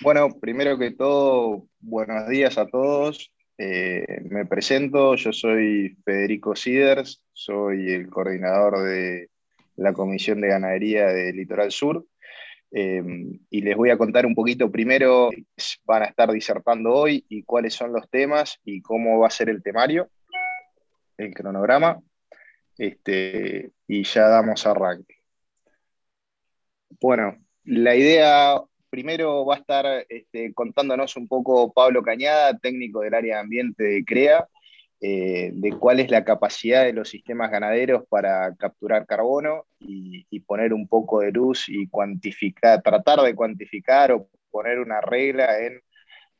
Bueno, 0.00 0.28
primero 0.40 0.76
que 0.76 0.90
todo, 0.90 1.68
buenos 1.78 2.28
días 2.28 2.58
a 2.58 2.66
todos. 2.66 3.32
Eh, 3.56 4.04
me 4.28 4.44
presento, 4.44 5.14
yo 5.14 5.32
soy 5.32 5.96
Federico 6.04 6.56
Siders, 6.56 7.22
soy 7.32 7.92
el 7.92 8.08
coordinador 8.08 8.82
de 8.82 9.30
la 9.76 9.92
Comisión 9.92 10.40
de 10.40 10.48
Ganadería 10.48 11.06
de 11.06 11.32
Litoral 11.32 11.70
Sur. 11.70 12.04
Eh, 12.72 13.02
y 13.50 13.60
les 13.60 13.76
voy 13.76 13.90
a 13.90 13.96
contar 13.96 14.26
un 14.26 14.34
poquito 14.34 14.70
primero, 14.70 15.30
van 15.84 16.02
a 16.02 16.06
estar 16.06 16.30
disertando 16.32 16.92
hoy 16.92 17.24
y 17.28 17.44
cuáles 17.44 17.74
son 17.74 17.92
los 17.92 18.10
temas 18.10 18.58
y 18.64 18.82
cómo 18.82 19.20
va 19.20 19.28
a 19.28 19.30
ser 19.30 19.48
el 19.48 19.62
temario, 19.62 20.10
el 21.16 21.32
cronograma. 21.32 22.00
Este, 22.76 23.70
y 23.86 24.02
ya 24.02 24.28
damos 24.28 24.66
arranque. 24.66 25.14
Bueno, 27.00 27.38
la 27.62 27.94
idea 27.94 28.60
primero 28.94 29.44
va 29.44 29.56
a 29.56 29.58
estar 29.58 30.06
este, 30.08 30.54
contándonos 30.54 31.16
un 31.16 31.26
poco 31.26 31.72
Pablo 31.72 32.00
Cañada, 32.00 32.56
técnico 32.56 33.00
del 33.00 33.14
área 33.14 33.34
de 33.34 33.40
ambiente 33.40 33.82
de 33.82 34.04
CREA, 34.04 34.46
eh, 35.00 35.50
de 35.52 35.70
cuál 35.72 35.98
es 35.98 36.12
la 36.12 36.24
capacidad 36.24 36.84
de 36.84 36.92
los 36.92 37.08
sistemas 37.08 37.50
ganaderos 37.50 38.04
para 38.08 38.54
capturar 38.54 39.04
carbono 39.04 39.66
y, 39.80 40.38
poner 40.46 40.72
un 40.72 40.86
poco 40.86 41.22
de 41.22 41.32
luz 41.32 41.64
y 41.68 41.88
cuantificar, 41.88 42.82
tratar 42.82 43.22
de 43.22 43.34
cuantificar 43.34 44.12
o 44.12 44.28
poner 44.52 44.78
una 44.78 45.00
regla 45.00 45.58
en, 45.58 45.80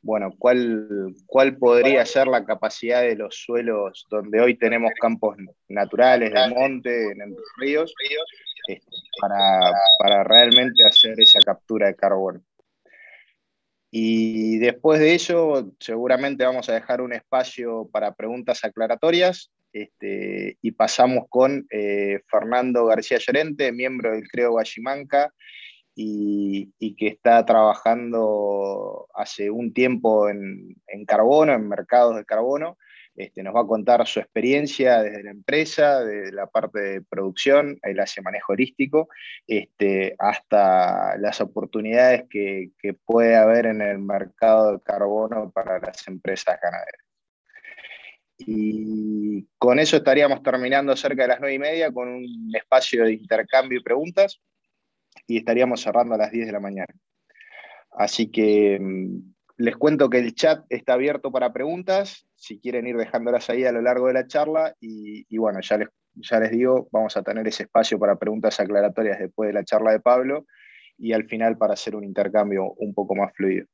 bueno, 0.01 0.31
cuál, 0.39 1.13
cuál 1.25 1.57
podría 1.57 2.05
ser 2.05 2.27
la 2.27 2.45
capacidad 2.45 3.01
de 3.01 3.17
los 3.17 3.35
suelos 3.35 4.05
donde 4.09 4.39
hoy 4.39 4.55
tenemos 4.57 4.91
campos 5.01 5.35
naturales 5.67 6.31
de 6.31 6.47
monte, 6.55 7.11
en 7.11 7.31
los 7.31 7.43
ríos, 7.57 7.93
este, 8.67 8.81
para, 9.19 10.23
realmente 10.23 10.83
hacer 10.83 11.19
esa 11.19 11.39
captura 11.41 11.87
de 11.87 11.95
carbono. 11.95 12.41
Y 13.91 14.57
después 14.57 14.99
de 14.99 15.13
ello, 15.13 15.71
seguramente 15.79 16.43
vamos 16.43 16.67
a 16.69 16.73
dejar 16.73 17.01
un 17.01 17.13
espacio 17.13 17.87
para 17.91 18.13
preguntas 18.13 18.63
aclaratorias 18.65 19.51
este, 19.71 20.57
y 20.61 20.71
pasamos 20.71 21.25
con 21.29 21.65
eh, 21.69 22.19
Fernando 22.27 22.85
García 22.85 23.19
Llorente, 23.19 23.71
miembro 23.71 24.11
del 24.11 24.27
Creo 24.27 24.51
Guayimanca 24.51 25.33
y, 25.95 26.73
y, 26.77 26.95
que 26.95 27.07
está 27.07 27.45
trabajando 27.45 29.07
hace 29.13 29.49
un 29.49 29.73
tiempo 29.73 30.27
en, 30.27 30.75
en 30.87 31.05
carbono, 31.05 31.53
en 31.53 31.69
mercados 31.69 32.17
de 32.17 32.25
carbono, 32.25 32.77
este, 33.15 33.43
nos 33.43 33.55
va 33.55 33.61
a 33.61 33.67
contar 33.67 34.05
su 34.05 34.19
experiencia 34.19 35.01
desde 35.01 35.23
la 35.23 35.31
empresa, 35.31 36.03
desde 36.03 36.33
la 36.33 36.47
parte 36.47 36.79
de 36.81 37.01
producción, 37.01 37.79
el 37.81 37.99
hace 37.99 38.21
manejo 38.21 38.53
holístico, 38.53 39.07
este, 39.47 40.15
hasta 40.19 41.17
las 41.17 41.39
oportunidades 41.39 42.25
que, 42.29 42.71
puede 43.05 43.35
haber 43.35 43.67
en 43.67 43.81
el 43.81 43.99
mercado 43.99 44.73
de 44.73 44.81
carbono 44.81 45.51
para 45.51 45.79
las 45.79 46.07
empresas 46.07 46.59
ganaderas. 46.61 47.01
Y 48.37 49.47
con 49.57 49.79
eso 49.79 49.97
estaríamos 49.97 50.43
terminando 50.43 50.95
cerca 50.97 51.21
de 51.23 51.29
las 51.29 51.39
nueve 51.39 51.55
y 51.55 51.59
media 51.59 51.91
con 51.91 52.09
un 52.09 52.51
espacio 52.53 53.05
de 53.05 53.13
intercambio 53.13 53.79
y 53.79 53.83
preguntas 53.83 54.41
y 55.25 55.37
estaríamos 55.37 55.81
cerrando 55.81 56.15
a 56.15 56.17
las 56.17 56.31
10 56.31 56.47
de 56.47 56.51
la 56.51 56.59
mañana. 56.59 56.93
Así 57.91 58.29
que 58.29 58.77
mm, 58.79 59.34
les 59.57 59.75
cuento 59.77 60.09
que 60.09 60.19
el 60.19 60.33
chat 60.35 60.65
está 60.69 60.93
abierto 60.93 61.31
para 61.31 61.53
preguntas, 61.53 62.27
si 62.35 62.59
quieren 62.59 62.87
ir 62.87 62.97
dejándolas 62.97 63.49
ahí 63.49 63.63
a 63.65 63.71
lo 63.71 63.81
largo 63.81 64.07
de 64.07 64.13
la 64.13 64.27
charla. 64.27 64.75
Y, 64.79 65.37
bueno, 65.37 65.59
ya 65.61 65.77
les, 65.77 65.89
ya 66.15 66.39
les 66.39 66.51
digo, 66.51 66.87
vamos 66.91 67.15
a 67.15 67.23
tener 67.23 67.47
ese 67.47 67.63
espacio 67.63 67.97
para 67.97 68.17
preguntas 68.17 68.59
aclaratorias 68.59 69.19
después 69.19 69.47
de 69.47 69.53
la 69.53 69.63
charla 69.63 69.91
de 69.91 69.99
Pablo 69.99 70.45
y 70.97 71.13
al 71.13 71.25
final 71.25 71.57
para 71.57 71.73
hacer 71.73 71.95
un 71.95 72.03
intercambio 72.03 72.73
un 72.77 72.93
poco 72.93 73.15
más 73.15 73.33
fluido. 73.33 73.67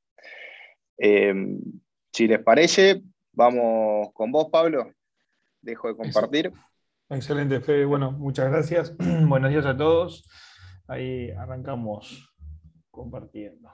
Eh, 0.98 1.34
si 2.12 2.28
les 2.28 2.40
parece, 2.40 3.02
vamos 3.32 4.10
con 4.14 4.32
vos, 4.32 4.50
Pablo. 4.52 4.92
Dejo 5.62 5.88
de 5.88 5.96
compartir. 5.96 6.52
Excelente, 7.10 7.60
Fede. 7.60 7.86
Bueno, 7.86 8.12
muchas 8.12 8.52
gracias. 8.52 8.96
Buenos 9.28 9.50
días 9.50 9.66
a 9.66 9.76
todos. 9.76 10.28
Ahí 10.88 11.32
arrancamos 11.32 12.34
compartiendo. 12.90 13.72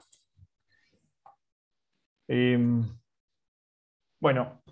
Em, 2.28 2.84
bueno, 4.20 4.62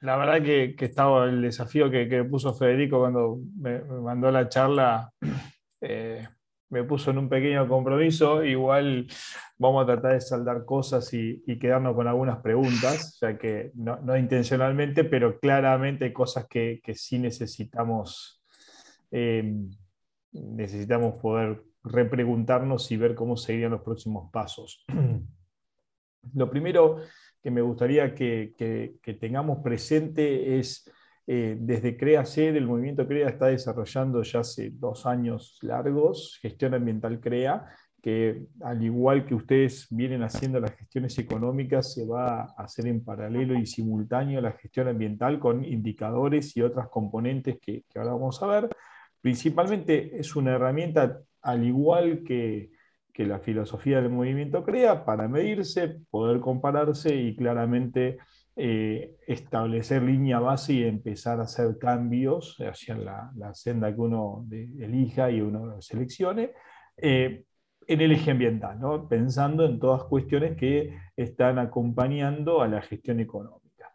la 0.00 0.16
verdad 0.16 0.42
que, 0.42 0.74
estaba 0.78 1.24
el 1.24 1.42
desafío 1.42 1.90
que, 1.90 2.24
puso 2.24 2.54
Federico 2.54 3.00
cuando 3.00 3.38
me, 3.58 3.80
mandó 3.80 4.30
la 4.30 4.48
charla, 4.48 5.12
eh, 5.80 6.26
me 6.70 6.84
puso 6.84 7.10
en 7.10 7.18
un 7.18 7.28
pequeño 7.28 7.66
compromiso. 7.68 8.44
Igual 8.44 9.06
vamos 9.58 9.82
a 9.82 9.86
tratar 9.86 10.12
de 10.14 10.20
saldar 10.20 10.64
cosas 10.64 11.12
y, 11.12 11.42
quedarnos 11.58 11.94
con 11.94 12.06
algunas 12.06 12.38
preguntas, 12.38 13.18
ya 13.20 13.36
que 13.38 13.72
no, 13.74 14.16
intencionalmente, 14.16 15.04
pero 15.04 15.38
claramente 15.38 16.06
hay 16.06 16.12
cosas 16.12 16.46
que, 16.48 16.80
sí 16.94 17.18
necesitamos, 17.18 18.42
em, 19.10 19.70
necesitamos 20.32 21.14
poder 21.20 21.62
repreguntarnos 21.82 22.90
y 22.90 22.96
ver 22.96 23.14
cómo 23.14 23.36
seguirían 23.36 23.72
los 23.72 23.82
próximos 23.82 24.30
pasos. 24.30 24.84
Lo 26.34 26.50
primero 26.50 26.98
que 27.42 27.50
me 27.50 27.62
gustaría 27.62 28.14
que, 28.14 28.54
tengamos 29.20 29.58
presente 29.62 30.58
es, 30.58 30.90
eh, 31.26 31.56
desde 31.58 31.96
CREA-C, 31.96 32.48
el 32.48 32.66
movimiento 32.66 33.06
CREA 33.06 33.28
está 33.28 33.46
desarrollando 33.46 34.22
ya 34.22 34.40
hace 34.40 34.70
dos 34.70 35.06
años 35.06 35.58
largos 35.62 36.38
gestión 36.42 36.74
ambiental 36.74 37.20
CREA, 37.20 37.66
que 38.02 38.46
al 38.62 38.82
igual 38.82 39.26
que 39.26 39.34
ustedes 39.34 39.86
vienen 39.90 40.22
haciendo 40.22 40.58
las 40.58 40.74
gestiones 40.74 41.18
económicas, 41.18 41.92
se 41.92 42.06
va 42.06 42.42
a 42.42 42.64
hacer 42.64 42.86
en 42.86 43.04
paralelo 43.04 43.58
y 43.58 43.66
simultáneo 43.66 44.40
la 44.40 44.52
gestión 44.52 44.88
ambiental 44.88 45.38
con 45.38 45.64
indicadores 45.64 46.56
y 46.56 46.62
otras 46.62 46.88
componentes 46.88 47.58
que 47.60 47.84
ahora 47.94 48.12
vamos 48.12 48.42
a 48.42 48.46
ver. 48.46 48.68
Principalmente 49.20 50.18
es 50.18 50.34
una 50.34 50.52
herramienta, 50.52 51.20
al 51.42 51.64
igual 51.64 52.22
que 52.24 52.70
que 53.20 53.26
la 53.26 53.38
filosofía 53.38 54.00
del 54.00 54.08
movimiento 54.08 54.64
crea 54.64 55.04
para 55.04 55.28
medirse, 55.28 56.00
poder 56.08 56.40
compararse 56.40 57.14
y 57.14 57.36
claramente 57.36 58.16
eh, 58.56 59.16
establecer 59.26 60.00
línea 60.02 60.40
base 60.40 60.72
y 60.72 60.84
empezar 60.84 61.38
a 61.38 61.42
hacer 61.42 61.76
cambios 61.76 62.56
hacia 62.60 62.96
la, 62.96 63.52
senda 63.52 63.94
que 63.94 64.00
uno 64.00 64.46
elija 64.50 65.30
y 65.30 65.42
uno 65.42 65.82
seleccione. 65.82 66.52
Eh, 66.96 67.44
en 67.86 68.00
el 68.00 68.12
eje 68.12 68.30
ambiental, 68.30 68.78
pensando 69.06 69.66
en 69.66 69.78
todas 69.78 70.04
cuestiones 70.04 70.56
que 70.56 70.96
están 71.14 71.58
acompañando 71.58 72.62
a 72.62 72.68
la 72.68 72.80
gestión 72.80 73.20
económica. 73.20 73.92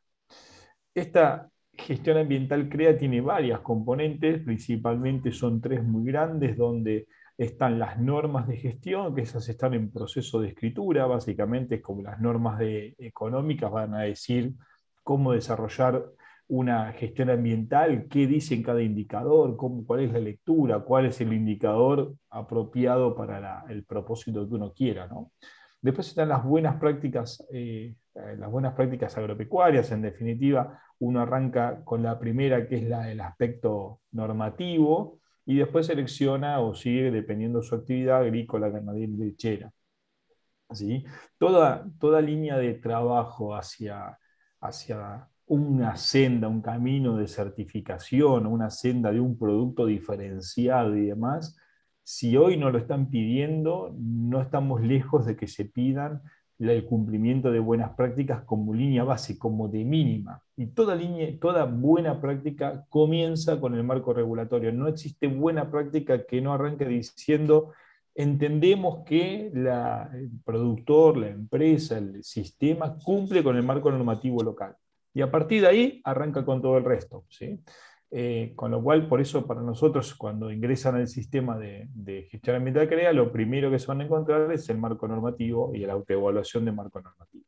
Esta 0.93 1.49
gestión 1.73 2.17
ambiental 2.17 2.69
CREA 2.69 2.95
tiene 2.95 3.21
varias 3.21 3.61
componentes, 3.61 4.43
principalmente 4.43 5.31
son 5.31 5.61
tres 5.61 5.83
muy 5.83 6.05
grandes, 6.05 6.55
donde 6.55 7.07
están 7.37 7.79
las 7.79 7.99
normas 7.99 8.47
de 8.47 8.57
gestión, 8.57 9.13
que 9.13 9.21
esas 9.21 9.47
están 9.49 9.73
en 9.73 9.91
proceso 9.91 10.39
de 10.39 10.49
escritura, 10.49 11.05
básicamente 11.05 11.75
es 11.75 11.81
como 11.81 12.01
las 12.01 12.19
normas 12.19 12.59
de, 12.59 12.95
económicas 12.97 13.71
van 13.71 13.93
a 13.93 14.01
decir 14.01 14.53
cómo 15.03 15.33
desarrollar 15.33 16.05
una 16.47 16.93
gestión 16.93 17.29
ambiental, 17.29 18.07
qué 18.09 18.27
dice 18.27 18.53
en 18.53 18.63
cada 18.63 18.81
indicador, 18.81 19.57
cómo, 19.57 19.85
cuál 19.85 20.01
es 20.01 20.13
la 20.13 20.19
lectura, 20.19 20.79
cuál 20.79 21.07
es 21.07 21.19
el 21.19 21.33
indicador 21.33 22.13
apropiado 22.29 23.15
para 23.15 23.65
el 23.69 23.83
propósito 23.83 24.47
que 24.47 24.53
uno 24.53 24.73
quiera. 24.73 25.09
Después 25.81 26.07
están 26.07 26.29
las 26.29 26.43
buenas 26.43 26.77
prácticas, 26.77 27.45
eh, 27.51 27.95
las 28.13 28.49
buenas 28.49 28.73
prácticas 28.75 29.17
agropecuarias, 29.17 29.91
en 29.91 30.03
definitiva, 30.03 30.79
uno 30.99 31.19
arranca 31.19 31.83
con 31.83 32.01
la 32.03 32.17
primera, 32.17 32.67
que 32.67 32.77
es 32.77 32.83
la 32.83 33.01
del 33.01 33.21
aspecto 33.21 34.01
normativo, 34.11 35.19
y 35.45 35.57
después 35.57 35.87
selecciona 35.87 36.59
o 36.59 36.73
sigue 36.73 37.11
dependiendo 37.11 37.59
de 37.59 37.65
su 37.65 37.75
actividad 37.75 38.21
agrícola, 38.21 38.69
ganadera 38.69 39.11
y 39.11 39.17
lechera. 39.17 39.71
¿Sí? 40.71 41.05
Toda, 41.37 41.85
toda 41.99 42.21
línea 42.21 42.57
de 42.57 42.73
trabajo 42.73 43.55
hacia, 43.55 44.17
hacia 44.59 45.29
una 45.45 45.95
senda, 45.95 46.47
un 46.47 46.61
camino 46.61 47.17
de 47.17 47.27
certificación, 47.27 48.47
una 48.47 48.69
senda 48.71 49.11
de 49.11 49.19
un 49.19 49.37
producto 49.37 49.85
diferenciado 49.85 50.95
y 50.97 51.05
demás, 51.05 51.55
si 52.03 52.37
hoy 52.37 52.57
no 52.57 52.71
lo 52.71 52.77
están 52.77 53.09
pidiendo, 53.09 53.95
no 53.97 54.41
estamos 54.41 54.81
lejos 54.81 55.25
de 55.25 55.35
que 55.35 55.47
se 55.47 55.65
pidan 55.65 56.21
el 56.59 56.85
cumplimiento 56.85 57.51
de 57.51 57.59
buenas 57.59 57.91
prácticas 57.95 58.43
como 58.43 58.73
línea 58.73 59.03
base, 59.03 59.37
como 59.37 59.67
de 59.67 59.83
mínima. 59.83 60.41
Y 60.55 60.67
toda, 60.67 60.95
línea, 60.95 61.27
toda 61.39 61.65
buena 61.65 62.21
práctica 62.21 62.85
comienza 62.89 63.59
con 63.59 63.75
el 63.75 63.83
marco 63.83 64.13
regulatorio. 64.13 64.71
No 64.71 64.87
existe 64.87 65.27
buena 65.27 65.69
práctica 65.69 66.25
que 66.25 66.41
no 66.41 66.53
arranque 66.53 66.85
diciendo, 66.85 67.73
entendemos 68.13 69.03
que 69.05 69.47
el 69.47 70.29
productor, 70.45 71.17
la 71.17 71.29
empresa, 71.29 71.97
el 71.97 72.23
sistema 72.23 72.97
cumple 73.03 73.43
con 73.43 73.57
el 73.57 73.63
marco 73.63 73.91
normativo 73.91 74.41
local. 74.41 74.75
Y 75.13 75.21
a 75.21 75.31
partir 75.31 75.61
de 75.61 75.67
ahí 75.67 76.01
arranca 76.03 76.45
con 76.45 76.61
todo 76.61 76.77
el 76.77 76.85
resto. 76.85 77.25
¿sí? 77.29 77.59
Eh, 78.11 78.53
con 78.55 78.71
lo 78.71 78.81
cual, 78.81 79.07
por 79.07 79.19
eso 79.19 79.45
para 79.45 79.61
nosotros, 79.61 80.13
cuando 80.15 80.51
ingresan 80.51 80.95
al 80.95 81.07
sistema 81.07 81.57
de, 81.57 82.27
gestión 82.29 82.57
ambiental 82.57 82.87
CREA, 82.87 83.11
lo 83.13 83.31
primero 83.31 83.71
que 83.71 83.79
se 83.79 83.87
van 83.87 84.01
a 84.01 84.05
encontrar 84.05 84.51
es 84.51 84.69
el 84.69 84.77
marco 84.77 85.07
normativo 85.07 85.73
y 85.73 85.79
la 85.79 85.93
autoevaluación 85.93 86.65
de 86.65 86.71
marco 86.71 87.01
normativo. 87.01 87.45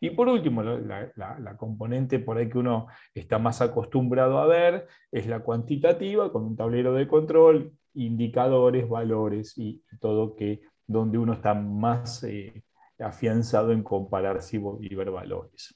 Y 0.00 0.10
por 0.10 0.28
último, 0.28 0.62
la, 0.62 1.56
componente 1.56 2.20
por 2.20 2.38
ahí 2.38 2.48
que 2.48 2.58
uno 2.58 2.86
está 3.14 3.38
más 3.38 3.60
acostumbrado 3.60 4.38
a 4.38 4.46
ver 4.46 4.86
es 5.10 5.26
la 5.26 5.40
cuantitativa, 5.40 6.32
con 6.32 6.44
un 6.44 6.56
tablero 6.56 6.94
de 6.94 7.08
control, 7.08 7.72
indicadores, 7.94 8.88
valores 8.88 9.58
y, 9.58 9.82
todo 10.00 10.36
que 10.36 10.62
donde 10.86 11.18
uno 11.18 11.34
está 11.34 11.52
más 11.54 12.22
eh, 12.24 12.62
afianzado 12.98 13.72
en 13.72 13.82
comparar 13.82 14.40
y 14.80 14.94
ver 14.94 15.10
valores. 15.10 15.74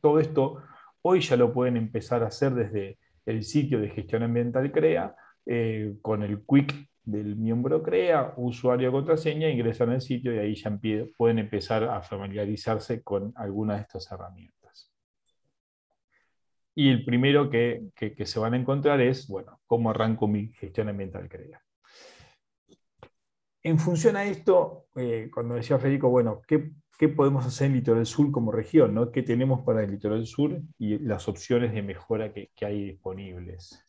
Todo 0.00 0.20
esto 0.20 0.62
hoy 1.02 1.20
ya 1.20 1.36
lo 1.36 1.52
pueden 1.52 1.76
empezar 1.76 2.22
a 2.22 2.28
hacer 2.28 2.54
desde 2.54 2.98
el 3.26 3.42
sitio 3.42 3.80
de 3.80 3.90
gestión 3.90 4.22
ambiental 4.22 4.72
CREA, 4.72 5.14
eh, 5.44 5.96
con 6.00 6.22
el 6.22 6.44
quick 6.46 6.88
del 7.04 7.36
miembro 7.36 7.82
CREA, 7.82 8.34
usuario 8.36 8.90
contraseña, 8.90 9.48
ingresan 9.48 9.90
al 9.90 10.00
sitio 10.00 10.34
y 10.34 10.38
ahí 10.38 10.54
ya 10.54 10.76
pueden 11.16 11.38
empezar 11.38 11.84
a 11.84 12.02
familiarizarse 12.02 13.02
con 13.02 13.32
alguna 13.36 13.74
de 13.74 13.82
estas 13.82 14.10
herramientas. 14.10 14.92
Y 16.74 16.90
el 16.90 17.04
primero 17.04 17.48
que, 17.48 17.90
se 18.24 18.38
van 18.38 18.54
a 18.54 18.58
encontrar 18.58 19.00
es, 19.00 19.28
bueno, 19.28 19.60
¿cómo 19.66 19.90
arranco 19.90 20.26
mi 20.28 20.48
gestión 20.48 20.88
ambiental 20.88 21.28
CREA? 21.28 21.62
En 23.62 23.78
función 23.78 24.16
a 24.16 24.24
esto, 24.24 24.86
eh, 24.94 25.30
cuando 25.32 25.54
decía 25.54 25.78
Federico, 25.78 26.08
bueno, 26.08 26.42
¿qué, 26.46 26.70
podemos 27.08 27.46
hacer 27.46 27.68
en 27.68 27.74
Litoral 27.74 28.06
Sur 28.06 28.30
como 28.30 28.52
región? 28.52 28.94
¿no? 28.94 29.10
¿Qué 29.10 29.22
tenemos 29.22 29.64
para 29.64 29.82
el 29.82 29.90
Litoral 29.90 30.26
Sur 30.26 30.60
y 30.78 30.98
las 30.98 31.28
opciones 31.28 31.72
de 31.72 31.82
mejora 31.82 32.32
que, 32.32 32.50
hay 32.62 32.84
disponibles? 32.84 33.86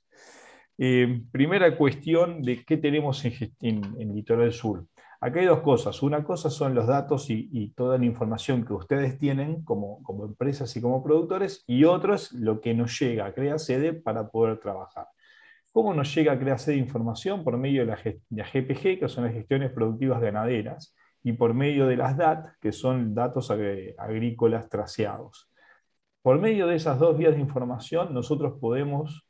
Eh, 0.78 1.22
primera 1.32 1.76
cuestión 1.76 2.42
de 2.44 2.64
qué 2.64 2.78
tenemos 2.78 3.24
en, 3.26 4.14
Litoral 4.14 4.52
Sur. 4.52 4.86
Acá 5.20 5.40
hay 5.40 5.48
dos 5.48 5.62
cosas. 5.62 6.04
Una 6.04 6.24
cosa 6.24 6.50
son 6.50 6.76
los 6.76 6.86
datos 6.86 7.30
y, 7.30 7.74
toda 7.76 7.98
la 7.98 8.06
información 8.06 8.66
que 8.66 8.74
ustedes 8.74 9.18
tienen 9.18 9.64
como, 9.64 10.04
como, 10.04 10.26
empresas 10.26 10.76
y 10.76 10.82
como 10.82 11.04
productores, 11.04 11.64
y 11.66 11.86
otro 11.86 12.14
es 12.14 12.32
lo 12.34 12.62
que 12.62 12.74
nos 12.74 13.00
llega 13.00 13.26
a 13.26 13.34
Crea 13.34 13.58
Sede 13.58 13.94
para 13.94 14.30
poder 14.30 14.60
trabajar. 14.60 15.08
¿Cómo 15.78 15.94
nos 15.94 16.16
llega 16.16 16.32
a 16.32 16.40
crearse 16.40 16.72
de 16.72 16.78
información? 16.78 17.44
Por 17.44 17.56
medio 17.56 17.86
de 17.86 17.86
la, 17.86 17.98
GPG, 17.98 19.00
que 19.00 19.08
son 19.08 19.26
las 19.26 19.34
gestiones 19.34 19.72
productivas 19.72 20.20
ganaderas, 20.20 20.96
y 21.24 21.34
por 21.34 21.54
medio 21.54 21.88
de 21.88 21.98
las 21.98 22.16
DAT, 22.18 22.48
que 22.60 22.72
son 22.72 23.14
datos 23.14 23.52
agrícolas 23.52 24.70
traceados. 24.70 25.50
Por 26.22 26.40
medio 26.40 26.68
de 26.68 26.76
esas 26.76 27.00
dos 27.00 27.18
vías 27.18 27.36
de 27.36 27.42
información, 27.42 28.14
nosotros 28.14 28.58
podemos 28.60 29.26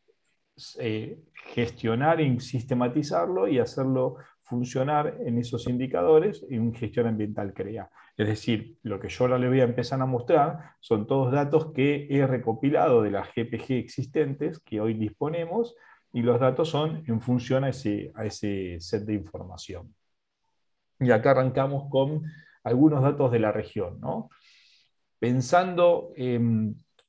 eh, 0.79 1.19
gestionar 1.53 2.19
y 2.19 2.39
sistematizarlo 2.39 3.47
y 3.47 3.59
hacerlo 3.59 4.17
funcionar 4.39 5.17
en 5.19 5.37
esos 5.37 5.67
indicadores 5.67 6.45
en 6.49 6.73
gestión 6.73 7.05
ambiental 7.05 7.53
CREA. 7.53 7.89
Es 8.15 8.27
decir, 8.27 8.77
lo 8.81 8.99
que 8.99 9.09
yo 9.09 9.25
ahora 9.25 9.37
le 9.37 9.49
voy 9.49 9.59
a 9.59 9.65
empezar 9.65 10.01
a 10.01 10.05
mostrar 10.05 10.71
son 10.79 11.05
todos 11.05 11.31
datos 11.31 11.71
que 11.73 12.07
he 12.09 12.25
recopilado 12.25 13.03
de 13.03 13.11
las 13.11 13.27
GPG 13.27 13.73
existentes 13.73 14.59
que 14.59 14.81
hoy 14.81 14.93
disponemos 14.95 15.75
y 16.13 16.21
los 16.21 16.39
datos 16.39 16.69
son 16.69 17.03
en 17.05 17.21
función 17.21 17.65
a 17.65 17.69
ese, 17.69 18.11
a 18.15 18.25
ese 18.25 18.77
set 18.79 19.03
de 19.03 19.13
información. 19.13 19.93
Y 20.99 21.11
acá 21.11 21.31
arrancamos 21.31 21.89
con 21.89 22.23
algunos 22.63 23.01
datos 23.01 23.31
de 23.31 23.39
la 23.39 23.51
región. 23.51 23.99
¿no? 23.99 24.29
Pensando, 25.19 26.13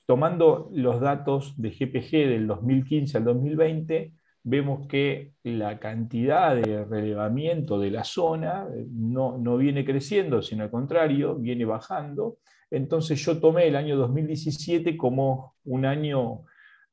tomando 0.06 0.70
los 0.72 1.00
datos 1.00 1.54
de 1.60 1.70
GPG 1.70 2.28
del 2.28 2.46
2015 2.46 3.18
al 3.18 3.24
2020, 3.24 4.12
vemos 4.48 4.86
que 4.86 5.32
la 5.42 5.78
cantidad 5.78 6.56
de 6.56 6.84
relevamiento 6.84 7.78
de 7.78 7.90
la 7.90 8.04
zona 8.04 8.66
eh, 8.74 8.86
no, 8.90 9.36
no, 9.36 9.56
viene 9.56 9.84
creciendo, 9.84 10.42
sino 10.42 10.64
al 10.64 10.70
contrario, 10.70 11.34
viene 11.34 11.64
bajando. 11.64 12.38
Entonces 12.70 13.22
yo 13.24 13.38
tomé 13.40 13.66
el 13.68 13.76
año 13.76 13.96
2017 13.96 14.96
como 14.96 15.54
un 15.64 15.84
año 15.84 16.44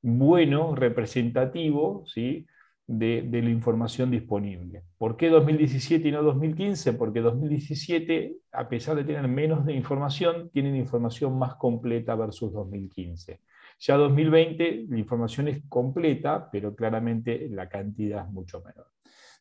bueno, 0.02 0.76
representativo 0.76 2.04
¿sí? 2.08 2.46
De, 2.88 3.28
la 3.32 3.50
información 3.50 4.12
disponible. 4.12 4.84
¿Por 4.98 5.18
qué 5.18 5.30
2017 5.30 6.08
y 6.08 6.12
no 6.12 6.24
2015? 6.24 6.94
Porque 6.94 7.22
2017, 7.22 8.38
a 8.52 8.70
pesar 8.70 8.96
de 8.96 9.04
tener 9.04 9.28
menos 9.28 9.66
de 9.66 9.74
información, 9.74 10.50
tienen 10.52 10.76
información 10.76 11.38
más 11.38 11.56
completa 11.56 12.16
versus 12.16 12.54
2015. 12.54 13.42
Ya 13.80 13.98
2020 13.98 14.86
la 14.90 14.98
información 14.98 15.48
es 15.48 15.64
completa, 15.68 16.50
pero 16.52 16.76
claramente 16.76 17.50
la 17.50 17.68
cantidad 17.68 18.26
es 18.26 18.32
mucho 18.32 18.62
menor. 18.62 18.88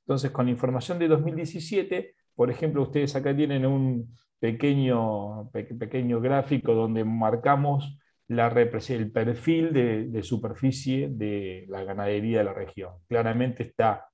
Entonces, 0.01 0.31
con 0.31 0.47
la 0.47 0.53
información 0.53 0.99
de 0.99 1.09
2017, 1.09 2.15
por 2.35 2.51
ejemplo, 2.51 2.83
ustedes 2.83 3.15
acá 3.15 3.35
tienen 3.35 3.65
un 3.65 4.15
pequeño, 4.39 5.51
pequeño 5.51 6.21
gráfico 6.21 6.75
donde 6.75 7.05
marcamos 7.05 7.99
el 8.29 9.11
perfil 9.11 9.73
de, 9.73 10.23
superficie 10.23 11.09
de 11.11 11.67
la 11.69 11.85
ganadería 11.85 12.39
de 12.39 12.45
la 12.45 12.55
región. 12.55 12.95
Claramente 13.09 13.65
está 13.65 14.07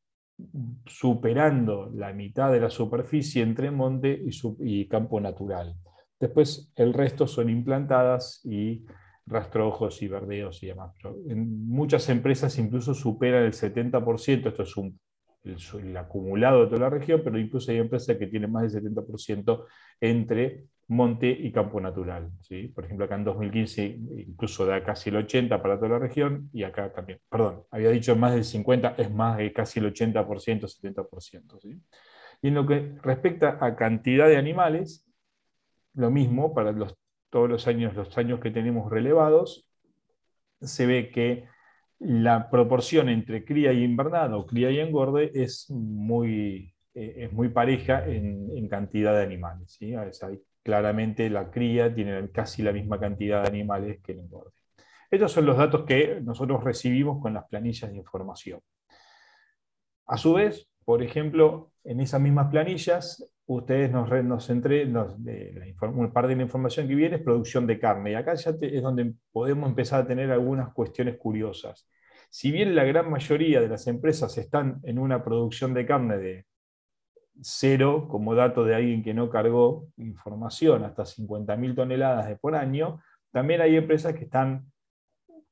superando 0.87 1.91
la 1.95 2.13
mitad 2.13 2.51
de 2.51 2.61
la 2.61 2.71
superficie 2.71 3.43
entre 3.43 3.71
monte 3.71 4.23
y, 4.61 4.89
campo 4.89 5.21
natural. 5.21 5.75
Después 6.19 6.73
el 6.77 6.93
resto 6.93 7.27
son 7.27 7.51
implantadas 7.51 8.41
y 8.45 8.85
rastrojos 9.27 10.03
y 10.03 10.09
verdeos 10.09 10.63
y 10.63 10.69
demás. 10.69 10.93
muchas 11.35 12.09
empresas 12.09 12.59
incluso 12.59 12.95
superan 12.95 13.45
el 13.45 13.53
70%, 13.53 14.49
esto 14.49 14.63
es 14.63 14.77
un, 14.77 14.99
el, 15.45 15.97
acumulado 15.97 16.63
de 16.63 16.67
toda 16.67 16.81
la 16.81 16.91
región, 16.91 17.23
pero 17.25 17.39
incluso 17.39 17.71
hay 17.71 17.79
empresas 17.79 18.17
que 18.17 18.27
tienen 18.27 18.51
más 18.51 18.73
del 18.73 18.83
70% 18.83 19.65
entre 20.01 20.67
monte 20.91 21.31
y 21.31 21.53
campo 21.53 21.81
natural. 21.81 22.31
¿sí? 22.41 22.67
Por 22.69 22.85
ejemplo, 22.85 23.05
acá 23.05 23.15
en 23.15 23.25
2015 23.25 23.85
incluso 24.27 24.67
da 24.67 24.83
casi 24.83 25.09
el 25.11 25.17
80% 25.17 25.63
para 25.63 25.77
toda 25.77 25.91
la 25.91 25.99
región 26.01 26.51
y 26.53 26.65
acá 26.65 26.93
también, 26.93 27.21
perdón, 27.31 27.63
había 27.71 27.91
dicho 27.91 28.17
más 28.17 28.35
del 28.35 28.43
50%, 28.45 28.95
es 28.99 29.11
más 29.11 29.39
de 29.39 29.53
casi 29.53 29.79
el 29.79 29.93
80%, 29.95 30.67
70%. 30.67 31.61
¿sí? 31.61 31.81
Y 32.43 32.49
en 32.49 32.55
lo 32.55 32.67
que 32.67 32.97
respecta 33.03 33.59
a 33.61 33.77
cantidad 33.77 34.27
de 34.27 34.37
animales, 34.37 35.07
lo 35.95 36.11
mismo 36.11 36.55
para 36.55 36.73
los, 36.73 36.97
todos 37.31 37.49
los 37.49 37.69
años, 37.69 37.95
los 37.95 38.19
años 38.19 38.41
que 38.41 38.51
tenemos 38.51 38.91
relevados, 38.91 39.69
se 40.61 40.87
ve 40.87 41.11
que 41.11 41.47
la 42.01 42.51
proporción 42.51 43.09
entre 43.09 43.45
cría 43.45 43.73
y 43.73 43.85
invernado, 43.85 44.45
cría 44.45 44.73
y 44.73 44.81
engorde, 44.81 45.31
es 45.35 45.71
muy, 45.71 46.75
eh, 46.95 47.15
es 47.19 47.33
muy 47.33 47.51
pareja 47.51 48.05
en, 48.07 48.69
cantidad 48.69 49.15
de 49.15 49.23
animales. 49.23 49.71
¿sí? 49.71 49.95
Claramente 50.63 51.29
la 51.31 51.51
cría 51.51 51.95
tiene 51.95 52.31
casi 52.31 52.63
la 52.63 52.73
misma 52.73 52.99
cantidad 52.99 53.43
de 53.43 53.49
animales 53.49 54.01
que 54.03 54.13
el 54.13 54.21
engorde. 54.21 54.53
Estos 55.11 55.33
son 55.33 55.47
los 55.47 55.57
datos 55.57 55.85
que 55.85 56.21
nosotros 56.23 56.63
recibimos 56.63 57.21
con 57.21 57.35
las 57.35 57.45
planillas 57.49 57.91
de 57.91 57.97
información. 57.97 58.61
A 60.07 60.17
su 60.17 60.35
vez, 60.35 60.69
por 60.85 61.03
ejemplo, 61.03 61.73
en 61.85 62.01
esas 62.01 62.21
mismas 62.21 62.49
planillas, 62.49 63.33
ustedes 63.47 63.91
nos, 63.91 64.09
nos 64.09 64.47
parte 66.13 66.29
de 66.29 66.37
la 66.37 66.43
información 66.43 66.87
que 66.87 66.95
viene 66.95 67.17
es 67.17 67.23
producción 67.23 67.67
de 67.67 67.79
carne. 67.79 68.13
Y 68.13 68.15
acá 68.15 68.35
ya 68.35 68.53
es 68.61 68.83
donde 68.83 69.15
podemos 69.33 69.69
empezar 69.69 70.03
a 70.03 70.07
tener 70.07 70.31
algunas 70.31 70.73
cuestiones 70.73 71.17
curiosas. 71.17 71.89
Si 72.29 72.53
bien 72.53 72.77
la 72.77 72.85
gran 72.85 73.11
mayoría 73.11 73.61
de 73.61 73.69
las 73.69 73.89
empresas 73.89 74.39
están 74.39 74.81
en 74.85 75.01
una 75.01 75.25
producción 75.25 75.75
de 75.75 75.85
carne 75.85 76.19
de 76.19 76.47
cero 77.43 78.07
como 78.09 78.35
dato 78.35 78.65
de 78.65 78.75
alguien 78.75 79.03
que 79.03 79.15
no 79.15 79.31
cargó 79.31 79.89
información, 79.97 80.85
hasta 80.85 81.05
50.000 81.05 81.75
toneladas 81.75 82.39
por 82.41 82.55
año, 82.55 83.01
también 83.33 83.61
hay 83.61 83.77
empresas 83.77 84.15
que 84.15 84.25
están 84.25 84.71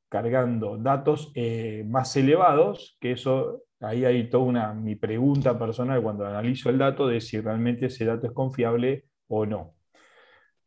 cargando 0.08 0.76
datos 0.78 1.32
eh, 1.34 1.84
más 1.86 2.16
elevados, 2.16 2.96
que 3.00 3.12
eso, 3.12 3.62
ahí 3.80 4.04
hay 4.04 4.28
toda 4.30 4.44
una, 4.44 4.74
mi 4.74 4.96
pregunta 4.96 5.58
personal 5.58 6.02
cuando 6.02 6.26
analizo 6.26 6.70
el 6.70 6.78
dato 6.78 7.06
de 7.06 7.20
si 7.20 7.40
realmente 7.40 7.86
ese 7.86 8.04
dato 8.04 8.26
es 8.26 8.32
confiable 8.32 9.04
o 9.28 9.44
no, 9.46 9.74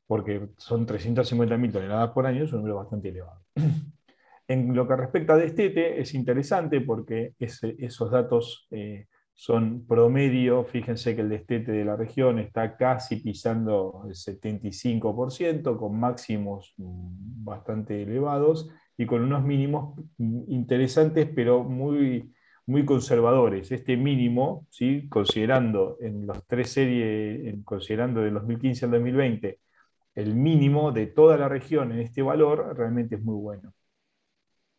porque 0.08 0.50
son 0.58 0.86
350.000 0.86 1.72
toneladas 1.72 2.12
por 2.12 2.26
año, 2.26 2.44
es 2.44 2.52
un 2.54 2.60
número 2.60 2.78
bastante 2.78 3.10
elevado. 3.10 3.42
En 4.48 4.76
lo 4.76 4.86
que 4.86 4.98
respecta 4.98 5.34
a 5.34 5.38
Destete, 5.38 6.02
es 6.02 6.14
interesante 6.14 6.82
porque 6.82 7.36
esos 7.40 8.12
datos 8.12 8.68
eh, 8.72 9.08
son 9.34 9.86
promedio, 9.88 10.64
fíjense 10.66 11.16
que 11.16 11.22
el 11.22 11.30
destete 11.30 11.72
de 11.72 11.86
la 11.86 11.96
región 11.96 12.40
está 12.40 12.78
casi 12.78 13.18
pisando 13.18 14.04
el 14.08 14.14
75%, 14.14 15.78
con 15.78 16.00
máximos 16.00 16.74
mm, 16.78 17.44
bastante 17.44 18.04
elevados 18.04 18.70
y 18.98 19.06
con 19.06 19.24
unos 19.24 19.44
mínimos 19.44 20.00
interesantes, 20.48 21.28
pero 21.34 21.64
muy, 21.64 22.32
muy 22.68 22.86
conservadores. 22.86 23.72
Este 23.72 23.98
mínimo, 23.98 24.68
¿sí? 24.70 25.08
considerando 25.10 25.98
en 26.02 26.28
los 26.28 26.46
tres 26.46 26.70
series, 26.70 27.56
considerando 27.64 28.22
de 28.22 28.32
2015 28.32 28.86
al 28.86 28.92
2020, 28.92 29.60
el 30.16 30.36
mínimo 30.36 30.92
de 30.92 31.08
toda 31.08 31.38
la 31.38 31.48
región 31.50 31.92
en 31.92 32.00
este 32.00 32.22
valor 32.22 32.76
realmente 32.78 33.16
es 33.16 33.24
muy 33.24 33.36
bueno. 33.36 33.74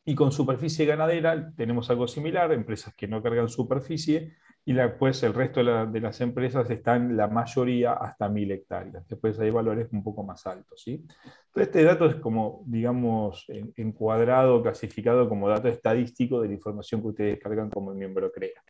Y 0.04 0.14
con 0.14 0.32
superficie 0.32 0.85
ganadera 0.85 1.52
tenemos 1.56 1.88
algo 1.90 2.09
similar, 2.09 2.52
empresas 2.52 2.94
que 2.94 3.06
no 3.06 3.23
cargan 3.23 3.49
superficie 3.49 4.35
y 4.64 4.73
después 4.73 5.23
el 5.25 5.35
resto 5.35 5.62
de, 5.64 6.00
las 6.00 6.21
empresas 6.21 6.71
están 6.71 7.16
la 7.16 7.26
mayoría 7.26 7.94
hasta 7.94 8.28
mil 8.28 8.50
hectáreas. 8.50 9.06
Después 9.09 9.38
hay 9.40 9.50
valores 9.50 9.88
un 9.92 10.04
poco 10.04 10.23
más 10.23 10.47
altos. 10.47 10.82
¿sí? 10.82 11.04
Entonces 11.04 11.68
este 11.68 11.82
dato 11.82 12.06
es 12.06 12.16
como, 12.16 12.62
digamos, 12.66 13.47
encuadrado, 13.76 14.62
clasificado 14.62 15.28
como 15.28 15.49
dato 15.49 15.68
estadístico 15.68 16.40
de 16.40 16.49
la 16.49 16.54
información 16.54 17.00
que 17.00 17.09
ustedes 17.09 17.40
cargan 17.40 17.71
como 17.71 17.92
miembro 17.92 18.30
CREA. 18.30 18.62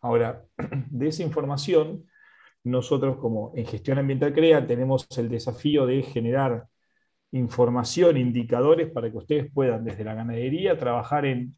Ahora, 0.00 0.44
de 0.90 1.08
esa 1.08 1.24
información, 1.24 2.06
nosotros 2.62 3.16
como 3.16 3.52
en 3.56 3.66
gestión 3.66 3.98
ambiental 3.98 4.32
CREA 4.32 4.64
tenemos 4.66 5.06
el 5.18 5.28
desafío 5.28 5.86
de 5.86 6.02
generar 6.02 6.66
información, 7.32 8.16
indicadores 8.16 8.90
para 8.90 9.10
que 9.10 9.16
ustedes 9.16 9.52
puedan 9.52 9.84
desde 9.84 10.04
la 10.04 10.14
ganadería 10.14 10.78
trabajar 10.78 11.26
en 11.26 11.56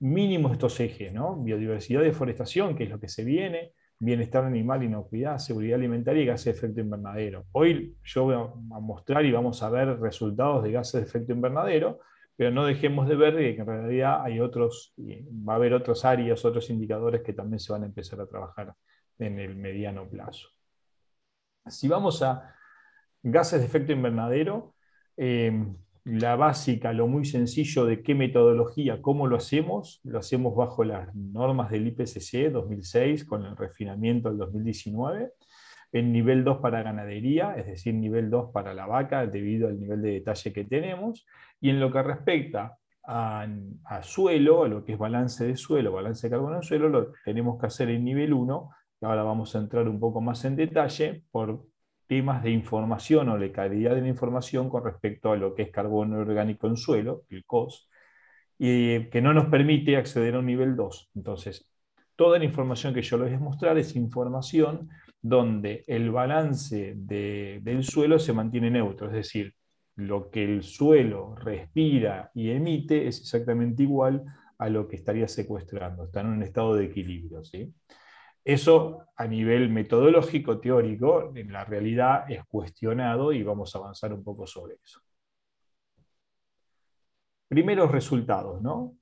mínimo 0.00 0.52
estos 0.52 0.78
ejes, 0.80 1.12
¿no? 1.12 1.36
Biodiversidad, 1.36 2.02
deforestación, 2.02 2.76
que 2.76 2.84
es 2.84 2.90
lo 2.90 3.00
que 3.00 3.08
se 3.08 3.24
viene, 3.24 3.72
bienestar 3.98 4.44
animal, 4.44 4.82
inocuidad, 4.82 5.38
seguridad 5.38 5.78
alimentaria 5.78 6.22
y 6.22 6.26
gases 6.26 6.44
de 6.44 6.50
efecto 6.52 6.80
invernadero. 6.80 7.46
Hoy 7.52 7.96
yo 8.02 8.24
voy 8.24 8.34
a 8.34 8.80
mostrar 8.80 9.24
y 9.24 9.32
vamos 9.32 9.62
a 9.62 9.70
ver 9.70 9.98
resultados 10.00 10.62
de 10.62 10.72
gases 10.72 11.00
de 11.00 11.06
efecto 11.06 11.32
invernadero, 11.32 12.00
pero 12.36 12.50
no 12.50 12.66
dejemos 12.66 13.08
de 13.08 13.16
ver 13.16 13.34
que 13.36 13.60
en 13.60 13.66
realidad 13.66 14.22
hay 14.22 14.40
otros, 14.40 14.94
va 14.98 15.54
a 15.54 15.56
haber 15.56 15.72
otras 15.72 16.04
áreas, 16.04 16.44
otros 16.44 16.68
indicadores 16.70 17.22
que 17.22 17.32
también 17.32 17.60
se 17.60 17.72
van 17.72 17.84
a 17.84 17.86
empezar 17.86 18.20
a 18.20 18.26
trabajar 18.26 18.74
en 19.18 19.38
el 19.38 19.56
mediano 19.56 20.08
plazo. 20.08 20.48
Si 21.66 21.88
vamos 21.88 22.22
a 22.22 22.54
gases 23.22 23.60
de 23.60 23.66
efecto 23.66 23.92
invernadero, 23.92 24.73
eh, 25.16 25.52
la 26.04 26.36
básica, 26.36 26.92
lo 26.92 27.06
muy 27.06 27.24
sencillo 27.24 27.86
de 27.86 28.02
qué 28.02 28.14
metodología, 28.14 29.00
cómo 29.00 29.26
lo 29.26 29.36
hacemos, 29.36 30.00
lo 30.04 30.18
hacemos 30.18 30.54
bajo 30.54 30.84
las 30.84 31.14
normas 31.14 31.70
del 31.70 31.86
IPCC 31.88 32.52
2006 32.52 33.24
con 33.24 33.44
el 33.46 33.56
refinamiento 33.56 34.28
del 34.28 34.38
2019, 34.38 35.30
en 35.92 36.12
nivel 36.12 36.44
2 36.44 36.58
para 36.58 36.82
ganadería, 36.82 37.54
es 37.56 37.66
decir, 37.66 37.94
nivel 37.94 38.28
2 38.28 38.50
para 38.52 38.74
la 38.74 38.86
vaca 38.86 39.26
debido 39.26 39.68
al 39.68 39.78
nivel 39.78 40.02
de 40.02 40.10
detalle 40.12 40.52
que 40.52 40.64
tenemos, 40.64 41.26
y 41.60 41.70
en 41.70 41.80
lo 41.80 41.90
que 41.90 42.02
respecta 42.02 42.76
a, 43.06 43.46
suelo, 44.02 44.64
a 44.64 44.68
lo 44.68 44.84
que 44.84 44.92
es 44.92 44.98
balance 44.98 45.46
de 45.46 45.56
suelo, 45.56 45.92
balance 45.92 46.26
de 46.26 46.30
carbono 46.30 46.56
en 46.56 46.62
suelo, 46.62 46.88
lo 46.88 47.12
tenemos 47.24 47.58
que 47.58 47.66
hacer 47.66 47.88
en 47.90 48.04
nivel 48.04 48.34
1, 48.34 48.70
y 49.00 49.04
ahora 49.06 49.22
vamos 49.22 49.54
a 49.54 49.58
entrar 49.58 49.88
un 49.88 49.98
poco 49.98 50.20
más 50.20 50.44
en 50.44 50.56
detalle 50.56 51.24
por 51.30 51.64
temas 52.06 52.42
de 52.42 52.50
información 52.50 53.28
o 53.28 53.38
de 53.38 53.52
calidad 53.52 53.94
de 53.94 54.02
la 54.02 54.08
información 54.08 54.68
con 54.68 54.84
respecto 54.84 55.32
a 55.32 55.36
lo 55.36 55.54
que 55.54 55.62
es 55.62 55.70
carbono 55.70 56.18
orgánico 56.18 56.66
en 56.66 56.76
suelo, 56.76 57.24
el 57.30 57.44
COS, 57.44 57.88
y 58.58 59.06
que 59.10 59.20
no 59.22 59.34
nos 59.34 59.46
permite 59.46 59.96
acceder 59.96 60.34
a 60.34 60.38
un 60.38 60.46
nivel 60.46 60.76
2. 60.76 61.10
Entonces, 61.14 61.70
toda 62.16 62.38
la 62.38 62.44
información 62.44 62.94
que 62.94 63.02
yo 63.02 63.18
les 63.18 63.28
voy 63.28 63.36
a 63.36 63.40
mostrar 63.40 63.78
es 63.78 63.96
información 63.96 64.88
donde 65.20 65.84
el 65.86 66.10
balance 66.10 66.94
del 66.96 67.84
suelo 67.84 68.18
se 68.18 68.32
mantiene 68.32 68.70
neutro, 68.70 69.08
es 69.08 69.14
decir, 69.14 69.54
lo 69.96 70.30
que 70.30 70.44
el 70.44 70.62
suelo 70.62 71.34
respira 71.36 72.30
y 72.34 72.50
emite 72.50 73.06
es 73.06 73.20
exactamente 73.20 73.84
igual 73.84 74.24
a 74.58 74.68
lo 74.68 74.88
que 74.88 74.96
estaría 74.96 75.28
secuestrando, 75.28 76.04
está 76.04 76.20
en 76.20 76.26
un 76.28 76.42
estado 76.42 76.74
de 76.74 76.86
equilibrio. 76.86 77.44
¿sí? 77.44 77.72
Eso 78.44 79.06
a 79.16 79.26
nivel 79.26 79.70
metodológico, 79.70 80.60
teórico, 80.60 81.32
en 81.34 81.52
la 81.52 81.64
realidad 81.64 82.30
es 82.30 82.44
cuestionado 82.46 83.32
y 83.32 83.42
vamos 83.42 83.74
a 83.74 83.78
avanzar 83.78 84.12
un 84.12 84.22
poco 84.22 84.46
sobre 84.46 84.74
eso. 84.82 85.00
Primeros 87.48 87.90
resultados, 87.90 88.60
¿no? 88.60 88.96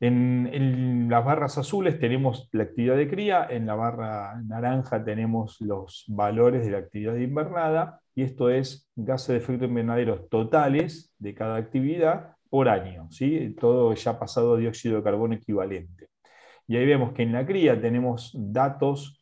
En, 0.00 1.08
las 1.10 1.24
barras 1.24 1.58
azules 1.58 1.98
tenemos 1.98 2.48
la 2.52 2.62
actividad 2.64 2.96
de 2.96 3.08
cría, 3.08 3.46
en 3.50 3.66
la 3.66 3.74
barra 3.74 4.40
naranja 4.42 5.04
tenemos 5.04 5.60
los 5.60 6.04
valores 6.08 6.64
de 6.64 6.72
la 6.72 6.78
actividad 6.78 7.16
invernada, 7.16 8.00
y 8.14 8.22
esto 8.22 8.48
es 8.48 8.88
gases 8.96 9.28
de 9.28 9.36
efecto 9.36 9.66
invernadero 9.66 10.24
totales 10.24 11.14
de 11.18 11.34
cada 11.34 11.56
actividad 11.56 12.36
por 12.48 12.68
año, 12.68 13.10
¿sí? 13.10 13.54
todo 13.60 13.94
ya 13.94 14.18
pasado 14.18 14.56
dióxido 14.56 14.96
de 14.96 15.02
carbono 15.02 15.34
equivalente. 15.34 16.09
Y 16.70 16.76
ahí 16.76 16.86
vemos 16.86 17.12
que 17.12 17.24
en 17.24 17.32
la 17.32 17.44
cría 17.44 17.80
tenemos 17.80 18.30
datos 18.32 19.20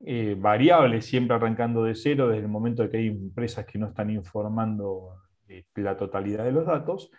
eh, 0.00 0.36
variables, 0.38 1.06
siempre 1.06 1.34
arrancando 1.34 1.84
de 1.84 1.94
cero, 1.94 2.28
desde 2.28 2.42
el 2.42 2.48
momento 2.48 2.82
de 2.82 2.90
que 2.90 2.98
hay 2.98 3.06
empresas 3.06 3.64
que 3.64 3.78
no 3.78 3.86
están 3.86 4.10
informando 4.10 5.14
eh, 5.48 5.64
la 5.76 5.96
totalidad 5.96 6.44
de 6.44 6.52
los 6.52 6.66
datos, 6.66 7.10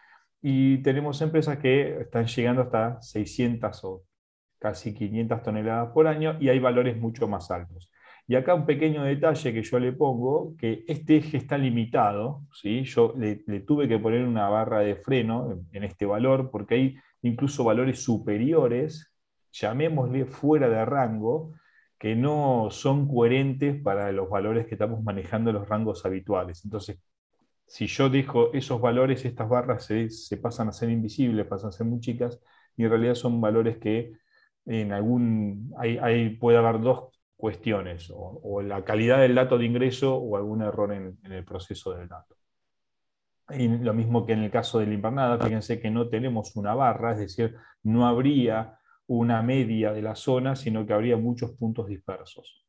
y 0.43 0.77
tenemos 0.83 1.19
empresas 1.23 1.57
que 1.57 2.01
están 2.01 2.27
llegando 2.27 2.61
hasta 2.61 3.01
600 3.01 3.83
o 3.85 4.03
casi 4.59 4.93
500 4.93 5.41
toneladas 5.41 5.89
por 5.91 6.05
año, 6.05 6.37
y 6.39 6.49
hay 6.49 6.59
valores 6.59 6.95
mucho 6.95 7.27
más 7.27 7.49
altos. 7.49 7.91
Y 8.27 8.35
acá 8.35 8.53
un 8.53 8.67
pequeño 8.67 9.03
detalle 9.03 9.53
que 9.53 9.63
yo 9.63 9.79
le 9.79 9.91
pongo, 9.93 10.55
que 10.55 10.83
este 10.87 11.17
eje 11.17 11.37
está 11.37 11.57
limitado, 11.57 12.43
¿sí? 12.53 12.83
yo 12.83 13.15
le, 13.17 13.37
tuve 13.61 13.87
que 13.87 13.97
poner 13.97 14.23
una 14.23 14.47
barra 14.49 14.81
de 14.81 14.97
freno 14.97 15.51
en, 15.51 15.67
en 15.71 15.83
este 15.83 16.05
valor, 16.05 16.51
porque 16.51 16.75
hay 16.75 16.95
incluso 17.23 17.63
valores 17.63 18.03
superiores 18.03 19.12
llamémosle 19.53 20.25
fuera 20.25 20.67
de 20.67 20.83
rango, 20.83 21.53
que 21.97 22.15
no 22.15 22.67
son 22.69 23.07
coherentes 23.07 23.81
para 23.81 24.11
los 24.11 24.29
valores 24.29 24.65
que 24.65 24.75
estamos 24.75 25.01
manejando 25.03 25.51
en 25.51 25.55
los 25.55 25.69
rangos 25.69 26.05
habituales. 26.05 26.65
Entonces, 26.65 26.99
si 27.65 27.87
yo 27.87 28.09
dejo 28.09 28.51
esos 28.53 28.81
valores, 28.81 29.23
estas 29.25 29.47
barras 29.47 29.85
se, 29.85 30.37
pasan 30.37 30.67
a 30.67 30.73
ser 30.73 30.89
invisibles, 30.89 31.47
pasan 31.47 31.69
a 31.69 31.71
ser 31.71 31.87
muy 31.87 31.99
chicas, 32.01 32.39
y 32.75 32.83
en 32.83 32.89
realidad 32.89 33.15
son 33.15 33.39
valores 33.39 33.77
que 33.77 34.17
en 34.65 34.91
algún, 34.91 35.73
hay, 35.77 36.31
puede 36.37 36.57
haber 36.57 36.81
dos 36.81 37.21
cuestiones, 37.35 38.11
o, 38.13 38.61
la 38.61 38.83
calidad 38.83 39.19
del 39.19 39.35
dato 39.35 39.57
de 39.57 39.65
ingreso 39.65 40.15
o 40.15 40.35
algún 40.35 40.61
error 40.61 40.91
en, 40.93 41.17
el 41.23 41.45
proceso 41.45 41.93
del 41.93 42.07
dato. 42.07 42.35
Y 43.49 43.67
lo 43.67 43.93
mismo 43.93 44.25
que 44.25 44.33
en 44.33 44.43
el 44.43 44.51
caso 44.51 44.79
de 44.79 44.87
la 44.87 44.93
invernada, 44.93 45.37
fíjense 45.37 45.79
que 45.79 45.91
no 45.91 46.09
tenemos 46.09 46.55
una 46.55 46.73
barra, 46.73 47.13
es 47.13 47.19
decir, 47.19 47.55
no 47.83 48.07
habría 48.07 48.79
una 49.07 49.41
media 49.41 49.91
de 49.91 50.01
la 50.01 50.15
zona, 50.15 50.55
sino 50.55 50.85
que 50.85 50.93
habría 50.93 51.17
muchos 51.17 51.51
puntos 51.51 51.87
dispersos. 51.87 52.65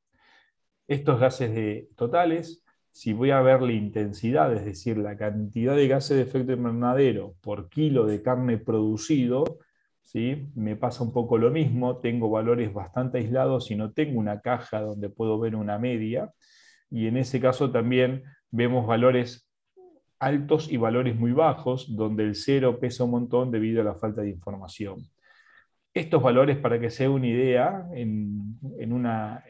Estos 0.86 1.18
gases 1.18 1.88
totales, 1.96 2.64
si 2.90 3.12
voy 3.12 3.30
a 3.30 3.40
ver 3.40 3.62
la 3.62 3.72
intensidad, 3.72 4.52
es 4.54 4.64
decir, 4.64 4.98
la 4.98 5.16
cantidad 5.16 5.74
de 5.74 5.88
gases 5.88 6.16
de 6.16 6.22
efecto 6.22 6.52
invernadero 6.52 7.34
por 7.40 7.68
kilo 7.68 8.06
de 8.06 8.22
carne 8.22 8.58
producido, 8.58 9.44
¿sí? 10.02 10.48
me 10.54 10.76
pasa 10.76 11.02
un 11.02 11.12
poco 11.12 11.38
lo 11.38 11.50
mismo, 11.50 11.98
tengo 11.98 12.30
valores 12.30 12.72
bastante 12.72 13.18
aislados 13.18 13.70
y 13.70 13.76
no 13.76 13.92
tengo 13.92 14.20
una 14.20 14.40
caja 14.40 14.80
donde 14.80 15.08
puedo 15.08 15.38
ver 15.38 15.56
una 15.56 15.78
media, 15.78 16.32
y 16.90 17.06
en 17.06 17.16
ese 17.16 17.40
caso 17.40 17.70
también 17.70 18.22
vemos 18.50 18.86
valores 18.86 19.48
altos 20.20 20.70
y 20.70 20.76
valores 20.76 21.16
muy 21.16 21.32
bajos, 21.32 21.96
donde 21.96 22.24
el 22.24 22.34
cero 22.34 22.78
pesa 22.78 23.04
un 23.04 23.10
montón 23.10 23.50
debido 23.50 23.80
a 23.80 23.84
la 23.84 23.94
falta 23.94 24.22
de 24.22 24.30
información. 24.30 25.08
Estos 25.94 26.20
valores, 26.20 26.58
para 26.58 26.80
que 26.80 26.90
sea 26.90 27.08
una 27.08 27.28
idea, 27.28 27.88
en, 27.92 28.58
una, 28.92 29.44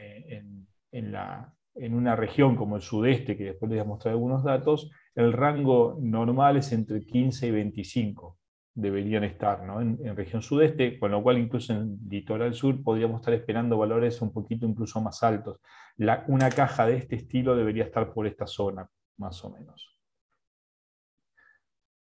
región 2.16 2.54
como 2.54 2.76
el 2.76 2.82
sudeste, 2.82 3.34
que 3.34 3.44
después 3.44 3.70
les 3.70 3.78
voy 3.78 3.86
a 3.86 3.88
mostrar 3.88 4.12
algunos 4.12 4.44
datos, 4.44 4.90
el 5.14 5.32
rango 5.32 5.96
normal 6.02 6.58
es 6.58 6.70
entre 6.72 7.00
15 7.00 7.46
y 7.46 7.50
25 7.50 8.38
deberían 8.74 9.24
estar 9.24 9.62
¿no? 9.64 9.80
en, 9.80 10.16
región 10.16 10.42
sudeste, 10.42 10.98
con 10.98 11.12
lo 11.12 11.22
cual 11.22 11.38
incluso 11.38 11.72
en 11.72 11.98
litoral 12.08 12.52
sur 12.54 12.82
podríamos 12.82 13.20
estar 13.20 13.32
esperando 13.32 13.78
valores 13.78 14.20
un 14.20 14.32
poquito 14.32 14.66
incluso 14.66 15.00
más 15.00 15.22
altos. 15.22 15.60
una 16.26 16.50
caja 16.50 16.84
de 16.86 16.96
este 16.96 17.16
estilo 17.16 17.56
debería 17.56 17.84
estar 17.84 18.12
por 18.12 18.26
esta 18.26 18.46
zona, 18.46 18.86
más 19.16 19.42
o 19.44 19.50
menos. 19.50 19.96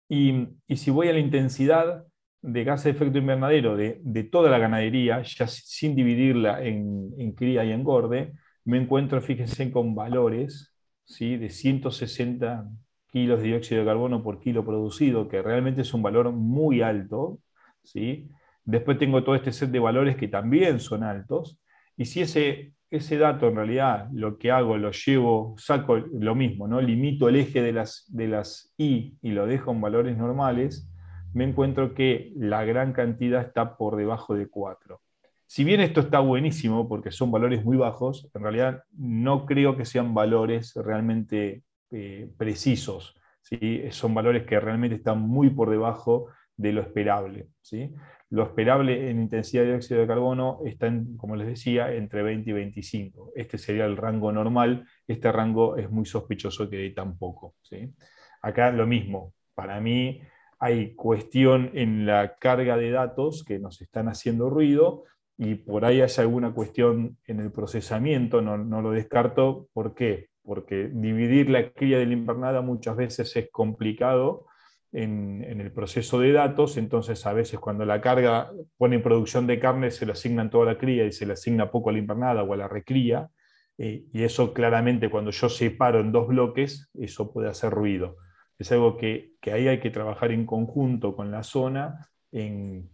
Y 0.10 0.76
si 0.76 0.92
voy 0.92 1.08
a 1.08 1.14
la 1.14 1.20
intensidad, 1.20 2.06
de 2.46 2.64
gases 2.64 2.86
de 2.86 2.92
efecto 2.92 3.18
invernadero 3.18 3.76
de, 3.76 4.24
toda 4.32 4.52
la 4.52 4.60
ganadería, 4.60 5.22
ya 5.24 5.48
sin 5.48 5.96
dividirla 5.96 6.64
en, 6.64 7.32
cría 7.34 7.66
y 7.66 7.72
engorde, 7.72 8.34
me 8.64 8.78
encuentro, 8.78 9.22
fíjense, 9.22 9.72
con 9.72 9.96
valores 9.96 10.76
¿sí? 11.04 11.38
de 11.38 11.50
160 11.50 12.70
kilos 13.08 13.42
de 13.42 13.48
dióxido 13.48 13.82
de 13.82 13.88
carbono 13.88 14.22
por 14.22 14.40
kilo 14.40 14.64
producido, 14.64 15.28
que 15.28 15.42
realmente 15.42 15.82
es 15.82 15.94
un 15.94 16.04
valor 16.04 16.32
muy 16.32 16.82
alto. 16.82 17.40
¿sí? 17.84 18.30
Después 18.64 18.98
tengo 18.98 19.24
todo 19.24 19.36
este 19.36 19.52
set 19.52 19.72
de 19.72 19.80
valores 19.80 20.16
que 20.16 20.28
también 20.28 20.80
son 20.80 21.04
altos. 21.04 21.60
Y 21.98 22.06
si 22.06 22.22
ese, 22.22 22.74
ese 22.92 23.18
dato 23.18 23.48
en 23.48 23.56
realidad 23.56 24.08
lo 24.12 24.38
que 24.38 24.52
hago, 24.52 24.78
lo 24.78 24.92
llevo, 24.92 25.56
saco 25.58 25.98
lo 25.98 26.36
mismo, 26.36 26.68
¿no? 26.68 26.80
limito 26.80 27.28
el 27.28 27.38
eje 27.38 27.62
de 27.62 27.74
las, 27.74 28.06
de 28.10 28.28
las 28.28 28.74
I 28.78 29.18
y 29.22 29.32
lo 29.32 29.48
dejo 29.48 29.72
en 29.72 29.82
valores 29.82 30.18
normales, 30.18 30.90
me 31.36 31.44
encuentro 31.44 31.94
que 31.94 32.32
la 32.38 32.64
gran 32.64 32.94
cantidad 32.94 33.42
está 33.42 33.76
por 33.76 33.98
debajo 33.98 34.36
de 34.36 34.48
4. 34.48 35.02
Si 35.46 35.66
bien 35.66 35.82
esto 35.82 36.00
está 36.00 36.20
buenísimo 36.20 36.88
porque 36.88 37.12
son 37.12 37.30
valores 37.30 37.66
muy 37.66 37.76
bajos, 37.76 38.30
en 38.34 38.42
realidad 38.42 38.84
no 38.98 39.46
creo 39.46 39.76
que 39.76 39.84
sean 39.84 40.14
valores 40.14 40.74
realmente 40.76 41.64
eh, 41.92 42.32
precisos. 42.38 43.20
¿sí? 43.42 43.84
Son 43.92 44.14
valores 44.14 44.46
que 44.46 44.62
realmente 44.62 44.96
están 44.96 45.20
muy 45.20 45.50
por 45.50 45.70
debajo 45.70 46.28
de 46.56 46.72
lo 46.72 46.82
esperable. 46.82 47.50
¿sí? 47.62 47.94
Lo 48.30 48.44
esperable 48.44 49.10
en 49.10 49.20
intensidad 49.20 49.64
de 49.64 49.72
dióxido 49.72 50.00
de 50.00 50.08
carbono 50.08 50.62
está, 50.66 50.90
como 51.18 51.36
les 51.36 51.48
decía, 51.48 51.94
entre 51.94 52.24
20 52.24 52.50
y 52.50 52.54
25. 52.54 53.34
Este 53.36 53.58
sería 53.58 53.86
el 53.86 53.98
rango 53.98 54.32
normal. 54.32 54.88
Este 55.06 55.30
rango 55.34 55.76
es 55.76 55.92
muy 55.92 56.06
sospechoso 56.06 56.70
que 56.70 56.78
dé 56.78 56.92
tan 56.92 57.18
poco. 57.18 57.56
¿sí? 57.62 57.94
Acá 58.42 58.72
lo 58.72 58.88
mismo. 58.88 59.34
Para 59.54 59.82
mí 59.82 60.22
hay 60.66 60.96
cuestión 60.96 61.70
en 61.76 62.08
la 62.08 62.38
carga 62.38 62.76
de 62.76 62.90
datos 62.90 63.44
que 63.44 63.60
nos 63.60 63.82
están 63.82 64.08
haciendo 64.08 64.50
ruido 64.50 65.04
y 65.38 65.54
por 65.54 65.86
ahí 65.86 66.02
hay 66.02 66.10
alguna 66.18 66.54
cuestión 66.54 67.18
en 67.28 67.40
el 67.40 67.52
procesamiento, 67.52 68.42
no, 68.42 68.58
no 68.58 68.82
lo 68.82 68.90
descarto. 68.90 69.68
¿Por 69.74 69.94
qué? 69.94 70.30
Porque 70.42 70.90
dividir 70.92 71.52
la 71.52 71.70
cría 71.70 72.00
de 72.00 72.08
la 72.08 72.14
invernada 72.14 72.62
muchas 72.62 72.96
veces 72.96 73.36
es 73.36 73.52
complicado 73.52 74.48
en, 74.92 75.44
el 75.44 75.72
proceso 75.72 76.20
de 76.20 76.32
datos, 76.32 76.78
entonces 76.78 77.24
a 77.28 77.34
veces 77.34 77.60
cuando 77.60 77.86
la 77.86 78.02
carga 78.02 78.52
pone 78.78 78.96
en 78.96 79.04
producción 79.04 79.46
de 79.46 79.60
carne 79.60 79.92
se 79.92 80.08
le 80.08 80.14
asignan 80.14 80.50
toda 80.50 80.66
la 80.66 80.78
cría 80.80 81.06
y 81.06 81.12
se 81.12 81.28
le 81.28 81.34
asigna 81.34 81.70
poco 81.70 81.92
a 81.92 81.94
la 81.94 82.00
invernada 82.00 82.42
o 82.42 82.54
a 82.54 82.58
la 82.58 82.68
recría, 82.68 83.30
eh, 83.78 84.06
y 84.12 84.24
eso 84.24 84.52
claramente 84.52 85.12
cuando 85.12 85.30
yo 85.30 85.48
separo 85.48 86.00
en 86.00 86.12
dos 86.12 86.28
bloques, 86.28 86.90
eso 86.96 87.32
puede 87.32 87.50
hacer 87.50 87.72
ruido. 87.72 88.18
Es 88.58 88.72
algo 88.72 88.98
que, 88.98 89.34
ahí 89.52 89.68
hay 89.68 89.80
que 89.80 89.92
trabajar 89.92 90.32
en 90.32 90.46
conjunto 90.46 91.16
con 91.16 91.32
la 91.32 91.44
zona 91.44 92.10
en 92.32 92.90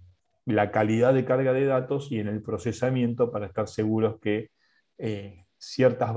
la 0.46 0.72
calidad 0.72 1.14
de 1.14 1.26
carga 1.26 1.54
de 1.54 1.66
datos 1.66 2.12
y 2.12 2.20
en 2.20 2.28
el 2.28 2.42
procesamiento 2.42 3.32
para 3.32 3.48
estar 3.48 3.68
seguros 3.68 4.20
que 4.20 4.50
eh, 4.98 5.46
ciertas, 5.58 6.16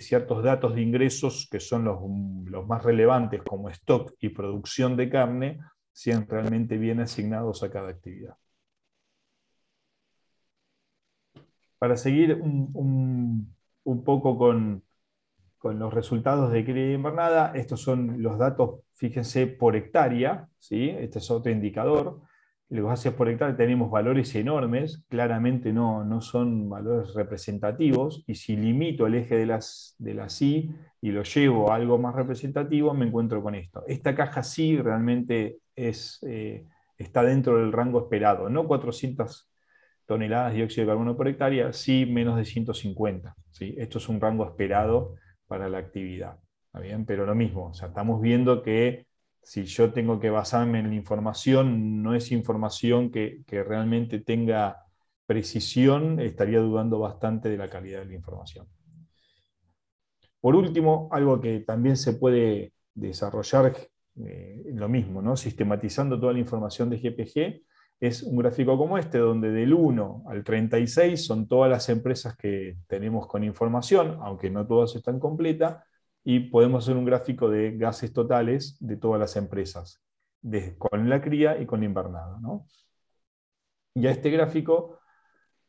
ciertos 0.00 0.42
datos 0.42 0.74
de 0.74 0.82
ingresos 0.82 1.48
que 1.50 1.60
son 1.60 1.84
los, 1.84 2.00
los, 2.46 2.66
más 2.66 2.82
relevantes 2.82 3.42
como 3.42 3.70
stock 3.70 4.14
y 4.18 4.30
producción 4.30 4.96
de 4.96 5.08
carne 5.08 5.60
sean 5.92 6.26
realmente 6.28 6.78
bien 6.78 7.00
asignados 7.00 7.62
a 7.62 7.70
cada 7.70 7.90
actividad. 7.90 8.36
Para 11.78 11.96
seguir 11.96 12.34
un, 12.34 13.54
un, 13.84 14.04
poco 14.04 14.38
con, 14.38 14.84
con, 15.62 15.78
los 15.78 15.94
resultados 15.94 16.52
de 16.52 16.64
cría 16.64 16.92
invernada, 16.92 17.52
estos 17.54 17.80
son 17.80 18.22
los 18.22 18.38
datos, 18.38 18.80
fíjense, 18.94 19.46
por 19.46 19.76
hectárea, 19.76 20.48
¿sí? 20.58 20.90
este 20.90 21.18
es 21.18 21.30
otro 21.30 21.52
indicador 21.52 22.20
hace 22.90 23.12
por 23.12 23.28
hectárea 23.28 23.56
tenemos 23.56 23.90
valores 23.90 24.34
enormes, 24.34 25.04
claramente 25.08 25.72
no, 25.72 26.04
no 26.04 26.20
son 26.20 26.70
valores 26.70 27.14
representativos, 27.14 28.24
y 28.26 28.34
si 28.34 28.56
limito 28.56 29.06
el 29.06 29.14
eje 29.14 29.36
de, 29.36 29.46
las, 29.46 29.94
de 29.98 30.14
la 30.14 30.28
sí 30.28 30.70
y 31.00 31.10
lo 31.10 31.22
llevo 31.22 31.70
a 31.70 31.76
algo 31.76 31.98
más 31.98 32.14
representativo, 32.14 32.94
me 32.94 33.06
encuentro 33.06 33.42
con 33.42 33.54
esto. 33.54 33.84
Esta 33.86 34.14
caja 34.14 34.42
sí 34.42 34.78
realmente 34.78 35.58
es, 35.76 36.18
eh, 36.26 36.64
está 36.96 37.22
dentro 37.22 37.58
del 37.58 37.72
rango 37.72 38.00
esperado, 38.00 38.48
no 38.48 38.66
400 38.66 39.50
toneladas 40.06 40.52
de 40.52 40.58
dióxido 40.58 40.86
de 40.86 40.92
carbono 40.92 41.16
por 41.16 41.28
hectárea, 41.28 41.72
sí 41.72 42.06
menos 42.06 42.36
de 42.36 42.44
150. 42.44 43.34
¿sí? 43.50 43.74
Esto 43.76 43.98
es 43.98 44.08
un 44.08 44.20
rango 44.20 44.46
esperado 44.46 45.14
para 45.52 45.68
la 45.68 45.76
actividad. 45.76 46.38
bien? 46.80 47.04
Pero 47.04 47.26
lo 47.26 47.34
mismo, 47.34 47.66
o 47.66 47.74
sea, 47.74 47.88
estamos 47.88 48.22
viendo 48.22 48.62
que 48.62 49.06
si 49.42 49.64
yo 49.64 49.92
tengo 49.92 50.18
que 50.18 50.30
basarme 50.30 50.78
en 50.78 50.88
la 50.88 50.94
información, 50.94 52.02
no 52.02 52.14
es 52.14 52.32
información 52.32 53.10
que, 53.10 53.44
realmente 53.50 54.20
tenga 54.20 54.86
precisión, 55.26 56.20
estaría 56.20 56.58
dudando 56.60 56.98
bastante 56.98 57.50
de 57.50 57.58
la 57.58 57.68
calidad 57.68 57.98
de 57.98 58.06
la 58.06 58.14
información. 58.14 58.66
Por 60.40 60.56
último, 60.56 61.10
algo 61.12 61.38
que 61.38 61.60
también 61.60 61.98
se 61.98 62.14
puede 62.14 62.72
desarrollar, 62.94 63.76
eh, 64.24 64.62
lo 64.72 64.88
mismo, 64.88 65.20
¿no? 65.20 65.36
sistematizando 65.36 66.18
toda 66.18 66.32
la 66.32 66.38
información 66.38 66.88
de 66.88 66.96
GPG, 66.96 67.62
es 68.02 68.24
un 68.24 68.36
gráfico 68.36 68.76
como 68.76 68.98
este, 68.98 69.18
donde 69.18 69.52
del 69.52 69.72
1 69.72 70.24
al 70.26 70.42
36 70.42 71.24
son 71.24 71.46
todas 71.46 71.70
las 71.70 71.88
empresas 71.88 72.36
que 72.36 72.76
tenemos 72.88 73.28
con 73.28 73.44
información, 73.44 74.18
aunque 74.22 74.50
no 74.50 74.66
todas 74.66 74.96
están 74.96 75.20
completas, 75.20 75.84
y 76.24 76.40
podemos 76.40 76.82
hacer 76.82 76.96
un 76.96 77.04
gráfico 77.04 77.48
de 77.48 77.76
gases 77.76 78.12
totales 78.12 78.76
de 78.80 78.96
todas 78.96 79.20
las 79.20 79.36
empresas, 79.36 80.02
con 80.78 81.08
la 81.08 81.20
cría 81.20 81.60
y 81.60 81.64
con 81.64 81.78
la 81.78 81.86
invernada. 81.86 82.40
¿no? 82.40 82.66
Y 83.94 84.08
a 84.08 84.10
este 84.10 84.30
gráfico, 84.30 84.98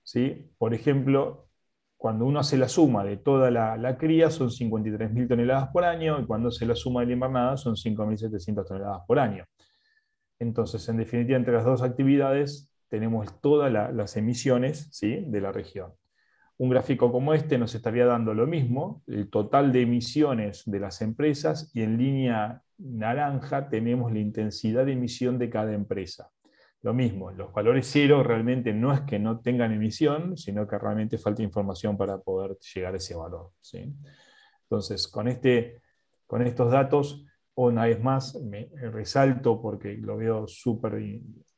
¿sí? 0.01 0.51
por 0.57 0.73
ejemplo, 0.73 1.49
cuando 1.97 2.25
uno 2.25 2.39
hace 2.39 2.57
la 2.57 2.67
suma 2.67 3.03
de 3.03 3.17
toda 3.17 3.51
la, 3.51 3.97
cría 3.99 4.31
son 4.31 4.49
53.000 4.49 5.27
toneladas 5.27 5.69
por 5.69 5.85
año 5.85 6.19
y 6.19 6.25
cuando 6.25 6.49
hace 6.49 6.65
la 6.65 6.75
suma 6.75 7.01
de 7.01 7.07
la 7.07 7.13
invernada 7.13 7.57
son 7.57 7.75
5.700 7.75 8.67
toneladas 8.67 9.03
por 9.05 9.19
año. 9.19 9.45
Entonces, 10.39 10.87
en 10.89 10.97
definitiva, 10.97 11.37
entre 11.37 11.53
las 11.53 11.65
dos 11.65 11.81
actividades 11.81 12.69
tenemos 12.89 13.41
todas 13.41 13.71
las 13.71 14.17
emisiones 14.17 14.87
¿sí? 14.91 15.23
de 15.27 15.41
la 15.41 15.51
región. 15.51 15.93
Un 16.57 16.69
gráfico 16.69 17.11
como 17.11 17.33
este 17.33 17.57
nos 17.57 17.73
estaría 17.73 18.05
dando 18.05 18.33
lo 18.33 18.45
mismo, 18.45 19.01
el 19.07 19.29
total 19.29 19.71
de 19.71 19.81
emisiones 19.81 20.63
de 20.65 20.79
las 20.79 21.01
empresas 21.01 21.71
y 21.73 21.81
en 21.81 21.97
línea 21.97 22.61
naranja 22.77 23.69
tenemos 23.69 24.11
la 24.11 24.19
intensidad 24.19 24.85
de 24.85 24.93
emisión 24.93 25.39
de 25.39 25.49
cada 25.49 25.73
empresa. 25.73 26.29
Lo 26.83 26.93
mismo, 26.93 27.31
los 27.31 27.51
valores 27.53 27.89
cero 27.89 28.23
realmente 28.23 28.73
no 28.73 28.93
es 28.93 29.01
que 29.01 29.17
no 29.17 29.39
tengan 29.39 29.71
emisión, 29.71 30.37
sino 30.37 30.67
que 30.67 30.77
realmente 30.77 31.17
falta 31.17 31.41
información 31.41 31.97
para 31.97 32.17
poder 32.17 32.57
llegar 32.75 32.93
a 32.93 32.97
ese 32.97 33.15
valor. 33.15 33.51
Entonces, 34.63 35.07
con, 35.07 35.29
este, 35.29 35.81
con 36.27 36.41
estos 36.41 36.71
datos, 36.71 37.25
una 37.55 37.85
vez 37.85 38.01
más, 38.01 38.35
me 38.41 38.69
resalto 38.91 39.61
porque 39.61 39.95
lo 39.97 40.17
veo 40.17 40.47
súper 40.47 40.99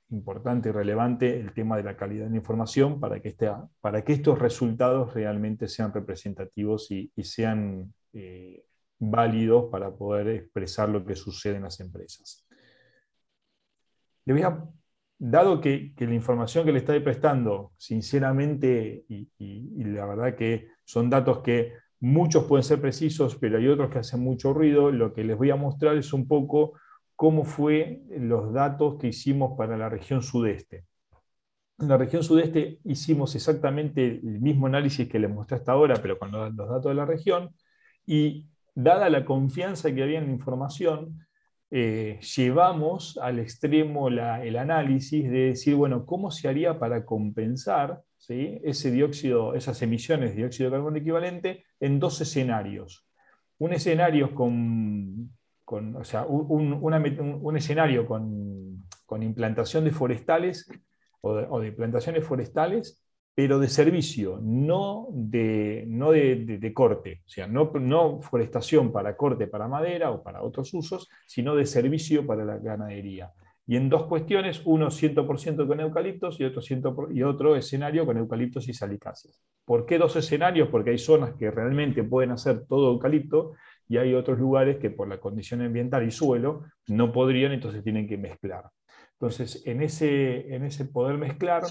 importante 0.09 0.69
y 0.69 0.71
relevante 0.71 1.39
el 1.39 1.53
tema 1.53 1.77
de 1.77 1.83
la 1.83 1.95
calidad 1.95 2.25
de 2.25 2.31
la 2.31 2.37
información 2.37 2.99
para 2.99 3.21
que, 3.21 3.29
este, 3.29 3.49
para 3.81 4.03
que 4.03 4.13
estos 4.13 4.39
resultados 4.39 5.13
realmente 5.13 5.67
sean 5.67 5.93
representativos 5.93 6.91
y, 6.91 7.11
sean 7.23 7.93
eh, 8.13 8.65
válidos 8.99 9.69
para 9.71 9.91
poder 9.91 10.27
expresar 10.29 10.89
lo 10.89 11.05
que 11.05 11.15
sucede 11.15 11.57
en 11.57 11.63
las 11.63 11.79
empresas. 11.79 12.45
Le 14.25 14.33
voy 14.33 14.41
a, 14.43 14.63
dado 15.17 15.61
que, 15.61 15.93
la 15.97 16.13
información 16.13 16.65
que 16.65 16.71
le 16.71 16.79
estoy 16.79 16.99
prestando, 16.99 17.71
sinceramente, 17.77 19.05
y, 19.07 19.29
y 19.37 19.83
la 19.85 20.05
verdad 20.05 20.35
que 20.35 20.69
son 20.83 21.09
datos 21.09 21.39
que 21.39 21.73
muchos 21.99 22.45
pueden 22.45 22.63
ser 22.63 22.81
precisos, 22.81 23.35
pero 23.35 23.57
hay 23.57 23.67
otros 23.67 23.89
que 23.89 23.99
hacen 23.99 24.19
mucho 24.19 24.53
ruido, 24.53 24.91
lo 24.91 25.13
que 25.13 25.23
les 25.23 25.37
voy 25.37 25.51
a 25.51 25.55
mostrar 25.55 25.97
es 25.97 26.13
un 26.13 26.27
poco 26.27 26.73
cómo 27.15 27.45
fue 27.45 28.01
los 28.09 28.53
datos 28.53 28.97
que 28.97 29.07
hicimos 29.07 29.57
para 29.57 29.77
la 29.77 29.89
región 29.89 30.21
sudeste. 30.21 30.85
En 31.77 31.89
la 31.89 31.97
región 31.97 32.23
sudeste 32.23 32.79
hicimos 32.85 33.35
exactamente 33.35 34.05
el 34.05 34.39
mismo 34.39 34.67
análisis 34.67 35.09
que 35.09 35.19
les 35.19 35.29
mostré 35.29 35.57
hasta 35.57 35.73
ahora, 35.73 35.95
pero 36.01 36.17
con 36.17 36.31
los 36.31 36.55
datos 36.55 36.85
de 36.85 36.93
la 36.93 37.05
región, 37.05 37.53
y 38.05 38.47
dada 38.73 39.09
la 39.09 39.25
confianza 39.25 39.93
que 39.93 40.03
había 40.03 40.19
en 40.19 40.27
la 40.27 40.31
información, 40.31 41.25
eh, 41.71 42.19
llevamos 42.35 43.17
al 43.17 43.39
extremo 43.39 44.07
el 44.07 44.57
análisis 44.57 45.29
de 45.29 45.47
decir, 45.47 45.75
bueno, 45.75 46.05
¿cómo 46.05 46.31
se 46.31 46.47
haría 46.47 46.79
para 46.79 47.03
compensar 47.03 48.04
ese 48.29 48.91
dióxido, 48.91 49.53
esas 49.55 49.81
emisiones 49.81 50.31
de 50.31 50.37
dióxido 50.37 50.69
de 50.69 50.77
carbono 50.77 50.97
equivalente 50.97 51.63
en 51.79 51.99
dos 51.99 52.21
escenarios? 52.21 53.07
Un 53.57 53.73
escenario 53.73 54.33
con 54.35 55.31
o 55.67 56.03
sea, 56.03 56.25
un, 56.27 57.55
escenario 57.57 58.05
con, 58.05 59.23
implantación 59.23 59.83
de 59.83 59.91
forestales 59.91 60.69
o 61.21 61.59
de, 61.59 61.71
plantaciones 61.71 62.23
forestales, 62.23 63.01
pero 63.33 63.59
de 63.59 63.67
servicio, 63.67 64.39
no 64.41 65.07
de, 65.11 65.85
no 65.87 66.11
de, 66.11 66.71
corte, 66.73 67.21
o 67.25 67.29
sea, 67.29 67.47
no, 67.47 67.71
no, 67.73 68.21
forestación 68.21 68.91
para 68.91 69.17
corte 69.17 69.47
para 69.47 69.67
madera 69.67 70.11
o 70.11 70.23
para 70.23 70.43
otros 70.43 70.73
usos, 70.73 71.09
sino 71.25 71.55
de 71.55 71.65
servicio 71.65 72.25
para 72.25 72.45
la 72.45 72.57
ganadería. 72.59 73.31
Y 73.67 73.77
en 73.77 73.89
dos 73.89 74.05
cuestiones, 74.05 74.61
uno 74.65 74.91
100% 74.91 75.67
con 75.67 75.79
eucaliptos 75.79 76.39
y 76.39 76.43
otro, 76.43 76.61
y 77.11 77.23
otro 77.23 77.55
escenario 77.55 78.05
con 78.05 78.17
eucaliptos 78.17 78.67
y 78.69 78.73
salicáceas. 78.73 79.41
¿Por 79.65 79.85
qué 79.85 79.97
dos 79.97 80.15
escenarios? 80.15 80.69
Porque 80.69 80.91
hay 80.91 80.99
zonas 80.99 81.33
que 81.33 81.49
realmente 81.49 82.03
pueden 82.03 82.31
hacer 82.31 82.65
todo 82.67 82.91
eucalipto 82.91 83.53
y 83.87 83.97
hay 83.97 84.13
otros 84.13 84.37
lugares 84.37 84.77
que 84.77 84.91
por 84.91 85.07
la 85.07 85.19
condición 85.19 85.61
ambiental 85.61 86.05
y 86.07 86.11
suelo 86.11 86.65
no 86.87 87.11
podrían, 87.11 87.53
entonces 87.53 87.83
tienen 87.83 88.07
que 88.07 88.17
mezclar. 88.17 88.69
Entonces, 89.13 89.63
en 89.65 89.81
ese, 89.81 90.53
en 90.53 90.63
ese 90.63 90.85
poder 90.85 91.17
mezclar, 91.17 91.63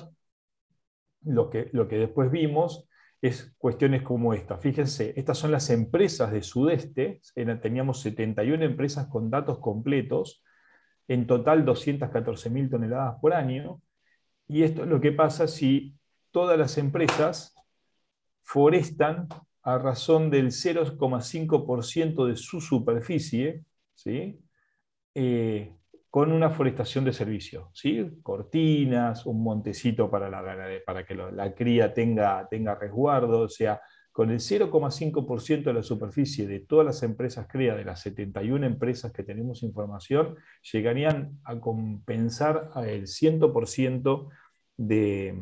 lo 1.22 1.50
que, 1.50 1.68
lo 1.72 1.88
que 1.88 1.96
después 1.96 2.30
vimos 2.30 2.88
es 3.20 3.54
cuestiones 3.56 4.02
como 4.02 4.34
esta. 4.34 4.58
Fíjense, 4.58 5.14
estas 5.16 5.38
son 5.38 5.50
las 5.50 5.70
empresas 5.70 6.30
de 6.30 6.42
Sudeste, 6.42 7.20
teníamos 7.62 8.00
71 8.00 8.64
empresas 8.64 9.06
con 9.06 9.30
datos 9.30 9.60
completos, 9.60 10.42
en 11.08 11.26
total 11.26 11.64
214.000 11.64 12.70
toneladas 12.70 13.16
por 13.20 13.34
año, 13.34 13.80
y 14.46 14.62
esto 14.62 14.82
es 14.82 14.88
lo 14.88 15.00
que 15.00 15.12
pasa 15.12 15.46
si 15.48 15.94
todas 16.30 16.58
las 16.58 16.78
empresas 16.78 17.54
forestan 18.42 19.28
a 19.62 19.78
razón 19.78 20.30
del 20.30 20.48
0,5% 20.48 22.26
de 22.26 22.36
su 22.36 22.60
superficie, 22.60 23.64
¿sí? 23.94 24.38
Eh, 25.14 25.74
con 26.10 26.30
una 26.30 26.50
forestación 26.50 27.04
de 27.04 27.12
servicio, 27.12 27.70
¿sí? 27.72 28.20
cortinas, 28.22 29.26
un 29.26 29.42
montecito 29.42 30.08
para, 30.08 30.28
que 31.04 31.14
la 31.16 31.54
cría 31.54 31.92
tenga, 31.92 32.46
tenga 32.48 32.76
resguardo, 32.76 33.48
sea, 33.48 33.80
con 34.14 34.30
el 34.30 34.38
0,5% 34.38 35.64
de 35.64 35.74
la 35.74 35.82
superficie 35.82 36.46
de 36.46 36.60
todas 36.60 36.86
las 36.86 37.02
empresas 37.02 37.48
cría, 37.50 37.74
de 37.74 37.84
las 37.84 38.00
71 38.02 38.64
empresas 38.64 39.10
que 39.10 39.24
tenemos 39.24 39.64
información, 39.64 40.36
llegarían 40.72 41.40
a 41.42 41.58
compensar 41.58 42.70
el 42.86 43.08
100% 43.08 44.28
de, 44.76 45.34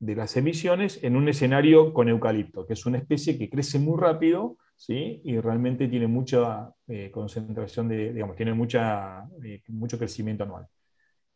de 0.00 0.16
las 0.16 0.36
emisiones 0.36 0.98
en 1.04 1.14
un 1.14 1.28
escenario 1.28 1.94
con 1.94 2.08
eucalipto, 2.08 2.66
que 2.66 2.72
es 2.72 2.84
una 2.84 2.98
especie 2.98 3.38
que 3.38 3.48
crece 3.48 3.78
muy 3.78 3.96
rápido, 3.96 4.56
¿sí? 4.74 5.20
y 5.22 5.38
realmente 5.38 5.86
tiene 5.86 6.08
mucha 6.08 6.74
eh, 6.88 7.12
concentración 7.12 7.86
de, 7.86 8.12
digamos, 8.12 8.34
tiene 8.34 8.54
mucha, 8.54 9.24
eh, 9.44 9.62
mucho 9.68 9.98
crecimiento 9.98 10.42
anual. 10.42 10.66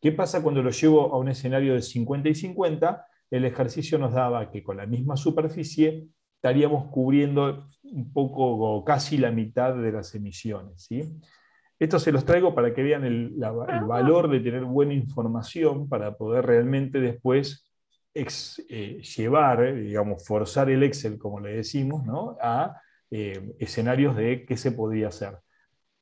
¿Qué 0.01 0.11
pasa 0.11 0.43
cuando 0.43 0.61
lo 0.61 0.71
llevo 0.71 1.15
a 1.15 1.19
un 1.19 1.29
escenario 1.29 1.75
de 1.75 1.83
50 1.83 2.31
y 2.31 2.35
50? 2.35 3.07
El 3.31 3.45
ejercicio 3.45 3.97
nos 3.97 4.13
daba 4.13 4.51
que 4.51 4.65
con 4.65 4.77
la 4.77 4.87
misma 4.87 5.17
superficie 5.17 6.09
estaríamos 6.45 6.91
cubriendo 6.91 7.69
un 7.85 8.13
poco 8.13 8.45
o 8.45 8.85
casi 8.85 9.17
la 9.17 9.31
mitad 9.31 9.75
de 9.75 9.91
las 9.91 10.15
emisiones. 10.15 10.83
¿sí? 10.83 11.19
Esto 11.79 11.99
se 11.99 12.13
los 12.13 12.27
traigo 12.27 12.55
para 12.55 12.75
que 12.75 12.83
vean 12.83 13.03
el, 13.07 13.35
valor 13.89 14.31
de 14.31 14.41
tener 14.41 14.63
buena 14.65 14.93
información 14.93 15.89
para 15.89 16.19
poder 16.19 16.45
realmente 16.45 17.01
después 17.01 17.65
eh, 18.13 19.01
llevar, 19.17 19.75
digamos, 19.75 20.27
forzar 20.27 20.69
el 20.69 20.83
Excel, 20.83 21.17
como 21.17 21.41
le 21.41 21.57
decimos, 21.57 22.05
¿no? 22.05 22.37
a 22.43 22.79
eh, 23.11 23.55
escenarios 23.59 24.15
de 24.15 24.45
qué 24.45 24.59
se 24.59 24.73
podría 24.73 25.09
hacer. 25.09 25.39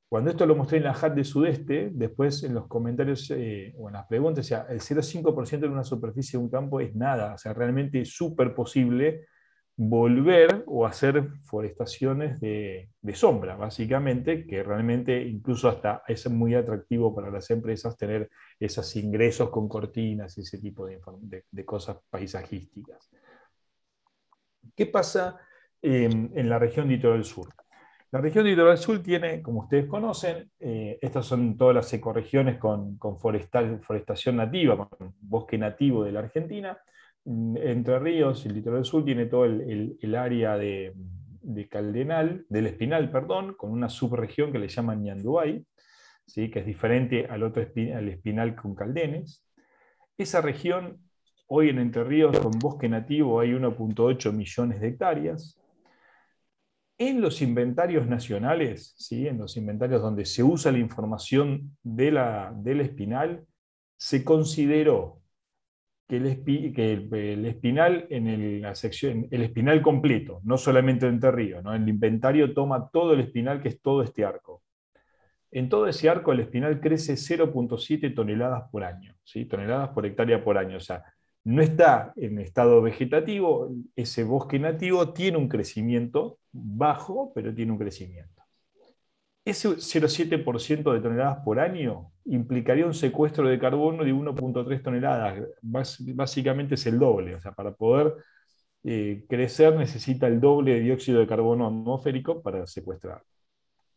Cuando 0.09 0.31
esto 0.31 0.44
lo 0.44 0.57
mostré 0.57 0.78
en 0.78 0.85
la 0.85 0.98
HAT 1.00 1.14
de 1.14 1.24
Sudeste, 1.24 1.90
después 1.92 2.42
en 2.42 2.55
los 2.55 2.66
comentarios 2.66 3.31
eh, 3.31 3.72
o 3.78 3.88
en 3.88 3.94
las 3.94 4.07
preguntas, 4.09 4.44
o 4.44 4.48
sea, 4.48 4.66
el 4.68 4.81
0,5% 4.81 5.61
de 5.61 5.68
una 5.68 5.85
superficie 5.85 6.37
de 6.37 6.44
un 6.44 6.50
campo 6.50 6.81
es 6.81 6.96
nada, 6.96 7.35
o 7.35 7.38
sea, 7.38 7.55
realmente 7.55 8.00
es 8.00 8.12
súper 8.12 8.57
posible 8.57 9.26
volver 9.76 10.64
o 10.66 10.87
hacer 10.87 11.28
forestaciones 11.44 12.40
de, 12.40 12.88
sombra, 13.14 13.56
básicamente, 13.56 14.46
que 14.46 14.62
realmente 14.62 15.22
incluso 15.22 15.68
hasta 15.68 16.02
es 16.06 16.28
muy 16.30 16.54
atractivo 16.54 17.14
para 17.14 17.30
las 17.30 17.50
empresas 17.50 17.96
tener 17.96 18.30
esos 18.61 18.94
ingresos 18.96 19.50
con 19.50 19.68
cortinas 19.68 20.37
y 20.38 20.42
ese 20.42 20.58
tipo 20.58 20.87
de, 20.87 21.64
cosas 21.64 21.98
paisajísticas. 22.11 23.11
¿Qué 24.74 24.87
pasa 24.87 25.40
en 25.80 26.48
la 26.48 26.61
región 26.61 26.87
Litoral 26.87 27.24
Sur. 27.24 27.48
La 28.12 28.20
región 28.20 28.44
Litoral 28.44 28.76
Sur 28.76 29.02
tiene, 29.02 29.40
como 29.40 29.61
ustedes 29.61 29.87
conocen, 29.87 30.50
eh, 30.61 30.98
estas 31.00 31.24
son 31.24 31.56
todas 31.56 31.74
las 31.74 31.90
ecorregiones 31.94 32.58
con, 32.58 32.98
con 32.98 33.18
forestal, 33.18 33.80
forestación 33.80 34.37
nativa, 34.37 34.87
con 34.87 35.14
bosque 35.18 35.56
nativo 35.56 36.04
de 36.04 36.12
la 36.12 36.20
Argentina. 36.20 36.78
Entre 37.24 37.98
Ríos 38.00 38.44
y 38.44 38.48
el 38.48 38.54
Litoral 38.54 38.85
Sur 38.85 39.04
tiene 39.04 39.26
todo 39.26 39.44
el, 39.44 40.14
área 40.16 40.56
de, 40.56 40.92
de, 41.40 41.68
Caldenal, 41.68 42.44
del 42.48 42.66
Espinal, 42.66 43.11
perdón, 43.11 43.54
con 43.54 43.70
una 43.70 43.88
subregión 43.88 44.50
que 44.50 44.58
le 44.58 44.68
llaman 44.68 45.04
Ñanduay, 45.04 45.64
¿sí? 46.26 46.50
que 46.50 46.61
es 46.61 46.66
diferente 46.66 47.26
al 47.26 47.44
otro 47.44 47.62
al 47.62 48.08
Espinal 48.08 48.56
con 48.56 48.74
Caldenes. 48.74 49.44
Esa 50.18 50.40
región, 50.40 50.98
hoy 51.46 51.68
en 51.68 51.78
Entre 51.78 52.02
Ríos, 52.02 52.38
con 52.40 52.58
bosque 52.58 52.88
nativo, 52.88 53.38
hay 53.38 53.52
1.8 53.52 54.32
millones 54.32 54.80
de 54.80 54.88
hectáreas. 54.88 55.61
En 56.98 57.20
los 57.20 57.40
inventarios 57.40 58.06
nacionales, 58.08 58.94
¿sí? 58.98 59.28
en 59.28 59.38
los 59.38 59.56
inventarios 59.56 60.02
donde 60.02 60.24
se 60.24 60.42
usa 60.42 60.72
la 60.72 60.78
información 60.78 61.76
de 61.85 62.11
la, 62.11 62.52
del 62.56 62.80
espinal, 62.80 63.46
se 63.96 64.24
consideró 64.24 65.21
que 66.12 66.92
el, 66.92 67.46
espinal 67.46 68.07
en 68.11 68.61
la 68.61 68.75
sección, 68.75 69.27
el 69.31 69.42
espinal 69.42 69.81
completo, 69.81 70.40
no 70.44 70.59
solamente 70.59 71.07
en 71.07 71.20
Río, 71.22 71.62
¿no? 71.62 71.75
el 71.75 71.88
inventario 71.88 72.53
toma 72.53 72.90
todo 72.92 73.14
el 73.14 73.20
espinal, 73.20 73.62
que 73.62 73.68
es 73.68 73.81
todo 73.81 74.03
este 74.03 74.25
arco. 74.25 74.62
En 75.51 75.70
todo 75.70 75.87
ese 75.87 76.11
arco 76.11 76.33
el 76.33 76.40
espinal 76.40 76.81
crece 76.81 77.14
0.7 77.14 78.14
toneladas 78.14 78.64
por 78.70 78.85
año, 78.85 79.14
¿sí? 79.25 79.46
toneladas 79.46 79.88
por 79.90 80.05
hectárea 80.05 80.44
por 80.44 80.59
año. 80.59 80.77
O 80.77 80.81
sea, 80.81 81.03
no 81.44 81.62
está 81.62 82.12
en 82.16 82.38
estado 82.38 82.83
vegetativo, 82.83 83.70
ese 83.96 84.25
bosque 84.25 84.59
nativo 84.59 85.14
tiene 85.14 85.38
un 85.38 85.48
crecimiento 85.48 86.38
bajo, 86.53 87.33
pero 87.35 87.55
tiene 87.55 87.72
un 87.72 87.79
crecimiento. 87.79 88.41
Ese 89.44 89.68
0,7% 89.68 90.92
de 90.92 91.00
toneladas 91.00 91.38
por 91.44 91.59
año 91.59 92.12
implicaría 92.26 92.87
un 92.87 92.94
secuestro 92.94 93.48
de 93.48 93.59
carbono 93.59 94.05
de 94.05 94.14
1.3 94.14 94.83
toneladas. 94.83 95.42
Básicamente 95.61 96.76
es 96.76 96.87
el 96.87 96.98
doble. 96.98 97.35
O 97.35 97.40
sea, 97.40 97.52
para 97.52 97.72
poder 97.72 98.14
eh, 98.85 99.24
crecer 99.28 99.76
necesita 99.76 100.26
el 100.26 100.40
doble 100.40 100.74
de 100.74 100.81
dióxido 100.81 101.20
de 101.20 101.26
carbono 101.26 101.66
atmosférico 101.66 102.42
para 102.42 102.66
secuestrar. 102.66 103.22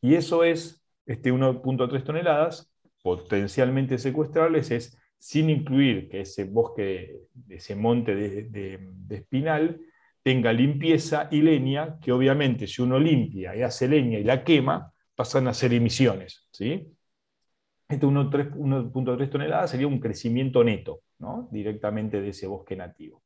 Y 0.02 0.16
eso 0.16 0.44
es, 0.44 0.84
este 1.06 1.32
1.3 1.32 2.04
toneladas, 2.04 2.72
potencialmente 3.02 3.98
secuestrables, 3.98 4.72
es 4.72 4.98
sin 5.18 5.50
incluir 5.50 6.10
que 6.10 6.22
ese 6.22 6.44
bosque, 6.44 7.22
ese 7.50 7.76
monte 7.76 8.16
de, 8.16 8.80
espinal, 9.10 9.80
tenga 10.22 10.54
limpieza 10.54 11.28
y 11.32 11.42
leña, 11.42 12.00
que 12.00 12.12
obviamente 12.12 12.68
si 12.68 12.82
uno 12.82 13.00
limpia 13.00 13.56
y 13.56 13.62
hace 13.62 13.88
leña 13.88 14.20
y 14.20 14.24
la 14.24 14.44
quema, 14.44 14.92
pasan 15.16 15.48
a 15.48 15.54
ser 15.54 15.74
emisiones. 15.74 16.48
¿sí? 16.52 16.96
Este 17.88 18.06
1.3 18.06 19.30
toneladas 19.30 19.72
sería 19.72 19.88
un 19.88 20.00
crecimiento 20.00 20.64
neto 20.64 21.02
¿no? 21.20 21.48
directamente 21.52 22.22
de 22.22 22.30
ese 22.30 22.48
bosque 22.48 22.76
nativo. 22.76 23.24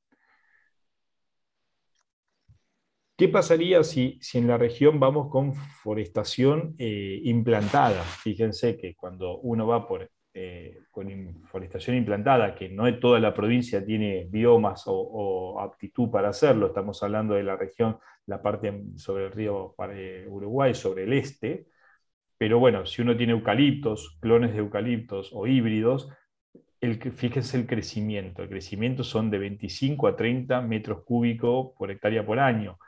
¿Qué 3.18 3.28
pasaría 3.28 3.84
si, 3.84 4.18
si, 4.22 4.38
en 4.38 4.48
la 4.48 4.58
región 4.58 4.98
vamos 4.98 5.30
con 5.30 5.54
forestación 5.54 6.76
eh, 6.78 7.20
implantada? 7.26 8.02
Fíjense 8.02 8.78
que 8.78 8.96
cuando 8.96 9.40
uno 9.40 9.68
va 9.68 9.86
por 9.86 10.10
eh, 10.32 10.84
con 10.92 11.44
forestación 11.46 11.98
implantada, 11.98 12.56
que 12.56 12.70
no 12.70 13.00
toda 13.00 13.20
la 13.20 13.34
provincia 13.34 13.84
tiene 13.84 14.28
biomas 14.30 14.84
o, 14.86 15.60
aptitud 15.60 16.10
para 16.10 16.30
hacerlo, 16.30 16.68
estamos 16.68 17.02
hablando 17.04 17.34
de 17.34 17.44
la 17.44 17.58
región, 17.58 17.98
la 18.28 18.42
parte 18.42 18.84
sobre 18.96 19.26
el 19.26 19.32
río 19.34 19.76
Uruguay, 20.28 20.74
sobre 20.74 21.04
el 21.04 21.14
este, 21.14 21.68
pero 22.40 22.58
bueno, 22.58 22.88
si 22.88 23.04
uno 23.04 23.16
tiene 23.16 23.34
eucaliptos, 23.34 24.18
clones 24.20 24.54
de 24.54 24.60
eucaliptos 24.60 25.30
o 25.34 25.46
híbridos, 25.46 26.10
el, 26.82 27.00
fíjense 27.12 27.58
el 27.58 27.68
crecimiento, 27.68 28.42
el 28.42 28.50
crecimiento 28.50 29.04
son 29.04 29.30
de 29.30 29.38
25 29.38 30.08
a 30.08 30.16
30 30.16 30.62
metros 30.62 31.04
cúbicos 31.04 31.74
por 31.78 31.92
hectárea 31.92 32.26
por 32.26 32.40
año 32.40 32.80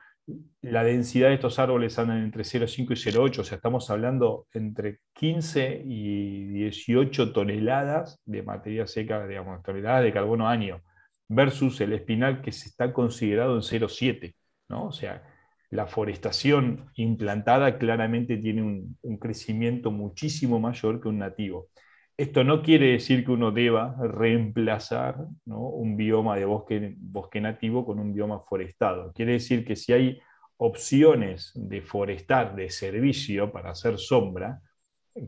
la 0.61 0.83
densidad 0.83 1.29
de 1.29 1.35
estos 1.35 1.59
árboles 1.59 1.97
andan 1.99 2.23
entre 2.23 2.43
0,5 2.43 2.91
y 2.91 3.11
0,8, 3.11 3.39
o 3.39 3.43
sea, 3.43 3.55
estamos 3.55 3.89
hablando 3.89 4.47
entre 4.53 4.99
15 5.13 5.83
y 5.85 6.45
18 6.47 7.33
toneladas 7.33 8.19
de 8.25 8.43
materia 8.43 8.87
seca, 8.87 9.25
digamos, 9.27 9.61
toneladas 9.63 10.03
de 10.03 10.13
carbono 10.13 10.47
año, 10.47 10.81
versus 11.27 11.81
el 11.81 11.93
espinal 11.93 12.41
que 12.41 12.51
se 12.51 12.69
está 12.69 12.93
considerado 12.93 13.55
en 13.55 13.61
0,7, 13.61 14.35
¿no? 14.69 14.85
O 14.87 14.91
sea, 14.91 15.23
la 15.71 15.87
forestación 15.87 16.91
implantada 16.95 17.77
claramente 17.77 18.37
tiene 18.37 18.61
un, 18.61 19.17
crecimiento 19.19 19.91
muchísimo 19.91 20.59
mayor 20.59 21.01
que 21.01 21.07
un 21.07 21.19
nativo. 21.19 21.69
Esto 22.17 22.43
no 22.43 22.61
quiere 22.61 22.91
decir 22.93 23.25
que 23.25 23.31
uno 23.31 23.51
deba 23.51 23.95
reemplazar 24.01 25.17
un 25.45 25.97
bioma 25.97 26.35
de 26.35 26.45
bosque, 26.45 26.95
bosque 26.97 27.41
nativo 27.41 27.85
con 27.85 27.99
un 27.99 28.13
bioma 28.13 28.41
forestado. 28.41 29.13
Quiere 29.13 29.33
decir 29.33 29.65
que 29.65 29.75
si 29.75 29.93
hay 29.93 30.19
opciones 30.57 31.51
de 31.55 31.81
forestar 31.81 32.55
de 32.55 32.69
servicio 32.69 33.51
para 33.51 33.71
hacer 33.71 33.97
sombra, 33.97 34.61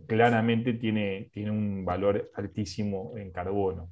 claramente 0.08 0.74
tiene, 0.74 1.30
tiene 1.34 1.52
un 1.52 1.86
valor 1.86 2.32
altísimo 2.36 3.14
en 3.18 3.32
carbono. 3.32 3.92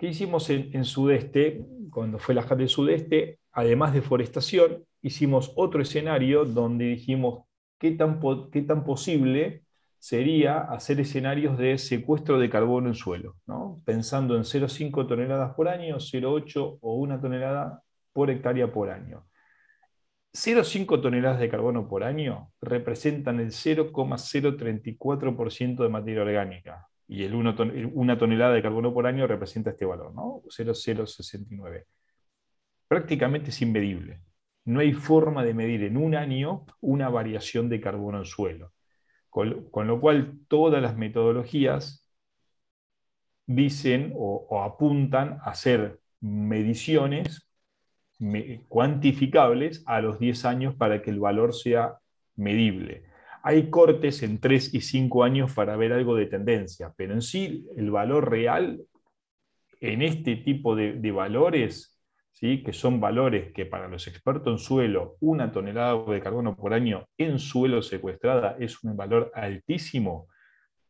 ¿Qué 0.00 0.08
hicimos 0.08 0.48
en, 0.48 0.84
Sudeste? 0.86 1.60
Cuando 1.90 2.18
fue 2.18 2.34
la 2.34 2.40
JAT 2.40 2.56
del 2.56 2.70
Sudeste, 2.70 3.38
además 3.52 3.92
de 3.92 4.00
forestación, 4.00 4.86
hicimos 5.02 5.52
otro 5.56 5.82
escenario 5.82 6.46
donde 6.46 6.86
dijimos 6.86 7.44
qué 7.78 7.90
tan, 7.90 8.18
qué 8.50 8.62
tan 8.62 8.82
posible 8.82 9.62
sería 9.98 10.60
hacer 10.60 11.00
escenarios 11.00 11.58
de 11.58 11.76
secuestro 11.76 12.38
de 12.38 12.48
carbono 12.48 12.88
en 12.88 12.94
suelo, 12.94 13.36
pensando 13.84 14.36
en 14.36 14.44
0,5 14.44 15.06
toneladas 15.06 15.54
por 15.54 15.68
año, 15.68 15.96
0,8 15.96 16.78
o 16.80 16.94
1 16.94 17.20
tonelada 17.20 17.82
por 18.14 18.30
hectárea 18.30 18.72
por 18.72 18.88
año. 18.88 19.26
0,5 20.32 21.02
toneladas 21.02 21.40
de 21.40 21.50
carbono 21.50 21.86
por 21.86 22.04
año 22.04 22.50
representan 22.62 23.38
el 23.38 23.48
0,034% 23.48 25.82
de 25.82 25.88
materia 25.90 26.22
orgánica 26.22 26.89
y 27.10 27.24
el 27.24 27.34
1 27.34 27.56
una 27.94 28.16
tonelada 28.16 28.54
de 28.54 28.62
carbono 28.62 28.94
por 28.94 29.06
año 29.06 29.26
representa 29.26 29.70
este 29.70 29.84
valor, 29.84 30.14
¿no? 30.14 30.42
0,069. 30.48 31.86
Prácticamente 32.88 33.50
es 33.50 33.62
inmedible 33.62 34.20
no 34.64 34.80
hay 34.80 34.92
forma 34.92 35.44
de 35.44 35.54
medir 35.54 35.82
en 35.84 35.96
un 35.96 36.14
año 36.14 36.66
una 36.80 37.08
variación 37.08 37.68
de 37.68 37.80
carbono 37.80 38.18
en 38.18 38.24
suelo. 38.24 38.72
Con, 39.28 39.86
lo 39.86 40.00
cual 40.00 40.40
todas 40.48 40.82
las 40.82 40.96
metodologías 40.96 42.04
dicen 43.46 44.12
o, 44.16 44.62
apuntan 44.62 45.38
a 45.42 45.50
hacer 45.50 46.00
mediciones 46.20 47.48
cuantificables 48.68 49.82
a 49.86 50.00
los 50.00 50.18
10 50.18 50.44
años 50.44 50.74
para 50.74 51.00
que 51.00 51.10
el 51.10 51.20
valor 51.20 51.54
sea 51.54 51.98
medible. 52.36 53.04
Hay 53.42 53.70
cortes 53.70 54.22
en 54.22 54.38
3 54.38 54.74
y 54.74 54.80
5 54.80 55.24
años 55.24 55.52
para 55.54 55.76
ver 55.76 55.92
algo 55.92 56.14
de 56.14 56.26
tendencia, 56.26 56.92
pero 56.96 57.14
en 57.14 57.22
sí 57.22 57.66
el 57.76 57.90
valor 57.90 58.30
real 58.30 58.82
en 59.80 60.02
este 60.02 60.36
tipo 60.36 60.76
de, 60.76 61.10
valores, 61.10 61.98
¿sí? 62.32 62.62
que 62.62 62.72
son 62.72 63.00
valores 63.00 63.52
que 63.52 63.64
para 63.64 63.88
los 63.88 64.06
expertos 64.06 64.52
en 64.52 64.58
suelo, 64.58 65.16
una 65.20 65.50
tonelada 65.50 66.04
de 66.04 66.20
carbono 66.20 66.54
por 66.54 66.74
año 66.74 67.06
en 67.16 67.38
suelo 67.38 67.80
secuestrada 67.80 68.56
es 68.60 68.84
un 68.84 68.96
valor 68.96 69.30
altísimo. 69.34 70.28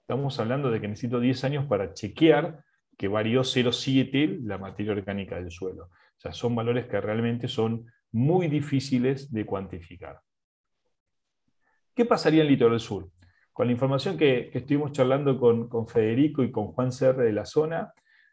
Estamos 0.00 0.40
hablando 0.40 0.70
de 0.70 0.80
que 0.80 0.88
necesito 0.88 1.20
10 1.20 1.44
años 1.44 1.66
para 1.66 1.94
chequear 1.94 2.64
que 2.98 3.06
varió 3.08 3.42
0,7 3.42 4.40
la 4.42 4.58
materia 4.58 4.92
orgánica 4.92 5.36
del 5.36 5.50
suelo. 5.50 5.84
O 5.84 6.20
sea, 6.20 6.32
son 6.32 6.54
valores 6.54 6.86
que 6.86 7.00
realmente 7.00 7.48
son 7.48 7.86
muy 8.12 8.48
difíciles 8.48 9.32
de 9.32 9.46
cuantificar. 9.46 10.20
¿Qué 11.94 12.04
pasaría 12.04 12.42
en 12.42 12.48
litoral 12.48 12.80
sur? 12.80 13.08
Con 13.52 13.66
la 13.66 13.72
información 13.72 14.16
que, 14.16 14.50
estuvimos 14.54 14.92
charlando 14.92 15.38
con, 15.38 15.68
con, 15.68 15.86
Federico 15.86 16.42
y 16.42 16.50
con 16.50 16.68
Juan 16.68 16.92
Serre 16.92 17.24
de 17.24 17.32
la 17.32 17.44
zona, 17.44 17.92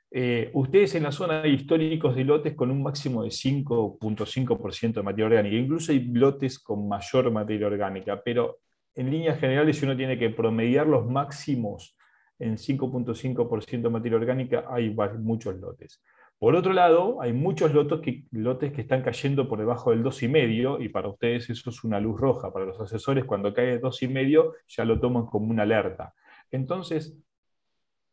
eh, 0.10 0.52
ustedes 0.54 0.96
en 0.96 1.04
la 1.04 1.12
zona 1.12 1.42
hay 1.42 1.54
históricos 1.54 2.16
de 2.16 2.24
lotes 2.24 2.56
con 2.56 2.72
un 2.72 2.82
máximo 2.82 3.24
de 3.24 3.30
5.5% 3.30 4.94
de 4.94 5.04
materia 5.04 5.26
orgánica, 5.26 5.56
incluso 5.56 5.92
hay 5.92 6.06
lotes 6.06 6.60
con 6.60 6.88
mayor 6.88 7.30
materia 7.30 7.68
orgánica, 7.68 8.22
pero 8.24 8.60
en 8.96 9.12
líneas 9.12 9.40
generales 9.40 9.78
si 9.78 9.86
uno 9.86 9.98
tiene 9.98 10.18
que 10.18 10.30
promediar 10.30 10.88
los 10.88 11.06
máximos 11.06 11.98
en 12.40 12.56
5.5% 12.56 13.82
de 13.82 13.90
materia 13.90 14.18
orgánica, 14.18 14.66
hay 14.70 14.96
muchos 15.20 15.56
lotes. 15.58 16.02
Por 16.40 16.56
otro 16.56 16.72
lado, 16.74 17.20
hay 17.22 17.34
muchos 17.34 17.74
lotes 17.74 18.00
que, 18.02 18.26
lotes 18.32 18.72
que 18.72 18.82
están 18.82 19.02
cayendo 19.02 19.48
por 19.50 19.58
debajo 19.58 19.90
del 19.90 20.04
2,5 20.04 20.84
y 20.84 20.90
para 20.90 21.10
ustedes 21.10 21.50
eso 21.50 21.72
es 21.72 21.84
una 21.84 22.00
luz 22.00 22.20
roja. 22.20 22.54
Para 22.54 22.66
los 22.66 22.80
asesores, 22.80 23.26
cuando 23.26 23.54
cae 23.54 23.82
2,5 23.82 24.54
ya 24.68 24.86
lo 24.86 25.00
toman 25.00 25.26
como 25.26 25.50
una 25.50 25.64
alerta. 25.64 26.14
Entonces, 26.52 27.18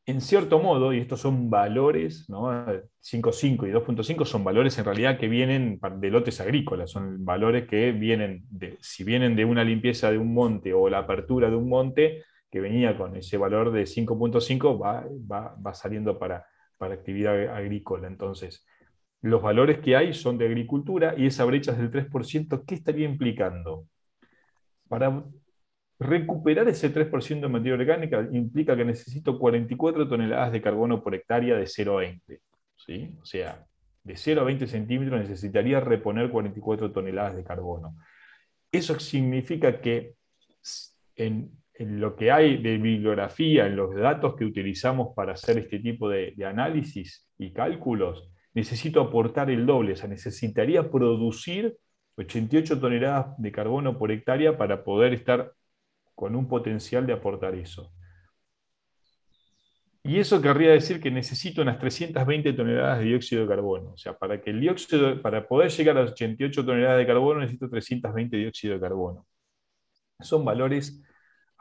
en 0.06 0.20
cierto 0.20 0.58
modo, 0.58 0.92
y 0.92 0.98
estos 0.98 1.20
son 1.20 1.48
valores, 1.48 2.28
¿no? 2.28 2.50
5.5 2.50 3.68
y 3.68 3.72
2.5 3.72 4.24
son 4.26 4.44
valores 4.44 4.78
en 4.78 4.84
realidad 4.84 5.18
que 5.18 5.28
vienen 5.28 5.80
de 5.96 6.10
lotes 6.10 6.40
agrícolas, 6.40 6.90
son 6.90 7.24
valores 7.24 7.66
que 7.66 7.92
vienen, 7.92 8.44
de, 8.50 8.76
si 8.80 9.02
vienen 9.02 9.34
de 9.34 9.46
una 9.46 9.64
limpieza 9.64 10.10
de 10.10 10.18
un 10.18 10.34
monte 10.34 10.74
o 10.74 10.90
la 10.90 10.98
apertura 10.98 11.48
de 11.48 11.56
un 11.56 11.68
monte, 11.68 12.22
que 12.50 12.60
venía 12.60 12.96
con 12.96 13.16
ese 13.16 13.36
valor 13.36 13.72
de 13.72 13.82
5.5, 13.82 14.80
va, 14.80 15.04
va, 15.30 15.56
va, 15.56 15.74
saliendo 15.74 16.18
para, 16.18 16.46
para 16.78 16.94
actividad 16.94 17.54
agrícola. 17.54 18.08
Entonces, 18.08 18.66
los 19.22 19.42
valores 19.42 19.78
que 19.78 19.96
hay 19.96 20.14
son 20.14 20.38
de 20.38 20.46
agricultura 20.46 21.14
y 21.16 21.26
esa 21.26 21.44
brecha 21.44 21.72
es 21.72 21.78
del 21.78 21.90
3%, 21.90 22.64
¿qué 22.66 22.74
estaría 22.74 23.06
implicando? 23.06 23.86
Para 24.88 25.24
Recuperar 25.98 26.68
ese 26.68 26.92
3% 26.92 27.40
de 27.40 27.48
materia 27.48 27.74
orgánica 27.74 28.28
implica 28.32 28.76
que 28.76 28.84
necesito 28.84 29.38
44 29.38 30.08
toneladas 30.08 30.50
de 30.50 30.60
carbono 30.60 31.02
por 31.02 31.14
hectárea 31.14 31.56
de 31.56 31.66
0 31.68 31.98
a 31.98 32.00
20. 32.00 32.40
¿sí? 32.76 33.16
O 33.22 33.24
sea, 33.24 33.64
de 34.02 34.16
0 34.16 34.40
a 34.40 34.44
20 34.44 34.66
centímetros 34.66 35.20
necesitaría 35.20 35.78
reponer 35.78 36.30
44 36.30 36.90
toneladas 36.90 37.36
de 37.36 37.44
carbono. 37.44 37.96
Eso 38.72 38.98
significa 38.98 39.80
que 39.80 40.14
en, 41.14 41.52
lo 41.78 42.14
que 42.14 42.30
hay 42.30 42.58
de 42.58 42.78
bibliografía, 42.78 43.66
en 43.66 43.76
los 43.76 43.94
datos 43.94 44.36
que 44.36 44.44
utilizamos 44.44 45.14
para 45.14 45.32
hacer 45.32 45.58
este 45.58 45.80
tipo 45.80 46.08
de, 46.08 46.34
análisis 46.46 47.26
y 47.38 47.52
cálculos, 47.52 48.30
necesito 48.54 49.00
aportar 49.00 49.50
el 49.50 49.66
doble, 49.66 49.94
o 49.94 49.96
sea, 49.96 50.08
necesitaría 50.08 50.88
producir 50.90 51.76
88 52.16 52.78
toneladas 52.78 53.36
de 53.38 53.50
carbono 53.50 53.98
por 53.98 54.12
hectárea 54.12 54.56
para 54.56 54.84
poder 54.84 55.14
estar 55.14 55.52
con 56.14 56.36
un 56.36 56.46
potencial 56.46 57.06
de 57.06 57.14
aportar 57.14 57.54
eso. 57.56 57.92
Y 60.06 60.18
eso 60.18 60.40
querría 60.40 60.70
decir 60.72 61.00
que 61.00 61.10
necesito 61.10 61.62
unas 61.62 61.78
320 61.78 62.52
toneladas 62.52 62.98
de 62.98 63.06
dióxido 63.06 63.42
de 63.42 63.48
carbono. 63.48 63.92
O 63.94 63.96
sea, 63.96 64.16
para, 64.16 64.40
que 64.40 64.50
el 64.50 64.60
dióxido, 64.60 65.20
para 65.22 65.48
poder 65.48 65.70
llegar 65.70 65.96
a 65.96 66.02
las 66.02 66.12
88 66.12 66.64
toneladas 66.64 66.98
de 66.98 67.06
carbono 67.06 67.40
necesito 67.40 67.70
320 67.70 68.36
de 68.36 68.42
dióxido 68.42 68.74
de 68.74 68.80
carbono. 68.80 69.26
Son 70.20 70.44
valores 70.44 71.02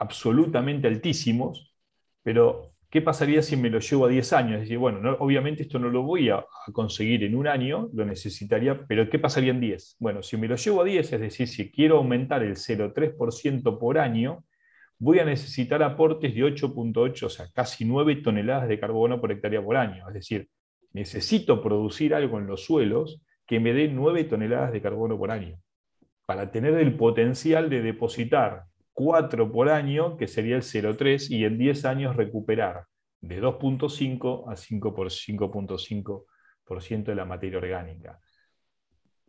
absolutamente 0.03 0.87
altísimos, 0.87 1.73
pero 2.21 2.73
¿Qué 2.93 3.01
pasaría 3.01 3.41
si 3.41 3.57
me 3.57 3.71
lo 3.71 3.79
llevo 3.79 4.05
a 4.05 4.09
10 4.09 4.33
años? 4.33 4.53
Es 4.53 4.59
decir, 4.61 4.77
bueno, 4.77 5.17
obviamente 5.17 5.63
esto 5.63 5.79
no 5.79 5.89
lo 5.89 6.03
voy 6.03 6.29
a, 6.29 6.45
conseguir 6.73 7.23
en 7.23 7.33
un 7.33 7.47
año, 7.47 7.89
lo 7.91 8.05
necesitaría, 8.05 8.85
pero 8.85 9.09
¿qué 9.09 9.17
pasaría 9.17 9.49
en 9.49 9.59
10? 9.59 9.95
Bueno, 9.97 10.21
si 10.21 10.37
me 10.37 10.47
lo 10.47 10.55
llevo 10.55 10.81
a 10.81 10.83
10, 10.83 11.13
es 11.13 11.19
decir, 11.19 11.47
si 11.47 11.71
quiero 11.71 11.97
aumentar 11.97 12.43
el 12.43 12.55
0,3% 12.55 13.79
por 13.79 13.97
año, 13.97 14.45
voy 14.99 15.17
a 15.17 15.25
necesitar 15.25 15.81
aportes 15.81 16.35
de 16.35 16.41
8.8, 16.41 17.23
o 17.23 17.29
sea, 17.29 17.47
casi 17.51 17.83
9 17.83 18.17
toneladas 18.17 18.67
de 18.67 18.79
carbono 18.79 19.19
por 19.19 19.31
hectárea 19.31 19.63
por 19.63 19.75
año. 19.75 20.07
Es 20.09 20.13
decir, 20.13 20.47
necesito 20.91 21.63
producir 21.63 22.13
algo 22.13 22.37
en 22.37 22.45
los 22.45 22.63
suelos 22.63 23.23
que 23.47 23.59
me 23.59 23.73
dé 23.73 23.87
9 23.87 24.25
toneladas 24.25 24.71
de 24.71 24.83
carbono 24.83 25.17
por 25.17 25.31
año, 25.31 25.57
para 26.27 26.51
tener 26.51 26.75
el 26.75 26.95
potencial 26.95 27.71
de 27.71 27.81
depositar 27.81 28.65
4 28.93 29.51
por 29.51 29.69
año, 29.69 30.17
que 30.17 30.27
sería 30.27 30.55
el 30.55 30.61
0,3, 30.61 31.29
y 31.29 31.45
en 31.45 31.57
10 31.57 31.85
años 31.85 32.15
recuperar 32.15 32.85
de 33.21 33.41
2.5 33.41 34.51
a 34.51 34.55
5.5% 34.55 37.03
de 37.03 37.15
la 37.15 37.25
materia 37.25 37.57
orgánica. 37.57 38.19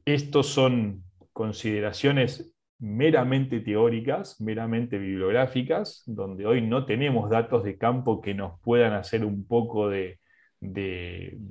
Estos 0.05 0.49
son 0.49 1.03
consideraciones 1.33 2.53
meramente 2.79 3.61
teóricas, 3.61 4.41
meramente 4.41 4.99
bibliográficas, 4.99 6.03
donde 6.07 6.47
hoy 6.47 6.61
no 6.61 6.85
tenemos 6.85 7.31
datos 7.31 7.65
de 7.65 7.79
campo 7.79 8.21
que 8.21 8.35
nos 8.35 8.61
puedan 8.61 8.93
hacer 8.93 9.25
un 9.25 9.47
poco 9.47 9.89
de, 9.89 10.19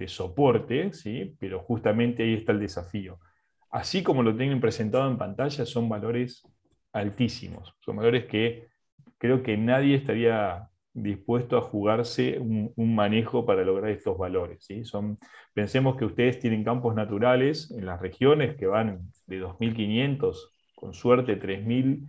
soporte, 0.08 0.93
¿sí? 0.93 1.36
pero 1.39 1.60
justamente 1.60 2.23
ahí 2.23 2.36
está 2.36 2.52
el 2.52 2.60
desafío. 2.60 3.19
Así 3.71 4.04
como 4.04 4.21
lo 4.21 4.36
tienen 4.36 4.62
presentado 4.62 5.10
en 5.10 5.17
pantalla, 5.17 5.65
son 5.65 5.89
valores 5.89 6.43
altísimos. 6.93 7.75
Son 7.82 7.97
valores 7.97 8.25
que 8.25 8.67
creo 9.17 9.43
que 9.43 9.58
nadie 9.58 9.95
estaría 9.95 10.69
dispuesto 10.93 11.58
a 11.58 11.62
jugarse 11.62 12.38
un, 12.39 12.95
manejo 12.95 13.45
para 13.45 13.63
lograr 13.63 13.91
estos 13.91 14.17
valores. 14.17 14.63
¿sí? 14.63 14.86
Son, 14.86 15.17
pensemos 15.53 15.97
que 15.97 16.06
ustedes 16.06 16.39
tienen 16.39 16.63
campos 16.63 16.95
naturales 16.95 17.71
en 17.71 17.86
las 17.86 17.99
regiones 17.99 18.56
que 18.56 18.67
van 18.67 19.12
de 19.25 19.41
2.500, 19.41 20.38
con 20.75 20.93
suerte 20.93 21.39
3.000 21.39 22.08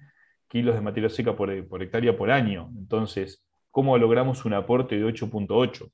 kilos 0.49 0.75
de 0.75 0.81
materia 0.83 1.09
seca 1.09 1.35
por, 1.35 1.51
hectárea 1.51 2.17
por 2.17 2.31
año. 2.31 2.71
Entonces, 2.77 3.43
¿cómo 3.71 3.97
logramos 3.97 4.45
un 4.45 4.55
aporte 4.55 4.97
de 4.97 5.05
8.8? 5.05 5.91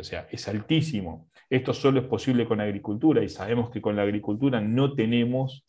O 0.00 0.04
sea, 0.04 0.26
es 0.30 0.48
altísimo. 0.48 1.28
Esto 1.48 1.74
solo 1.74 2.00
es 2.00 2.06
posible 2.06 2.46
con 2.46 2.60
agricultura 2.60 3.22
y 3.22 3.28
sabemos 3.28 3.70
que 3.70 3.82
con 3.82 3.96
la 3.96 4.02
agricultura 4.02 4.60
no 4.60 4.94
tenemos 4.94 5.66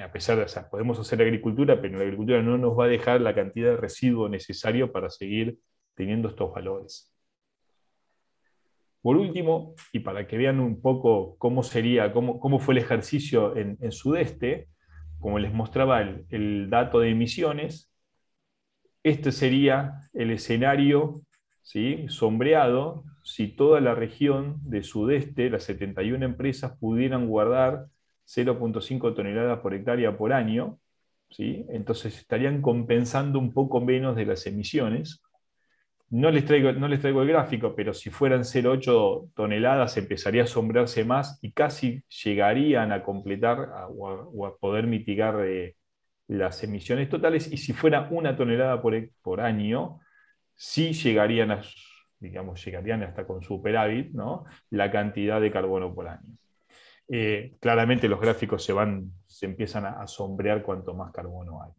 a 0.00 0.12
pesar 0.12 0.38
de, 0.38 0.44
o 0.44 0.70
podemos 0.70 0.98
hacer 0.98 1.20
agricultura, 1.20 1.80
pero 1.80 1.98
la 1.98 2.04
agricultura 2.04 2.42
no 2.42 2.58
nos 2.58 2.78
va 2.78 2.84
a 2.84 2.88
dejar 2.88 3.20
la 3.20 3.34
cantidad 3.34 3.70
de 3.70 3.76
residuo 3.76 4.28
necesario 4.28 4.92
para 4.92 5.10
seguir 5.10 5.58
teniendo 5.94 6.28
estos 6.28 6.52
valores. 6.52 7.12
Por 9.00 9.16
último, 9.16 9.74
y 9.92 9.98
para 9.98 10.28
que 10.28 10.36
vean 10.36 10.60
un 10.60 10.80
poco 10.80 11.36
cómo 11.38 11.64
sería, 11.64 12.12
cómo, 12.12 12.38
cómo 12.38 12.60
fue 12.60 12.74
el 12.74 12.78
ejercicio 12.78 13.56
en, 13.56 13.90
Sudeste, 13.90 14.68
como 15.18 15.40
les 15.40 15.52
mostraba 15.52 16.00
el, 16.02 16.24
el, 16.30 16.70
dato 16.70 17.00
de 17.00 17.10
emisiones, 17.10 17.92
este 19.02 19.32
sería 19.32 20.08
el 20.12 20.30
escenario 20.30 21.22
¿sí? 21.62 22.04
sombreado 22.08 23.04
si 23.24 23.48
toda 23.48 23.80
la 23.80 23.96
región 23.96 24.60
de 24.62 24.84
Sudeste, 24.84 25.50
las 25.50 25.64
71 25.64 26.24
empresas, 26.24 26.78
pudieran 26.78 27.26
guardar 27.26 27.86
0.5 28.34 29.14
toneladas 29.14 29.60
por 29.60 29.74
hectárea 29.74 30.16
por 30.16 30.32
año, 30.32 30.78
¿sí? 31.30 31.66
entonces 31.68 32.18
estarían 32.18 32.62
compensando 32.62 33.38
un 33.38 33.52
poco 33.52 33.80
menos 33.80 34.16
de 34.16 34.26
las 34.26 34.46
emisiones. 34.46 35.22
No 36.10 36.30
les, 36.30 36.44
traigo, 36.44 36.72
no 36.72 36.88
les 36.88 37.00
traigo 37.00 37.22
el 37.22 37.28
gráfico, 37.28 37.74
pero 37.74 37.94
si 37.94 38.10
fueran 38.10 38.42
0,8 38.42 39.32
toneladas 39.34 39.96
empezaría 39.96 40.42
a 40.42 40.46
sombrearse 40.46 41.04
más 41.04 41.38
y 41.42 41.52
casi 41.52 42.04
llegarían 42.22 42.92
a 42.92 43.02
completar 43.02 43.70
o, 43.88 44.46
a, 44.46 44.56
poder 44.58 44.86
mitigar 44.86 45.42
eh, 45.46 45.76
las 46.28 46.62
emisiones 46.64 47.08
totales. 47.08 47.50
Y 47.50 47.56
si 47.56 47.72
fuera 47.72 48.08
una 48.10 48.36
tonelada 48.36 48.82
por, 48.82 48.94
por 49.22 49.40
año, 49.40 50.00
sí 50.54 50.92
llegarían, 50.92 51.50
a, 51.50 51.62
digamos, 52.20 52.62
llegarían 52.62 53.02
hasta 53.02 53.26
con 53.26 53.42
superávit 53.42 54.12
¿no? 54.12 54.44
la 54.68 54.90
cantidad 54.90 55.40
de 55.40 55.50
carbono 55.50 55.94
por 55.94 56.08
año. 56.08 56.36
Eh, 57.14 57.56
claramente 57.60 58.08
los 58.08 58.18
gráficos 58.18 58.64
se, 58.64 58.72
van, 58.72 59.12
se 59.26 59.44
empiezan 59.44 59.84
a, 59.84 60.06
sombrear 60.06 60.62
cuanto 60.62 60.94
más 60.94 61.12
carbono 61.12 61.62
hay. 61.62 61.70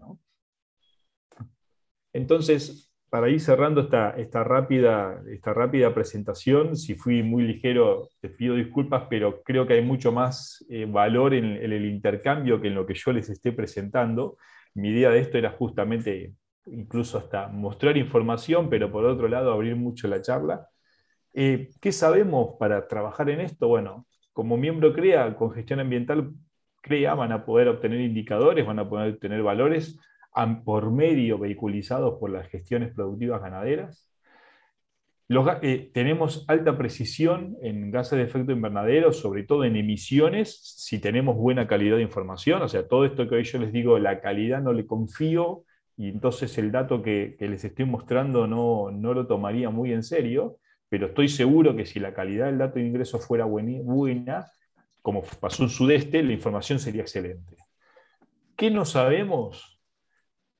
Entonces, 2.13 2.93
para 3.09 3.29
ir 3.29 3.41
cerrando 3.41 3.81
esta, 3.81 4.11
esta, 4.11 4.43
rápida, 4.43 5.23
esta 5.27 5.51
rápida 5.51 5.91
presentación, 5.91 6.75
si 6.75 6.93
fui 6.93 7.23
muy 7.23 7.45
ligero, 7.45 8.09
te 8.21 8.29
pido 8.29 8.53
disculpas, 8.53 9.07
pero 9.09 9.41
creo 9.41 9.65
que 9.65 9.73
hay 9.73 9.81
mucho 9.81 10.11
más 10.11 10.63
eh, 10.69 10.85
valor 10.85 11.33
en, 11.33 11.45
el 11.45 11.83
intercambio 11.83 12.61
que 12.61 12.67
en 12.67 12.75
lo 12.75 12.85
que 12.85 12.93
yo 12.93 13.11
les 13.11 13.27
esté 13.27 13.51
presentando. 13.51 14.37
Mi 14.75 14.89
idea 14.89 15.09
de 15.09 15.19
esto 15.19 15.39
era 15.39 15.49
justamente 15.49 16.35
incluso 16.67 17.17
hasta 17.17 17.47
mostrar 17.47 17.97
información, 17.97 18.69
pero 18.69 18.91
por 18.91 19.03
otro 19.05 19.27
lado 19.27 19.51
abrir 19.51 19.75
mucho 19.77 20.07
la 20.07 20.21
charla. 20.21 20.69
Eh, 21.33 21.71
¿Qué 21.81 21.91
sabemos 21.91 22.55
para 22.59 22.87
trabajar 22.87 23.31
en 23.31 23.41
esto? 23.41 23.67
Bueno, 23.67 24.05
como 24.33 24.57
miembro 24.57 24.93
CREA, 24.93 25.35
con 25.35 25.51
gestión 25.51 25.79
ambiental 25.79 26.33
CREA, 26.81 27.13
van 27.15 27.31
a 27.31 27.45
poder 27.45 27.67
obtener 27.69 28.01
indicadores, 28.01 28.65
van 28.65 28.79
a 28.79 28.89
poder 28.89 29.13
obtener 29.13 29.41
valores 29.43 29.99
por 30.65 30.91
medio 30.91 31.37
vehiculizados 31.37 32.19
por 32.19 32.31
las 32.31 32.47
gestiones 32.49 32.93
productivas 32.93 33.41
ganaderas. 33.41 34.09
Eh, 35.61 35.89
tenemos 35.93 36.45
alta 36.47 36.77
precisión 36.77 37.55
en 37.61 37.89
gases 37.91 38.17
de 38.17 38.25
efecto 38.25 38.51
invernadero, 38.51 39.13
sobre 39.13 39.43
todo 39.43 39.63
en 39.63 39.75
emisiones, 39.75 40.59
si 40.77 40.99
tenemos 40.99 41.35
buena 41.37 41.67
calidad 41.67 41.95
de 41.95 42.03
información. 42.03 42.61
O 42.61 42.67
sea, 42.67 42.87
todo 42.87 43.05
esto 43.05 43.27
que 43.27 43.35
hoy 43.35 43.43
yo 43.43 43.57
les 43.59 43.71
digo, 43.71 43.97
la 43.99 44.21
calidad 44.21 44.61
no 44.61 44.73
le 44.73 44.85
confío 44.85 45.63
y 45.97 46.09
entonces 46.09 46.57
el 46.57 46.71
dato 46.71 47.01
que, 47.01 47.35
les 47.39 47.63
estoy 47.63 47.85
mostrando 47.85 48.47
no, 48.47 48.91
no, 48.91 49.13
lo 49.13 49.25
tomaría 49.27 49.69
muy 49.69 49.93
en 49.93 50.03
serio, 50.03 50.57
pero 50.93 51.07
estoy 51.07 51.27
seguro 51.27 51.75
que 51.75 51.87
si 51.87 51.99
la 51.99 52.13
calidad 52.13 52.45
del 52.45 52.59
dato 52.59 52.75
de 52.75 52.85
ingreso 52.85 53.17
fuera 53.17 53.45
buena, 53.45 54.45
como 55.01 55.23
pasó 55.23 55.63
en 55.63 55.69
Sudeste, 55.69 56.21
la 56.21 56.33
información 56.33 56.77
sería 56.77 57.01
excelente. 57.01 57.57
¿Qué 58.55 58.69
no 58.69 58.85
sabemos? 58.85 59.81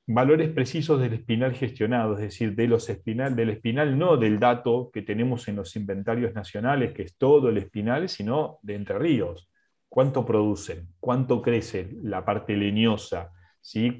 valores 0.08 0.50
precisos 0.50 1.00
del 1.00 1.12
espinal 1.12 1.54
gestionado, 1.54 2.14
es 2.14 2.20
decir, 2.20 2.56
de 2.56 2.66
los 2.66 2.84
del 2.88 3.48
espinal 3.48 3.96
no 3.96 4.16
del 4.16 4.40
dato 4.40 4.90
que 4.92 5.02
tenemos 5.02 5.46
en 5.46 5.54
los 5.54 5.76
inventarios 5.76 6.34
nacionales, 6.34 6.92
que 6.94 7.02
es 7.02 7.16
todo 7.16 7.48
el 7.48 7.58
espinal, 7.58 8.08
sino 8.08 8.58
de 8.62 8.74
Entre 8.74 8.98
Ríos. 8.98 9.48
¿Cuánto 9.88 10.26
producen? 10.26 10.88
¿Cuánto 10.98 11.42
crece 11.42 11.90
la 12.02 12.24
parte 12.24 12.56
leñosa? 12.56 13.30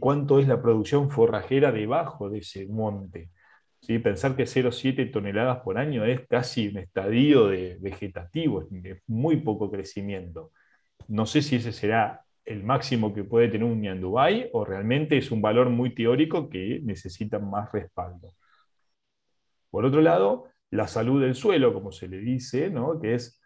¿Cuánto 0.00 0.40
es 0.40 0.48
la 0.48 0.60
producción 0.60 1.10
forrajera 1.10 1.70
debajo 1.70 2.28
de 2.28 2.38
ese 2.38 2.66
monte? 2.66 3.30
¿Sí? 3.84 3.98
Pensar 3.98 4.34
que 4.34 4.46
0,7 4.46 5.12
toneladas 5.12 5.58
por 5.60 5.76
año 5.76 6.06
es 6.06 6.26
casi 6.26 6.68
un 6.68 6.78
estadio 6.78 7.48
de 7.48 7.76
vegetativo, 7.80 8.66
es 8.82 9.02
muy 9.06 9.36
poco 9.36 9.70
crecimiento. 9.70 10.52
No 11.08 11.26
sé 11.26 11.42
si 11.42 11.56
ese 11.56 11.70
será 11.72 12.24
el 12.46 12.64
máximo 12.64 13.12
que 13.12 13.24
puede 13.24 13.48
tener 13.48 13.64
un 13.64 14.00
Dubai 14.00 14.48
o 14.54 14.64
realmente 14.64 15.18
es 15.18 15.30
un 15.30 15.42
valor 15.42 15.68
muy 15.68 15.94
teórico 15.94 16.48
que 16.48 16.80
necesita 16.82 17.38
más 17.38 17.72
respaldo. 17.72 18.32
Por 19.70 19.84
otro 19.84 20.00
lado, 20.00 20.46
la 20.70 20.88
salud 20.88 21.20
del 21.20 21.34
suelo, 21.34 21.74
como 21.74 21.92
se 21.92 22.08
le 22.08 22.20
dice, 22.20 22.70
¿no? 22.70 22.98
que 22.98 23.14
es 23.14 23.38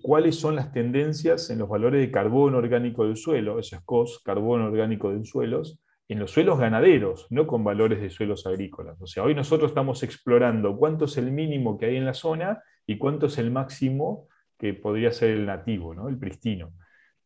cuáles 0.00 0.36
son 0.36 0.54
las 0.54 0.72
tendencias 0.72 1.50
en 1.50 1.58
los 1.58 1.68
valores 1.68 2.00
de 2.00 2.12
carbono 2.12 2.58
orgánico 2.58 3.04
del 3.04 3.16
suelo, 3.16 3.58
esos 3.58 3.82
COS, 3.82 4.20
carbono 4.24 4.66
orgánico 4.66 5.12
de 5.12 5.24
suelos, 5.24 5.80
en 6.12 6.20
los 6.20 6.30
suelos 6.30 6.58
ganaderos, 6.58 7.26
no 7.30 7.46
con 7.46 7.64
valores 7.64 8.00
de 8.00 8.10
suelos 8.10 8.46
agrícolas. 8.46 9.00
O 9.00 9.06
sea, 9.06 9.24
hoy 9.24 9.34
nosotros 9.34 9.70
estamos 9.70 10.02
explorando 10.02 10.76
cuánto 10.76 11.06
es 11.06 11.16
el 11.16 11.32
mínimo 11.32 11.78
que 11.78 11.86
hay 11.86 11.96
en 11.96 12.06
la 12.06 12.14
zona 12.14 12.62
y 12.86 12.98
cuánto 12.98 13.26
es 13.26 13.38
el 13.38 13.50
máximo 13.50 14.28
que 14.58 14.74
podría 14.74 15.10
ser 15.12 15.30
el 15.30 15.46
nativo, 15.46 15.94
¿no? 15.94 16.08
el 16.08 16.18
pristino 16.18 16.72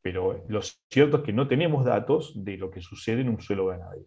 pero 0.07 0.45
lo 0.47 0.61
cierto 0.89 1.17
es 1.17 1.25
que 1.25 1.33
no 1.33 1.49
tenemos 1.49 1.85
datos 1.85 2.33
de 2.45 2.57
lo 2.57 2.71
que 2.71 2.81
sucede 2.81 3.23
en 3.23 3.29
un 3.29 3.41
suelo 3.41 3.67
ganadero. 3.67 4.07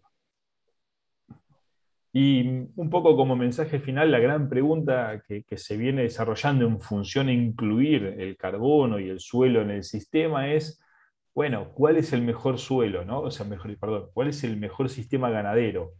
Y 2.14 2.48
un 2.48 2.90
poco 2.90 3.18
como 3.18 3.36
mensaje 3.36 3.82
final, 3.82 4.10
la 4.10 4.20
gran 4.20 4.48
pregunta 4.48 5.22
que, 5.28 5.44
se 5.58 5.76
viene 5.76 6.04
desarrollando 6.04 6.66
en 6.66 6.80
función 6.80 7.28
de 7.28 7.34
incluir 7.34 8.16
el 8.18 8.38
carbono 8.38 8.98
y 8.98 9.10
el 9.10 9.20
suelo 9.20 9.62
en 9.62 9.72
el 9.72 9.84
sistema 9.84 10.54
es, 10.54 10.82
bueno, 11.40 11.72
¿cuál 11.74 11.96
es 11.96 12.12
el 12.12 12.22
mejor 12.22 12.60
suelo? 12.60 13.06
¿no? 13.06 13.22
O 13.22 13.32
sea, 13.32 13.46
mejor, 13.46 13.78
perdón, 13.80 14.10
¿cuál 14.14 14.28
es 14.28 14.44
el 14.44 14.58
mejor 14.58 14.90
sistema 14.90 15.30
ganadero? 15.30 15.94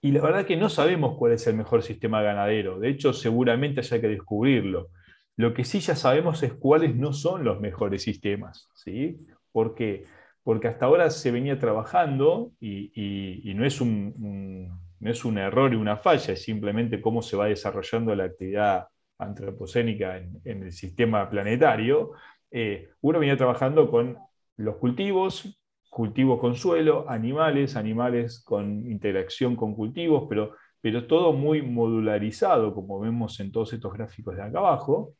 Y 0.00 0.10
la 0.10 0.20
verdad 0.20 0.44
que 0.44 0.56
no 0.56 0.68
sabemos 0.68 1.16
cuál 1.16 1.30
es 1.34 1.46
el 1.46 1.54
mejor 1.54 1.84
sistema 1.84 2.20
ganadero. 2.20 2.80
De 2.80 2.88
hecho, 2.88 3.12
seguramente 3.12 3.78
haya 3.78 4.00
que 4.00 4.08
descubrirlo. 4.08 4.90
Lo 5.36 5.54
que 5.54 5.62
sí 5.62 5.78
ya 5.78 5.94
sabemos 5.94 6.42
es 6.42 6.54
cuáles 6.54 6.96
no 6.96 7.12
son 7.12 7.44
los 7.44 7.60
mejores 7.60 8.02
sistemas. 8.02 8.70
¿sí? 8.74 9.24
¿Por 9.52 9.76
qué? 9.76 10.04
Porque 10.42 10.66
hasta 10.66 10.86
ahora 10.86 11.10
se 11.10 11.30
venía 11.30 11.60
trabajando 11.60 12.50
y, 12.58 13.52
no, 13.54 13.64
es 13.64 13.80
un, 13.80 14.66
no 14.98 15.10
es 15.12 15.24
un 15.24 15.38
error 15.38 15.72
y 15.72 15.76
una 15.76 15.96
falla, 15.96 16.32
es 16.34 16.42
simplemente 16.42 17.00
cómo 17.00 17.22
se 17.22 17.36
va 17.36 17.46
desarrollando 17.46 18.16
la 18.16 18.24
actividad 18.24 18.88
antropocénica 19.16 20.16
en, 20.16 20.40
el 20.64 20.72
sistema 20.72 21.30
planetario. 21.30 22.14
Eh, 22.50 22.90
uno 23.00 23.20
venía 23.20 23.36
trabajando 23.36 23.88
con 23.88 24.18
los 24.56 24.76
cultivos, 24.76 25.58
cultivos 25.90 26.40
con 26.40 26.54
suelo, 26.56 27.08
animales, 27.08 27.76
animales 27.76 28.42
con 28.44 28.90
interacción 28.90 29.56
con 29.56 29.74
cultivos, 29.74 30.26
pero, 30.28 30.56
pero 30.80 31.06
todo 31.06 31.32
muy 31.32 31.62
modularizado, 31.62 32.74
como 32.74 33.00
vemos 33.00 33.38
en 33.40 33.52
todos 33.52 33.72
estos 33.72 33.92
gráficos 33.92 34.36
de 34.36 34.42
acá 34.42 34.58
abajo. 34.58 35.14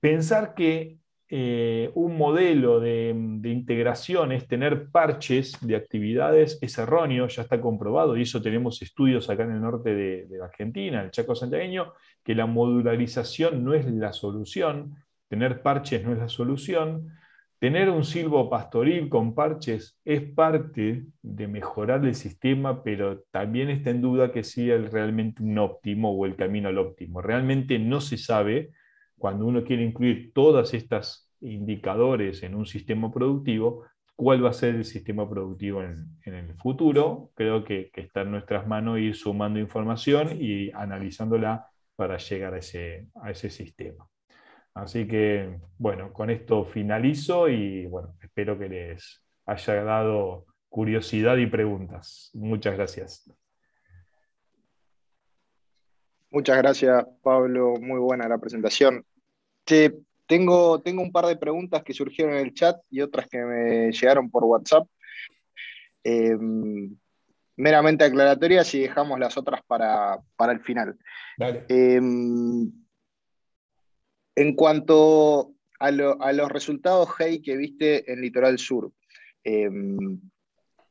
Pensar 0.00 0.54
que 0.54 0.98
eh, 1.30 1.90
un 1.94 2.16
modelo 2.16 2.80
de, 2.80 3.10
integración 3.44 4.32
es 4.32 4.48
tener 4.48 4.90
parches 4.90 5.58
de 5.60 5.76
actividades 5.76 6.58
es 6.62 6.78
erróneo, 6.78 7.28
ya 7.28 7.42
está 7.42 7.60
comprobado, 7.60 8.16
y 8.16 8.22
eso 8.22 8.40
tenemos 8.40 8.80
estudios 8.80 9.28
acá 9.28 9.44
en 9.44 9.52
el 9.52 9.60
norte 9.60 9.94
de, 9.94 10.26
de 10.26 10.42
Argentina, 10.42 11.00
en 11.00 11.06
el 11.06 11.10
Chaco 11.10 11.34
Santiagueño, 11.34 11.92
que 12.24 12.34
la 12.34 12.46
modularización 12.46 13.62
no 13.62 13.74
es 13.74 13.86
la 13.86 14.12
solución, 14.12 14.96
tener 15.28 15.62
parches 15.62 16.02
no 16.04 16.12
es 16.12 16.18
la 16.18 16.28
solución, 16.28 17.12
tener 17.58 17.90
un 17.90 18.04
silvo 18.04 18.48
pastoril 18.48 19.08
con 19.08 19.34
parches 19.34 19.98
es 20.04 20.22
parte 20.22 21.04
de 21.22 21.48
mejorar 21.48 22.04
el 22.04 22.14
sistema, 22.14 22.82
pero 22.82 23.22
también 23.30 23.68
está 23.70 23.90
en 23.90 24.00
duda 24.00 24.32
que 24.32 24.44
sea 24.44 24.78
realmente 24.78 25.42
un 25.42 25.58
óptimo 25.58 26.12
o 26.12 26.26
el 26.26 26.36
camino 26.36 26.68
al 26.68 26.78
óptimo. 26.78 27.20
Realmente 27.20 27.78
no 27.78 28.00
se 28.00 28.16
sabe 28.16 28.70
cuando 29.16 29.46
uno 29.46 29.64
quiere 29.64 29.82
incluir 29.82 30.32
todas 30.32 30.74
estas 30.74 31.30
indicadores 31.40 32.42
en 32.42 32.54
un 32.54 32.66
sistema 32.66 33.12
productivo, 33.12 33.84
cuál 34.14 34.44
va 34.44 34.50
a 34.50 34.52
ser 34.52 34.74
el 34.74 34.84
sistema 34.84 35.28
productivo 35.28 35.82
en, 35.82 36.18
el 36.24 36.54
futuro. 36.54 37.30
Creo 37.34 37.64
que, 37.64 37.90
está 37.94 38.22
en 38.22 38.32
nuestras 38.32 38.66
manos 38.66 38.98
ir 38.98 39.14
sumando 39.14 39.58
información 39.58 40.36
y 40.40 40.70
analizándola 40.72 41.66
para 41.96 42.18
llegar 42.18 42.54
a 42.54 42.58
ese, 42.58 43.08
a 43.20 43.30
ese 43.30 43.50
sistema. 43.50 44.08
Así 44.78 45.08
que, 45.08 45.58
bueno, 45.76 46.12
con 46.12 46.30
esto 46.30 46.64
finalizo 46.64 47.48
y 47.48 47.86
bueno, 47.86 48.14
espero 48.22 48.56
que 48.56 48.68
les 48.68 49.20
haya 49.44 49.82
dado 49.82 50.46
curiosidad 50.68 51.36
y 51.36 51.46
preguntas. 51.46 52.30
Muchas 52.34 52.76
gracias. 52.76 53.28
Muchas 56.30 56.58
gracias, 56.58 57.04
Pablo. 57.22 57.74
Muy 57.80 57.98
buena 57.98 58.28
la 58.28 58.38
presentación. 58.38 59.04
tengo, 59.64 60.80
tengo 60.80 61.02
un 61.02 61.10
par 61.10 61.26
de 61.26 61.36
preguntas 61.36 61.82
que 61.82 61.92
surgieron 61.92 62.34
en 62.34 62.46
el 62.46 62.54
chat 62.54 62.76
y 62.88 63.00
otras 63.00 63.26
que 63.26 63.38
me 63.38 63.90
llegaron 63.90 64.30
por 64.30 64.44
WhatsApp. 64.44 64.86
Em, 66.04 66.96
meramente 67.56 68.04
aclaratorias 68.04 68.72
y 68.74 68.82
dejamos 68.82 69.18
las 69.18 69.36
otras 69.36 69.60
para, 69.66 70.22
el 70.52 70.60
final. 70.60 70.96
Em, 71.68 72.70
en 74.40 74.54
cuanto 74.54 75.52
a, 75.80 75.90
los 75.90 76.48
resultados, 76.50 77.08
Hey, 77.18 77.40
que 77.42 77.56
viste 77.56 78.10
en 78.10 78.20
Litoral 78.20 78.58
Sur, 78.58 78.92
em, 79.44 80.20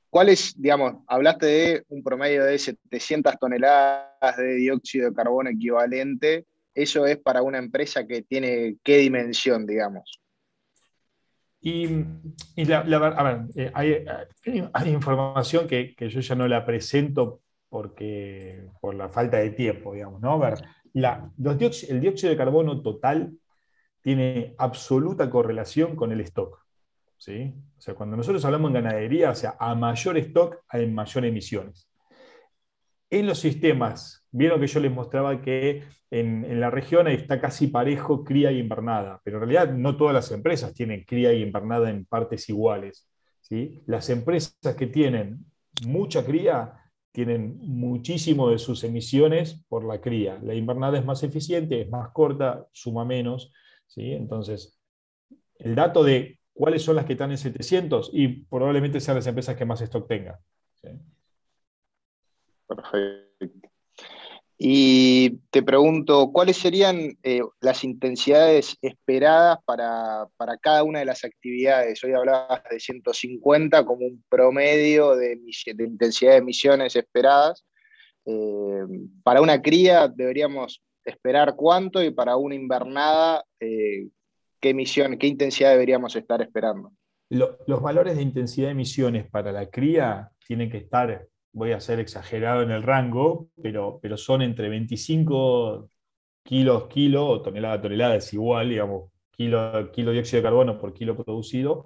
¿Cuál 0.09 0.29
es, 0.29 0.59
digamos, 0.59 1.03
hablaste 1.05 1.45
de 1.45 1.83
un 1.89 2.01
promedio 2.01 2.45
de 2.45 2.57
700 2.57 3.37
toneladas 3.37 4.37
de 4.37 4.55
dióxido 4.55 5.09
de 5.09 5.15
carbono 5.15 5.49
equivalente? 5.49 6.45
¿Eso 6.73 7.05
es 7.05 7.17
para 7.17 7.41
una 7.41 7.57
empresa 7.57 8.07
que 8.07 8.21
tiene 8.21 8.77
qué 8.83 8.97
dimensión, 8.97 9.67
digamos? 9.67 10.19
Y, 11.59 11.87
la, 12.55 12.79
a 12.79 13.23
ver, 13.23 13.41
eh, 13.55 13.71
hay, 13.73 14.89
información 14.89 15.67
que, 15.67 15.93
yo 15.99 16.19
ya 16.21 16.35
no 16.35 16.47
la 16.47 16.65
presento 16.65 17.41
porque, 17.67 18.69
por 18.79 18.95
la 18.95 19.09
falta 19.09 19.37
de 19.37 19.49
tiempo, 19.49 19.93
digamos, 19.93 20.21
¿no? 20.21 20.31
A 20.31 20.49
ver, 20.49 20.63
el 20.93 21.99
dióxido 21.99 22.31
de 22.31 22.37
carbono 22.37 22.81
total 22.81 23.33
tiene 24.01 24.55
absoluta 24.57 25.29
correlación 25.29 25.95
con 25.95 26.11
el 26.11 26.21
stock. 26.21 26.63
¿sí? 27.17 27.53
O 27.77 27.81
sea, 27.81 27.95
cuando 27.95 28.15
nosotros 28.15 28.43
hablamos 28.45 28.69
en 28.69 28.75
ganadería, 28.75 29.31
o 29.31 29.35
sea, 29.35 29.55
a 29.59 29.75
mayor 29.75 30.17
stock 30.17 30.57
hay 30.69 30.87
mayor 30.87 31.25
emisiones. 31.25 31.89
en 33.09 33.25
los 33.25 33.39
sistemas, 33.39 34.25
vieron 34.31 34.59
que 34.59 34.67
yo 34.67 34.79
les 34.81 34.91
mostraba 34.91 35.41
que 35.41 35.83
en, 36.11 36.59
la 36.59 36.69
región 36.69 37.07
está 37.07 37.39
casi 37.39 37.67
parejo 37.67 38.23
cría 38.23 38.51
y 38.51 38.59
invernada, 38.59 39.21
pero 39.23 39.37
en 39.37 39.41
realidad 39.41 39.73
no 39.73 39.97
todas 39.97 40.13
las 40.13 40.31
empresas 40.31 40.73
tienen 40.73 41.03
cría 41.03 41.33
y 41.33 41.41
invernada 41.41 41.89
en 41.89 42.05
partes 42.05 42.49
iguales. 42.49 43.09
¿sí? 43.41 43.81
Las 43.85 44.09
empresas 44.09 44.75
que 44.77 44.87
tienen 44.87 45.45
mucha 45.85 46.25
cría 46.25 46.73
tienen 47.11 47.57
muchísimo 47.59 48.49
de 48.49 48.59
sus 48.59 48.83
emisiones 48.83 49.65
por 49.67 49.83
la 49.83 49.99
cría. 49.99 50.39
La 50.43 50.53
invernada 50.53 50.99
es 50.99 51.05
más 51.05 51.23
eficiente, 51.23 51.81
es 51.81 51.89
más 51.89 52.09
corta, 52.09 52.67
suma 52.71 53.05
menos. 53.05 53.51
¿Sí? 53.87 54.13
Entonces, 54.13 54.79
el 55.59 55.75
dato 55.75 56.03
de 56.03 56.39
cuáles 56.53 56.83
son 56.83 56.95
las 56.95 57.05
que 57.05 57.13
están 57.13 57.31
en 57.31 57.37
700 57.37 58.11
y 58.13 58.27
probablemente 58.45 58.99
sean 58.99 59.17
las 59.17 59.27
empresas 59.27 59.55
que 59.55 59.65
más 59.65 59.81
stock 59.81 60.07
tengan. 60.07 60.35
Perfecto. 62.67 63.27
Y 64.59 65.37
te 65.51 65.61
pregunto, 65.61 66.31
¿cuáles 66.31 66.57
serían 66.57 67.15
eh, 67.21 67.41
las 67.61 67.83
intensidades 67.83 68.75
esperadas 68.81 69.59
para, 69.65 70.27
cada 70.61 70.81
una 70.83 70.99
de 70.99 71.05
las 71.05 71.23
actividades? 71.23 72.03
Hoy 72.03 72.13
hablabas 72.13 72.63
de 72.71 72.79
150 72.79 73.85
como 73.85 74.07
un 74.07 74.23
promedio 74.27 75.15
de, 75.15 75.39
intensidad 75.77 76.31
de 76.31 76.37
emisiones 76.37 76.95
esperadas. 76.95 77.63
Eh, 78.25 78.83
para 79.23 79.41
una 79.41 79.61
cría 79.61 80.07
deberíamos 80.07 80.81
esperar 81.07 81.55
cuánto 81.55 82.03
y 82.03 82.11
para 82.11 82.35
una 82.37 82.55
invernada, 82.55 83.43
eh, 83.59 84.07
¿qué 84.59 84.69
emisión, 84.69 85.17
qué 85.17 85.27
intensidad 85.27 85.71
deberíamos 85.71 86.15
estar 86.15 86.41
esperando? 86.41 86.91
los 87.29 87.81
valores 87.81 88.15
de 88.15 88.21
intensidad 88.21 88.67
de 88.67 88.71
emisiones 88.71 89.29
para 89.29 89.51
la 89.51 89.69
cría 89.69 90.31
tienen 90.47 90.69
que 90.69 90.77
estar 90.77 91.27
voy 91.57 91.71
a 91.71 91.79
ser 91.79 91.99
exagerado 91.99 92.61
en 92.61 92.71
el 92.71 92.83
rango, 92.83 93.49
pero, 93.61 93.99
pero 94.01 94.15
son 94.15 94.43
entre 94.43 94.69
25 94.69 95.89
kilos, 96.43 96.87
kilo, 96.87 97.27
o 97.27 97.41
tonelada, 97.41 97.81
tonelada, 97.81 98.15
es 98.15 98.31
igual, 98.33 98.69
digamos, 98.69 99.11
kilo, 99.31 99.91
kilo 99.91 100.11
dióxido 100.11 100.37
de 100.37 100.43
carbono 100.43 100.77
por 100.77 100.93
kilo 100.93 101.17
producido, 101.17 101.85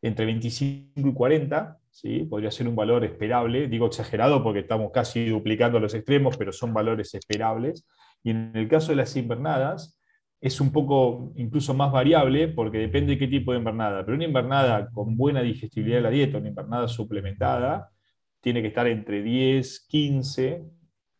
entre 0.00 0.24
25 0.26 1.08
y 1.08 1.12
40, 1.12 1.78
¿sí? 1.90 2.24
podría 2.24 2.50
ser 2.50 2.66
un 2.66 2.74
valor 2.74 3.04
esperable, 3.04 3.68
digo 3.68 3.86
exagerado 3.86 4.42
porque 4.42 4.60
estamos 4.60 4.90
casi 4.90 5.28
duplicando 5.28 5.78
los 5.78 5.94
extremos, 5.94 6.36
pero 6.36 6.50
son 6.52 6.72
valores 6.72 7.14
esperables. 7.14 7.86
Y 8.22 8.30
en 8.30 8.52
el 8.54 8.68
caso 8.68 8.92
de 8.92 8.96
las 8.96 9.16
invernadas, 9.16 9.98
es 10.40 10.60
un 10.60 10.72
poco 10.72 11.32
incluso 11.36 11.72
más 11.72 11.92
variable 11.92 12.48
porque 12.48 12.78
depende 12.78 13.12
de 13.12 13.18
qué 13.18 13.28
tipo 13.28 13.52
de 13.52 13.58
invernada, 13.58 14.04
pero 14.04 14.16
una 14.16 14.24
invernada 14.24 14.90
con 14.90 15.16
buena 15.16 15.40
digestibilidad 15.40 15.98
de 15.98 16.02
la 16.02 16.10
dieta, 16.10 16.38
una 16.38 16.48
invernada 16.48 16.88
suplementada, 16.88 17.90
tiene 18.40 18.60
que 18.60 18.68
estar 18.68 18.88
entre 18.88 19.22
10, 19.22 19.86
15, 19.88 20.64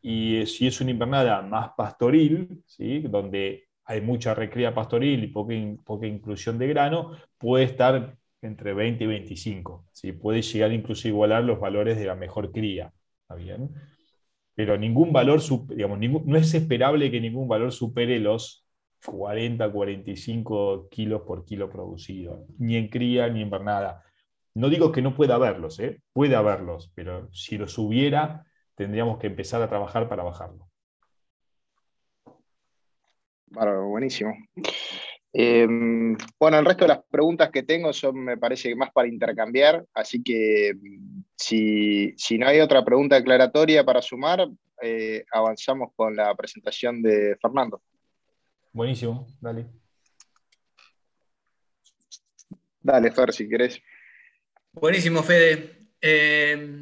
y 0.03 0.45
si 0.47 0.67
es 0.67 0.81
una 0.81 0.91
invernada 0.91 1.41
más 1.43 1.71
pastoril, 1.77 2.63
¿sí? 2.67 2.99
donde 3.03 3.69
hay 3.85 4.01
mucha 4.01 4.35
recría 4.35 4.75
pastoril 4.75 5.23
y 5.23 5.29
poca, 5.29 5.55
poca 5.85 6.07
inclusión 6.09 6.59
de 6.59 6.67
grano, 6.67 7.13
puede 7.39 7.65
estar 7.65 8.17
entre 8.43 8.75
20 8.75 9.05
y 9.05 9.07
25. 9.07 9.87
¿sí? 9.93 10.13
Puede 10.13 10.43
llegar 10.43 10.73
incluso 10.73 11.07
a 11.07 11.11
igualar 11.11 11.45
los 11.45 11.61
valores 11.61 11.97
de 11.97 12.07
la 12.07 12.17
mejor 12.17 12.51
cría. 12.51 12.93
¿está 13.23 13.37
bien? 13.37 13.71
Pero 14.55 14.77
ningún 14.77 15.13
valor, 15.13 15.41
digamos, 15.69 15.99
no 15.99 16.37
es 16.37 16.55
esperable 16.55 17.11
que 17.11 17.21
ningún 17.21 17.49
valor 17.49 17.73
supere 17.73 18.19
los 18.19 18.67
40, 19.05 19.71
45 19.71 20.89
kilos 20.91 21.23
por 21.23 21.45
kilo 21.45 21.71
producido, 21.71 22.47
ni 22.59 22.77
en 22.77 22.89
cría 22.89 23.29
ni 23.29 23.41
en 23.41 23.47
invernada. 23.47 24.05
No 24.55 24.69
digo 24.69 24.93
que 24.93 25.03
no 25.03 25.15
pueda 25.15 25.37
haberlos, 25.37 25.81
¿eh? 25.81 26.01
puede 26.13 26.37
haberlos, 26.37 26.93
pero 26.95 27.33
si 27.33 27.57
los 27.57 27.79
hubiera, 27.79 28.45
tendríamos 28.75 29.19
que 29.19 29.29
empezar 29.29 29.63
a 29.63 29.69
trabajar 29.69 30.09
para 30.09 30.23
bajarlo. 30.23 30.69
Bueno, 33.47 33.89
buenísimo. 33.89 34.35
Em, 35.33 36.17
bueno, 36.39 36.59
el 36.59 36.65
resto 36.65 36.85
de 36.85 36.89
las 36.89 37.05
preguntas 37.11 37.51
que 37.51 37.63
tengo 37.63 37.93
son, 37.93 38.19
me 38.19 38.37
parece, 38.37 38.75
más 38.77 38.91
para 38.93 39.09
intercambiar, 39.09 39.85
así 39.95 40.23
que 40.23 40.73
si, 41.43 42.39
no 42.39 42.47
hay 42.47 42.61
otra 42.61 42.85
pregunta 42.85 43.17
declaratoria 43.17 43.85
para 43.85 44.03
sumar, 44.03 44.49
eh, 44.81 45.25
avanzamos 45.33 45.91
con 45.97 46.15
la 46.17 46.35
presentación 46.35 47.03
de 47.03 47.37
Fernando. 47.41 47.83
Buenísimo, 48.73 49.27
dale. 49.41 49.67
Dale, 52.81 53.11
Fer, 53.13 53.33
si 53.33 53.49
querés. 53.49 53.81
Buenísimo, 54.73 55.23
Fede. 55.23 55.89
Eh, 56.01 56.79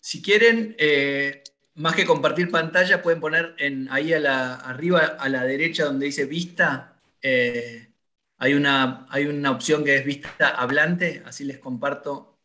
si 0.00 0.20
quieren, 0.20 0.74
eh, 0.78 1.42
más 1.74 1.94
que 1.94 2.04
compartir 2.04 2.50
pantalla, 2.50 3.02
pueden 3.02 3.20
poner 3.20 3.54
en, 3.58 3.88
ahí 3.90 4.12
a 4.12 4.20
la, 4.20 4.54
arriba 4.54 5.00
a 5.18 5.28
la 5.28 5.44
derecha 5.44 5.84
donde 5.84 6.06
dice 6.06 6.24
vista. 6.24 7.00
Eh, 7.22 7.92
hay, 8.38 8.54
una, 8.54 9.06
hay 9.10 9.26
una 9.26 9.50
opción 9.50 9.84
que 9.84 9.96
es 9.96 10.04
vista 10.04 10.48
hablante, 10.48 11.22
así 11.24 11.44
les 11.44 11.58
comparto 11.58 12.39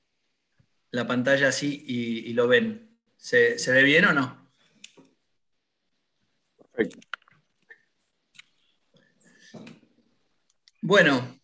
la 0.96 1.08
pantalla 1.08 1.50
así 1.50 1.84
y, 1.88 2.34
lo 2.34 2.48
ven. 2.48 2.98
¿Se, 3.18 3.60
¿Se, 3.60 3.72
ve 3.72 3.84
bien 3.84 4.06
o 4.06 4.14
no? 4.14 4.52
Perfecto. 6.74 7.00
Bueno, 10.82 11.36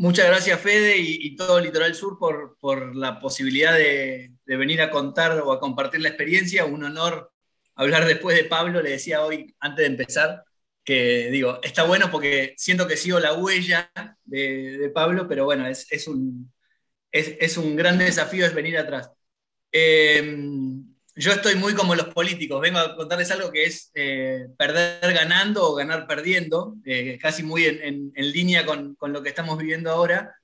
Muchas 0.00 0.28
gracias, 0.28 0.58
Fede, 0.62 0.96
y, 0.96 1.36
todo 1.36 1.60
Litoral 1.60 1.94
Sur 1.94 2.18
por, 2.18 2.96
la 2.96 3.20
posibilidad 3.20 3.74
de, 3.74 4.32
venir 4.46 4.80
a 4.80 4.88
contar 4.88 5.38
o 5.40 5.52
a 5.52 5.60
compartir 5.60 6.00
la 6.00 6.08
experiencia. 6.08 6.64
Un 6.64 6.84
honor 6.84 7.30
hablar 7.74 8.06
después 8.06 8.34
de 8.34 8.44
Pablo. 8.44 8.80
Le 8.80 8.92
decía 8.92 9.22
hoy, 9.22 9.54
antes 9.60 9.82
de 9.82 9.90
empezar, 9.90 10.42
que 10.82 11.28
digo, 11.30 11.60
está 11.62 11.82
bueno 11.82 12.10
porque 12.10 12.54
siento 12.56 12.88
que 12.88 12.96
sigo 12.96 13.20
la 13.20 13.34
huella 13.34 13.92
de, 14.24 14.90
Pablo, 14.94 15.28
pero 15.28 15.44
bueno, 15.44 15.66
es, 15.66 16.08
un, 16.08 16.50
es, 17.12 17.56
un 17.56 17.76
gran 17.76 17.98
desafío 17.98 18.46
es 18.46 18.54
venir 18.54 18.78
atrás. 18.78 19.10
Eh, 19.72 20.36
yo 21.16 21.32
estoy 21.32 21.54
muy 21.56 21.74
como 21.74 21.94
los 21.94 22.08
políticos, 22.14 22.60
vengo 22.60 22.78
a 22.78 22.96
contarles 22.96 23.30
algo 23.30 23.50
que 23.50 23.64
es 23.64 23.90
eh, 23.94 24.46
perder 24.56 25.12
ganando 25.12 25.68
o 25.68 25.74
ganar 25.74 26.06
perdiendo, 26.06 26.76
eh, 26.84 27.18
casi 27.20 27.42
muy 27.42 27.66
en, 27.66 28.12
línea 28.14 28.64
con, 28.64 28.96
lo 29.00 29.22
que 29.22 29.28
estamos 29.28 29.58
viviendo 29.58 29.90
ahora, 29.90 30.34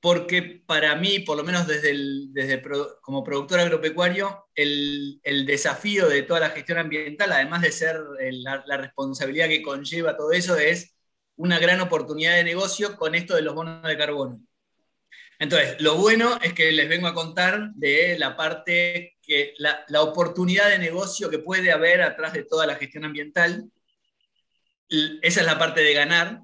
porque 0.00 0.62
para 0.66 0.94
mí, 0.96 1.20
por 1.20 1.36
lo 1.36 1.44
menos 1.44 1.66
desde, 1.66 1.94
desde 2.28 2.62
como 3.00 3.24
productor 3.24 3.60
agropecuario, 3.60 4.46
el, 4.54 5.20
desafío 5.46 6.08
de 6.08 6.22
toda 6.22 6.40
la 6.40 6.50
gestión 6.50 6.78
ambiental, 6.78 7.32
además 7.32 7.62
de 7.62 7.72
ser 7.72 7.96
la 8.20 8.76
responsabilidad 8.76 9.48
que 9.48 9.62
conlleva 9.62 10.16
todo 10.16 10.32
eso, 10.32 10.56
es 10.56 10.94
una 11.36 11.58
gran 11.58 11.80
oportunidad 11.80 12.36
de 12.36 12.44
negocio 12.44 12.96
con 12.96 13.14
esto 13.14 13.34
de 13.34 13.42
los 13.42 13.54
bonos 13.54 13.82
de 13.82 13.98
carbono. 13.98 14.40
Entonces, 15.38 15.80
lo 15.80 15.96
bueno 15.96 16.38
es 16.42 16.52
que 16.52 16.72
les 16.72 16.88
vengo 16.88 17.06
a 17.06 17.14
contar 17.14 17.72
de 17.74 18.16
la 18.18 18.36
parte, 18.36 19.16
que 19.22 19.54
la, 19.58 20.02
oportunidad 20.02 20.68
de 20.68 20.78
negocio 20.78 21.30
que 21.30 21.38
puede 21.38 21.72
haber 21.72 22.02
atrás 22.02 22.32
de 22.32 22.44
toda 22.44 22.66
la 22.66 22.76
gestión 22.76 23.04
ambiental. 23.04 23.64
Esa 24.88 25.40
es 25.40 25.46
la 25.46 25.58
parte 25.58 25.82
de 25.82 25.94
ganar. 25.94 26.40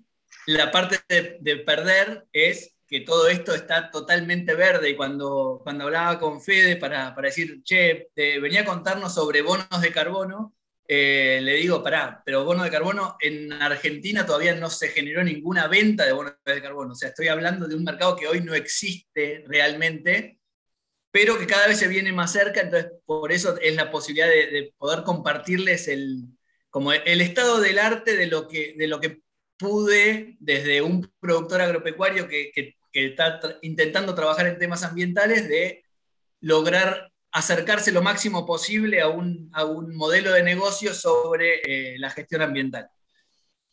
La 0.47 0.71
parte 0.71 1.01
de, 1.09 1.57
perder 1.59 2.27
es 2.33 2.75
que 2.89 3.01
todo 3.01 3.29
esto 3.29 3.55
está 3.55 3.91
totalmente 3.91 4.55
verde 4.55 4.91
y 4.91 4.97
cuando, 4.97 5.61
cuando 5.63 5.85
hablaba 5.85 6.19
con 6.19 6.43
Fede 6.43 6.77
para, 6.77 7.15
para 7.15 7.29
decir, 7.29 7.63
che, 7.63 8.09
venía 8.17 8.63
a 8.63 8.65
contarnos 8.65 9.15
sobre 9.15 9.43
bonos 9.43 9.81
de 9.81 9.93
carbono, 9.93 10.55
eh, 10.93 11.39
le 11.41 11.55
digo, 11.55 11.85
pará, 11.85 12.21
pero 12.27 12.45
bono 12.45 12.65
de 12.65 12.71
carbono, 12.71 13.17
en 13.21 13.53
Argentina 13.53 14.27
todavía 14.27 14.57
no 14.57 14.69
se 14.69 14.89
generó 14.89 15.23
ninguna 15.23 15.69
venta 15.69 16.05
de 16.05 16.11
bonos 16.11 16.35
de 16.45 16.61
carbono. 16.61 16.95
O 16.95 16.97
sea, 16.97 17.11
estoy 17.11 17.29
hablando 17.29 17.69
de 17.69 17.77
un 17.77 17.85
mercado 17.85 18.17
que 18.17 18.27
hoy 18.27 18.41
no 18.41 18.55
existe 18.55 19.45
realmente, 19.47 20.41
pero 21.13 21.39
que 21.39 21.47
cada 21.47 21.69
vez 21.69 21.79
se 21.79 21.87
viene 21.87 22.13
más 22.13 22.33
cerca, 22.33 22.63
entonces 22.63 22.91
por 23.07 23.31
eso 23.31 23.57
es 23.61 23.77
la 23.77 23.93
posibilidad 23.93 24.27
de, 24.27 24.75
poder 24.79 25.05
compartirles 25.05 25.87
el, 25.87 26.25
como 26.71 26.93
el 26.93 27.21
estado 27.21 27.61
del 27.61 27.79
arte 27.79 28.17
de 28.17 28.27
lo 28.27 28.49
que, 28.49 28.75
de 28.77 28.89
lo 28.89 28.99
que 28.99 29.23
pude 29.57 30.39
desde 30.41 30.83
un 30.83 31.09
productor 31.21 31.61
agropecuario 31.61 32.27
que, 32.27 32.51
que 32.53 32.75
está 32.93 33.39
intentando 33.63 34.17
trabajar 34.17 34.49
en 34.49 34.59
temas 34.59 34.83
ambientales, 34.83 35.49
de 35.49 35.85
lograr 36.41 37.10
acercarse 37.33 37.93
lo 37.93 38.03
máximo 38.03 38.45
posible 38.45 39.01
a 39.01 39.09
un, 39.09 39.51
modelo 39.95 40.33
de 40.33 40.43
negocio 40.43 40.95
sobre 40.95 41.61
eh, 41.65 41.99
la 41.99 42.11
gestión 42.11 42.43
ambiental. 42.43 42.89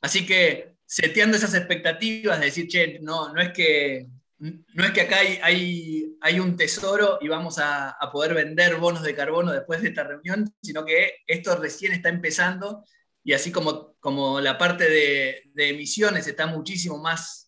Así 0.02 0.26
que 0.26 0.76
seteando 0.86 1.38
esas 1.38 1.54
expectativas 1.54 2.40
de 2.40 2.46
decir, 2.46 2.68
che, 2.68 3.00
no, 3.02 3.34
no, 3.34 3.42
es, 3.42 3.52
que, 3.52 4.08
no 4.40 4.86
es 4.86 4.92
que 4.92 5.02
acá 5.02 5.18
hay, 5.20 6.16
hay, 6.22 6.40
un 6.40 6.56
tesoro 6.56 7.18
y 7.20 7.28
vamos 7.28 7.58
a, 7.60 7.98
poder 8.12 8.34
vender 8.34 8.78
bonos 8.78 9.04
de 9.04 9.16
carbono 9.16 9.52
después 9.52 9.82
de 9.82 9.90
esta 9.90 10.04
reunión, 10.04 10.54
sino 10.62 10.86
que 10.86 11.16
esto 11.26 11.56
recién 11.58 11.94
está 11.94 12.10
empezando 12.10 12.84
y 13.24 13.34
así 13.34 13.52
como, 13.52 13.96
como 14.00 14.40
la 14.40 14.58
parte 14.58 14.90
de 14.90 15.70
emisiones 15.70 16.28
está 16.28 16.48
muchísimo 16.48 17.00
más 17.00 17.47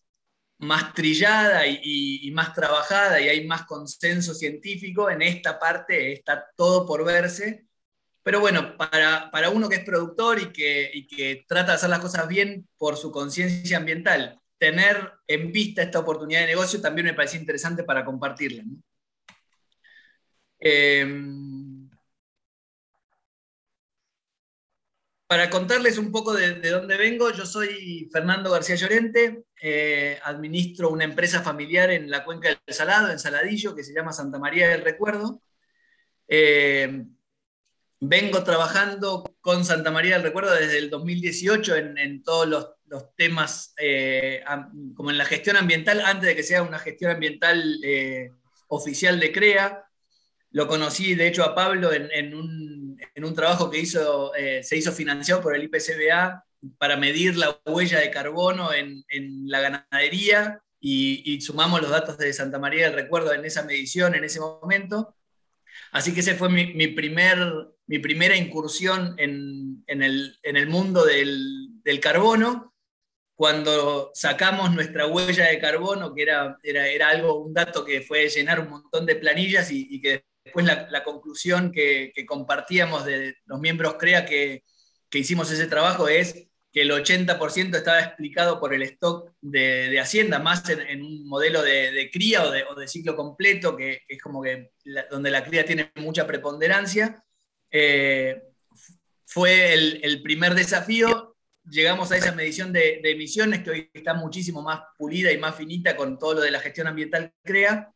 más 0.60 0.94
trillada 0.94 1.66
y, 1.66 2.30
más 2.32 2.54
trabajada 2.54 3.20
y 3.20 3.28
hay 3.28 3.46
más 3.46 3.64
consenso 3.64 4.34
científico, 4.34 5.10
en 5.10 5.22
esta 5.22 5.58
parte 5.58 6.12
está 6.12 6.46
todo 6.56 6.86
por 6.86 7.04
verse 7.04 7.66
Pero 8.22 8.40
bueno, 8.40 8.76
para, 8.76 9.50
uno 9.50 9.68
que 9.68 9.76
es 9.76 9.84
productor 9.84 10.40
y 10.40 10.52
que, 10.52 10.90
y 10.94 11.06
que 11.06 11.44
trata 11.48 11.72
de 11.72 11.76
hacer 11.76 11.90
las 11.90 12.00
cosas 12.00 12.28
bien 12.28 12.68
por 12.78 12.96
su 12.96 13.10
conciencia 13.10 13.78
ambiental, 13.78 14.40
tener 14.58 15.12
en 15.26 15.52
vista 15.52 15.82
esta 15.82 16.00
oportunidad 16.00 16.40
de 16.42 16.48
negocio 16.48 16.80
también 16.80 17.06
me 17.06 17.14
parece 17.14 17.38
interesante 17.38 17.84
para 17.84 18.04
compartirla. 18.04 18.64
Em, 20.60 21.88
para 25.26 25.48
contarles 25.48 25.96
un 25.96 26.12
poco 26.12 26.34
de, 26.34 26.60
dónde 26.70 26.96
vengo, 26.96 27.30
yo 27.30 27.46
soy 27.46 28.08
Fernando 28.12 28.50
García 28.50 28.74
Llorente, 28.76 29.44
eh, 29.62 30.18
administro 30.24 30.90
una 30.90 31.04
empresa 31.04 31.42
familiar 31.42 31.90
en 31.90 32.10
la 32.10 32.24
cuenca 32.24 32.48
del 32.48 32.74
Salado, 32.74 33.10
en 33.10 33.18
Saladillo, 33.18 33.74
que 33.74 33.84
se 33.84 33.92
llama 33.92 34.12
Santa 34.12 34.38
María 34.38 34.68
del 34.68 34.82
Recuerdo. 34.82 35.42
Em, 36.26 37.14
vengo 38.00 38.42
trabajando 38.44 39.24
con 39.40 39.64
Santa 39.64 39.90
María 39.90 40.14
del 40.14 40.22
Recuerdo 40.22 40.54
desde 40.54 40.78
el 40.78 40.88
2018 40.88 41.76
en, 41.76 42.22
todos 42.22 42.48
los, 42.48 43.14
temas, 43.16 43.74
eh, 43.78 44.42
como 44.94 45.10
en 45.10 45.18
la 45.18 45.24
gestión 45.24 45.56
ambiental, 45.56 46.00
antes 46.00 46.28
de 46.28 46.36
que 46.36 46.42
sea 46.42 46.62
una 46.62 46.78
gestión 46.78 47.10
ambiental 47.10 47.78
eh, 47.84 48.30
oficial 48.68 49.20
de 49.20 49.32
CREA. 49.32 49.84
Lo 50.52 50.66
conocí, 50.66 51.14
de 51.14 51.28
hecho, 51.28 51.44
a 51.44 51.54
Pablo 51.54 51.92
en, 51.92 52.34
un, 52.34 53.34
trabajo 53.34 53.70
que 53.70 53.78
hizo, 53.78 54.34
eh, 54.34 54.62
se 54.64 54.76
hizo 54.76 54.92
financiado 54.92 55.42
por 55.42 55.54
el 55.54 55.64
IPCBA 55.64 56.44
para 56.78 56.96
medir 56.96 57.36
la 57.36 57.60
huella 57.66 58.00
de 58.00 58.10
carbono 58.10 58.72
en, 58.72 59.04
la 59.46 59.60
ganadería 59.60 60.62
y, 60.78 61.22
y, 61.24 61.40
sumamos 61.40 61.80
los 61.80 61.90
datos 61.90 62.18
de 62.18 62.32
Santa 62.32 62.58
María 62.58 62.86
del 62.86 62.94
Recuerdo 62.94 63.32
en 63.32 63.44
esa 63.44 63.62
medición 63.64 64.14
en 64.14 64.24
ese 64.24 64.40
momento. 64.40 65.16
Así 65.92 66.14
que 66.14 66.20
ese 66.20 66.34
fue 66.34 66.48
mi, 66.48 66.88
primer, 66.88 67.38
mi 67.86 67.98
primera 67.98 68.36
incursión 68.36 69.14
en, 69.18 69.84
el, 69.86 70.66
mundo 70.68 71.04
del, 71.04 72.00
carbono. 72.00 72.74
Cuando 73.34 74.10
sacamos 74.14 74.72
nuestra 74.72 75.06
huella 75.06 75.46
de 75.46 75.58
carbono, 75.58 76.14
que 76.14 76.22
era, 76.22 76.58
era, 76.62 77.08
algo, 77.08 77.42
un 77.42 77.54
dato 77.54 77.84
que 77.84 78.02
fue 78.02 78.28
llenar 78.28 78.60
un 78.60 78.68
montón 78.68 79.06
de 79.06 79.16
planillas 79.16 79.70
y, 79.72 80.00
que 80.00 80.24
después 80.44 80.64
la, 80.64 81.02
conclusión 81.02 81.72
que, 81.72 82.12
compartíamos 82.26 83.04
de 83.04 83.36
los 83.46 83.60
miembros 83.60 83.94
CREA 83.94 84.24
que, 84.26 84.62
que 85.08 85.18
hicimos 85.18 85.50
ese 85.50 85.66
trabajo 85.66 86.08
es 86.08 86.49
que 86.72 86.82
el 86.82 86.90
80% 86.90 87.76
estaba 87.76 88.00
explicado 88.00 88.60
por 88.60 88.72
el 88.72 88.82
stock 88.82 89.32
de, 89.40 89.98
Hacienda, 90.00 90.38
más 90.38 90.68
en, 90.68 91.02
un 91.02 91.26
modelo 91.28 91.62
de, 91.62 92.08
cría 92.12 92.44
o 92.44 92.74
de, 92.74 92.88
ciclo 92.88 93.16
completo, 93.16 93.76
que, 93.76 94.02
es 94.08 94.22
como 94.22 94.42
que 94.42 94.70
donde 95.10 95.30
la 95.30 95.42
cría 95.44 95.64
tiene 95.64 95.90
mucha 95.96 96.26
preponderancia. 96.26 97.24
Eh, 97.70 98.40
fue 99.26 99.74
el, 99.74 100.22
primer 100.22 100.54
desafío. 100.54 101.36
Llegamos 101.68 102.12
a 102.12 102.16
esa 102.16 102.32
medición 102.32 102.72
de, 102.72 103.00
emisiones 103.04 103.62
que 103.62 103.70
hoy 103.70 103.90
está 103.92 104.14
muchísimo 104.14 104.62
más 104.62 104.80
pulida 104.96 105.32
y 105.32 105.38
más 105.38 105.56
finita 105.56 105.96
con 105.96 106.18
todo 106.18 106.34
lo 106.34 106.40
de 106.40 106.50
la 106.52 106.60
gestión 106.60 106.86
ambiental 106.86 107.32
CREA. 107.42 107.92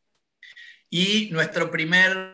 Y 0.90 1.30
nuestro 1.30 1.70
primer, 1.70 2.32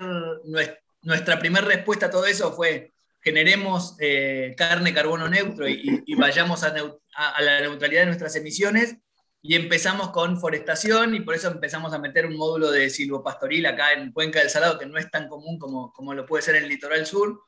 nuestra 1.02 1.38
primera 1.38 1.66
respuesta 1.66 2.06
a 2.06 2.10
todo 2.10 2.26
eso 2.26 2.52
fue 2.52 2.92
generemos 3.20 3.96
eh, 4.00 4.54
carne 4.56 4.94
carbono 4.94 5.28
neutro 5.28 5.68
y, 5.68 6.02
vayamos 6.16 6.62
a, 6.64 6.72
la 6.72 7.60
neutralidad 7.60 8.02
de 8.02 8.06
nuestras 8.06 8.36
emisiones. 8.36 8.96
Y 9.42 9.54
empezamos 9.54 10.10
con 10.10 10.38
forestación 10.38 11.14
y 11.14 11.20
por 11.20 11.34
eso 11.34 11.48
empezamos 11.48 11.94
a 11.94 11.98
meter 11.98 12.26
un 12.26 12.36
módulo 12.36 12.70
de 12.70 12.90
silvopastoril 12.90 13.64
acá 13.64 13.92
en 13.94 14.12
Cuenca 14.12 14.40
del 14.40 14.50
Salado, 14.50 14.78
que 14.78 14.84
no 14.84 14.98
es 14.98 15.10
tan 15.10 15.28
común 15.28 15.58
como, 15.58 15.92
como 15.92 16.12
lo 16.12 16.26
puede 16.26 16.42
ser 16.42 16.56
en 16.56 16.64
el 16.64 16.68
litoral 16.68 17.06
sur, 17.06 17.40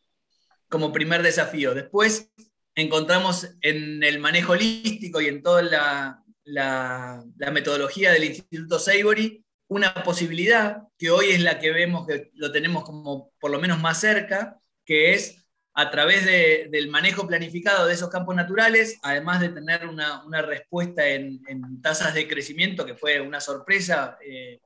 como 0.71 0.91
primer 0.91 1.23
desafío. 1.23 1.75
Después 1.75 2.33
encontramos 2.75 3.51
en 3.61 4.03
el 4.03 4.19
manejo 4.21 4.53
holístico 4.53 5.21
y 5.21 5.27
en 5.27 5.43
toda 5.43 5.61
la, 5.63 6.23
la, 6.45 7.25
metodología 7.53 8.13
del 8.13 8.25
Instituto 8.25 8.79
Savory 8.79 9.45
una 9.69 9.95
posibilidad 9.95 10.83
que 10.99 11.11
hoy 11.11 11.31
es 11.31 11.41
la 11.41 11.59
que 11.59 11.71
vemos 11.71 12.07
que 12.07 12.31
lo 12.35 12.53
tenemos 12.53 12.85
como 12.85 13.33
por 13.39 13.51
lo 13.51 13.59
menos 13.59 13.81
más 13.81 14.01
cerca, 14.01 14.61
que 14.85 15.15
es 15.15 15.42
a 15.75 15.91
través 15.91 16.27
del 16.71 16.89
manejo 16.91 17.27
planificado 17.27 17.87
de 17.87 17.95
esos 17.95 18.11
campos 18.11 18.37
naturales, 18.37 18.99
además 19.03 19.41
de 19.41 19.49
tener 19.49 19.87
una, 19.87 20.43
respuesta 20.43 21.07
en, 21.07 21.41
tasas 21.81 22.15
de 22.15 22.29
crecimiento, 22.29 22.85
que 22.85 22.95
fue 22.95 23.21
una 23.21 23.41
sorpresa, 23.41 24.19
eh, 24.25 24.61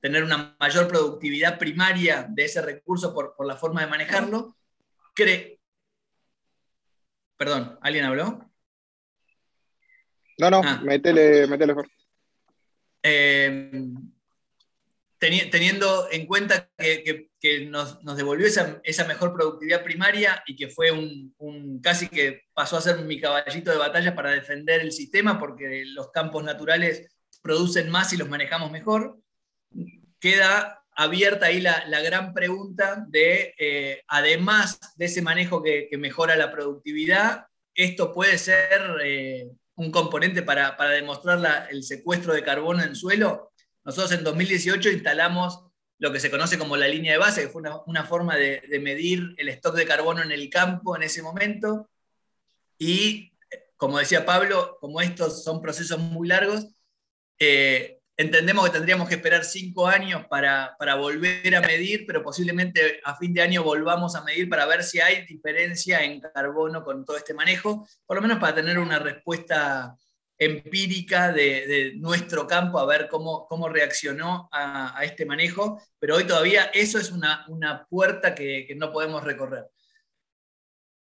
tener 0.00 0.22
una 0.22 0.56
mayor 0.60 0.86
productividad 0.86 1.58
primaria 1.58 2.26
de 2.28 2.44
ese 2.44 2.60
recurso 2.60 3.14
por, 3.14 3.34
la 3.46 3.56
forma 3.56 3.80
de 3.82 3.86
manejarlo, 3.86 4.56
Perdón, 7.36 7.78
¿alguien 7.82 8.04
habló? 8.04 8.50
No, 10.38 10.50
no, 10.50 10.60
ah. 10.64 10.80
métele, 10.82 11.46
métele, 11.46 11.74
eh, 13.02 13.72
teniendo 15.20 16.08
en 16.10 16.26
cuenta 16.26 16.70
que, 16.78 17.28
nos, 17.68 18.02
devolvió 18.16 18.46
esa, 18.46 19.04
mejor 19.04 19.34
productividad 19.34 19.84
primaria 19.84 20.42
y 20.46 20.56
que 20.56 20.68
fue 20.68 20.90
un, 20.90 21.80
casi 21.82 22.08
que 22.08 22.44
pasó 22.54 22.78
a 22.78 22.80
ser 22.80 23.00
mi 23.02 23.20
caballito 23.20 23.70
de 23.70 23.76
batalla 23.76 24.14
para 24.14 24.30
defender 24.30 24.80
el 24.80 24.92
sistema 24.92 25.38
porque 25.38 25.84
los 25.86 26.10
campos 26.10 26.42
naturales 26.42 27.06
producen 27.42 27.90
más 27.90 28.12
y 28.12 28.16
los 28.16 28.28
manejamos 28.28 28.70
mejor, 28.70 29.18
queda 30.18 30.82
abierta 30.96 31.46
ahí 31.46 31.60
la, 31.60 32.00
gran 32.02 32.32
pregunta 32.32 33.04
de, 33.06 33.54
eh, 33.58 34.02
además 34.08 34.80
de 34.96 35.04
ese 35.04 35.20
manejo 35.20 35.62
que, 35.62 35.88
mejora 35.98 36.34
la 36.34 36.50
productividad, 36.50 37.46
esto 37.74 38.12
puede 38.12 38.38
ser 38.38 38.96
eh, 39.04 39.50
un 39.74 39.90
componente 39.90 40.42
para, 40.42 40.76
demostrar 40.90 41.68
el 41.70 41.82
secuestro 41.82 42.32
de 42.32 42.42
carbono 42.42 42.82
en 42.82 42.96
suelo 42.96 43.49
nosotros 43.84 44.12
en 44.12 44.24
2018 44.24 44.90
instalamos 44.90 45.64
lo 46.00 46.12
que 46.12 46.20
se 46.20 46.30
conoce 46.30 46.58
como 46.58 46.76
la 46.76 46.88
línea 46.88 47.12
de 47.12 47.18
base, 47.18 47.42
que 47.42 47.48
fue 47.48 47.62
una, 47.86 48.04
forma 48.04 48.34
de, 48.34 48.62
medir 48.80 49.34
el 49.36 49.50
stock 49.50 49.76
de 49.76 49.86
carbono 49.86 50.22
en 50.22 50.32
el 50.32 50.48
campo 50.48 50.96
en 50.96 51.02
ese 51.02 51.22
momento. 51.22 51.90
Y, 52.78 53.32
como 53.76 53.98
decía 53.98 54.24
Pablo, 54.24 54.78
como 54.80 55.02
estos 55.02 55.44
son 55.44 55.60
procesos 55.60 55.98
muy 55.98 56.26
largos, 56.26 56.68
eh, 57.38 58.00
entendemos 58.16 58.64
que 58.64 58.72
tendríamos 58.72 59.08
que 59.08 59.16
esperar 59.16 59.44
cinco 59.44 59.86
años 59.86 60.24
para, 60.26 60.74
para, 60.78 60.94
volver 60.94 61.54
a 61.54 61.60
medir, 61.60 62.06
pero 62.06 62.22
posiblemente 62.22 63.02
a 63.04 63.16
fin 63.16 63.34
de 63.34 63.42
año 63.42 63.62
volvamos 63.62 64.14
a 64.14 64.24
medir 64.24 64.48
para 64.48 64.64
ver 64.64 64.82
si 64.82 65.00
hay 65.00 65.26
diferencia 65.26 66.02
en 66.02 66.20
carbono 66.20 66.82
con 66.82 67.04
todo 67.04 67.18
este 67.18 67.34
manejo, 67.34 67.86
por 68.06 68.16
lo 68.16 68.22
menos 68.22 68.38
para 68.38 68.54
tener 68.54 68.78
una 68.78 68.98
respuesta 68.98 69.94
empírica 70.40 71.32
de, 71.32 71.92
nuestro 71.96 72.46
campo 72.46 72.78
a 72.78 72.86
ver 72.86 73.08
cómo, 73.08 73.46
cómo 73.46 73.68
reaccionó 73.68 74.48
a, 74.50 74.98
este 75.04 75.26
manejo, 75.26 75.80
pero 75.98 76.16
hoy 76.16 76.24
todavía 76.24 76.64
eso 76.72 76.98
es 76.98 77.12
una, 77.12 77.86
puerta 77.88 78.34
que, 78.34 78.74
no 78.76 78.90
podemos 78.90 79.22
recorrer. 79.22 79.66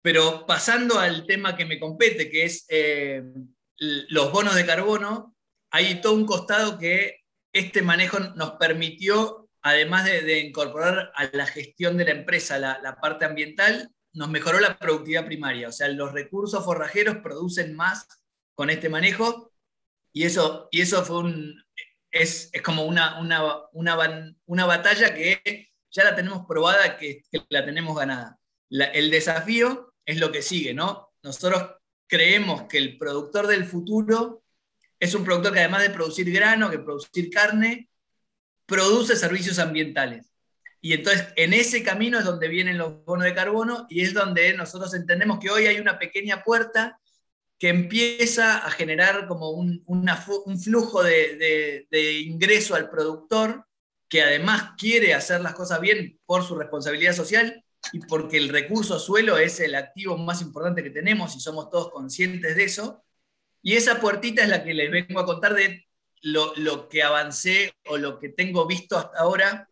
Pero 0.01 0.45
pasando 0.47 0.99
al 0.99 1.27
tema 1.27 1.55
que 1.55 1.65
me 1.65 1.79
compete, 1.79 2.29
que 2.29 2.45
es 2.45 2.65
eh, 2.69 3.23
los 3.77 4.31
bonos 4.31 4.55
de 4.55 4.65
carbono, 4.65 5.35
hay 5.69 6.01
todo 6.01 6.13
un 6.13 6.25
costado 6.25 6.79
que 6.79 7.17
este 7.53 7.83
manejo 7.83 8.19
nos 8.19 8.53
permitió, 8.53 9.49
además 9.61 10.05
de, 10.05 10.39
incorporar 10.39 11.11
a 11.13 11.29
la 11.31 11.45
gestión 11.45 11.95
de 11.97 12.05
la 12.05 12.11
empresa 12.11 12.57
la 12.57 12.97
parte 12.99 13.25
ambiental, 13.25 13.91
nos 14.13 14.29
mejoró 14.29 14.59
la 14.59 14.79
productividad 14.79 15.25
primaria. 15.25 15.69
O 15.69 15.71
sea, 15.71 15.87
los 15.89 16.11
recursos 16.11 16.65
forrajeros 16.65 17.17
producen 17.17 17.75
más 17.75 18.07
con 18.57 18.71
este 18.71 18.89
manejo 18.89 19.53
y 20.11 20.23
eso, 20.23 20.67
y 20.71 20.81
eso 20.81 21.05
fue 21.05 21.19
un, 21.19 21.63
es, 22.11 22.51
como 22.65 22.85
una, 22.85 23.19
una, 23.21 23.69
una, 24.45 24.65
batalla 24.65 25.13
que 25.13 25.69
ya 25.91 26.03
la 26.03 26.15
tenemos 26.15 26.43
probada, 26.47 26.97
que, 26.97 27.21
la 27.49 27.63
tenemos 27.63 27.95
ganada. 27.95 28.39
el 28.71 29.11
desafío 29.11 29.93
es 30.03 30.17
lo 30.17 30.31
que 30.31 30.41
sigue, 30.41 30.73
¿no? 30.73 31.13
Nosotros 31.21 31.75
creemos 32.07 32.63
que 32.63 32.79
el 32.79 32.97
productor 32.97 33.45
del 33.45 33.63
futuro 33.63 34.43
es 34.99 35.13
un 35.13 35.23
productor 35.23 35.53
que 35.53 35.59
además 35.59 35.83
de 35.83 35.91
producir 35.91 36.31
grano, 36.31 36.71
que 36.71 36.79
producir 36.79 37.29
carne, 37.29 37.89
produce 38.65 39.15
servicios 39.15 39.59
ambientales. 39.59 40.33
Y 40.81 40.93
entonces 40.93 41.27
en 41.35 41.53
ese 41.53 41.83
camino 41.83 42.17
es 42.17 42.25
donde 42.25 42.47
vienen 42.47 42.79
los 42.79 43.05
bonos 43.05 43.25
de 43.25 43.35
carbono 43.35 43.85
y 43.87 44.01
es 44.01 44.15
donde 44.15 44.51
nosotros 44.53 44.95
entendemos 44.95 45.37
que 45.37 45.51
hoy 45.51 45.67
hay 45.67 45.79
una 45.79 45.99
pequeña 45.99 46.43
puerta 46.43 46.99
que 47.59 47.69
empieza 47.69 48.59
a 48.59 48.71
generar 48.71 49.27
como 49.27 49.51
un, 49.51 49.83
flujo 50.63 51.03
de, 51.03 51.87
ingreso 52.25 52.75
al 52.75 52.89
productor 52.89 53.65
que 54.07 54.21
además 54.21 54.71
quiere 54.77 55.13
hacer 55.13 55.41
las 55.41 55.53
cosas 55.53 55.81
bien 55.81 56.19
por 56.25 56.43
su 56.43 56.55
responsabilidad 56.55 57.13
social 57.13 57.63
y 57.91 57.99
porque 57.99 58.37
el 58.37 58.49
recurso 58.49 58.99
suelo 58.99 59.37
es 59.37 59.59
el 59.59 59.75
activo 59.75 60.17
más 60.17 60.41
importante 60.41 60.83
que 60.83 60.91
tenemos 60.91 61.35
y 61.35 61.39
somos 61.39 61.69
todos 61.69 61.91
conscientes 61.91 62.55
de 62.55 62.63
eso. 62.63 63.03
Y 63.61 63.75
esa 63.75 63.99
puertita 63.99 64.43
es 64.43 64.49
la 64.49 64.63
que 64.63 64.73
les 64.73 64.91
vengo 64.91 65.19
a 65.19 65.25
contar 65.25 65.53
de 65.53 65.87
lo, 66.21 66.53
lo 66.55 66.87
que 66.89 67.03
avancé 67.03 67.73
o 67.87 67.97
lo 67.97 68.19
que 68.19 68.29
tengo 68.29 68.65
visto 68.65 68.97
hasta 68.97 69.19
ahora 69.19 69.69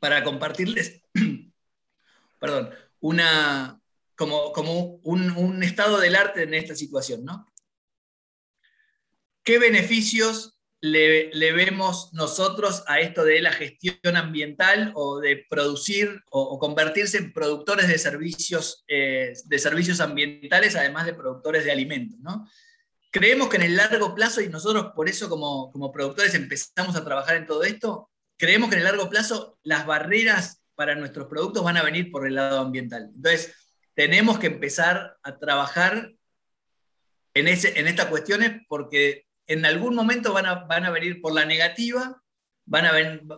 para 0.00 0.24
compartirles, 0.24 1.02
perdón, 2.40 2.70
una, 3.00 3.79
como, 4.20 4.52
como 4.52 5.00
un, 5.02 5.62
estado 5.62 5.98
del 5.98 6.14
arte 6.14 6.42
en 6.42 6.52
esta 6.52 6.74
situación, 6.74 7.24
¿no? 7.24 7.50
¿Qué 9.42 9.58
beneficios 9.58 10.60
le, 10.82 11.30
vemos 11.54 12.12
nosotros 12.12 12.84
a 12.86 13.00
esto 13.00 13.24
de 13.24 13.40
la 13.40 13.50
gestión 13.50 14.16
ambiental 14.16 14.92
o 14.94 15.20
de 15.20 15.46
producir 15.48 16.22
o, 16.30 16.58
convertirse 16.58 17.16
en 17.16 17.32
productores 17.32 17.88
de 17.88 17.96
servicios, 17.96 18.84
eh, 18.88 19.32
de 19.42 19.58
servicios 19.58 20.00
ambientales, 20.00 20.76
además 20.76 21.06
de 21.06 21.14
productores 21.14 21.64
de 21.64 21.72
alimentos? 21.72 22.18
¿no? 22.20 22.46
Creemos 23.10 23.48
que 23.48 23.56
en 23.56 23.62
el 23.62 23.76
largo 23.76 24.14
plazo, 24.14 24.42
y 24.42 24.50
nosotros 24.50 24.92
por 24.94 25.08
eso 25.08 25.30
como, 25.30 25.72
como 25.72 25.90
productores 25.90 26.34
empezamos 26.34 26.94
a 26.94 27.04
trabajar 27.06 27.36
en 27.36 27.46
todo 27.46 27.64
esto, 27.64 28.10
creemos 28.36 28.68
que 28.68 28.74
en 28.74 28.80
el 28.80 28.88
largo 28.88 29.08
plazo 29.08 29.58
las 29.62 29.86
barreras 29.86 30.60
para 30.74 30.94
nuestros 30.94 31.26
productos 31.26 31.64
van 31.64 31.78
a 31.78 31.82
venir 31.82 32.10
por 32.10 32.26
el 32.26 32.34
lado 32.34 32.60
ambiental. 32.60 33.10
Entonces, 33.14 33.54
tenemos 34.00 34.38
que 34.38 34.46
empezar 34.46 35.18
a 35.22 35.38
trabajar 35.38 36.14
en, 37.34 37.48
ese, 37.48 37.78
en 37.78 37.86
estas 37.86 38.06
cuestiones 38.06 38.62
porque 38.66 39.26
en 39.46 39.66
algún 39.66 39.94
momento 39.94 40.32
van 40.32 40.46
a, 40.46 40.54
van 40.64 40.86
a 40.86 40.90
venir 40.90 41.20
por 41.20 41.34
la 41.34 41.44
negativa, 41.44 42.22
van 42.64 42.86
a 42.86 42.92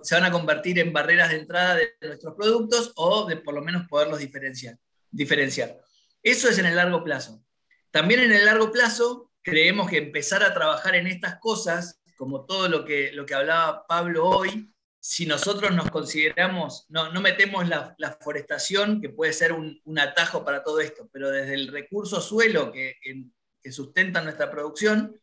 se 0.04 0.14
van 0.14 0.22
a 0.22 0.30
convertir 0.30 0.78
en 0.78 0.92
barreras 0.92 1.30
de 1.30 1.38
entrada 1.38 1.74
de 1.74 1.96
nuestros 2.00 2.36
productos 2.36 2.92
o 2.94 3.26
de 3.26 3.38
por 3.38 3.54
lo 3.54 3.62
menos 3.62 3.88
poderlos 3.88 4.20
diferenciar. 4.20 4.78
diferenciar. 5.10 5.80
Eso 6.22 6.48
es 6.48 6.56
en 6.58 6.66
el 6.66 6.76
largo 6.76 7.02
plazo. 7.02 7.44
También 7.90 8.20
en 8.20 8.30
el 8.30 8.44
largo 8.44 8.70
plazo 8.70 9.32
creemos 9.42 9.90
que 9.90 9.98
empezar 9.98 10.44
a 10.44 10.54
trabajar 10.54 10.94
en 10.94 11.08
estas 11.08 11.40
cosas, 11.40 12.00
como 12.16 12.46
todo 12.46 12.68
lo 12.68 12.84
que, 12.84 13.10
lo 13.10 13.26
que 13.26 13.34
hablaba 13.34 13.84
Pablo 13.88 14.28
hoy, 14.28 14.72
si 15.05 15.26
nosotros 15.26 15.74
nos 15.74 15.90
consideramos, 15.90 16.86
no, 16.88 17.12
no 17.12 17.20
metemos 17.20 17.68
la, 17.68 17.96
forestación, 18.20 19.00
que 19.00 19.09
puede 19.09 19.32
ser 19.32 19.53
un, 19.53 19.82
atajo 19.98 20.44
para 20.44 20.62
todo 20.62 20.78
esto, 20.78 21.11
pero 21.12 21.28
desde 21.28 21.55
el 21.55 21.72
recurso 21.72 22.20
suelo 22.20 22.70
que, 22.70 22.94
que, 23.03 23.72
sustenta 23.72 24.22
nuestra 24.22 24.48
producción, 24.48 25.20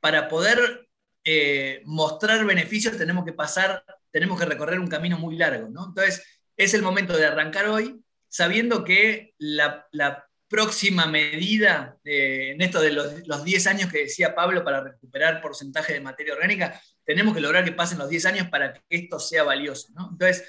para 0.00 0.26
poder 0.26 0.88
eh, 1.22 1.80
mostrar 1.84 2.44
beneficios 2.44 2.98
tenemos 2.98 3.24
que 3.24 3.32
pasar, 3.32 3.84
tenemos 4.10 4.36
que 4.36 4.46
recorrer 4.46 4.80
un 4.80 4.88
camino 4.88 5.16
muy 5.16 5.36
largo. 5.36 5.68
¿no? 5.68 5.86
Entonces, 5.86 6.24
es 6.56 6.74
el 6.74 6.82
momento 6.82 7.16
de 7.16 7.26
arrancar 7.26 7.68
hoy, 7.68 8.02
sabiendo 8.26 8.82
que 8.82 9.34
la, 9.38 9.86
la 9.92 10.26
próxima 10.48 11.06
medida 11.06 11.96
eh, 12.02 12.50
en 12.50 12.62
esto 12.62 12.80
de 12.80 12.90
los, 12.90 13.28
los, 13.28 13.44
10 13.44 13.66
años 13.68 13.92
que 13.92 14.02
decía 14.02 14.34
Pablo 14.34 14.64
para 14.64 14.82
recuperar 14.82 15.40
porcentaje 15.40 15.92
de 15.92 16.00
materia 16.00 16.34
orgánica, 16.34 16.82
tenemos 17.10 17.34
que 17.34 17.40
lograr 17.40 17.64
que 17.64 17.72
pasen 17.72 17.98
los 17.98 18.08
10 18.08 18.26
años 18.26 18.48
para 18.50 18.72
que 18.72 18.82
esto 18.88 19.18
sea 19.18 19.42
valioso. 19.42 19.88
Entonces, 19.88 20.44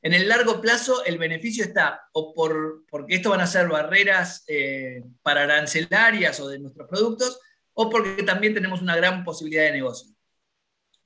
en 0.00 0.14
el 0.14 0.28
largo 0.28 0.60
plazo, 0.60 1.04
el 1.04 1.18
beneficio 1.18 1.64
está 1.64 2.08
o 2.12 2.32
por, 2.32 2.84
porque 2.88 3.16
esto 3.16 3.30
van 3.30 3.40
a 3.40 3.48
ser 3.48 3.66
barreras 3.66 4.44
eh, 4.46 5.02
para 5.22 5.42
arancelarias 5.42 6.38
o 6.38 6.48
de 6.48 6.60
nuestros 6.60 6.88
productos, 6.88 7.40
o 7.72 7.90
porque 7.90 8.22
también 8.22 8.54
tenemos 8.54 8.80
una 8.80 8.94
gran 8.94 9.24
posibilidad 9.24 9.64
de 9.64 9.72
negocio. 9.72 10.14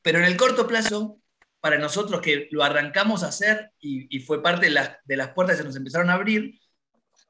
Pero 0.03 0.19
en 0.19 0.27
el 0.27 0.37
corto 0.37 0.67
plazo, 0.67 1.19
para 1.61 1.79
nosotros 1.79 2.21
que 2.21 2.47
lo 2.51 2.63
arrancamos 2.63 3.23
a 3.23 3.29
hacer 3.29 3.71
y, 3.81 4.21
fue 4.21 4.43
parte 4.43 4.67
de 4.67 4.73
las, 4.73 4.99
de 5.07 5.17
las 5.17 5.31
puertas 5.31 5.57
que 5.57 5.63
se 5.63 5.69
nos 5.69 5.77
empezaron 5.77 6.11
a 6.11 6.15
abrir, 6.15 6.61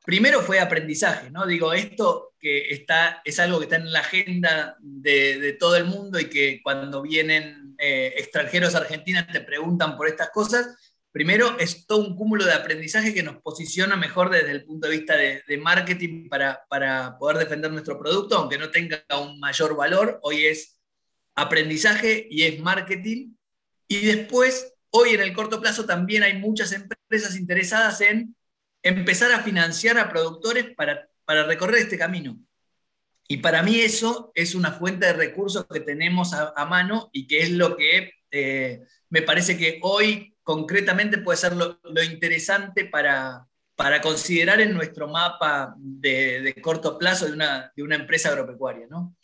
primero 0.09 0.41
fue 0.41 0.59
aprendizaje, 0.59 1.31
¿no? 1.31 1.47
Digo, 1.47 1.75
esto 1.75 2.33
que 2.41 2.71
está, 2.71 3.21
es 3.27 3.39
algo 3.39 3.59
que 3.59 3.65
está 3.65 3.77
en 3.77 3.93
la 3.93 4.01
agenda 4.01 4.75
de, 4.81 5.39
de 5.39 5.53
todo 5.53 5.77
el 5.77 5.85
mundo 5.85 6.19
y 6.19 6.31
que 6.31 6.63
cuando 6.63 7.03
vienen 7.03 7.75
eh, 7.77 8.15
extranjeros 8.17 8.75
a 8.75 8.79
Argentina 8.79 9.29
te 9.31 9.43
preguntan 9.43 9.99
por 9.99 10.09
estas 10.09 10.31
cosas, 10.31 10.75
primero 11.13 11.59
es 11.59 11.87
todo 11.87 11.99
un 11.99 12.17
cúmulo 12.17 12.47
de 12.47 12.55
aprendizaje 12.55 13.13
que 13.13 13.23
nos 13.23 13.43
posiciona 13.43 13.97
mejor 13.97 14.31
desde 14.31 14.53
el 14.53 14.65
punto 14.65 14.89
de 14.89 14.97
vista 14.97 15.15
de, 15.15 15.59
marketing 15.59 16.31
para, 16.31 16.65
para, 16.71 17.19
poder 17.19 17.37
defender 17.37 17.71
nuestro 17.71 17.99
producto, 17.99 18.39
aunque 18.39 18.57
no 18.57 18.71
tenga 18.71 19.05
un 19.21 19.39
mayor 19.39 19.77
valor. 19.77 20.21
Hoy 20.23 20.47
es 20.47 20.81
aprendizaje 21.35 22.27
y 22.31 22.45
es 22.45 22.59
marketing. 22.61 23.35
Y 23.87 24.07
después, 24.07 24.73
hoy 24.89 25.11
en 25.11 25.21
el 25.21 25.35
corto 25.35 25.61
plazo 25.61 25.85
también 25.85 26.23
hay 26.23 26.39
muchas 26.39 26.73
empresas 26.73 27.37
interesadas 27.37 28.01
en 28.01 28.35
empezar 28.83 29.33
a 29.33 29.43
financiar 29.43 29.99
a 29.99 30.09
productores 30.09 30.75
para, 30.75 31.09
para 31.25 31.45
recorrer 31.45 31.83
este 31.83 31.99
camino. 31.99 32.39
Y 33.29 33.39
para 33.39 33.63
mí 33.63 33.79
eso 33.79 34.33
es 34.35 34.55
una 34.55 34.73
fuente 34.73 35.07
de 35.07 35.13
recursos 35.13 35.67
que 35.67 35.81
tenemos 35.81 36.33
a, 36.33 36.65
mano 36.65 37.11
y 37.13 37.27
que 37.27 37.41
es 37.41 37.51
lo 37.51 37.77
que 37.77 38.13
eh, 38.31 38.81
me 39.11 39.21
parece 39.21 39.59
que 39.59 39.79
hoy 39.83 40.35
concretamente 40.43 41.19
puede 41.19 41.37
ser 41.37 41.55
lo, 41.55 41.79
interesante 42.03 42.87
para, 42.87 43.47
para, 43.77 44.01
considerar 44.01 44.63
en 44.63 44.73
nuestro 44.73 45.09
mapa 45.09 45.75
de, 45.77 46.57
corto 46.63 46.99
plazo 46.99 47.27
de 47.27 47.33
una, 47.33 47.71
de 47.77 47.83
una, 47.83 47.97
empresa 47.97 48.31
agropecuaria. 48.31 48.87
¿no? 48.89 49.15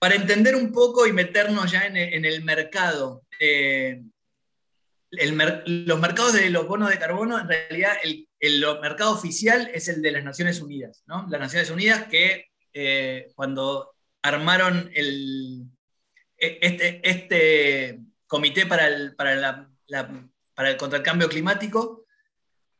Para 0.00 0.16
entender 0.16 0.56
un 0.56 0.72
poco 0.72 1.06
y 1.06 1.12
meternos 1.12 1.70
ya 1.70 1.86
en, 1.86 1.96
en 1.96 2.24
el 2.24 2.42
mercado, 2.42 3.22
eh, 3.38 4.02
los 5.16 6.00
mercados 6.00 6.32
de 6.32 6.50
los 6.50 6.66
bonos 6.66 6.90
de 6.90 6.98
carbono, 6.98 7.38
en 7.38 7.48
realidad 7.48 7.96
el, 8.02 8.28
mercado 8.82 9.12
oficial 9.12 9.70
es 9.72 9.88
el 9.88 10.02
de 10.02 10.12
las 10.12 10.24
Naciones 10.24 10.60
Unidas. 10.60 11.02
¿no? 11.06 11.26
Las 11.30 11.40
Naciones 11.40 11.70
Unidas 11.70 12.06
que 12.08 12.48
eh, 12.72 13.30
cuando 13.34 13.94
armaron 14.22 14.90
el, 14.94 15.64
e, 16.36 16.58
este, 16.60 17.00
este, 17.08 18.00
comité 18.26 18.66
para 18.66 18.88
el, 18.88 19.14
para, 19.14 19.70
para 20.54 20.70
el 20.70 20.76
contra 20.76 20.98
el 20.98 21.04
cambio 21.04 21.28
climático, 21.28 22.04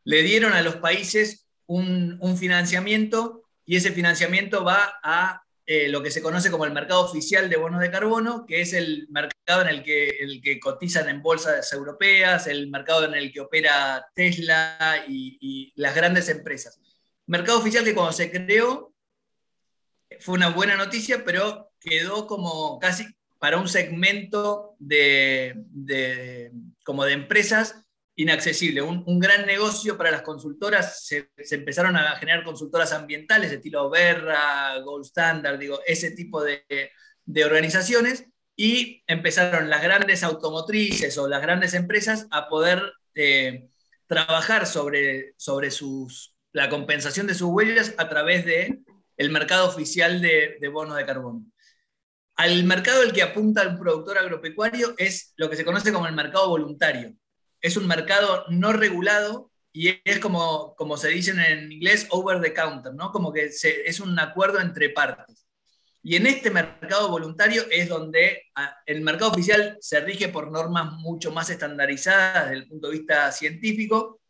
le 0.05 0.23
dieron 0.23 0.53
a 0.53 0.63
los 0.63 0.77
países 0.77 1.47
un, 1.67 2.19
un 2.21 2.37
financiamiento 2.37 3.45
y 3.65 3.77
ese 3.77 3.93
financiamiento 3.93 4.65
va 4.65 4.99
a 5.03 5.44
eh, 5.67 5.89
lo 5.89 6.03
que 6.03 6.11
se 6.11 6.21
conoce 6.21 6.51
como 6.51 6.67
el 6.67 6.73
mercado 6.73 7.01
oficial 7.01 7.49
de 7.49 7.57
bonos 7.57 7.81
de 7.81 7.91
carbono, 7.91 8.45
que 8.45 8.61
es 8.61 8.75
el 8.75 9.09
mercado 9.09 9.63
en 9.63 9.69
el 9.69 9.83
que, 9.83 10.61
cotizan 10.61 11.09
en 11.09 11.23
bolsas 11.23 11.73
europeas, 11.73 12.47
el 12.47 12.69
mercado 12.69 13.07
en 13.07 13.15
el 13.15 13.33
que 13.33 13.41
opera 13.41 14.07
Tesla 14.15 15.05
y, 15.09 15.73
las 15.77 15.95
grandes 15.95 16.29
empresas. 16.29 16.79
Mercado 17.27 17.59
oficial 17.59 17.85
que 17.85 17.95
cuando 17.95 18.13
se 18.13 18.31
creó 18.31 18.93
fue 20.21 20.35
una 20.35 20.51
buena 20.51 20.77
noticia, 20.77 21.25
pero 21.25 21.73
quedó 21.81 22.27
como 22.27 22.79
casi 22.79 23.07
para 23.39 23.59
un 23.59 23.69
segmento 23.69 24.77
de 24.79 25.55
como 26.85 27.05
de 27.05 27.13
empresas 27.15 27.84
inaccesible. 28.17 28.83
Un, 28.83 29.19
gran 29.19 29.47
negocio 29.47 29.97
para 29.97 30.11
las 30.11 30.23
consultoras. 30.23 31.05
Se, 31.05 31.31
empezaron 31.51 31.97
a 31.97 32.17
generar 32.17 32.45
consultoras 32.45 32.93
ambientales, 32.93 33.51
de 33.51 33.57
estilo 33.57 33.91
Berra, 33.91 34.79
Gold 34.81 35.07
Standard, 35.07 35.59
digo, 35.59 35.81
ese 35.87 36.11
tipo 36.13 36.43
de, 36.43 36.91
organizaciones. 37.45 38.27
Y 38.57 39.03
empezaron 39.09 39.69
las 39.69 39.83
grandes 39.83 40.23
automotrices 40.23 41.19
o 41.19 41.27
las 41.27 41.43
grandes 41.43 41.75
empresas 41.75 42.29
a 42.31 42.49
poder 42.49 42.93
eh, 43.17 43.69
trabajar 44.07 44.67
sobre, 44.67 45.35
sobre 45.37 45.73
sus, 45.73 46.37
la 46.53 46.69
compensación 46.69 47.27
de 47.27 47.35
sus 47.35 47.49
huellas 47.49 47.95
a 47.99 48.09
través 48.09 48.45
del 48.45 48.85
el 49.17 49.31
mercado 49.31 49.69
oficial 49.69 50.21
de, 50.21 50.59
de 50.61 50.69
bonos 50.69 50.97
de 50.97 51.07
carbono. 51.07 51.45
Al 52.37 52.63
mercado 52.65 53.03
al 53.03 53.13
que 53.13 53.23
apunta 53.23 53.67
un 53.67 53.79
productor 53.79 54.19
agropecuario 54.19 54.95
es 54.99 55.33
lo 55.37 55.51
que 55.51 55.57
se 55.57 55.65
conoce 55.65 55.93
como 55.93 56.07
el 56.07 56.15
mercado 56.15 56.49
voluntario 56.49 57.17
es 57.65 57.79
un 57.79 57.87
mercado 57.87 58.45
no 58.51 58.75
regulado 58.75 59.51
y 59.73 59.89
es 60.05 60.19
como, 60.19 60.75
como 60.77 60.99
se 60.99 61.09
dice 61.09 61.31
en 61.31 61.73
inglés, 61.73 62.07
over 62.11 62.43
the 62.43 62.53
counter, 62.53 62.93
¿no? 62.93 63.11
Como 63.11 63.33
que 63.33 63.47
es 63.47 64.01
un 64.01 64.19
acuerdo 64.19 64.61
entre 64.61 64.91
partes. 64.91 65.47
Y 66.03 66.17
en 66.17 66.27
este 66.27 66.51
mercado 66.51 67.09
voluntario 67.09 67.65
es 67.71 67.89
donde 67.89 68.43
ah, 68.55 68.77
el 68.85 69.01
mercado 69.01 69.31
oficial 69.31 69.79
se 69.81 70.01
rige 70.01 70.29
por 70.29 70.53
normas 70.53 70.93
mucho 70.93 71.33
más 71.33 71.49
estandarizadas 71.49 72.45
desde 72.45 72.57
el 72.57 72.69
punto 72.69 72.89
de 72.89 72.99
vista 72.99 73.33
científico. 73.33 74.21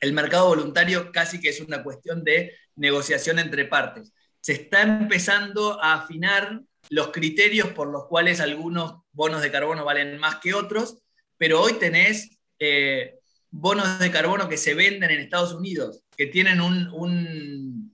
El 0.00 0.14
mercado 0.14 0.48
voluntario 0.48 1.12
casi 1.12 1.38
que 1.38 1.50
es 1.50 1.60
una 1.60 1.82
cuestión 1.82 2.24
de 2.24 2.54
negociación 2.76 3.38
entre 3.38 3.66
partes. 3.66 4.14
Se 4.40 4.52
está 4.52 4.80
empezando 4.80 5.78
a 5.84 5.92
afinar 5.92 6.62
los 6.88 7.08
criterios 7.08 7.68
por 7.68 7.88
los 7.88 8.06
cuales 8.06 8.40
algunos 8.40 9.02
bonos 9.12 9.42
de 9.42 9.52
carbono 9.52 9.84
valen 9.84 10.16
más 10.16 10.36
que 10.36 10.54
otros, 10.54 11.02
pero 11.36 11.60
hoy 11.60 11.74
tenés 11.74 12.31
eh, 12.64 13.18
bonos 13.50 13.98
de 13.98 14.12
carbono 14.12 14.48
que 14.48 14.56
se 14.56 14.74
venden 14.74 15.10
en 15.10 15.18
Estados 15.18 15.52
Unidos, 15.52 16.04
que 16.16 16.26
tienen 16.26 16.60
un, 16.60 17.92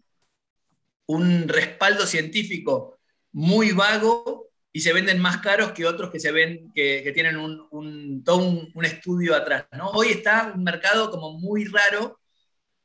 un, 1.07 1.49
respaldo 1.49 2.07
científico 2.07 2.99
muy 3.33 3.73
vago 3.73 4.51
y 4.71 4.81
se 4.81 4.93
venden 4.93 5.21
más 5.21 5.39
caros 5.39 5.73
que 5.73 5.87
otros 5.87 6.11
que 6.11 6.21
se 6.21 6.33
ven 6.33 6.71
que, 6.75 7.11
tienen 7.15 7.39
un, 7.39 8.23
todo 8.23 8.69
un, 8.75 8.85
estudio 8.85 9.35
atrás. 9.35 9.65
¿no? 9.73 9.89
Hoy 9.93 10.09
está 10.09 10.53
un 10.55 10.65
mercado 10.65 11.11
como 11.11 11.33
muy 11.39 11.65
raro, 11.65 12.21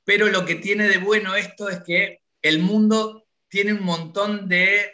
pero 0.05 0.29
lo 0.29 0.45
que 0.45 0.55
tiene 0.55 0.87
de 0.87 0.99
bueno 0.99 1.35
esto 1.35 1.67
es 1.67 1.83
que 1.83 2.21
el 2.41 2.59
mundo 2.59 3.25
tiene 3.49 3.73
un 3.73 3.83
montón 3.83 4.47
de 4.47 4.93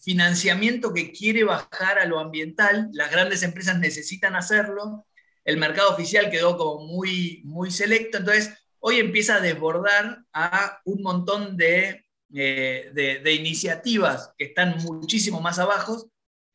financiamiento 0.00 0.94
que 0.94 1.12
quiere 1.12 1.44
bajar 1.44 1.98
a 1.98 2.06
lo 2.06 2.18
ambiental, 2.18 2.88
las 2.94 3.10
grandes 3.10 3.42
empresas 3.42 3.78
necesitan 3.78 4.34
hacerlo, 4.34 5.04
el 5.46 5.56
mercado 5.56 5.90
oficial 5.90 6.28
quedó 6.28 6.58
como 6.58 6.84
muy, 6.84 7.40
muy 7.44 7.70
selecto, 7.70 8.18
entonces 8.18 8.52
hoy 8.80 8.98
empieza 8.98 9.36
a 9.36 9.40
desbordar 9.40 10.24
a 10.32 10.80
un 10.84 11.02
montón 11.02 11.56
de, 11.56 12.04
eh, 12.34 12.90
de, 12.92 13.32
iniciativas 13.32 14.32
que 14.36 14.46
están 14.46 14.76
muchísimo 14.78 15.40
más 15.40 15.60
abajo 15.60 16.10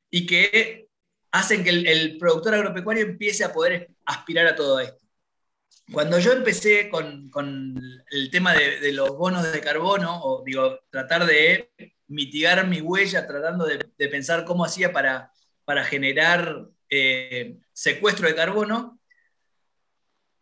y 0.09 0.25
que 0.25 0.89
hacen 1.31 1.63
que 1.63 1.69
el, 1.69 2.17
productor 2.17 2.53
agropecuario 2.53 3.05
empiece 3.05 3.45
a 3.45 3.53
poder 3.53 3.89
aspirar 4.05 4.45
a 4.47 4.55
todo 4.55 4.81
esto. 4.81 4.99
Cuando 5.93 6.19
yo 6.19 6.33
empecé 6.33 6.89
con, 6.89 7.29
con 7.29 7.81
el 8.11 8.29
tema 8.29 8.53
de, 8.53 8.91
los 8.91 9.17
bonos 9.17 9.49
de 9.51 9.61
carbono, 9.61 10.21
o 10.21 10.43
digo, 10.43 10.81
tratar 10.89 11.25
de 11.25 11.71
mitigar 12.07 12.67
mi 12.67 12.81
huella, 12.81 13.25
tratando 13.25 13.65
de, 13.65 13.79
pensar 14.09 14.43
cómo 14.43 14.65
hacía 14.65 14.91
para, 14.91 15.31
para 15.63 15.85
generar 15.85 16.67
eh, 16.89 17.57
secuestro 17.81 18.27
de 18.27 18.35
carbono, 18.35 18.99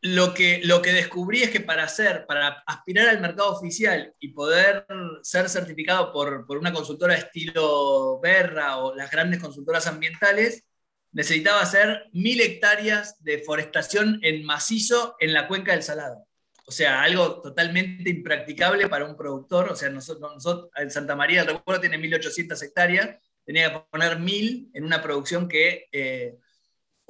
lo 0.02 0.34
que, 0.34 0.60
lo 0.66 0.82
que 0.82 0.92
descubrí 0.92 1.42
es 1.42 1.52
que 1.52 1.62
para 1.62 1.84
hacer, 1.84 2.26
para 2.26 2.64
aspirar 2.68 3.08
al 3.08 3.22
mercado 3.22 3.54
oficial 3.54 4.14
y 4.20 4.34
poder 4.34 4.86
ser 5.24 5.48
certificado 5.48 6.12
por, 6.12 6.46
por 6.46 6.58
una 6.58 6.74
consultora 6.74 7.16
estilo 7.16 8.20
Berra 8.20 8.78
o 8.78 8.94
las 8.94 9.10
grandes 9.10 9.40
consultoras 9.40 9.88
ambientales, 9.88 10.66
necesitaba 11.14 11.62
hacer 11.62 12.10
mil 12.12 12.42
hectáreas 12.42 13.24
de 13.24 13.40
forestación 13.40 14.20
en 14.22 14.44
macizo 14.44 15.16
en 15.20 15.32
la 15.32 15.48
cuenca 15.48 15.72
del 15.72 15.84
Salado. 15.84 16.26
O 16.66 16.72
sea, 16.72 17.02
algo 17.02 17.42
totalmente 17.42 18.10
impracticable 18.10 18.90
para 18.90 19.06
un 19.06 19.16
productor. 19.16 19.72
O 19.72 19.76
sea, 19.78 19.90
nosotros, 19.90 20.34
nosotros 20.34 20.72
en 20.76 20.92
Santa 20.92 21.16
María, 21.16 21.42
el 21.42 21.48
recuerdo, 21.48 21.82
tiene 21.82 21.98
1.800 21.98 22.62
hectáreas. 22.64 23.18
Tenía 23.46 23.72
que 23.72 23.86
poner 23.90 24.20
mil 24.20 24.70
en 24.74 24.84
una 24.84 25.02
producción 25.02 25.48
que 25.48 25.88
eh, 25.92 26.36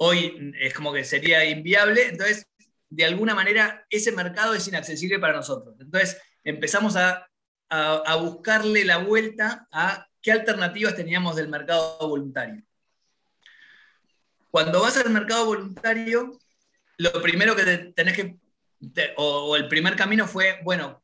hoy 0.02 0.52
es 0.58 0.72
como 0.74 0.92
que 0.92 1.04
sería 1.04 1.44
inviable. 1.44 2.08
Entonces, 2.08 2.46
de 2.88 3.04
alguna 3.04 3.34
manera, 3.34 3.86
ese 3.90 4.12
mercado 4.12 4.54
es 4.54 4.66
inaccesible 4.66 5.18
para 5.18 5.34
nosotros. 5.34 5.76
Entonces, 5.78 6.20
empezamos 6.44 6.96
a, 6.96 7.26
buscarle 8.20 8.84
la 8.84 8.98
vuelta 8.98 9.68
a 9.70 10.04
qué 10.20 10.32
alternativas 10.32 10.96
teníamos 10.96 11.36
del 11.36 11.48
mercado 11.48 11.98
voluntario. 12.00 12.62
Cuando 14.50 14.80
vas 14.80 14.96
al 14.96 15.10
mercado 15.10 15.44
voluntario, 15.44 16.36
lo 16.96 17.12
primero 17.22 17.54
que 17.54 17.92
tenés 17.94 18.16
que, 18.16 18.36
o, 19.16 19.54
el 19.54 19.68
primer 19.68 19.94
camino 19.94 20.26
fue, 20.26 20.58
bueno, 20.64 21.00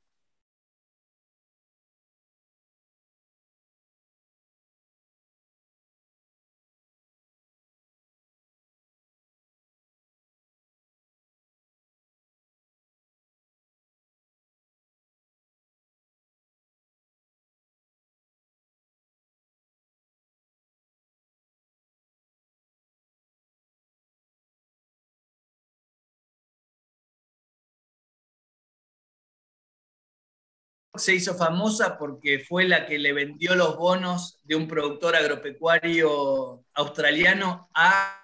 se 30.98 31.14
hizo 31.14 31.34
famosa 31.34 31.98
porque 31.98 32.38
fue 32.38 32.66
la 32.66 32.86
que 32.86 32.98
le 32.98 33.12
vendió 33.12 33.54
los 33.54 33.76
bonos 33.76 34.40
de 34.44 34.56
un 34.56 34.68
productor 34.68 35.16
agropecuario 35.16 36.64
australiano 36.74 37.68
a 37.74 38.22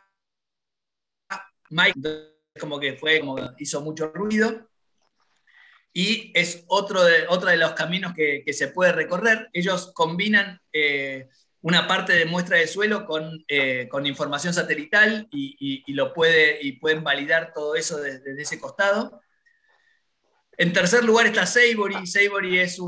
Mike, 1.71 2.01
como 2.61 2.79
que 2.79 2.95
fue, 2.95 3.23
hizo 3.59 3.81
mucho 3.81 4.09
ruido. 4.13 4.69
Y 5.95 6.31
es 6.35 6.65
otro 6.69 7.05
de, 7.05 7.27
otro 7.29 7.51
de 7.51 7.57
los 7.57 7.73
caminos 7.73 8.15
que, 8.15 8.45
se 8.53 8.69
puede 8.69 8.93
recorrer. 8.93 9.49
Ellos 9.53 9.93
combinan 9.95 10.61
eh, 10.73 11.29
una 11.63 11.87
parte 11.87 12.13
de 12.13 12.27
muestra 12.27 12.59
de 12.59 12.67
suelo 12.67 13.07
con, 13.07 13.45
eh, 13.49 13.89
con 13.89 14.07
información 14.07 14.53
satelital 14.53 15.29
y, 15.31 15.85
lo 15.93 16.13
puede, 16.13 16.59
y 16.63 16.73
pueden 16.73 17.05
validar 17.05 17.53
todo 17.55 17.75
eso 17.75 17.99
desde 17.99 18.41
ese 18.41 18.61
costado. 18.61 19.22
En 20.63 20.73
tercer 20.73 21.03
lugar 21.03 21.27
está 21.27 21.45
Savory. 21.45 22.07
Savory 22.07 22.61
es 22.61 22.79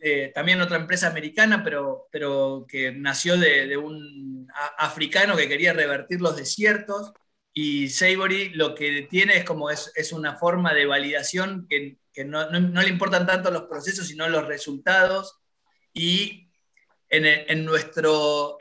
eh, 0.00 0.30
también 0.32 0.60
otra 0.60 0.76
empresa 0.76 1.08
americana, 1.08 1.64
pero, 1.64 2.64
que 2.68 2.92
nació 2.92 3.36
de, 3.36 3.76
un 3.76 4.46
africano 4.78 5.34
que 5.34 5.48
quería 5.48 5.72
revertir 5.72 6.20
los 6.20 6.36
desiertos. 6.36 7.12
Y 7.52 7.88
Savory 7.88 8.50
lo 8.50 8.76
que 8.76 9.08
tiene 9.10 9.36
es 9.38 9.44
como 9.44 9.68
es, 9.68 10.12
una 10.12 10.36
forma 10.36 10.74
de 10.74 10.86
validación 10.86 11.66
que, 11.68 11.98
no, 12.24 12.48
le 12.52 12.88
importan 12.88 13.26
tanto 13.26 13.50
los 13.50 13.62
procesos, 13.62 14.06
sino 14.06 14.28
los 14.28 14.46
resultados. 14.46 15.40
Y 15.92 16.52
en, 17.08 17.64
nuestro, 17.64 18.58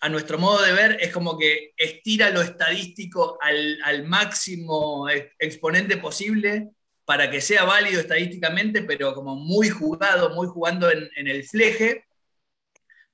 a 0.00 0.08
nuestro 0.08 0.38
modo 0.38 0.60
de 0.64 0.72
ver 0.72 0.98
es 1.00 1.12
como 1.12 1.38
que 1.38 1.72
estira 1.76 2.30
lo 2.30 2.42
estadístico 2.42 3.38
al, 3.40 3.78
al 3.84 4.02
máximo 4.08 5.08
exponente 5.38 5.98
posible 5.98 6.72
para 7.06 7.30
que 7.30 7.40
sea 7.40 7.64
válido 7.64 8.00
estadísticamente, 8.00 8.82
pero 8.82 9.14
como 9.14 9.36
muy 9.36 9.70
jugado, 9.70 10.34
muy 10.34 10.48
jugando 10.48 10.90
en, 10.90 11.28
el 11.28 11.44
fleje, 11.44 12.04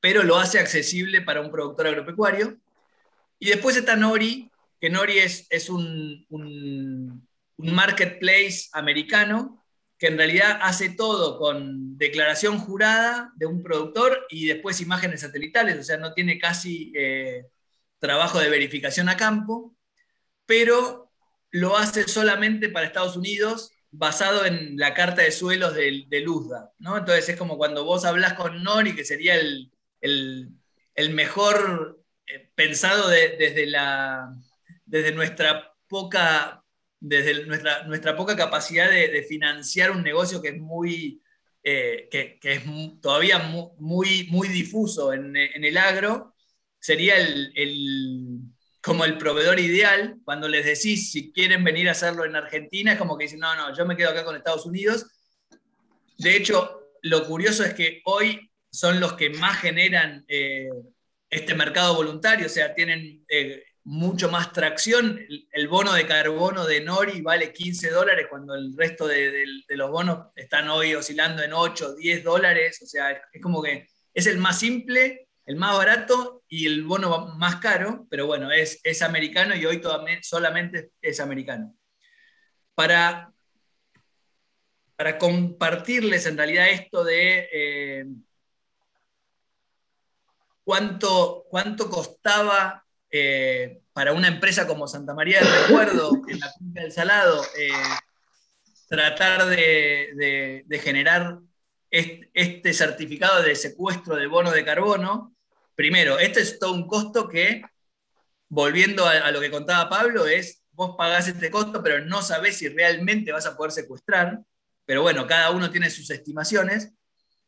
pero 0.01 0.23
lo 0.23 0.39
hace 0.39 0.59
accesible 0.59 1.21
para 1.21 1.43
un 1.43 1.53
productor 1.53 1.87
agropecuario. 1.87 2.57
Y 3.39 3.51
después 3.51 3.77
está 3.77 3.95
Nori, 3.95 4.51
que 4.81 4.89
Nori 4.89 5.19
es, 5.19 5.69
un, 5.69 6.27
marketplace 7.59 8.69
americano 8.73 9.63
que 9.99 10.09
en 10.09 10.17
realidad 10.17 10.59
hace 10.63 10.91
todo 10.91 11.39
con 11.39 11.97
declaración 11.97 12.59
jurada 12.59 13.31
de 13.37 13.47
un 13.47 13.63
productor 13.63 14.27
y 14.31 14.47
después 14.47 14.81
imágenes 14.81 15.21
satelitales, 15.21 15.79
o 15.79 15.83
sea, 15.85 15.99
no 15.99 16.13
tiene 16.13 16.39
casi 16.39 16.93
eh, 16.97 17.47
trabajo 18.01 18.41
de 18.41 18.49
verificación 18.49 19.09
a 19.09 19.17
campo, 19.17 19.77
pero 20.47 21.13
lo 21.51 21.77
hace 21.77 22.09
solamente 22.09 22.69
para 22.69 22.87
Estados 22.87 23.17
Unidos 23.17 23.71
basado 23.93 24.45
en 24.45 24.77
la 24.77 24.95
carta 24.95 25.23
de 25.23 25.31
suelos 25.31 25.75
de, 25.75 26.21
Luzda, 26.25 26.73
¿no? 26.79 26.99
Entonces 26.99 27.29
es 27.29 27.37
como 27.37 27.57
cuando 27.57 27.85
vos 27.85 28.05
hablas 28.05 28.35
con 28.35 28.63
Nori, 28.65 28.97
que 28.97 29.05
sería 29.05 29.37
el, 29.37 29.71
mejor 31.13 32.03
eh, 32.27 32.51
pensado 32.55 33.09
desde, 33.09 33.71
desde 34.87 35.13
nuestra 35.13 35.73
poca 35.89 36.63
desde 37.05 37.45
nuestra, 37.47 37.83
nuestra 37.85 38.17
poca 38.17 38.37
capacidad 38.37 38.89
de, 38.89 39.25
financiar 39.25 39.91
un 39.91 40.05
negocio 40.05 40.41
que 40.41 40.51
es 40.51 40.59
muy 40.59 41.21
eh, 41.65 42.09
que, 42.11 42.39
es 42.43 42.63
todavía 43.01 43.39
muy, 43.79 44.29
muy, 44.31 44.49
difuso 44.49 45.13
en, 45.13 45.37
el 45.37 45.77
agro, 45.77 46.35
sería 46.79 47.17
el, 47.17 48.41
como 48.83 49.05
el 49.05 49.17
proveedor 49.17 49.61
ideal, 49.61 50.17
cuando 50.25 50.49
les 50.49 50.65
decís 50.65 51.13
si 51.13 51.33
quieren 51.33 51.63
venir 51.63 51.89
a 51.89 51.93
hacerlo 51.93 52.25
en 52.25 52.35
Argentina, 52.35 52.93
es 52.93 52.99
como 52.99 53.17
que 53.17 53.25
dicen, 53.25 53.39
no, 53.39 53.55
no, 53.55 53.75
yo 53.75 53.87
me 53.87 53.97
quedo 53.97 54.11
acá 54.11 54.25
con 54.25 54.37
Estados 54.37 54.67
Unidos. 54.67 55.07
De 56.19 56.37
hecho, 56.37 56.91
lo 57.03 57.25
curioso 57.25 57.65
es 57.65 57.75
que 57.75 58.03
hoy 58.05 58.51
son 58.71 58.99
los 58.99 59.13
que 59.13 59.31
más 59.31 59.61
generan 59.61 60.25
eh, 60.27 60.69
este 61.31 61.55
mercado 61.55 61.95
voluntario, 61.95 62.47
o 62.47 62.51
sea, 62.51 62.75
tienen 62.75 63.25
eh, 63.29 63.63
mucho 63.85 64.29
más 64.29 64.53
tracción. 64.53 65.21
El, 65.53 65.69
bono 65.69 65.93
de 65.93 66.07
carbono 66.07 66.67
de 66.67 66.81
Nori 66.81 67.21
vale 67.21 67.53
15 67.53 67.91
dólares 67.91 68.27
cuando 68.29 68.55
el 68.57 68.77
resto 68.77 69.07
de, 69.07 69.47
de 69.69 69.77
los 69.77 69.91
bonos 69.91 70.27
están 70.35 70.69
hoy 70.69 70.95
oscilando 70.95 71.43
en 71.43 71.53
8, 71.53 71.95
10 71.95 72.25
dólares, 72.25 72.81
o 72.83 72.87
sea, 72.87 73.13
es 73.13 73.41
como 73.41 73.63
que 73.63 73.87
es 74.13 74.27
el 74.27 74.39
más 74.39 74.59
simple 74.59 75.29
el 75.45 75.57
más 75.57 75.77
barato 75.77 76.45
y 76.49 76.67
el 76.67 76.85
bono 76.85 77.29
más 77.37 77.57
caro, 77.57 78.07
pero 78.11 78.27
bueno, 78.27 78.51
es, 78.51 78.81
es 78.85 79.03
americano 79.03 79.55
y 79.57 79.67
hoy 79.67 79.83
solamente 80.23 80.93
es 81.01 81.21
americano. 81.21 81.75
Para, 82.75 83.33
para 84.97 85.19
compartirles 85.19 86.27
en 86.27 86.37
realidad 86.37 86.71
esto 86.71 87.05
de 87.05 87.49
eh, 87.53 88.07
cuánto, 90.65 91.45
cuánto 91.51 91.91
costaba 91.91 92.87
eh, 93.11 93.83
para 93.93 94.13
una 94.13 94.29
empresa 94.29 94.67
como 94.67 94.87
Santa 94.87 95.13
María 95.13 95.41
del 95.41 95.67
Recuerdo, 95.67 96.13
en 96.29 96.41
la 96.41 96.53
Punta 96.53 96.81
del 96.81 96.93
Salado, 96.93 97.45
eh, 97.59 97.69
tratar 98.89 99.47
de, 99.47 100.63
de 100.67 100.79
generar 100.79 101.41
este 101.93 102.73
certificado 102.73 103.43
de 103.43 103.55
secuestro 103.55 104.17
de 104.17 104.27
bono 104.27 104.51
de 104.51 104.65
carbono, 104.65 105.37
primero, 105.75 106.19
este 106.19 106.41
es 106.41 106.59
todo 106.59 106.73
un 106.73 106.87
costo 106.87 107.29
que, 107.29 107.63
volviendo 108.49 109.07
a, 109.07 109.31
lo 109.31 109.41
que 109.41 109.51
contaba 109.51 109.91
Pablo, 109.91 110.27
es 110.27 110.63
vos 110.73 110.95
pagás 110.97 111.29
este 111.29 111.51
costo, 111.51 111.83
pero 111.83 112.05
no 112.05 112.23
sabés 112.23 112.57
si 112.57 112.69
realmente 112.69 113.31
vas 113.31 113.47
a 113.47 113.57
poder 113.57 113.73
secuestrar. 113.73 114.41
Pero 114.87 115.03
bueno, 115.03 115.27
cada 115.27 115.51
uno 115.51 115.71
tiene 115.71 115.91
sus 115.91 116.11
estimaciones. 116.11 116.93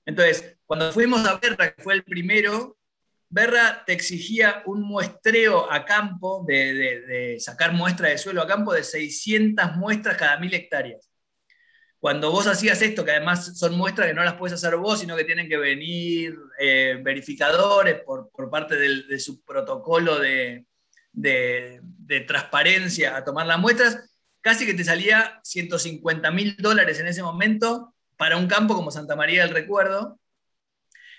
Entonces, 0.05 0.57
cuando 0.67 0.93
fuimos 0.93 1.27
a 1.27 1.39
Berra, 1.39 1.73
que 1.73 1.83
fue 1.83 1.95
el 1.95 2.05
primero, 2.05 2.77
Berra 3.31 3.83
te 3.85 3.95
exigía 3.95 4.63
un 4.67 4.83
muestreo 4.83 5.71
a 5.73 5.85
campo, 5.85 6.45
de, 6.47 7.37
sacar 7.41 7.73
muestra 7.73 8.11
de 8.11 8.19
suelo 8.19 8.43
a 8.43 8.47
campo 8.47 8.73
de 8.73 8.85
600 8.85 9.77
muestras 9.77 10.17
cada 10.17 10.39
mil 10.39 10.53
hectáreas. 10.53 11.11
Cuando 12.05 12.31
vos 12.31 12.47
hacías 12.47 12.83
esto, 12.83 13.03
que 13.03 13.13
además 13.13 13.57
son 13.57 13.79
muestras 13.79 14.09
que 14.09 14.13
no 14.13 14.23
las 14.23 14.35
puedes 14.35 14.53
hacer 14.53 14.77
vos, 14.77 15.01
sino 15.01 15.17
que 15.17 15.25
tienen 15.25 15.49
que 15.49 15.57
venir 15.57 16.37
eh, 16.59 17.01
verificadores 17.03 18.03
por, 18.03 18.31
parte 18.51 18.77
de 18.77 19.19
su 19.19 19.43
protocolo 19.43 20.19
de, 20.19 20.67
de, 21.15 22.21
transparencia 22.29 23.17
a 23.17 23.25
tomar 23.25 23.47
las 23.47 23.59
muestras, 23.59 23.99
casi 24.43 24.67
que 24.67 24.75
te 24.75 24.85
salía 24.85 25.41
150 25.45 26.31
mil 26.31 26.55
dólares 26.59 27.01
en 27.01 27.07
ese 27.07 27.23
momento 27.23 27.95
para 28.19 28.37
un 28.37 28.49
campo 28.49 28.75
como 28.75 28.91
Santa 28.91 29.17
María 29.17 29.47
del 29.47 29.55
Recuerdo. 29.55 30.21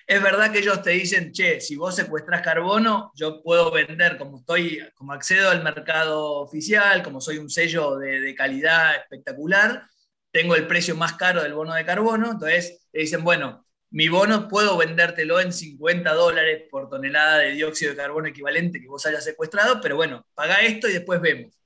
Es 0.06 0.22
verdad 0.22 0.52
que 0.52 0.60
ellos 0.60 0.84
te 0.84 0.92
dicen, 0.92 1.32
che, 1.32 1.60
si 1.62 1.76
vos 1.76 1.96
secuestras 1.96 2.44
carbono, 2.44 3.12
yo 3.16 3.42
puedo 3.42 3.72
vender, 3.72 4.20
como 4.20 4.38
estoy, 4.38 4.88
como 4.94 5.14
accedo 5.14 5.50
al 5.50 5.64
mercado 5.64 6.34
oficial, 6.34 7.02
como 7.02 7.20
soy 7.20 7.40
un 7.40 7.50
sello 7.50 7.98
de, 7.98 8.36
calidad 8.36 8.98
espectacular, 8.98 9.88
tengo 10.36 10.54
el 10.58 10.68
precio 10.68 10.98
más 10.98 11.14
caro 11.14 11.42
del 11.42 11.54
bono 11.54 11.74
de 11.74 11.86
carbono, 11.86 12.32
entonces 12.32 12.86
te 12.92 13.00
dicen, 13.00 13.24
bueno, 13.24 13.66
mi 13.92 14.10
bono 14.10 14.50
puedo 14.50 14.76
vendértelo 14.76 15.40
en 15.40 15.54
50 15.54 16.14
dólares 16.14 16.64
por 16.70 16.90
tonelada 16.90 17.38
de 17.38 17.54
dióxido 17.54 17.92
de 17.92 17.98
carbono 17.98 18.28
equivalente 18.28 18.82
que 18.82 18.90
vos 18.90 19.06
hayas 19.06 19.24
secuestrado, 19.24 19.80
pero 19.80 19.96
bueno, 19.96 20.28
paga 20.34 20.58
esto 20.58 20.90
y 20.90 20.92
después 20.92 21.22
vemos. 21.22 21.58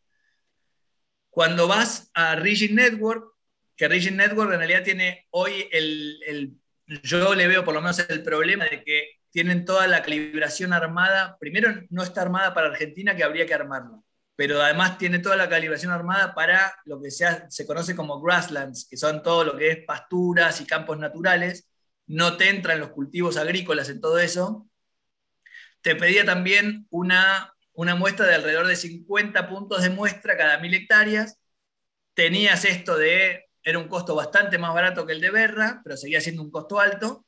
Cuando 1.31 1.67
vas 1.67 2.11
a 2.13 2.35
Rigid 2.35 2.69
Network, 2.69 3.33
que 3.75 3.87
Rigid 3.87 4.11
Network 4.11 4.53
en 4.53 4.59
realidad 4.59 4.83
tiene 4.83 5.25
hoy 5.31 5.67
el, 5.71 6.55
yo 7.01 7.33
le 7.33 7.47
veo 7.47 7.65
por 7.65 7.73
lo 7.73 7.81
menos 7.81 8.07
el 8.07 8.21
problema 8.21 8.65
de 8.65 8.83
que 8.83 9.13
tienen 9.31 9.65
toda 9.65 9.87
la 9.87 10.03
calibración 10.03 10.73
armada. 10.73 11.37
Primero, 11.39 11.73
no 11.89 12.03
está 12.03 12.21
armada 12.21 12.53
para 12.53 12.67
Argentina, 12.67 13.15
que 13.15 13.23
habría 13.23 13.47
que 13.47 13.55
armarla, 13.55 13.99
pero 14.39 14.63
además 14.63 14.97
tiene 14.97 15.19
toda 15.19 15.35
la 15.35 15.49
calibración 15.49 15.91
armada 15.91 16.33
para 16.33 16.73
lo 16.85 17.01
que 17.01 17.11
se, 17.11 17.25
se 17.49 17.67
conoce 17.67 17.93
como 17.93 18.21
grasslands, 18.21 18.87
que 18.89 18.95
son 18.95 19.21
todo 19.21 19.43
lo 19.43 19.57
que 19.57 19.69
es 19.69 19.85
pasturas 19.85 20.61
y 20.61 20.65
campos 20.65 20.97
naturales, 20.97 21.69
no 22.07 22.37
te 22.37 22.47
entran 22.47 22.79
los 22.79 22.91
cultivos 22.91 23.35
agrícolas 23.35 23.89
en 23.89 23.99
todo 23.99 24.17
eso. 24.17 24.69
Te 25.81 25.93
pedía 25.93 26.23
también 26.23 26.87
una, 26.89 27.53
una 27.73 27.95
muestra 27.95 28.27
de 28.27 28.35
alrededor 28.35 28.67
de 28.67 28.77
50 28.77 29.49
puntos 29.49 29.83
de 29.83 29.89
muestra 29.89 30.37
cada 30.37 30.57
mil 30.59 30.73
hectáreas. 30.73 31.37
Tenías 32.13 32.63
esto 32.63 32.97
de, 32.97 33.49
era 33.61 33.77
un 33.77 33.89
costo 33.89 34.15
bastante 34.15 34.57
más 34.57 34.73
barato 34.73 35.05
que 35.05 35.11
el 35.11 35.19
de 35.19 35.31
Berra, 35.31 35.81
pero 35.83 35.97
seguía 35.97 36.21
siendo 36.21 36.43
un 36.43 36.51
costo 36.51 36.79
alto. 36.79 37.25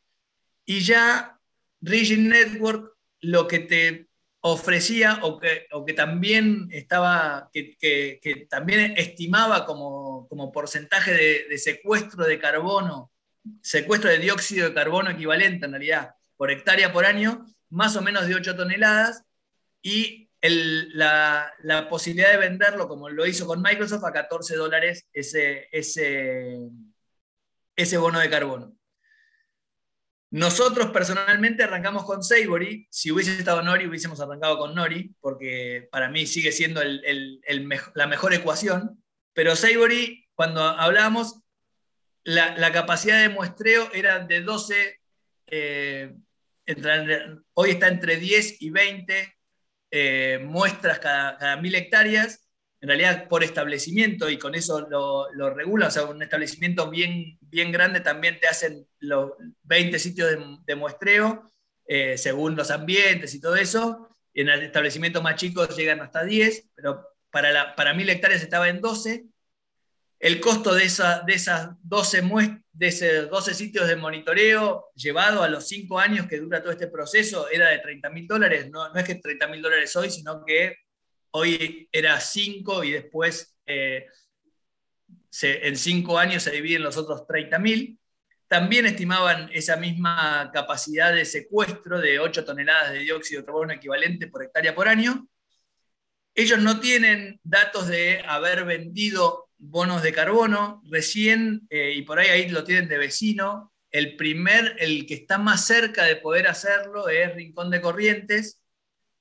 Y 0.63 0.79
ya 0.79 1.37
Rigid 1.81 2.19
Network 2.19 2.95
lo 3.19 3.49
que 3.49 3.59
te 3.59 4.10
ofrecía 4.41 5.19
o 5.21 5.39
que, 5.39 5.67
o 5.71 5.85
que 5.85 5.93
también 5.93 6.67
estaba, 6.71 7.49
que, 7.53 7.77
que, 7.79 8.47
también 8.49 8.95
estimaba 8.97 9.65
como, 9.65 10.27
como 10.27 10.51
porcentaje 10.51 11.13
de, 11.13 11.45
de, 11.49 11.57
secuestro 11.57 12.25
de 12.25 12.39
carbono 12.39 13.11
secuestro 13.61 14.09
de 14.09 14.19
dióxido 14.19 14.69
de 14.69 14.73
carbono 14.73 15.11
equivalente 15.11 15.65
en 15.65 15.71
realidad 15.71 16.15
por 16.37 16.51
hectárea 16.51 16.91
por 16.91 17.05
año, 17.05 17.45
más 17.69 17.95
o 17.95 18.01
menos 18.01 18.27
de 18.27 18.35
8 18.35 18.55
toneladas, 18.55 19.23
y 19.83 20.29
la, 20.41 21.53
posibilidad 21.87 22.31
de 22.31 22.37
venderlo, 22.37 22.87
como 22.87 23.09
lo 23.09 23.27
hizo 23.27 23.45
con 23.45 23.61
Microsoft, 23.61 24.03
a 24.03 24.11
14 24.11 24.55
dólares 24.55 25.07
ese, 25.13 25.67
ese, 25.71 26.57
ese 27.75 27.97
bono 27.97 28.19
de 28.19 28.29
carbono. 28.29 28.75
Nosotros 30.31 30.91
personalmente 30.91 31.63
arrancamos 31.63 32.05
con 32.05 32.23
Savory. 32.23 32.87
Si 32.89 33.11
hubiese 33.11 33.37
estado 33.37 33.61
Nori, 33.61 33.85
hubiésemos 33.85 34.21
arrancado 34.21 34.57
con 34.57 34.73
Nori, 34.73 35.13
porque 35.19 35.89
para 35.91 36.09
mí 36.09 36.25
sigue 36.25 36.53
siendo 36.53 36.81
la 37.93 38.07
mejor 38.07 38.33
ecuación. 38.33 39.03
Pero 39.33 39.57
Savory, 39.57 40.29
cuando 40.33 40.63
hablábamos, 40.63 41.41
la, 42.23 42.71
capacidad 42.71 43.21
de 43.21 43.29
muestreo 43.29 43.89
era 43.93 44.19
de 44.19 44.41
12, 44.41 45.01
eh, 45.47 46.15
hoy 47.53 47.71
está 47.71 47.89
entre 47.89 48.15
10 48.15 48.61
y 48.61 48.69
20 48.69 49.35
eh, 49.91 50.39
muestras 50.41 50.99
cada, 50.99 51.57
mil 51.57 51.75
hectáreas, 51.75 52.49
en 52.81 52.87
realidad 52.87 53.27
por 53.27 53.43
establecimiento 53.43 54.29
y 54.29 54.37
con 54.37 54.55
eso 54.55 54.81
lo, 54.89 55.31
lo 55.33 55.53
regula, 55.53 55.87
o 55.87 55.91
sea, 55.91 56.05
un 56.05 56.21
establecimiento 56.23 56.89
bien, 56.89 57.37
bien 57.41 57.71
grande 57.71 57.99
también 57.99 58.39
te 58.39 58.47
hacen 58.47 58.87
los 58.99 59.33
20 59.63 59.99
sitios 59.99 60.31
de, 60.65 60.75
muestreo 60.75 61.53
eh, 61.85 62.17
según 62.17 62.55
los 62.55 62.71
ambientes 62.71 63.35
y 63.35 63.39
todo 63.39 63.55
eso, 63.55 64.09
en 64.33 64.49
el 64.49 64.63
establecimiento 64.63 65.21
más 65.21 65.35
chicos 65.35 65.75
llegan 65.77 66.01
hasta 66.01 66.23
10, 66.23 66.69
pero 66.73 67.07
para, 67.29 67.51
la, 67.51 67.75
para 67.75 67.93
mil 67.93 68.09
hectáreas 68.09 68.41
estaba 68.41 68.67
en 68.67 68.81
12, 68.81 69.25
el 70.21 70.39
costo 70.39 70.73
de, 70.73 70.85
esa, 70.85 71.21
de 71.21 71.33
esas 71.33 71.69
12, 71.83 72.23
de 72.71 72.87
esos 72.87 73.29
12 73.29 73.53
sitios 73.53 73.87
de 73.87 73.95
monitoreo 73.95 74.89
llevado 74.95 75.43
a 75.43 75.49
los 75.49 75.67
5 75.67 75.99
años 75.99 76.27
que 76.27 76.39
dura 76.39 76.61
todo 76.61 76.71
este 76.71 76.87
proceso 76.87 77.49
era 77.49 77.69
de 77.69 77.79
30 77.79 78.09
mil 78.11 78.27
dólares. 78.27 78.69
No, 78.69 78.93
es 78.95 79.03
que 79.03 79.15
30 79.15 79.47
mil 79.47 79.63
dólares 79.63 79.95
hoy, 79.95 80.11
sino 80.11 80.45
que 80.45 80.75
hoy 81.31 81.89
era 81.91 82.19
5 82.19 82.83
y 82.83 82.91
después 82.91 83.55
eh, 83.65 84.07
en 85.41 85.75
5 85.75 86.17
años 86.17 86.43
se 86.43 86.51
dividen 86.51 86.83
los 86.83 86.97
otros 86.97 87.25
30 87.27 87.59
mil. 87.59 87.99
También 88.47 88.85
estimaban 88.85 89.49
esa 89.53 89.77
misma 89.77 90.51
capacidad 90.53 91.13
de 91.13 91.25
secuestro 91.25 91.99
de 91.99 92.19
8 92.19 92.43
toneladas 92.43 92.91
de 92.91 92.99
dióxido 92.99 93.41
de 93.41 93.45
carbono 93.45 93.73
equivalente 93.73 94.27
por 94.27 94.43
hectárea 94.43 94.75
por 94.75 94.87
año. 94.87 95.27
Ellos 96.35 96.59
no 96.59 96.79
tienen 96.79 97.39
datos 97.43 97.87
de 97.87 98.23
haber 98.25 98.65
vendido 98.65 99.49
bonos 99.57 100.01
de 100.03 100.13
carbono. 100.13 100.81
Recién, 100.89 101.67
eh, 101.69 101.93
y 101.95 102.01
por 102.01 102.19
ahí 102.19 102.29
ahí 102.29 102.49
lo 102.49 102.63
tienen 102.63 102.89
de 102.89 102.97
vecino, 102.97 103.71
el 103.91 104.15
primer, 104.15 104.75
el 104.79 105.05
que 105.05 105.15
está 105.15 105.37
más 105.37 105.65
cerca 105.65 106.05
de 106.05 106.15
poder 106.15 106.47
hacerlo 106.47 107.09
es 107.09 107.35
Rincón 107.35 107.69
de 107.69 107.81
Corrientes, 107.81 108.60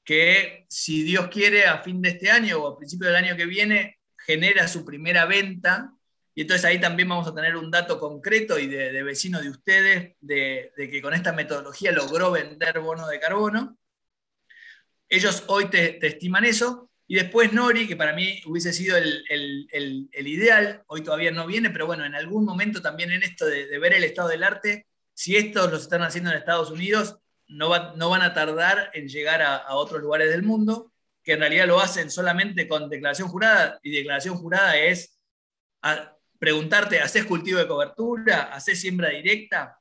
que 0.05 0.67
si 0.69 1.03
Dios 1.03 1.29
quiere 1.29 1.67
a 1.67 1.83
fin 1.83 2.03
de 2.03 2.11
este 2.11 2.31
año 2.31 2.59
o 2.59 2.69
a 2.69 2.79
principio 2.79 3.07
del 3.07 3.17
año 3.17 3.37
que 3.37 3.47
viene 3.47 3.99
genera 4.17 4.69
su 4.69 4.85
primera 4.85 5.27
venta. 5.27 5.93
Y 6.35 6.43
entonces 6.43 6.65
ahí 6.65 6.81
también 6.81 7.09
vamos 7.09 7.27
a 7.27 7.35
tener 7.35 7.57
un 7.57 7.71
dato 7.71 7.99
concreto 7.99 8.59
y 8.59 8.67
de, 8.67 9.03
vecino 9.03 9.41
de 9.41 9.51
ustedes 9.51 10.15
de, 10.21 10.73
de, 10.77 10.91
que 10.91 11.03
con 11.03 11.15
esta 11.15 11.33
metodología 11.33 11.93
logró 11.93 12.31
vender 12.31 12.81
bonos 12.81 13.09
de 13.09 13.21
carbono. 13.21 13.77
Ellos 15.11 15.43
hoy 15.49 15.69
te, 15.69 16.07
estiman 16.07 16.45
eso. 16.45 16.89
Y 17.09 17.17
después 17.17 17.53
Nori, 17.53 17.89
que 17.89 17.97
para 17.97 18.15
mí 18.15 18.41
hubiese 18.47 18.73
sido 18.73 18.97
el, 18.97 20.09
ideal, 20.13 20.85
hoy 20.87 21.03
todavía 21.03 21.33
no 21.33 21.45
viene, 21.49 21.71
pero 21.71 21.87
bueno, 21.87 22.05
en 22.05 22.15
algún 22.15 22.45
momento 22.45 22.81
también 22.81 23.11
en 23.11 23.25
esto 23.25 23.47
de, 23.47 23.77
ver 23.81 23.95
el 23.95 24.05
estado 24.05 24.29
del 24.29 24.45
arte, 24.45 24.87
si 25.13 25.37
estos 25.37 25.73
los 25.73 25.83
están 25.83 26.03
haciendo 26.03 26.31
en 26.31 26.37
Estados 26.37 26.71
Unidos, 26.71 27.19
no, 27.51 27.69
van 27.69 28.23
a 28.23 28.35
tardar 28.35 28.91
en 28.95 29.09
llegar 29.09 29.43
a, 29.43 29.75
otros 29.75 30.01
lugares 30.01 30.31
del 30.31 30.43
mundo, 30.43 30.93
que 31.23 31.33
en 31.33 31.41
realidad 31.41 31.67
lo 31.67 31.81
hacen 31.81 32.11
solamente 32.11 32.67
con 32.67 32.89
declaración 32.89 33.29
jurada, 33.29 33.79
y 33.83 33.91
declaración 33.91 34.37
jurada 34.37 34.77
es 34.77 35.19
preguntarte, 36.39 37.01
¿haces 37.01 37.25
cultivo 37.25 37.59
de 37.59 37.69
cobertura? 37.69 38.55
¿Haces 38.55 38.81
siembra 38.81 39.11
directa? 39.11 39.79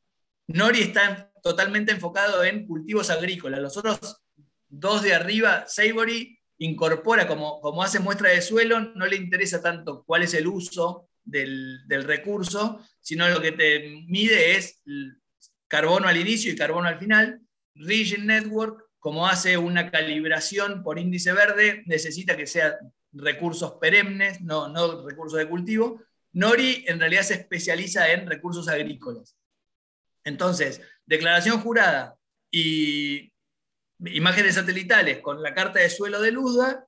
Nori 0.48 0.82
está 0.82 1.32
totalmente 1.42 1.92
enfocado 1.92 2.44
en 2.44 2.66
cultivos 2.66 3.10
agrícolas. 3.10 3.62
Los 3.62 3.78
otros 3.78 4.22
dos 4.68 5.02
de 5.02 5.14
arriba, 5.14 5.66
Savory, 5.68 6.40
incorpora, 6.58 7.28
como, 7.28 7.62
como 7.62 7.84
hace 7.84 8.00
muestra 8.00 8.30
de 8.30 8.42
suelo, 8.42 8.80
no 8.80 9.06
le 9.06 9.16
interesa 9.16 9.62
tanto 9.62 10.04
cuál 10.06 10.24
es 10.24 10.34
el 10.34 10.48
uso 10.48 11.10
del, 11.24 12.04
recurso, 12.04 12.86
sino 13.00 13.28
lo 13.30 13.42
que 13.42 13.52
te 13.52 14.04
mide 14.08 14.56
es 14.58 14.82
carbono 15.68 16.08
al 16.08 16.18
inicio 16.18 16.52
y 16.52 16.56
carbono 16.56 16.88
al 16.88 17.00
final. 17.00 17.42
Region 17.80 18.26
Network, 18.26 18.86
como 19.00 19.28
hace 19.28 19.58
una 19.58 19.90
calibración 19.90 20.84
por 20.84 21.00
índice 21.00 21.32
verde, 21.34 21.84
necesita 21.86 22.36
que 22.36 22.46
sean 22.46 22.74
recursos 23.14 23.74
perennes, 23.80 24.42
no, 24.42 24.68
no 24.68 25.08
recursos 25.08 25.40
de 25.40 25.48
cultivo. 25.48 26.02
Nori 26.34 26.84
en 26.88 27.00
realidad 27.00 27.24
se 27.24 27.36
especializa 27.36 28.12
en 28.12 28.28
recursos 28.28 28.68
agrícolas. 28.68 29.36
Entonces, 30.24 30.82
declaración 31.06 31.62
jurada 31.62 32.18
y 32.52 33.32
imágenes 34.06 34.56
satelitales 34.56 35.20
con 35.20 35.42
la 35.42 35.54
carta 35.54 35.80
de 35.80 35.90
suelo 35.90 36.22
de 36.22 36.32
Luda, 36.32 36.86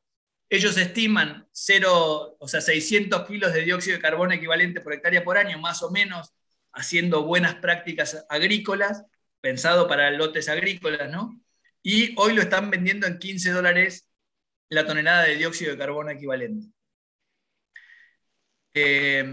ellos 0.49 0.77
estiman 0.77 1.47
0, 1.53 2.35
o 2.37 2.47
sea, 2.47 2.59
600 2.59 3.25
kilos 3.25 3.53
de 3.53 3.61
dióxido 3.61 3.95
de 3.95 4.01
carbono 4.01 4.33
equivalente 4.33 4.81
por 4.81 4.93
hectárea 4.93 5.23
por 5.23 5.37
año, 5.37 5.57
más 5.59 5.81
o 5.81 5.91
menos, 5.91 6.33
haciendo 6.73 7.23
buenas 7.23 7.55
prácticas 7.55 8.25
agrícolas, 8.29 9.03
pensado 9.41 9.87
para 9.87 10.11
lotes 10.11 10.49
agrícolas, 10.49 11.09
¿no? 11.09 11.41
Y 11.83 12.13
hoy 12.17 12.33
lo 12.33 12.41
están 12.41 12.69
vendiendo 12.69 13.07
en 13.07 13.19
15 13.19 13.51
dólares 13.51 14.07
la 14.69 14.85
tonelada 14.85 15.23
de 15.23 15.35
dióxido 15.35 15.71
de 15.71 15.77
carbono 15.77 16.11
equivalente. 16.11 16.67
Eh, 18.73 19.25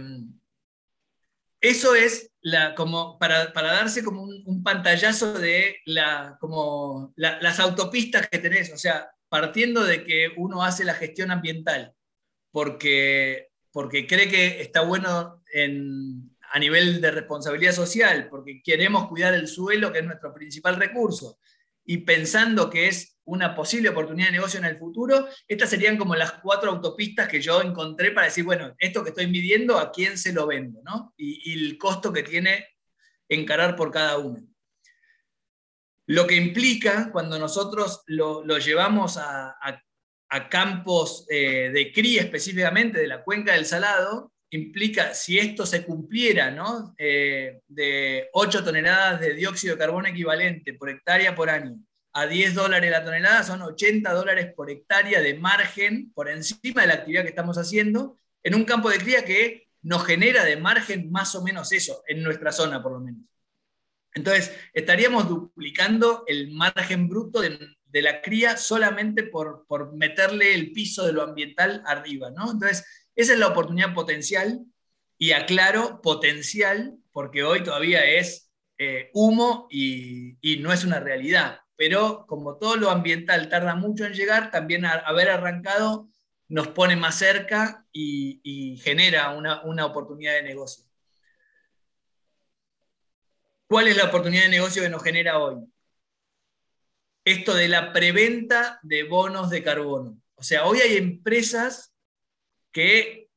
eso 1.61 1.95
es 1.95 2.31
como 2.77 3.19
para, 3.19 3.53
darse 3.53 4.03
como 4.03 4.23
un, 4.23 4.63
pantallazo 4.63 5.39
de 5.39 5.77
las 5.85 7.61
autopistas 7.61 8.29
que 8.29 8.39
tenés, 8.39 8.73
o 8.73 8.79
sea, 8.79 9.11
partiendo 9.29 9.85
de 9.85 10.05
que 10.05 10.33
uno 10.37 10.63
hace 10.63 10.85
la 10.85 10.95
gestión 10.95 11.31
ambiental 11.31 11.95
porque, 12.51 13.49
porque 13.71 14.07
cree 14.07 14.29
que 14.29 14.61
está 14.61 14.81
bueno 14.83 15.43
en 15.53 16.37
a 16.51 16.59
nivel 16.59 17.01
de 17.01 17.11
responsabilidad 17.11 17.73
social, 17.73 18.29
porque 18.29 18.63
queremos 18.63 19.09
cuidar 19.09 19.35
el 19.35 19.49
suelo, 19.49 19.93
que 19.93 19.99
es 20.01 20.05
nuestro 20.05 20.33
principal 20.33 20.77
recurso, 20.77 21.39
y 21.85 21.99
pensando 21.99 22.69
que 22.69 22.89
es 22.89 23.19
una 23.25 23.55
posible 23.55 23.91
oportunidad 23.91 24.29
de 24.29 24.33
negocio 24.33 24.59
en 24.59 24.67
el 24.67 24.79
futuro, 24.79 25.29
estas 25.47 25.71
serían 25.71 25.99
como 25.99 26.15
las 26.15 26.33
cuatro 26.35 26.71
autopistas 26.71 27.29
que 27.29 27.41
yo 27.41 27.61
encontré 27.61 28.11
para 28.11 28.27
decir, 28.27 28.45
bueno, 28.45 28.75
esto 28.79 29.03
que 29.03 29.11
estoy 29.11 29.27
midiendo, 29.27 29.79
¿a 29.79 29.91
quién 29.91 30.17
se 30.17 30.33
lo 30.33 30.47
vendo? 30.47 30.81
¿no? 30.83 31.15
Y, 31.17 31.53
el 31.53 31.77
costo 31.77 32.13
que 32.13 32.23
tiene 32.23 32.67
encarar 33.29 33.77
por 33.77 33.91
cada 33.91 34.17
uno. 34.17 34.47
Lo 36.07 36.27
que 36.27 36.37
implica 36.37 37.11
cuando 37.13 37.39
nosotros 37.39 38.03
lo, 38.07 38.43
llevamos 38.59 39.19
a, 39.19 39.57
campos 40.51 41.27
eh, 41.31 41.71
de 41.73 41.93
cría 41.93 42.23
específicamente 42.23 42.99
de 42.99 43.09
la 43.09 43.23
cuenca 43.23 43.53
del 43.53 43.67
Salado, 43.67 44.33
implica, 44.51 45.15
si 45.15 45.39
esto 45.39 45.67
se 45.67 45.85
cumpliera, 45.85 46.51
¿no? 46.51 46.95
Eh, 46.99 47.61
de 47.69 48.29
8 48.33 48.65
toneladas 48.65 49.21
de 49.21 49.35
dióxido 49.35 49.75
de 49.75 49.79
carbono 49.79 50.09
equivalente 50.09 50.75
por 50.75 50.89
hectárea 50.91 51.35
por 51.35 51.51
año, 51.51 51.77
a 52.13 52.27
10 52.27 52.55
dólares 52.55 52.91
la 52.91 53.05
tonelada, 53.05 53.43
son 53.43 53.63
80 53.63 54.13
dólares 54.13 54.53
por 54.57 54.71
hectárea 54.71 55.21
de 55.21 55.35
margen 55.35 56.13
por 56.15 56.29
encima 56.29 56.83
de 56.83 56.89
la 56.89 56.95
actividad 56.95 57.23
que 57.23 57.29
estamos 57.29 57.59
haciendo, 57.59 58.17
en 58.43 58.55
un 58.55 58.65
campo 58.65 58.89
de 58.89 58.99
cría 58.99 59.25
que 59.25 59.69
nos 59.83 60.05
genera 60.05 60.45
de 60.45 60.57
margen 60.57 61.11
más 61.11 61.35
o 61.35 61.43
menos 61.43 61.73
eso, 61.73 62.03
en 62.07 62.23
nuestra 62.23 62.53
zona 62.53 62.83
por 62.83 62.93
lo 62.93 63.01
menos. 63.01 63.23
Entonces, 64.15 64.53
estaríamos 64.73 65.29
duplicando 65.29 66.25
el 66.27 66.51
margen 66.51 67.09
bruto 67.09 67.41
de, 67.41 67.77
la 68.03 68.21
cría 68.21 68.57
solamente 68.57 69.23
por, 69.25 69.67
por, 69.67 69.95
meterle 69.95 70.55
el 70.55 70.73
piso 70.73 71.07
de 71.07 71.13
lo 71.13 71.23
ambiental 71.23 71.83
arriba, 71.87 72.31
¿no? 72.31 72.51
Entonces, 72.51 72.85
esa 73.19 73.33
es 73.33 73.39
la 73.41 73.49
oportunidad 73.49 73.95
potencial, 73.95 74.65
y 75.19 75.33
aclaro, 75.33 76.01
potencial, 76.01 76.97
porque 77.11 77.43
hoy 77.43 77.65
todavía 77.65 78.05
es 78.05 78.53
eh, 78.79 79.11
humo 79.13 79.67
y, 79.71 80.39
no 80.61 80.73
es 80.73 80.85
una 80.85 81.01
realidad. 81.01 81.61
Pero 81.75 82.27
como 82.29 82.59
todo 82.59 82.77
lo 82.77 82.91
ambiental 82.91 83.49
tarda 83.49 83.75
mucho 83.75 84.05
en 84.05 84.13
llegar, 84.13 84.53
también 84.53 84.85
haber 84.87 85.31
arrancado 85.31 86.09
nos 86.47 86.69
pone 86.69 86.95
más 86.95 87.19
cerca 87.19 87.85
y, 87.93 88.81
genera 88.85 89.31
una, 89.31 89.63
una 89.65 89.85
oportunidad 89.87 90.35
de 90.35 90.45
negocio. 90.45 90.85
¿Cuál 93.67 93.89
es 93.89 93.97
la 93.97 94.05
oportunidad 94.05 94.45
de 94.45 94.49
negocio 94.49 94.83
que 94.83 94.89
nos 94.89 95.03
genera 95.03 95.41
hoy? 95.41 95.57
Esto 97.25 97.55
de 97.55 97.67
la 97.67 97.93
preventa 97.93 98.79
de 98.83 99.03
bonos 99.03 99.51
de 99.51 99.65
carbono. 99.65 100.23
O 100.37 100.43
sea, 100.45 100.65
hoy 100.65 100.79
hay 100.81 100.97
empresas 100.97 101.93
que 102.73 103.29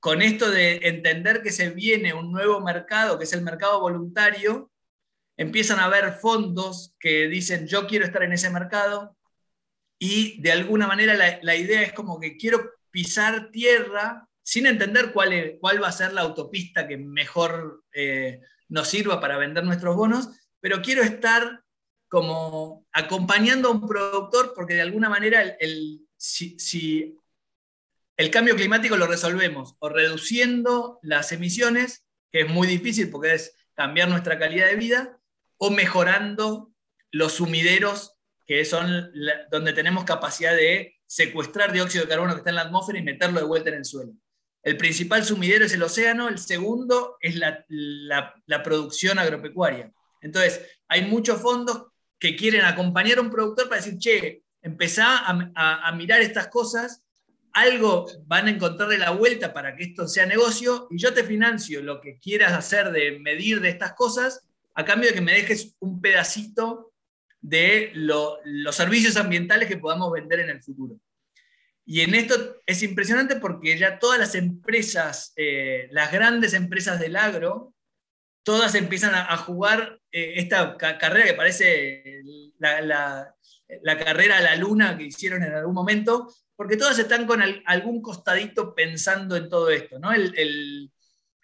con 0.00 0.20
esto 0.20 0.50
de 0.50 0.80
entender 0.82 1.42
que 1.42 1.50
se 1.50 1.70
viene 1.70 2.12
un 2.12 2.30
nuevo 2.30 2.60
mercado, 2.60 3.18
que 3.18 3.24
es 3.24 3.32
el 3.32 3.42
mercado 3.42 3.80
voluntario, 3.80 4.70
empiezan 5.36 5.80
a 5.80 5.86
haber 5.86 6.12
fondos 6.12 6.94
que 6.98 7.28
dicen 7.28 7.66
yo 7.66 7.86
quiero 7.86 8.04
estar 8.04 8.22
en 8.22 8.32
ese 8.32 8.50
mercado 8.50 9.16
y 9.98 10.40
de 10.42 10.52
alguna 10.52 10.86
manera 10.86 11.14
la, 11.14 11.56
idea 11.56 11.82
es 11.82 11.92
como 11.92 12.20
que 12.20 12.36
quiero 12.36 12.72
pisar 12.90 13.50
tierra 13.50 14.28
sin 14.42 14.66
entender 14.66 15.12
cuál, 15.12 15.56
cuál 15.60 15.82
va 15.82 15.88
a 15.88 15.92
ser 15.92 16.12
la 16.12 16.20
autopista 16.20 16.86
que 16.86 16.98
mejor 16.98 17.82
eh, 17.94 18.40
nos 18.68 18.88
sirva 18.88 19.20
para 19.20 19.38
vender 19.38 19.64
nuestros 19.64 19.96
bonos, 19.96 20.28
pero 20.60 20.82
quiero 20.82 21.02
estar 21.02 21.62
como 22.08 22.86
acompañando 22.92 23.68
a 23.68 23.72
un 23.72 23.88
productor 23.88 24.52
porque 24.54 24.74
de 24.74 24.82
alguna 24.82 25.08
manera 25.08 25.40
el, 25.40 26.06
si 26.16 27.16
el 28.16 28.30
cambio 28.30 28.54
climático 28.54 28.96
lo 28.96 29.06
resolvemos 29.06 29.74
o 29.80 29.88
reduciendo 29.88 31.00
las 31.02 31.32
emisiones, 31.32 32.06
que 32.30 32.42
es 32.42 32.48
muy 32.48 32.66
difícil 32.66 33.10
porque 33.10 33.34
es 33.34 33.56
cambiar 33.74 34.08
nuestra 34.08 34.38
calidad 34.38 34.68
de 34.68 34.76
vida, 34.76 35.18
o 35.56 35.70
mejorando 35.70 36.72
los 37.10 37.34
sumideros, 37.34 38.14
que 38.46 38.64
son 38.64 39.12
donde 39.50 39.72
tenemos 39.72 40.04
capacidad 40.04 40.54
de 40.54 40.96
secuestrar 41.06 41.72
dióxido 41.72 42.04
de 42.04 42.10
carbono 42.10 42.34
que 42.34 42.38
está 42.38 42.50
en 42.50 42.56
la 42.56 42.62
atmósfera 42.62 42.98
y 42.98 43.02
meterlo 43.02 43.40
de 43.40 43.46
vuelta 43.46 43.70
en 43.70 43.76
el 43.76 43.84
suelo. 43.84 44.12
El 44.62 44.76
principal 44.76 45.24
sumidero 45.24 45.64
es 45.64 45.72
el 45.74 45.82
océano, 45.82 46.28
el 46.28 46.38
segundo 46.38 47.16
es 47.20 47.36
la, 47.36 48.62
producción 48.62 49.18
agropecuaria. 49.18 49.92
Entonces, 50.20 50.60
hay 50.88 51.04
muchos 51.04 51.40
fondos 51.40 51.86
que 52.18 52.36
quieren 52.36 52.64
acompañar 52.64 53.18
a 53.18 53.22
un 53.22 53.30
productor 53.30 53.68
para 53.68 53.80
decir, 53.80 53.98
che, 53.98 54.42
empezá 54.62 55.24
a 55.26 55.92
mirar 55.92 56.20
estas 56.22 56.48
cosas 56.48 57.03
algo 57.54 58.06
van 58.26 58.48
a 58.48 58.50
encontrarle 58.50 58.98
la 58.98 59.10
vuelta 59.10 59.54
para 59.54 59.76
que 59.76 59.84
esto 59.84 60.08
sea 60.08 60.26
negocio 60.26 60.88
y 60.90 60.98
yo 60.98 61.14
te 61.14 61.22
financio 61.22 61.82
lo 61.82 62.00
que 62.00 62.18
quieras 62.18 62.52
hacer 62.52 62.90
de 62.90 63.18
medir 63.20 63.60
de 63.60 63.70
estas 63.70 63.94
cosas 63.94 64.44
a 64.74 64.84
cambio 64.84 65.08
de 65.08 65.14
que 65.14 65.20
me 65.20 65.32
dejes 65.32 65.76
un 65.78 66.00
pedacito 66.00 66.92
de 67.40 67.92
los 67.94 68.74
servicios 68.74 69.16
ambientales 69.16 69.68
que 69.68 69.76
podamos 69.76 70.10
vender 70.12 70.40
en 70.40 70.50
el 70.50 70.62
futuro. 70.62 70.96
Y 71.86 72.00
en 72.00 72.14
esto 72.14 72.56
es 72.66 72.82
impresionante 72.82 73.36
porque 73.36 73.78
ya 73.78 73.98
todas 73.98 74.18
las 74.18 74.34
empresas, 74.34 75.32
eh, 75.36 75.88
las 75.92 76.10
grandes 76.10 76.54
empresas 76.54 76.98
del 76.98 77.14
agro, 77.14 77.74
todas 78.42 78.74
empiezan 78.74 79.14
a, 79.14 79.36
jugar 79.36 80.00
eh, 80.10 80.34
esta 80.36 80.76
carrera 80.76 81.26
que 81.26 81.34
parece 81.34 82.22
la, 82.58 83.34
la 83.82 83.98
carrera 83.98 84.38
a 84.38 84.42
la 84.42 84.56
luna 84.56 84.96
que 84.96 85.04
hicieron 85.04 85.42
en 85.42 85.52
algún 85.52 85.74
momento, 85.74 86.32
porque 86.56 86.76
todas 86.76 86.98
están 86.98 87.26
con 87.26 87.42
algún 87.66 88.00
costadito 88.00 88.74
pensando 88.74 89.36
en 89.36 89.48
todo 89.48 89.70
esto, 89.70 89.98
¿no? 89.98 90.12
El, 90.12 90.90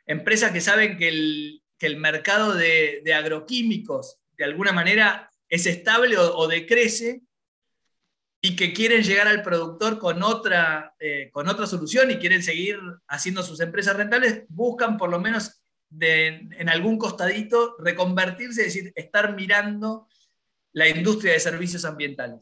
empresas 0.06 0.52
que 0.52 0.60
saben 0.60 0.96
que 0.96 1.08
el, 1.08 1.96
mercado 1.96 2.54
de, 2.54 3.02
agroquímicos 3.14 4.18
de 4.36 4.44
alguna 4.44 4.72
manera 4.72 5.30
es 5.48 5.66
estable 5.66 6.16
o, 6.18 6.46
decrece 6.46 7.22
y 8.40 8.56
que 8.56 8.72
quieren 8.72 9.02
llegar 9.02 9.28
al 9.28 9.42
productor 9.42 9.98
con 9.98 10.22
otra, 10.22 10.94
eh, 10.98 11.30
con 11.32 11.48
otra 11.48 11.66
solución 11.66 12.10
y 12.10 12.16
quieren 12.16 12.42
seguir 12.42 12.78
haciendo 13.06 13.42
sus 13.42 13.60
empresas 13.60 13.96
rentables, 13.96 14.44
buscan 14.48 14.96
por 14.96 15.10
lo 15.10 15.20
menos 15.20 15.62
en 15.98 16.68
algún 16.68 16.98
costadito 16.98 17.76
reconvertirse, 17.78 18.62
es 18.62 18.74
decir, 18.74 18.92
estar 18.94 19.34
mirando 19.34 20.06
la 20.72 20.88
industria 20.88 21.32
de 21.32 21.40
servicios 21.40 21.84
ambientales. 21.84 22.40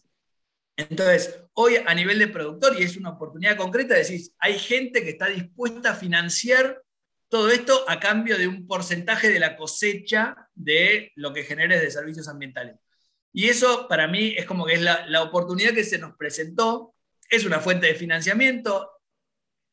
Entonces, 0.78 1.40
hoy 1.54 1.74
a 1.84 1.92
nivel 1.92 2.20
de 2.20 2.28
productor, 2.28 2.78
y 2.78 2.84
es 2.84 2.96
una 2.96 3.10
oportunidad 3.10 3.56
concreta, 3.56 3.96
decís, 3.96 4.32
hay 4.38 4.56
gente 4.60 5.02
que 5.02 5.10
está 5.10 5.26
dispuesta 5.26 5.90
a 5.90 5.96
financiar 5.96 6.80
todo 7.28 7.50
esto 7.50 7.84
a 7.88 7.98
cambio 7.98 8.38
de 8.38 8.46
un 8.46 8.64
porcentaje 8.64 9.28
de 9.28 9.40
la 9.40 9.56
cosecha 9.56 10.36
de 10.54 11.10
lo 11.16 11.32
que 11.32 11.42
generes 11.42 11.80
de 11.82 11.90
servicios 11.90 12.28
ambientales. 12.28 12.76
Y 13.32 13.48
eso 13.48 13.88
para 13.88 14.06
mí 14.06 14.34
es 14.36 14.46
como 14.46 14.66
que 14.66 14.74
es 14.74 14.80
la, 14.80 15.04
la 15.08 15.22
oportunidad 15.24 15.74
que 15.74 15.82
se 15.82 15.98
nos 15.98 16.16
presentó, 16.16 16.94
es 17.28 17.44
una 17.44 17.58
fuente 17.58 17.88
de 17.88 17.96
financiamiento, 17.96 18.92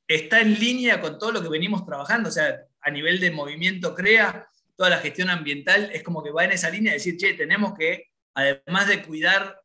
está 0.08 0.42
en 0.42 0.60
línea 0.60 1.00
con 1.02 1.20
todo 1.20 1.32
lo 1.32 1.42
que 1.44 1.50
venimos 1.50 1.86
trabajando, 1.86 2.30
o 2.30 2.32
sea, 2.32 2.66
a 2.82 2.90
nivel 2.90 3.20
de 3.20 3.30
movimiento 3.30 3.94
CREA, 3.94 4.48
toda 4.76 4.90
la 4.90 4.98
gestión 4.98 5.30
ambiental 5.30 5.92
es 5.94 6.02
como 6.02 6.24
que 6.24 6.32
va 6.32 6.46
en 6.46 6.54
esa 6.54 6.72
línea 6.72 6.94
de 6.94 6.98
decir, 6.98 7.16
che, 7.16 7.36
tenemos 7.36 7.78
que, 7.78 8.10
además 8.34 8.88
de 8.88 9.04
cuidar 9.04 9.62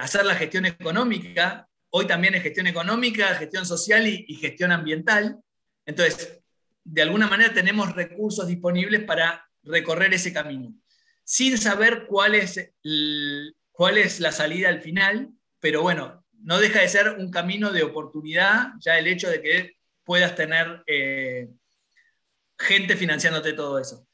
hacer 0.00 0.24
la 0.24 0.34
gestión 0.34 0.66
económica. 0.66 1.68
Hoy 1.90 2.06
también 2.06 2.34
es 2.34 2.42
gestión 2.42 2.66
económica, 2.66 3.34
gestión 3.34 3.66
social 3.66 4.06
y, 4.06 4.34
gestión 4.36 4.72
ambiental. 4.72 5.38
Entonces, 5.86 6.40
de 6.82 7.02
alguna 7.02 7.26
manera 7.26 7.52
tenemos 7.52 7.94
recursos 7.94 8.46
disponibles 8.46 9.04
para 9.04 9.48
recorrer 9.62 10.12
ese 10.12 10.32
camino, 10.32 10.74
sin 11.22 11.56
saber 11.56 12.06
cuál 12.06 12.34
es, 12.34 12.72
cuál 13.72 13.98
es 13.98 14.20
la 14.20 14.32
salida 14.32 14.68
al 14.68 14.82
final, 14.82 15.30
pero 15.60 15.82
bueno, 15.82 16.24
no 16.42 16.58
deja 16.58 16.80
de 16.80 16.88
ser 16.88 17.16
un 17.18 17.30
camino 17.30 17.72
de 17.72 17.82
oportunidad, 17.82 18.72
ya 18.80 18.98
el 18.98 19.06
hecho 19.06 19.30
de 19.30 19.40
que 19.40 19.76
puedas 20.04 20.34
tener 20.34 20.82
eh, 20.86 21.48
gente 22.58 22.96
financiándote 22.96 23.54
todo 23.54 23.78
eso 23.78 24.06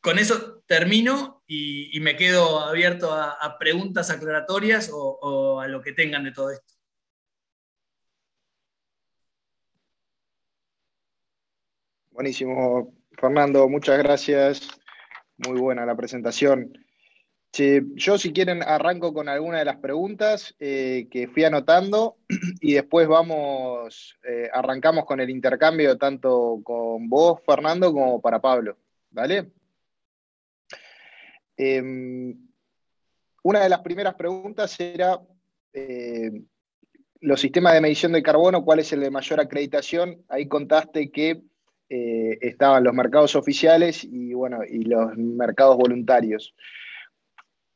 con 0.00 0.18
eso 0.18 0.62
termino 0.66 1.37
y, 1.50 1.98
me 2.00 2.14
quedo 2.14 2.60
abierto 2.60 3.10
a, 3.12 3.56
preguntas 3.58 4.10
aclaratorias 4.10 4.90
o, 4.92 5.60
a 5.60 5.66
lo 5.66 5.80
que 5.80 5.92
tengan 5.92 6.24
de 6.24 6.32
todo 6.32 6.50
esto. 6.50 6.74
Buenísimo, 12.10 12.94
Fernando, 13.12 13.68
muchas 13.68 13.98
gracias. 13.98 14.68
Muy 15.38 15.58
buena 15.58 15.86
la 15.86 15.96
presentación. 15.96 16.72
yo 17.52 18.18
si 18.18 18.32
quieren 18.32 18.62
arranco 18.62 19.14
con 19.14 19.28
alguna 19.28 19.60
de 19.60 19.64
las 19.64 19.76
preguntas 19.76 20.54
eh, 20.58 21.08
que 21.10 21.28
fui 21.28 21.44
anotando 21.44 22.18
y 22.60 22.74
después 22.74 23.08
vamos, 23.08 24.18
eh, 24.28 24.50
arrancamos 24.52 25.06
con 25.06 25.20
el 25.20 25.30
intercambio 25.30 25.96
tanto 25.96 26.60
con 26.62 27.08
vos, 27.08 27.40
Fernando, 27.46 27.92
como 27.92 28.20
para 28.20 28.40
Pablo. 28.40 28.76
¿Vale? 29.10 29.52
Em, 31.58 32.48
una 33.42 33.60
de 33.60 33.68
las 33.68 33.80
primeras 33.80 34.14
preguntas 34.14 34.78
era 34.78 35.20
eh, 35.72 36.30
los 37.20 37.40
sistemas 37.40 37.74
de 37.74 37.80
medición 37.80 38.12
de 38.12 38.22
carbono, 38.22 38.64
¿cuál 38.64 38.78
es 38.78 38.92
el 38.92 39.00
de 39.00 39.10
mayor 39.10 39.40
acreditación? 39.40 40.24
Ahí 40.28 40.46
contaste 40.46 41.10
que 41.10 41.42
eh, 41.88 42.38
estaban 42.40 42.84
los 42.84 42.94
mercados 42.94 43.34
oficiales 43.34 44.04
y, 44.04 44.34
bueno, 44.34 44.60
y 44.64 44.84
los 44.84 45.16
mercados 45.16 45.76
voluntarios. 45.76 46.54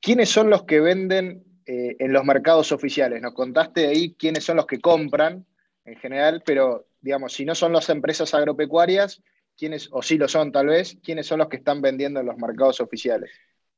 ¿Quiénes 0.01 0.29
son 0.29 0.49
los 0.49 0.63
que 0.63 0.79
venden 0.79 1.43
eh, 1.67 1.97
en 1.99 2.13
los 2.13 2.25
mercados 2.25 2.71
oficiales? 2.71 3.21
Nos 3.21 3.35
contaste 3.35 3.89
ahí 3.89 4.15
quiénes 4.15 4.45
son 4.45 4.59
los 4.59 4.67
que 4.67 4.81
compran 4.81 5.45
en 5.85 5.97
general, 5.97 6.43
pero 6.47 6.87
digamos, 7.01 7.33
si 7.33 7.45
no 7.45 7.57
son 7.57 7.73
las 7.73 7.89
empresas 7.89 8.33
agropecuarias, 8.33 9.23
¿quiénes, 9.57 9.89
o 9.91 10.03
si 10.03 10.19
lo 10.19 10.29
son 10.29 10.53
tal 10.53 10.69
vez, 10.69 10.99
quiénes 11.03 11.27
son 11.27 11.39
los 11.39 11.49
que 11.49 11.57
están 11.57 11.83
vendiendo 11.83 12.21
en 12.21 12.27
los 12.27 12.37
mercados 12.37 12.81
oficiales? 12.81 13.31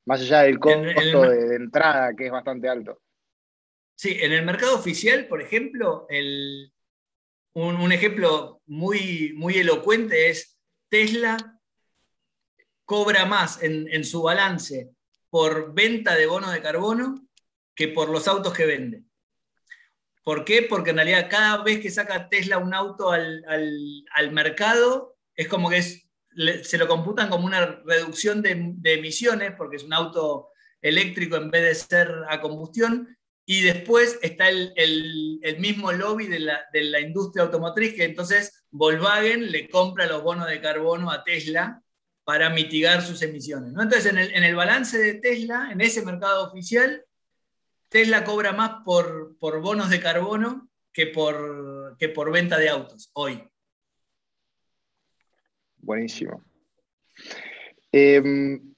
Más 0.06 0.20
allá 0.20 0.42
del 0.42 0.58
costo 0.58 1.22
de, 1.22 1.56
entrada, 1.56 2.14
que 2.14 2.26
es 2.26 2.32
bastante 2.32 2.68
alto. 2.68 3.00
Sí, 3.96 4.18
en 4.20 4.32
el 4.32 4.44
mercado 4.44 4.74
oficial, 4.76 5.26
por 5.28 5.40
ejemplo, 5.40 6.06
un, 7.54 7.92
ejemplo 7.92 8.60
muy, 8.66 9.32
muy 9.36 9.58
elocuente 9.58 10.28
es 10.28 10.58
Tesla 10.88 11.36
cobra 12.84 13.24
más 13.24 13.62
en, 13.62 13.88
en 13.88 14.04
su 14.04 14.22
balance 14.22 14.90
por 15.30 15.72
venta 15.72 16.14
de 16.14 16.26
bonos 16.26 16.52
de 16.52 16.60
carbono 16.60 17.26
que 17.74 17.88
por 17.88 18.10
los 18.10 18.28
autos 18.28 18.52
que 18.52 18.66
vende. 18.66 19.04
¿Por 20.24 20.44
qué? 20.46 20.62
Porque 20.62 20.90
en 20.90 20.96
realidad 20.96 21.28
cada 21.30 21.62
vez 21.62 21.80
que 21.80 21.90
saca 21.90 22.28
Tesla 22.30 22.56
un 22.58 22.72
auto 22.72 23.10
al, 23.10 24.32
mercado, 24.32 25.16
es 25.36 25.48
como 25.48 25.68
que 25.68 25.82
se 26.62 26.78
lo 26.78 26.88
computan 26.88 27.28
como 27.28 27.46
una 27.46 27.80
reducción 27.84 28.42
de, 28.42 28.74
emisiones, 28.84 29.52
porque 29.56 29.76
es 29.76 29.84
un 29.84 29.92
auto 29.92 30.48
eléctrico 30.80 31.36
en 31.36 31.50
vez 31.50 31.62
de 31.62 31.74
ser 31.74 32.12
a 32.28 32.40
combustión, 32.40 33.16
y 33.46 33.62
después 33.62 34.18
está 34.22 34.48
el, 34.48 35.40
mismo 35.58 35.92
lobby 35.92 36.26
de 36.26 36.40
la, 36.40 37.00
industria 37.00 37.44
automotriz, 37.44 37.94
que 37.94 38.04
entonces 38.04 38.64
Volkswagen 38.70 39.50
le 39.50 39.68
compra 39.68 40.06
los 40.06 40.22
bonos 40.22 40.48
de 40.48 40.60
carbono 40.60 41.10
a 41.10 41.22
Tesla 41.24 41.80
para 42.24 42.50
mitigar 42.50 43.02
sus 43.02 43.20
emisiones. 43.22 43.70
Entonces, 43.70 44.06
en 44.06 44.18
el, 44.18 44.54
balance 44.54 44.98
de 44.98 45.14
Tesla, 45.14 45.68
en 45.70 45.80
ese 45.80 46.02
mercado 46.02 46.48
oficial, 46.48 47.04
Tesla 47.88 48.24
cobra 48.24 48.52
más 48.52 48.82
por, 48.84 49.36
bonos 49.38 49.90
de 49.90 50.00
carbono 50.00 50.68
que 50.92 51.06
por 51.06 52.32
venta 52.32 52.58
de 52.58 52.68
autos 52.70 53.10
hoy. 53.12 53.42
Buenísimo. 55.84 56.42
Em, 57.92 58.74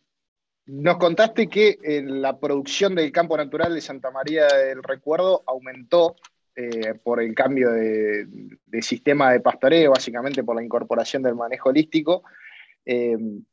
nos 0.66 0.96
contaste 0.98 1.48
que 1.48 1.78
eh, 1.82 2.02
la 2.02 2.38
producción 2.38 2.94
del 2.94 3.12
campo 3.12 3.36
natural 3.36 3.74
de 3.74 3.80
Santa 3.80 4.10
María 4.10 4.46
del 4.48 4.82
Recuerdo 4.82 5.42
aumentó 5.46 6.16
eh, 6.54 6.94
por 7.02 7.22
el 7.22 7.34
cambio 7.34 7.70
de, 7.70 8.26
sistema 8.82 9.32
de 9.32 9.40
pastoreo, 9.40 9.92
básicamente 9.92 10.42
por 10.42 10.56
la 10.56 10.64
incorporación 10.64 11.22
del 11.22 11.34
manejo 11.34 11.68
holístico. 11.68 12.24
Em, 12.84 13.44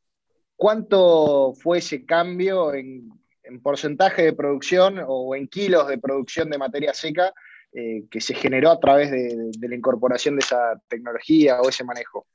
¿Cuánto 0.56 1.52
fue 1.54 1.78
ese 1.78 2.04
cambio 2.04 2.74
en, 2.74 3.10
en 3.44 3.60
porcentaje 3.60 4.22
de 4.22 4.32
producción 4.32 5.00
o 5.06 5.34
en 5.34 5.48
kilos 5.48 5.88
de 5.88 5.98
producción 5.98 6.50
de 6.50 6.58
materia 6.58 6.94
seca 6.94 7.32
eh, 7.76 8.04
que 8.08 8.20
se 8.20 8.34
generó 8.34 8.70
a 8.70 8.78
través 8.78 9.10
de, 9.10 9.50
la 9.60 9.74
incorporación 9.74 10.36
de 10.36 10.40
esa 10.40 10.80
tecnología 10.86 11.60
o 11.60 11.68
ese 11.68 11.82
manejo. 11.82 12.28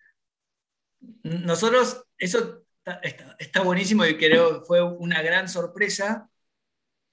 Nosotros, 1.24 2.04
eso 2.18 2.64
está, 3.40 3.62
buenísimo 3.62 4.06
y 4.06 4.18
creo 4.18 4.64
fue 4.64 4.82
una 4.82 5.22
gran 5.22 5.48
sorpresa. 5.48 6.30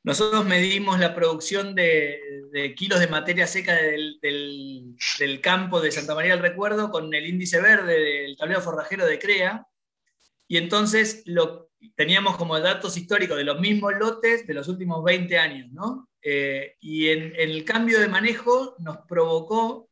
Nosotros 0.02 0.44
medimos 0.44 1.00
la 1.00 1.14
producción 1.14 1.74
de, 1.74 2.74
kilos 2.76 3.00
de 3.00 3.08
materia 3.08 3.46
seca 3.46 3.74
del, 3.74 4.18
del, 4.20 5.40
campo 5.40 5.80
de 5.80 5.90
Santa 5.90 6.14
María 6.14 6.32
del 6.32 6.42
Recuerdo 6.42 6.90
con 6.90 7.12
el 7.12 7.26
índice 7.26 7.60
verde 7.60 7.98
del 7.98 8.36
tablero 8.36 8.60
forrajero 8.60 9.04
de 9.06 9.18
CREA. 9.18 9.66
Y 10.48 10.58
entonces 10.58 11.22
lo, 11.26 11.70
teníamos 11.94 12.36
como 12.36 12.58
datos 12.58 12.96
históricos 12.96 13.36
de 13.36 13.44
los 13.44 13.60
mismos 13.60 13.94
lotes 13.98 14.46
de 14.46 14.54
los 14.54 14.68
últimos 14.68 15.02
20 15.04 15.38
años, 15.38 15.70
¿no? 15.72 16.08
Eh, 16.22 16.76
y 16.80 17.08
en, 17.08 17.32
el 17.36 17.64
cambio 17.64 18.00
de 18.00 18.08
manejo 18.08 18.74
nos 18.78 18.98
provocó 19.08 19.88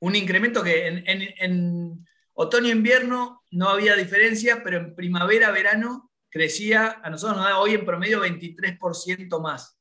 un 0.00 0.16
incremento 0.16 0.62
que 0.62 0.86
en, 0.86 2.06
otoño-invierno 2.38 3.44
no 3.50 3.68
había 3.68 3.96
diferencia, 3.96 4.62
pero 4.62 4.78
en 4.78 4.94
primavera-verano 4.94 6.12
crecía, 6.30 7.00
a 7.02 7.10
nosotros 7.10 7.38
nos 7.38 7.46
da 7.46 7.58
hoy 7.58 7.74
en 7.74 7.84
promedio 7.84 8.22
23% 8.22 9.40
más. 9.40 9.78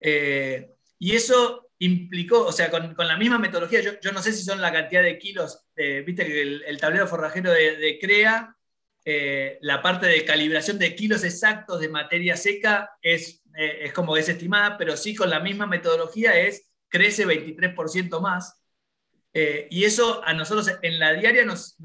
Eh, 0.00 0.74
y 0.98 1.14
eso 1.14 1.70
implicó, 1.78 2.46
o 2.46 2.52
sea, 2.52 2.70
con, 2.70 2.94
la 2.96 3.16
misma 3.16 3.38
metodología, 3.38 3.80
yo, 3.80 4.12
no 4.12 4.22
sé 4.22 4.32
si 4.32 4.42
son 4.42 4.60
la 4.60 4.72
cantidad 4.72 5.02
de 5.02 5.18
kilos, 5.18 5.66
viste 5.76 6.26
que 6.26 6.42
el, 6.42 6.78
tablero 6.80 7.06
forrajero 7.06 7.52
de, 7.52 7.76
de 7.76 7.98
CREA 8.00 8.56
eh, 9.10 9.58
la 9.62 9.80
parte 9.80 10.04
de 10.04 10.22
calibración 10.22 10.78
de 10.78 10.94
kilos 10.94 11.24
exactos 11.24 11.80
de 11.80 11.88
materia 11.88 12.36
seca 12.36 12.90
es, 13.00 13.42
eh, 13.56 13.78
es 13.84 13.92
como 13.94 14.14
desestimada, 14.14 14.76
pero 14.76 14.98
sí 14.98 15.14
con 15.14 15.30
la 15.30 15.40
misma 15.40 15.66
metodología 15.66 16.38
es 16.38 16.68
crece 16.88 17.26
23% 17.26 18.20
más. 18.20 18.57
Eh, 19.32 19.68
y 19.70 19.84
eso 19.84 20.22
a 20.24 20.32
nosotros 20.32 20.70
en 20.82 20.98
la 20.98 21.12
diaria 21.12 21.44
nos, 21.44 21.76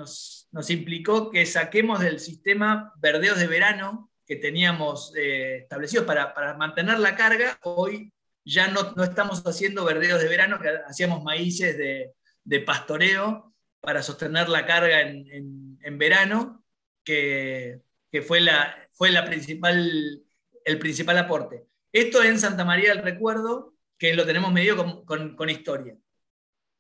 implicó 0.69 1.29
que 1.29 1.45
saquemos 1.45 1.99
del 1.99 2.19
sistema 2.19 2.93
verdeos 2.97 3.37
de 3.37 3.47
verano 3.47 4.11
que 4.25 4.37
teníamos 4.37 5.13
establecidos 5.15 6.05
para, 6.05 6.55
mantener 6.57 6.99
la 6.99 7.15
carga. 7.15 7.57
Hoy 7.63 8.13
ya 8.45 8.69
no, 8.69 8.93
estamos 9.03 9.43
haciendo 9.45 9.83
verdeos 9.83 10.21
de 10.21 10.29
verano, 10.29 10.59
hacíamos 10.87 11.23
maíces 11.23 11.77
de, 11.77 12.59
pastoreo 12.61 13.53
para 13.81 14.01
sostener 14.01 14.47
la 14.47 14.65
carga 14.65 15.01
en, 15.01 15.97
verano 15.97 16.63
que, 17.03 17.81
fue 18.25 18.39
la 18.41 19.25
principal, 19.25 20.23
el 20.65 20.79
principal 20.79 21.17
aporte. 21.17 21.65
Esto 21.91 22.23
en 22.23 22.39
Santa 22.39 22.65
María 22.65 22.89
del 22.89 23.03
Recuerdo, 23.03 23.75
que 23.97 24.15
lo 24.15 24.25
tenemos 24.25 24.51
medido 24.51 25.05
con, 25.05 25.49
historia. 25.49 25.95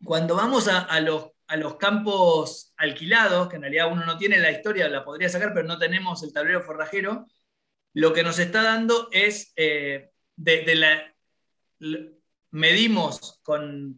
Cuando 0.03 0.35
vamos 0.35 0.67
a, 0.67 0.99
los, 0.99 1.31
campos 1.79 2.73
alquilados, 2.77 3.47
que 3.47 3.57
en 3.57 3.63
realidad 3.63 3.91
uno 3.91 4.05
no 4.05 4.17
tiene 4.17 4.39
la 4.39 4.51
historia, 4.51 4.89
la 4.89 5.05
podría 5.05 5.29
sacar, 5.29 5.53
pero 5.53 5.67
no 5.67 5.77
tenemos 5.77 6.23
el 6.23 6.33
tablero 6.33 6.61
forrajero, 6.61 7.27
lo 7.93 8.13
que 8.13 8.23
nos 8.23 8.39
está 8.39 8.63
dando 8.63 9.09
es, 9.11 9.53
eh, 9.55 10.09
de, 10.35 10.75
la, 10.75 11.15
medimos 12.51 13.39
con, 13.43 13.97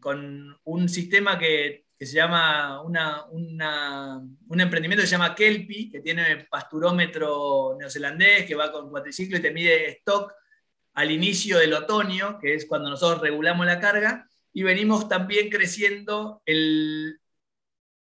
un 0.63 0.89
sistema 0.89 1.39
que 1.39 1.85
que 1.97 2.05
se 2.05 2.15
llama 2.15 2.81
un 2.81 4.59
emprendimiento 4.59 5.01
que 5.01 5.07
se 5.07 5.15
llama 5.15 5.33
Kelpie, 5.33 5.89
que 5.89 6.01
tiene 6.01 6.45
pasturómetro 6.49 7.77
neozelandés, 7.79 8.45
que 8.45 8.55
va 8.55 8.71
con 8.71 8.89
cuatriciclo 8.89 9.37
y 9.37 9.41
te 9.41 9.51
mide 9.51 9.89
stock 9.91 10.33
al 10.93 11.11
inicio 11.11 11.57
del 11.57 11.73
otoño, 11.73 12.37
que 12.39 12.53
es 12.53 12.65
cuando 12.65 12.89
nosotros 12.89 13.21
regulamos 13.21 13.65
la 13.65 13.79
carga, 13.79 14.29
y 14.55 14.63
venimos 14.63 15.09
también 15.09 15.49
creciendo 15.49 16.41
el, 16.45 17.19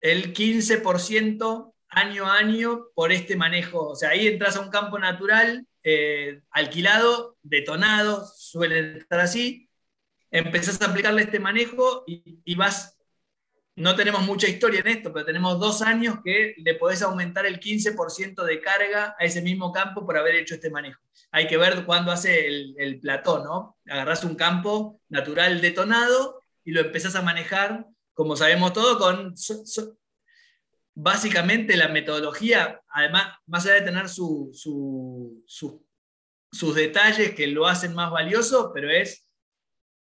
el 0.02 0.35
15% 0.35 1.74
año 1.89 2.27
a 2.27 2.36
año 2.36 2.89
por 2.94 3.12
este 3.12 3.35
manejo. 3.35 3.89
O 3.89 3.97
sea, 3.97 4.10
ahí 4.10 4.28
entras 4.28 4.56
a 4.56 4.60
un 4.60 4.68
campo 4.68 4.98
natural, 4.98 5.66
eh, 5.82 6.43
alquilado, 6.51 7.39
detonado, 7.43 8.27
suele 8.36 8.98
estar 8.98 9.20
así, 9.20 9.70
empezás 10.31 10.82
a 10.82 10.90
aplicarle 10.90 11.23
este 11.23 11.40
manejo 11.40 12.05
y, 12.06 12.43
y 12.44 12.55
vas 12.56 12.94
no 13.77 13.97
tenemos 13.97 14.23
mucha 14.23 14.47
historia 14.47 14.81
en 14.81 14.89
esto, 14.89 15.12
pero 15.12 15.27
tenemos 15.27 15.59
dos 15.59 15.82
años 15.82 16.18
que 16.24 16.55
le 16.59 16.74
podés 16.74 17.02
aumentar 17.02 17.44
el 17.44 17.59
15% 17.59 18.44
de 18.44 18.60
carga 18.60 19.16
a 19.18 19.24
ese 19.24 19.43
mismo 19.43 19.73
campo 19.73 20.06
por 20.06 20.16
haber 20.16 20.36
hecho 20.36 20.55
este 20.55 20.70
manejo. 20.70 21.01
Hay 21.32 21.48
que 21.48 21.56
ver 21.56 21.85
cuándo 21.85 22.12
hace 22.12 22.47
el, 22.47 22.77
el 22.78 23.01
¿no? 23.24 23.77
Agarrás 23.89 24.23
un 24.23 24.36
campo 24.36 25.01
natural 25.09 25.60
detonado 25.60 26.43
y 26.65 26.73
lo 26.73 26.81
empezás 26.81 27.15
a 27.15 27.23
manejar, 27.23 27.86
como 28.15 28.36
sabemos 28.36 28.73
todo, 28.73 28.99
con 28.99 29.35
básicamente 30.95 31.77
la 31.77 31.89
metodología, 31.89 32.81
además, 32.89 33.36
más 33.47 33.65
allá 33.66 33.74
de 33.74 33.82
tener 33.82 34.09
sus 34.09 34.65
detalles 36.74 37.35
que 37.35 37.47
lo 37.49 37.66
hacen 37.66 37.95
más 37.95 38.11
valioso, 38.11 38.70
pero 38.73 38.91
es 38.91 39.28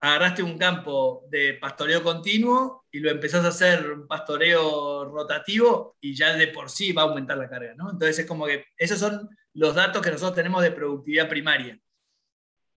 agarraste 0.00 0.42
un 0.42 0.58
campo 0.58 1.24
de 1.30 1.54
pastoreo 1.54 2.02
continuo 2.02 2.84
y 2.92 3.00
lo 3.00 3.10
empezás 3.10 3.44
a 3.44 3.48
hacer 3.48 3.90
un 3.90 4.06
pastoreo 4.06 5.06
rotativo 5.06 5.96
y 6.00 6.14
ya 6.14 6.34
de 6.34 6.48
por 6.48 6.70
sí 6.70 6.92
va 6.92 7.02
a 7.02 7.06
aumentar 7.06 7.38
la 7.38 7.48
carga, 7.48 7.74
¿no? 7.74 7.90
Entonces 7.90 8.20
es 8.20 8.26
como 8.26 8.46
que 8.46 8.66
esos 8.76 8.98
son 8.98 9.28
los 9.54 9.74
datos 9.74 10.02
que 10.02 10.10
nosotros 10.10 10.36
tenemos 10.36 10.62
de 10.62 10.70
productividad 10.70 11.28
primaria. 11.28 11.80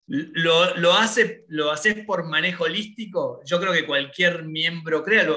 Lo, 0.08 0.76
lo, 0.78 0.94
hace, 0.94 1.44
lo 1.50 1.70
haces 1.70 2.06
por 2.06 2.24
manejo 2.26 2.64
holístico, 2.64 3.42
yo 3.46 3.60
creo 3.60 3.74
que 3.74 3.86
cualquier 3.86 4.46
miembro 4.46 5.04
crea, 5.04 5.28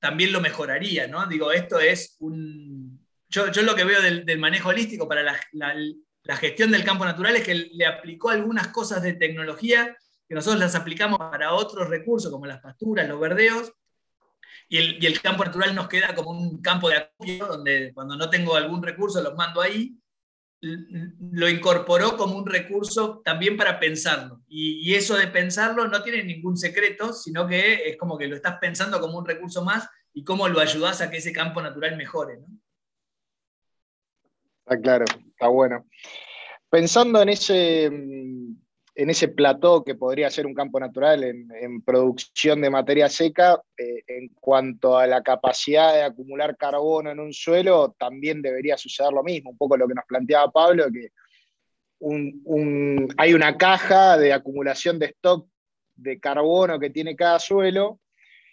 también 0.00 0.32
lo 0.32 0.40
mejoraría, 0.40 1.06
¿no? 1.06 1.26
Digo, 1.26 1.52
esto 1.52 1.78
es 1.78 2.16
un... 2.20 3.06
Yo, 3.28 3.50
yo 3.50 3.62
lo 3.62 3.74
que 3.74 3.84
veo 3.84 4.00
del, 4.00 4.38
manejo 4.38 4.70
holístico 4.70 5.06
para 5.06 5.22
la, 5.22 5.38
la, 5.52 5.74
la 6.22 6.36
gestión 6.36 6.70
del 6.70 6.84
campo 6.84 7.04
natural 7.04 7.36
es 7.36 7.44
que 7.44 7.54
le 7.54 7.86
aplicó 7.86 8.30
algunas 8.30 8.68
cosas 8.68 9.02
de 9.02 9.12
tecnología 9.12 9.94
que 10.26 10.34
nosotros 10.34 10.60
las 10.60 10.74
aplicamos 10.74 11.18
para 11.18 11.52
otros 11.52 11.88
recursos 11.88 12.30
como 12.30 12.46
las 12.46 12.60
pasturas, 12.60 13.06
los 13.06 13.20
verdeos, 13.20 13.72
y 14.72 15.04
el, 15.04 15.20
campo 15.20 15.44
natural 15.44 15.74
nos 15.74 15.86
queda 15.86 16.14
como 16.14 16.30
un 16.30 16.62
campo 16.62 16.88
de 16.88 16.96
acopio, 16.96 17.46
donde 17.46 17.92
cuando 17.92 18.16
no 18.16 18.30
tengo 18.30 18.56
algún 18.56 18.82
recurso 18.82 19.22
los 19.22 19.34
mando 19.34 19.60
ahí. 19.60 19.94
Lo 20.62 21.48
incorporó 21.48 22.16
como 22.16 22.36
un 22.36 22.46
recurso 22.46 23.20
también 23.24 23.56
para 23.56 23.80
pensarlo. 23.80 24.42
Y, 24.46 24.94
eso 24.94 25.16
de 25.16 25.26
pensarlo 25.26 25.88
no 25.88 26.02
tiene 26.04 26.22
ningún 26.22 26.56
secreto, 26.56 27.12
sino 27.12 27.48
que 27.48 27.88
es 27.88 27.96
como 27.96 28.16
que 28.16 28.28
lo 28.28 28.36
estás 28.36 28.58
pensando 28.60 29.00
como 29.00 29.18
un 29.18 29.26
recurso 29.26 29.64
más 29.64 29.88
y 30.14 30.22
cómo 30.22 30.48
lo 30.48 30.60
ayudas 30.60 31.00
a 31.00 31.10
que 31.10 31.16
ese 31.16 31.32
campo 31.32 31.60
natural 31.60 31.96
mejore. 31.96 32.38
Está 34.60 34.80
claro, 34.80 35.04
está 35.04 35.48
bueno. 35.48 35.84
Pensando 36.70 37.20
en 37.20 37.28
ese, 37.30 37.90
en 38.94 39.10
ese 39.10 39.28
plató 39.28 39.82
que 39.84 39.94
podría 39.94 40.30
ser 40.30 40.46
un 40.46 40.54
campo 40.54 40.78
natural 40.78 41.24
en, 41.24 41.82
producción 41.82 42.60
de 42.60 42.70
materia 42.70 43.08
seca, 43.08 43.60
eh, 43.76 44.02
en 44.06 44.28
cuanto 44.40 44.98
a 44.98 45.06
la 45.06 45.22
capacidad 45.22 45.94
de 45.94 46.02
acumular 46.02 46.56
carbono 46.56 47.10
en 47.10 47.18
un 47.18 47.32
suelo, 47.32 47.94
también 47.98 48.42
debería 48.42 48.76
suceder 48.76 49.12
lo 49.12 49.22
mismo, 49.22 49.50
un 49.50 49.56
poco 49.56 49.76
lo 49.76 49.88
que 49.88 49.94
nos 49.94 50.04
planteaba 50.04 50.50
Pablo, 50.50 50.86
que 50.92 51.10
hay 53.16 53.32
una 53.32 53.56
caja 53.56 54.18
de 54.18 54.32
acumulación 54.32 54.98
de 54.98 55.06
stock 55.06 55.48
de 55.94 56.18
carbono 56.18 56.78
que 56.78 56.90
tiene 56.90 57.16
cada 57.16 57.38
suelo, 57.38 58.00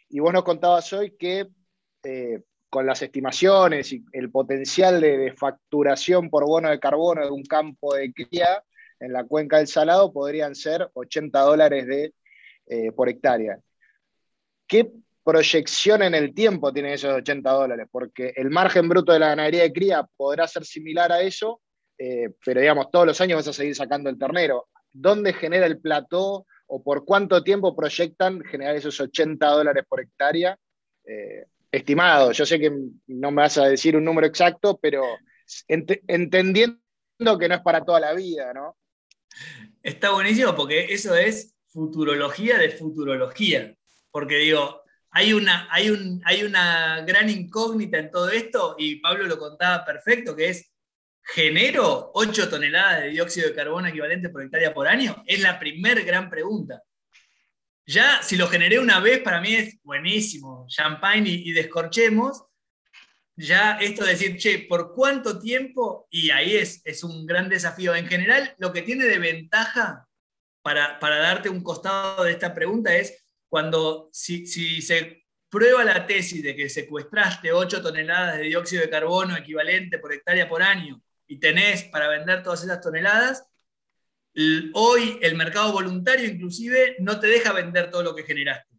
y 0.08 0.20
vos 0.20 0.34
nos 0.34 0.44
contabas 0.44 0.92
hoy 0.94 1.16
que 1.18 1.48
eh, 2.04 2.42
con 2.70 2.86
las 2.86 3.02
estimaciones 3.02 3.92
y 3.92 4.06
el 4.14 4.32
potencial 4.32 5.02
de, 5.02 5.18
de 5.18 5.34
facturación 5.34 6.30
por 6.30 6.46
bono 6.46 6.70
de 6.70 6.80
carbono 6.80 7.26
de 7.26 7.32
un 7.32 7.44
campo 7.44 7.96
de 7.96 8.14
cría, 8.14 8.64
en 9.00 9.14
la 9.14 9.24
cuenca 9.24 9.58
del 9.58 9.68
Salado 9.68 10.12
podrían 10.12 10.56
ser 10.56 10.90
80 10.94 11.40
dólares 11.40 12.12
eh, 12.68 12.92
por 12.92 13.10
hectárea. 13.10 13.60
¿Qué 14.68 14.92
proyección 15.24 16.04
en 16.04 16.16
el 16.16 16.34
tiempo 16.34 16.72
tienen 16.72 16.94
esos 16.94 17.14
80 17.14 17.50
dólares? 17.52 17.88
Porque 17.92 18.34
el 18.36 18.50
margen 18.50 18.88
bruto 18.88 19.12
de 19.12 19.20
la 19.20 19.30
ganadería 19.30 19.64
de 19.64 19.74
cría 19.74 20.08
podrá 20.16 20.48
ser 20.48 20.66
similar 20.66 21.12
a 21.12 21.22
eso, 21.22 21.62
eh, 21.98 22.30
pero 22.46 22.62
digamos, 22.62 22.92
todos 22.92 23.06
los 23.06 23.20
años 23.22 23.38
vas 23.38 23.48
a 23.48 23.54
seguir 23.54 23.76
sacando 23.76 24.10
el 24.10 24.18
ternero. 24.18 24.68
¿Dónde 24.92 25.34
genera 25.34 25.66
el 25.66 25.80
plató 25.80 26.46
o 26.68 26.84
por 26.84 27.06
cuánto 27.06 27.44
tiempo 27.44 27.76
proyectan 27.76 28.42
generar 28.42 28.76
esos 28.76 29.00
80 29.00 29.46
dólares 29.48 29.86
por 29.88 30.02
hectárea? 30.02 30.58
Eh, 31.06 31.46
estimado, 31.72 32.32
yo 32.32 32.46
sé 32.46 32.60
que 32.60 32.72
no 33.08 33.32
me 33.32 33.42
vas 33.44 33.58
a 33.58 33.66
decir 33.66 33.96
un 33.96 34.04
número 34.04 34.28
exacto, 34.28 34.80
pero 34.82 35.04
entendiendo 35.68 36.80
que 37.40 37.48
no 37.48 37.56
es 37.56 37.62
para 37.62 37.84
toda 37.84 38.00
la 38.00 38.14
vida, 38.14 38.54
¿no? 38.54 38.76
Está 39.82 40.12
buenísimo 40.12 40.56
porque 40.56 40.94
eso 40.94 41.16
es 41.16 41.56
futurología 41.68 42.58
de 42.58 42.72
futurología. 42.72 43.74
Porque 44.12 44.38
digo, 44.38 44.82
hay 45.12 45.34
una, 45.34 45.68
hay, 45.72 45.90
un, 45.90 46.22
hay 46.26 46.44
una 46.44 47.02
gran 47.02 47.30
incógnita 47.30 47.98
en 47.98 48.12
todo 48.12 48.30
esto, 48.30 48.76
y 48.78 48.98
Pablo 48.98 49.26
lo 49.26 49.38
contaba 49.38 49.86
perfecto, 49.86 50.36
que 50.36 50.50
es, 50.50 50.72
¿genero 51.24 52.12
8 52.14 52.50
toneladas 52.50 53.02
de 53.02 53.10
dióxido 53.10 53.50
de 53.50 53.56
carbono 53.56 53.88
equivalente 53.88 54.30
por 54.30 54.44
hectárea 54.44 54.74
por 54.74 54.88
año? 54.88 55.24
Es 55.26 55.42
la 55.42 55.60
primer 55.60 56.04
gran 56.04 56.30
pregunta. 56.30 56.82
Ya, 57.86 58.22
si 58.22 58.38
lo 58.38 58.48
generé 58.48 58.80
una 58.80 59.00
vez, 59.00 59.20
para 59.22 59.42
mí 59.42 59.56
es 59.56 59.80
buenísimo, 59.82 60.68
champagne 60.70 61.30
y 61.30 61.52
descorchemos, 61.54 62.44
ya 63.40 63.78
esto 63.78 64.04
de 64.04 64.12
decir, 64.12 64.38
che, 64.38 64.60
¿por 64.68 64.94
cuánto 64.94 65.40
tiempo? 65.40 66.08
Y 66.10 66.30
ahí 66.32 66.58
es, 66.58 66.82
es 66.84 67.04
un 67.04 67.26
gran 67.26 67.48
desafío. 67.48 67.96
En 67.96 68.06
general, 68.06 68.54
lo 68.58 68.74
que 68.74 68.82
tiene 68.82 69.06
de 69.06 69.18
ventaja 69.18 70.08
para, 70.62 71.00
para 71.00 71.20
darte 71.20 71.50
un 71.50 71.64
costado 71.64 72.26
de 72.26 72.32
esta 72.32 72.54
pregunta 72.54 72.94
es 72.94 73.24
cuando 73.48 74.10
si, 74.12 74.46
si 74.46 74.82
se 74.82 75.26
prueba 75.50 75.86
la 75.86 76.06
tesis 76.06 76.44
de 76.44 76.54
que 76.54 76.70
secuestraste 76.70 77.54
8 77.54 77.82
toneladas 77.82 78.38
de 78.38 78.44
dióxido 78.44 78.82
de 78.82 78.90
carbono 78.90 79.38
equivalente 79.38 80.00
por 80.00 80.14
hectárea 80.14 80.50
por 80.50 80.62
año 80.62 81.02
y 81.26 81.40
tenés 81.40 81.84
para 81.84 82.10
vender 82.10 82.44
todas 82.44 82.64
esas 82.64 82.82
toneladas, 82.82 83.46
hoy 84.74 85.18
el 85.22 85.36
mercado 85.36 85.72
voluntario 85.72 86.28
inclusive 86.28 86.98
no 87.00 87.20
te 87.20 87.28
deja 87.28 87.54
vender 87.54 87.90
todo 87.90 88.04
lo 88.04 88.16
que 88.16 88.24
generaste, 88.24 88.76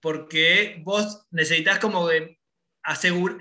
porque 0.00 0.82
vos 0.84 1.24
necesitas 1.30 1.78
como 1.78 2.06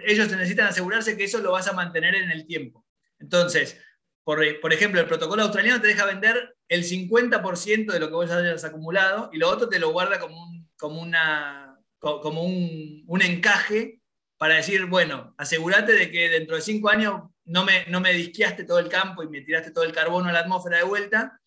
ellos 0.05 0.31
necesitan 0.31 0.67
asegurarse 0.67 1.17
que 1.17 1.25
eso 1.25 1.39
lo 1.39 1.51
vas 1.51 1.67
a 1.67 1.73
mantener 1.73 2.15
en 2.15 2.31
el 2.31 2.45
tiempo. 2.45 2.85
Entonces, 3.19 3.79
por, 4.25 4.73
ejemplo, 4.73 4.99
el 4.99 5.07
protocolo 5.07 5.43
australiano 5.43 5.79
te 5.79 5.87
deja 5.87 6.05
vender 6.05 6.55
el 6.67 6.83
50% 6.83 7.93
de 7.93 7.99
lo 7.99 8.07
que 8.07 8.13
vos 8.13 8.31
hayas 8.31 8.63
acumulado 8.63 9.29
y 9.31 9.37
lo 9.37 9.47
otro 9.49 9.69
te 9.69 9.77
lo 9.77 9.91
guarda 9.91 10.19
como 10.19 10.41
un, 10.41 10.67
como 10.77 10.99
una, 10.99 11.79
como 11.99 12.43
un, 12.43 13.21
encaje 13.21 14.01
para 14.37 14.55
decir, 14.55 14.87
bueno, 14.87 15.35
asegúrate 15.37 15.93
de 15.93 16.09
que 16.09 16.29
dentro 16.29 16.55
de 16.55 16.63
cinco 16.63 16.89
años 16.89 17.21
no 17.43 17.63
me, 17.63 17.85
no 17.85 18.01
me 18.01 18.13
disqueaste 18.13 18.63
todo 18.63 18.79
el 18.79 18.89
campo 18.89 19.21
y 19.21 19.29
me 19.29 19.41
tiraste 19.41 19.69
todo 19.69 19.83
el 19.83 19.93
carbono 19.93 20.29
a 20.29 20.33
la 20.33 20.39
atmósfera 20.39 20.77
de 20.77 20.83
vuelta 20.83 21.39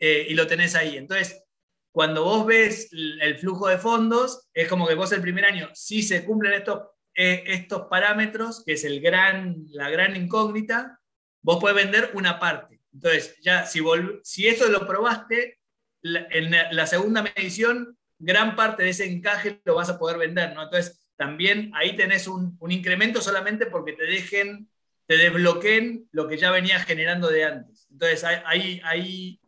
eh, 0.00 0.26
y 0.26 0.32
lo 0.32 0.46
tenés 0.46 0.74
ahí. 0.74 0.96
Entonces, 0.96 1.44
cuando 1.92 2.24
vos 2.24 2.46
ves 2.46 2.88
el 2.92 3.36
flujo 3.36 3.68
de 3.68 3.76
fondos, 3.76 4.48
es 4.54 4.66
como 4.68 4.88
que 4.88 4.94
vos 4.94 5.12
el 5.12 5.20
primer 5.20 5.44
año, 5.44 5.68
si 5.74 6.02
se 6.02 6.24
cumplen 6.24 6.54
estos 6.54 6.80
eh, 7.14 7.44
estos 7.46 7.88
parámetros, 7.88 8.64
que 8.64 8.72
es 8.72 8.84
el 8.84 9.00
gran, 9.00 9.66
la 9.68 9.90
gran 9.90 10.16
incógnita, 10.16 10.98
vos 11.42 11.58
puedes 11.60 11.76
vender 11.76 12.10
una 12.14 12.38
parte. 12.38 12.80
Entonces, 12.92 13.36
ya 13.42 13.66
si, 13.66 13.82
si 14.22 14.48
eso 14.48 14.68
lo 14.68 14.86
probaste, 14.86 15.58
en 16.02 16.50
la 16.50 16.86
segunda 16.86 17.22
medición, 17.22 17.96
gran 18.18 18.56
parte 18.56 18.84
de 18.84 18.90
ese 18.90 19.04
encaje 19.04 19.60
lo 19.64 19.74
vas 19.74 19.88
a 19.88 19.98
poder 19.98 20.18
vender, 20.18 20.54
¿no? 20.54 20.64
Entonces, 20.64 21.02
también 21.16 21.70
ahí 21.74 21.96
tenés 21.96 22.26
un, 22.26 22.58
incremento 22.68 23.20
solamente 23.20 23.66
porque 23.66 23.92
te 23.92 24.04
dejen, 24.04 24.68
te 25.06 25.16
desbloqueen 25.16 26.08
lo 26.12 26.26
que 26.28 26.38
ya 26.38 26.50
venía 26.50 26.80
generando 26.80 27.28
de 27.28 27.44
antes. 27.44 27.86
Entonces, 27.90 28.24
hay, 28.24 28.80
hay, 28.84 29.38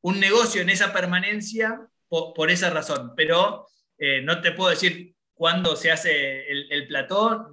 un 0.00 0.20
negocio 0.20 0.60
en 0.60 0.68
esa 0.68 0.92
permanencia 0.92 1.80
por, 2.08 2.50
esa 2.50 2.68
razón, 2.68 3.14
pero 3.16 3.66
eh, 3.96 4.20
no 4.20 4.42
te 4.42 4.52
puedo 4.52 4.68
decir 4.68 5.13
cuándo 5.34 5.76
se 5.76 5.90
hace 5.90 6.50
el, 6.50 6.72
el 6.72 6.86
plató, 6.86 7.52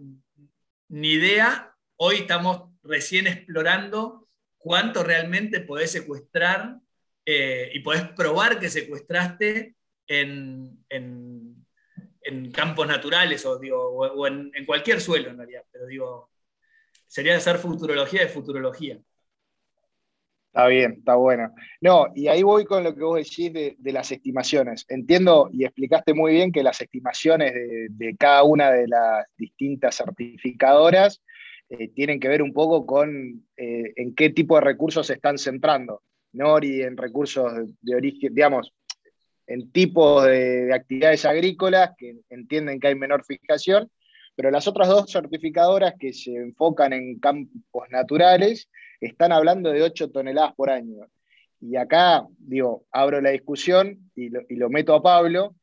ni 0.90 1.14
idea. 1.14 1.76
Hoy 1.98 2.18
estamos 2.18 2.70
recién 2.84 3.28
explorando 3.28 4.28
cuánto 4.58 5.04
realmente 5.04 5.60
podés 5.62 5.92
secuestrar 5.92 6.78
eh, 7.26 7.72
y 7.74 7.80
podés 7.80 8.04
probar 8.10 8.60
que 8.60 8.70
secuestraste 8.70 9.76
en, 10.08 10.78
campos 12.54 12.88
naturales 12.88 13.46
o, 13.46 13.60
o, 13.60 14.28
en, 14.28 14.52
en, 14.54 14.66
cualquier 14.66 15.00
suelo 15.00 15.30
en 15.30 15.38
realidad, 15.38 15.64
pero 15.72 15.86
digo, 15.86 16.30
sería 17.08 17.36
hacer 17.38 17.58
futurología 17.58 18.22
de 18.22 18.28
futurología. 18.28 19.00
Está 20.54 20.68
bien, 20.68 20.96
está 20.98 21.16
bueno. 21.16 21.54
No, 21.80 22.08
y 22.14 22.28
ahí 22.28 22.44
voy 22.44 22.66
con 22.66 22.84
lo 22.84 22.94
que 22.94 23.04
vos 23.04 23.16
decís 23.16 23.54
de, 23.54 23.94
las 23.94 24.12
estimaciones. 24.12 24.86
Entiendo 24.90 25.50
y 25.50 25.64
explicaste 25.64 26.14
muy 26.14 26.34
bien 26.34 26.52
que 26.52 26.62
las 26.62 26.82
estimaciones 26.82 27.54
de, 27.90 28.18
cada 28.18 28.44
una 28.44 28.70
de 28.70 28.86
las 28.86 29.26
distintas 29.38 29.96
certificadoras 29.96 31.22
eh, 31.70 31.88
tienen 31.96 32.20
que 32.20 32.28
ver 32.28 32.42
un 32.42 32.52
poco 32.52 32.86
con 32.86 33.46
eh, 33.56 33.94
en 33.96 34.14
qué 34.14 34.30
tipo 34.32 34.56
de 34.56 34.62
recursos 34.62 35.08
se 35.08 35.14
están 35.14 35.38
centrando, 35.38 36.04
¿no? 36.34 36.58
Y 36.62 36.82
en 36.82 36.98
recursos 36.98 37.50
de, 37.80 37.96
origen, 37.96 38.36
digamos, 38.36 38.74
en 39.48 39.72
tipos 39.72 40.26
de 40.26 40.74
actividades 40.74 41.24
agrícolas 41.24 41.92
que 41.98 42.18
entienden 42.30 42.82
que 42.82 42.88
hay 42.88 42.96
menor 42.96 43.24
fijación, 43.24 43.90
pero 44.36 44.52
las 44.52 44.68
otras 44.68 44.90
dos 44.90 45.10
certificadoras 45.10 45.94
que 45.98 46.12
se 46.12 46.36
enfocan 46.36 46.92
en 46.92 47.20
campos 47.20 47.88
naturales, 47.90 48.70
están 49.02 49.32
hablando 49.32 49.72
de 49.72 49.84
8 49.84 50.12
toneladas 50.12 50.54
por 50.56 50.70
año. 50.70 51.08
Y 51.60 51.76
acá, 51.76 52.26
digo, 52.38 52.86
abro 52.92 53.22
la 53.22 53.32
discusión 53.32 54.12
y 54.16 54.30
lo, 54.30 54.70
meto 54.70 54.96
a 54.96 55.02
Pablo. 55.02 55.56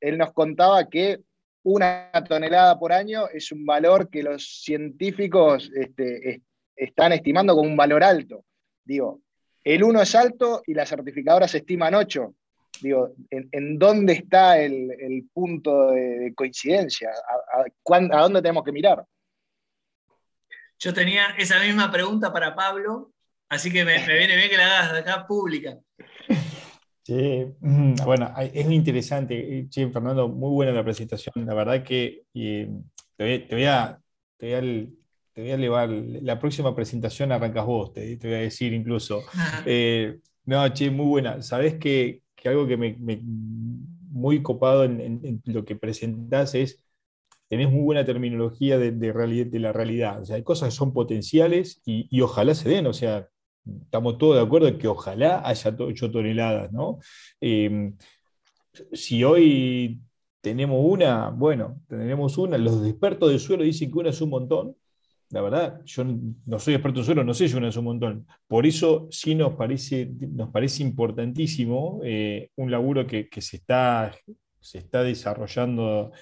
él 0.00 0.18
nos 0.18 0.32
contaba 0.32 0.88
que 0.88 1.20
una 1.62 2.10
tonelada 2.28 2.78
por 2.78 2.92
año 2.92 3.28
es 3.28 3.50
un 3.50 3.64
valor 3.64 4.10
que 4.10 4.22
los 4.22 4.62
científicos 4.62 5.70
este, 5.74 6.42
están 6.76 7.12
estimando 7.12 7.54
como 7.54 7.68
un 7.68 7.76
valor 7.76 8.04
alto. 8.04 8.44
Digo, 8.84 9.20
el 9.62 9.82
1 9.82 10.02
es 10.02 10.14
alto 10.14 10.62
y 10.66 10.74
las 10.74 10.90
certificadoras 10.90 11.54
estiman 11.54 11.94
8. 11.94 12.34
Digo, 12.82 13.14
¿en, 13.30 13.78
dónde 13.78 14.14
está 14.14 14.60
el, 14.60 15.26
punto 15.32 15.92
de, 15.92 16.32
coincidencia? 16.34 17.10
¿A, 17.10 18.20
dónde 18.20 18.42
tenemos 18.42 18.64
que 18.64 18.72
mirar? 18.72 19.04
Yo 20.84 20.92
tenía 20.92 21.28
esa 21.38 21.58
misma 21.60 21.90
pregunta 21.90 22.30
para 22.30 22.54
Pablo, 22.54 23.10
así 23.48 23.72
que 23.72 23.86
me, 23.86 24.06
viene 24.06 24.36
bien 24.36 24.50
que 24.50 24.58
la 24.58 24.80
hagas 24.80 24.92
de 24.92 24.98
acá 24.98 25.26
pública. 25.26 25.78
Sí, 27.02 27.46
mm, 27.58 27.94
bueno, 28.04 28.34
es 28.36 28.70
interesante. 28.70 29.66
Sí, 29.70 29.86
Fernando, 29.90 30.28
muy 30.28 30.50
buena 30.50 30.72
la 30.72 30.84
presentación. 30.84 31.46
La 31.46 31.54
verdad 31.54 31.82
que 31.82 32.24
te, 32.34 32.68
voy, 33.50 33.64
a, 33.64 33.98
te, 34.36 34.60
voy 35.34 35.50
a, 35.50 35.54
elevar 35.54 35.88
la 35.88 36.38
próxima 36.38 36.76
presentación, 36.76 37.32
arrancas 37.32 37.64
vos, 37.64 37.94
te, 37.94 38.16
voy 38.16 38.34
a 38.34 38.40
decir 38.40 38.74
incluso. 38.74 39.22
Eh, 39.64 40.18
no, 40.44 40.68
che, 40.68 40.90
muy 40.90 41.06
buena. 41.06 41.40
Sabés 41.40 41.76
que, 41.76 42.20
algo 42.44 42.66
que 42.66 42.76
me, 42.76 42.94
muy 44.10 44.42
copado 44.42 44.84
en, 44.84 45.00
en, 45.00 45.42
lo 45.46 45.64
que 45.64 45.76
presentás 45.76 46.54
es 46.54 46.83
tenés 47.48 47.70
muy 47.70 47.82
buena 47.82 48.04
terminología 48.04 48.78
de, 48.78 48.92
la 49.60 49.72
realidad. 49.72 50.22
O 50.22 50.24
sea, 50.24 50.36
hay 50.36 50.42
cosas 50.42 50.70
que 50.70 50.76
son 50.76 50.92
potenciales 50.92 51.82
y, 51.84 52.20
ojalá 52.20 52.54
se 52.54 52.68
den. 52.68 52.86
O 52.86 52.92
sea, 52.92 53.28
estamos 53.82 54.18
todos 54.18 54.36
de 54.36 54.42
acuerdo 54.42 54.68
en 54.68 54.78
que 54.78 54.88
ojalá 54.88 55.42
haya 55.46 55.74
8 55.78 56.10
toneladas, 56.10 56.72
¿no? 56.72 56.98
Em, 57.40 57.96
si 58.92 59.24
hoy 59.24 60.00
tenemos 60.40 60.84
una, 60.84 61.30
bueno, 61.30 61.80
tenemos 61.88 62.36
una, 62.38 62.58
los 62.58 62.84
expertos 62.86 63.30
del 63.30 63.40
suelo 63.40 63.64
dicen 63.64 63.90
que 63.90 63.98
una 63.98 64.10
es 64.10 64.20
un 64.20 64.30
montón, 64.30 64.76
la 65.30 65.40
verdad, 65.40 65.80
yo 65.84 66.04
no 66.46 66.58
soy 66.60 66.74
experto 66.74 67.00
en 67.00 67.06
suelo, 67.06 67.24
no 67.24 67.34
sé 67.34 67.48
si 67.48 67.56
una 67.56 67.68
es 67.68 67.76
un 67.76 67.84
montón. 67.84 68.26
Por 68.46 68.66
eso 68.66 69.08
sí 69.10 69.34
nos 69.34 69.54
parece, 69.54 70.08
nos 70.30 70.50
parece 70.50 70.82
importantísimo 70.82 72.00
eh, 72.04 72.50
un 72.56 72.70
laburo 72.70 73.04
que, 73.06 73.28
se, 73.40 73.56
está, 73.56 74.14
se 74.60 74.78
está 74.78 75.02
desarrollando 75.02 76.12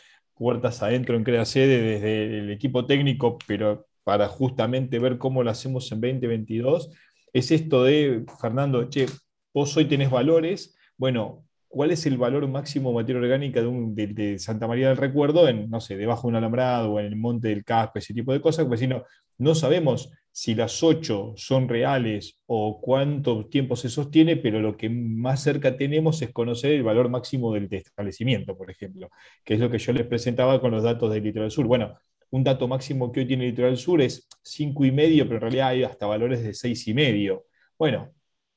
puertas 0.43 0.82
adentro 0.82 1.16
en 1.16 1.24
Crea 1.24 1.44
Sede 1.44 1.81
desde 1.81 2.39
el 2.40 2.51
equipo 2.51 2.85
técnico, 2.86 3.39
pero 3.47 3.86
para 4.05 4.28
justamente 4.28 4.98
ver 4.98 5.19
cómo 5.19 5.43
lo 5.43 5.51
hacemos 5.51 5.90
en 5.93 6.01
2022, 6.01 6.90
es 7.32 7.51
esto 7.51 7.85
de, 7.85 8.24
Fernando, 8.40 8.89
che, 8.90 9.06
vos 9.55 9.77
hoy 9.77 9.86
tenés 9.86 10.10
valores, 10.10 10.77
bueno, 10.97 11.44
¿cuál 11.73 11.90
es 11.90 12.05
el 12.05 12.19
valor 12.19 12.47
máximo 12.49 12.90
de 12.90 12.97
materia 12.97 13.20
orgánica 13.23 13.62
de, 13.62 14.39
Santa 14.39 14.66
María 14.69 14.89
del 14.89 14.99
Recuerdo 14.99 15.49
en, 15.49 15.70
no 15.70 15.81
sé, 15.81 15.97
debajo 15.97 16.28
de 16.28 16.32
un 16.32 16.36
alambrado 16.36 16.93
o 16.93 17.01
en 17.01 17.07
el 17.07 17.16
monte 17.16 17.49
del 17.49 17.65
casco, 17.65 17.99
ese 17.99 18.12
tipo 18.12 18.31
de 18.32 18.43
cosas? 18.43 18.66
Porque 18.66 18.78
si 18.78 18.86
no, 18.86 19.05
no 19.39 19.55
sabemos 19.55 20.11
si 20.31 20.55
las 20.55 20.82
ocho 20.82 21.32
son 21.36 21.69
reales 21.70 22.39
o 22.47 22.78
cuánto 22.78 23.47
tiempo 23.47 23.74
se 23.77 23.89
sostiene, 23.89 24.36
pero 24.36 24.61
lo 24.61 24.77
que 24.77 24.90
más 24.90 25.43
cerca 25.43 25.77
tenemos 25.77 26.20
es 26.20 26.31
conocer 26.31 26.73
el 26.73 26.82
valor 26.82 27.09
máximo 27.09 27.55
del 27.55 27.73
establecimiento, 27.73 28.55
por 28.57 28.70
ejemplo, 28.70 29.09
que 29.43 29.55
es 29.55 29.61
lo 29.61 29.70
que 29.70 29.78
yo 29.78 29.94
les 29.94 30.07
presentaba 30.07 30.61
con 30.61 30.73
los 30.73 30.82
datos 30.82 31.11
del 31.12 31.24
Litoral 31.24 31.51
Sur. 31.51 31.66
Bueno, 31.66 31.99
un 32.31 32.44
dato 32.44 32.69
máximo 32.69 33.11
que 33.11 33.20
hoy 33.20 33.27
tiene 33.27 33.47
Litoral 33.47 33.78
Sur 33.78 34.03
es 34.03 34.28
cinco 34.43 34.85
y 34.85 34.93
medio, 34.93 35.24
pero 35.24 35.36
en 35.36 35.40
realidad 35.43 35.69
hay 35.69 35.85
hasta 35.85 36.07
valores 36.07 36.43
de 36.43 36.53
seis 36.53 36.86
y 36.86 36.93
medio. 36.93 37.47
Bueno, 37.78 38.12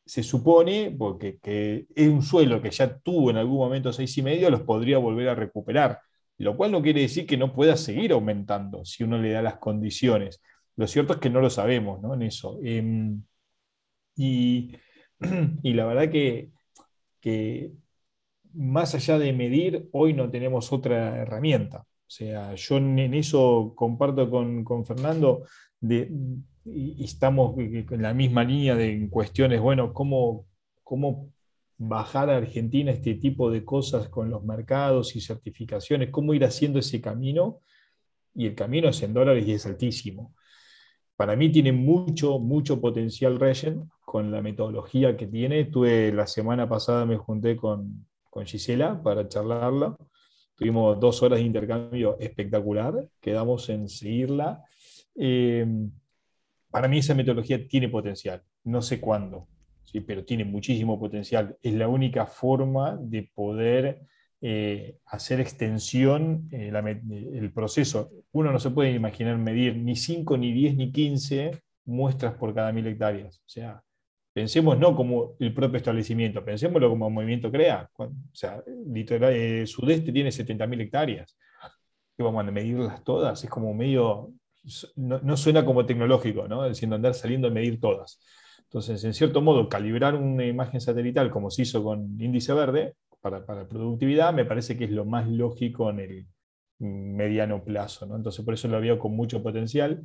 se 0.06 0.24
supone, 0.24 0.96
porque 0.98 1.40
que 1.40 1.88
es 1.96 2.08
un 2.08 2.22
suelo 2.22 2.62
que 2.62 2.72
ya 2.72 2.98
tuvo 3.00 3.32
en 3.32 3.38
algún 3.38 3.58
momento 3.58 3.92
seis 3.92 4.18
y 4.18 4.22
medio, 4.22 4.50
los 4.50 4.62
podría 4.62 4.98
volver 5.00 5.30
a 5.30 5.36
recuperar, 5.36 6.00
lo 6.38 6.56
cual 6.56 6.72
no 6.72 6.82
quiere 6.82 7.02
decir 7.02 7.26
que 7.26 7.38
no 7.38 7.54
pueda 7.54 7.76
seguir 7.78 8.12
aumentando 8.12 8.86
si 8.86 9.04
uno 9.04 9.18
le 9.18 9.32
da 9.32 9.42
las 9.42 9.58
condiciones. 9.58 10.42
Lo 10.76 10.88
cierto 10.88 11.14
es 11.14 11.20
que 11.20 11.30
no 11.30 11.42
lo 11.42 11.50
sabemos 11.50 12.02
¿no? 12.02 12.14
en 12.14 12.22
eso. 12.24 12.60
Em, 12.64 13.24
y, 14.16 14.76
la 15.64 15.86
verdad 15.86 16.10
que, 16.12 17.72
más 18.54 18.96
allá 18.96 19.18
de 19.20 19.34
medir, 19.34 19.90
hoy 19.92 20.14
no 20.14 20.30
tenemos 20.30 20.72
otra 20.72 21.18
herramienta. 21.18 21.80
O 21.80 22.10
sea, 22.10 22.54
yo 22.56 22.78
en 22.78 23.14
eso 23.14 23.74
comparto 23.76 24.30
con, 24.30 24.86
Fernando 24.86 25.46
y, 26.66 27.04
estamos 27.04 27.58
en 27.58 28.02
la 28.02 28.14
misma 28.14 28.44
línea 28.44 28.76
de 28.76 29.08
cuestiones, 29.10 29.62
bueno, 29.62 29.94
cómo, 29.94 30.46
cómo 30.84 31.32
bajar 31.78 32.30
a 32.30 32.38
Argentina 32.38 32.92
este 32.92 33.16
tipo 33.16 33.52
de 33.52 33.64
cosas 33.64 34.10
con 34.10 34.30
los 34.30 34.44
mercados 34.44 35.16
y 35.16 35.22
certificaciones, 35.22 36.10
cómo 36.10 36.34
ir 36.34 36.44
haciendo 36.46 36.80
ese 36.80 37.02
camino. 37.02 37.62
Y 38.34 38.48
el 38.48 38.56
camino 38.56 38.90
es 38.90 39.02
en 39.02 39.14
dólares 39.14 39.48
y 39.48 39.54
es 39.54 39.66
altísimo 39.66 40.34
para 41.16 41.36
mí 41.36 41.50
tiene 41.52 41.72
mucho, 41.72 42.40
mucho 42.40 42.82
potencial 42.82 43.40
Regen 43.40 43.90
con 44.04 44.32
la 44.32 44.42
metodología 44.42 45.16
que 45.16 45.28
tiene. 45.28 45.66
Tuve 45.66 46.12
la 46.12 46.28
semana 46.28 46.68
pasada, 46.68 47.06
me 47.06 47.18
junté 47.18 47.56
con, 47.56 48.06
con 48.30 48.46
Gisela 48.46 49.02
para 49.02 49.28
charlarla. 49.28 49.96
Tuvimos 50.56 51.00
dos 51.00 51.22
horas 51.24 51.40
de 51.40 51.46
intercambio 51.46 52.18
espectacular, 52.20 53.08
quedamos 53.20 53.70
en 53.70 53.90
seguirla. 53.90 54.64
Eh, 55.16 55.66
para 56.76 56.90
mí 56.90 56.98
esa 56.98 57.14
metodología 57.14 57.66
tiene 57.70 57.88
potencial, 57.88 58.44
no 58.66 58.82
sé 58.82 59.00
cuándo, 59.00 59.48
¿sí? 59.86 60.02
pero 60.02 60.26
tiene 60.26 60.44
muchísimo 60.44 61.00
potencial. 61.00 61.58
Es 61.62 61.74
la 61.74 61.88
única 61.88 62.26
forma 62.26 62.98
de 63.02 63.32
poder 63.34 64.02
eh, 64.42 64.98
hacer 65.06 65.40
extensión 65.40 66.50
eh, 66.52 66.74
el 67.34 67.54
proceso. 67.54 68.12
Uno 68.34 68.52
no 68.52 68.60
se 68.60 68.72
puede 68.72 68.92
imaginar 68.92 69.38
medir 69.38 69.78
ni 69.78 69.96
5, 69.96 70.38
ni 70.38 70.52
10, 70.52 70.76
ni 70.76 70.92
15 70.92 71.52
muestras 71.86 72.34
por 72.34 72.54
cada 72.54 72.74
mil 72.74 72.86
hectáreas. 72.88 73.38
O 73.38 73.48
sea, 73.48 73.82
pensemos 74.34 74.78
no 74.78 74.98
como 74.98 75.38
el 75.40 75.54
propio 75.54 75.78
establecimiento, 75.78 76.44
pensémoslo 76.44 76.90
como 76.90 77.10
movimiento 77.10 77.50
CREA. 77.50 77.90
O 77.96 78.12
sea, 78.34 78.62
el 78.66 79.66
sudeste 79.66 80.12
tiene 80.12 80.30
70.000 80.30 80.82
hectáreas. 80.82 81.38
¿Qué 82.18 82.22
vamos 82.22 82.46
a 82.46 82.52
medirlas 82.52 83.02
todas? 83.06 83.42
Es 83.42 83.50
como 83.50 83.74
medio, 83.74 84.34
no, 84.96 85.38
suena 85.38 85.66
como 85.66 85.86
tecnológico, 85.86 86.48
¿no? 86.48 86.68
Diciendo 86.68 86.96
andar 86.96 87.14
saliendo 87.14 87.48
a 87.48 87.52
medir 87.52 87.80
todas. 87.80 88.20
Entonces, 88.64 89.04
en 89.04 89.14
cierto 89.14 89.42
modo, 89.42 89.70
calibrar 89.70 90.16
una 90.16 90.46
imagen 90.46 90.82
satelital 90.82 91.30
como 91.32 91.50
se 91.50 91.64
hizo 91.64 91.84
con 91.84 92.20
índice 92.20 92.54
verde, 92.54 92.96
para, 93.22 93.68
productividad, 93.68 94.34
me 94.34 94.46
parece 94.46 94.78
que 94.78 94.86
es 94.86 94.92
lo 94.92 95.04
más 95.06 95.28
lógico 95.28 95.90
en 95.90 96.00
el 96.00 96.28
mediano 96.80 97.64
plazo. 97.64 98.06
¿no? 98.06 98.16
Entonces, 98.16 98.46
por 98.46 98.54
eso 98.54 98.68
lo 98.68 98.80
veo 98.80 99.00
con 99.00 99.16
mucho 99.16 99.42
potencial. 99.42 100.04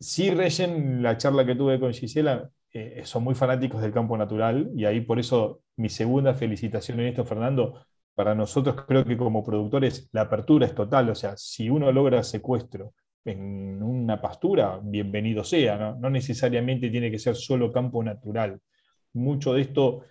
Sí, 0.00 0.30
Regen, 0.30 1.02
la 1.02 1.16
charla 1.18 1.44
que 1.44 1.54
tuve 1.54 1.78
con 1.78 1.92
Gisela, 1.92 2.50
eh, 2.72 3.02
son 3.04 3.24
muy 3.24 3.34
fanáticos 3.34 3.82
del 3.82 3.92
campo 3.92 4.16
natural 4.16 4.70
y 4.74 4.86
ahí 4.86 5.02
por 5.02 5.18
eso 5.18 5.60
mi 5.76 5.90
segunda 5.90 6.34
felicitación 6.34 7.00
en 7.00 7.08
esto, 7.08 7.24
Fernando. 7.24 7.84
Para 8.14 8.34
nosotros 8.34 8.76
creo 8.86 9.04
que 9.04 9.16
como 9.16 9.44
productores 9.44 10.08
la 10.12 10.22
apertura 10.22 10.66
es 10.66 10.74
total, 10.74 11.10
o 11.10 11.14
sea, 11.14 11.36
si 11.36 11.68
uno 11.70 11.92
logra 11.92 12.22
secuestro 12.22 12.94
en 13.24 13.82
una 13.82 14.20
pastura, 14.20 14.80
bienvenido 14.82 15.44
sea, 15.44 15.96
no, 15.98 16.10
necesariamente 16.10 16.90
tiene 16.90 17.10
que 17.10 17.18
ser 17.18 17.36
solo 17.36 17.72
campo 17.72 18.02
natural. 18.02 18.60
Mucho 19.12 19.54
de 19.54 19.62
esto 19.62 20.04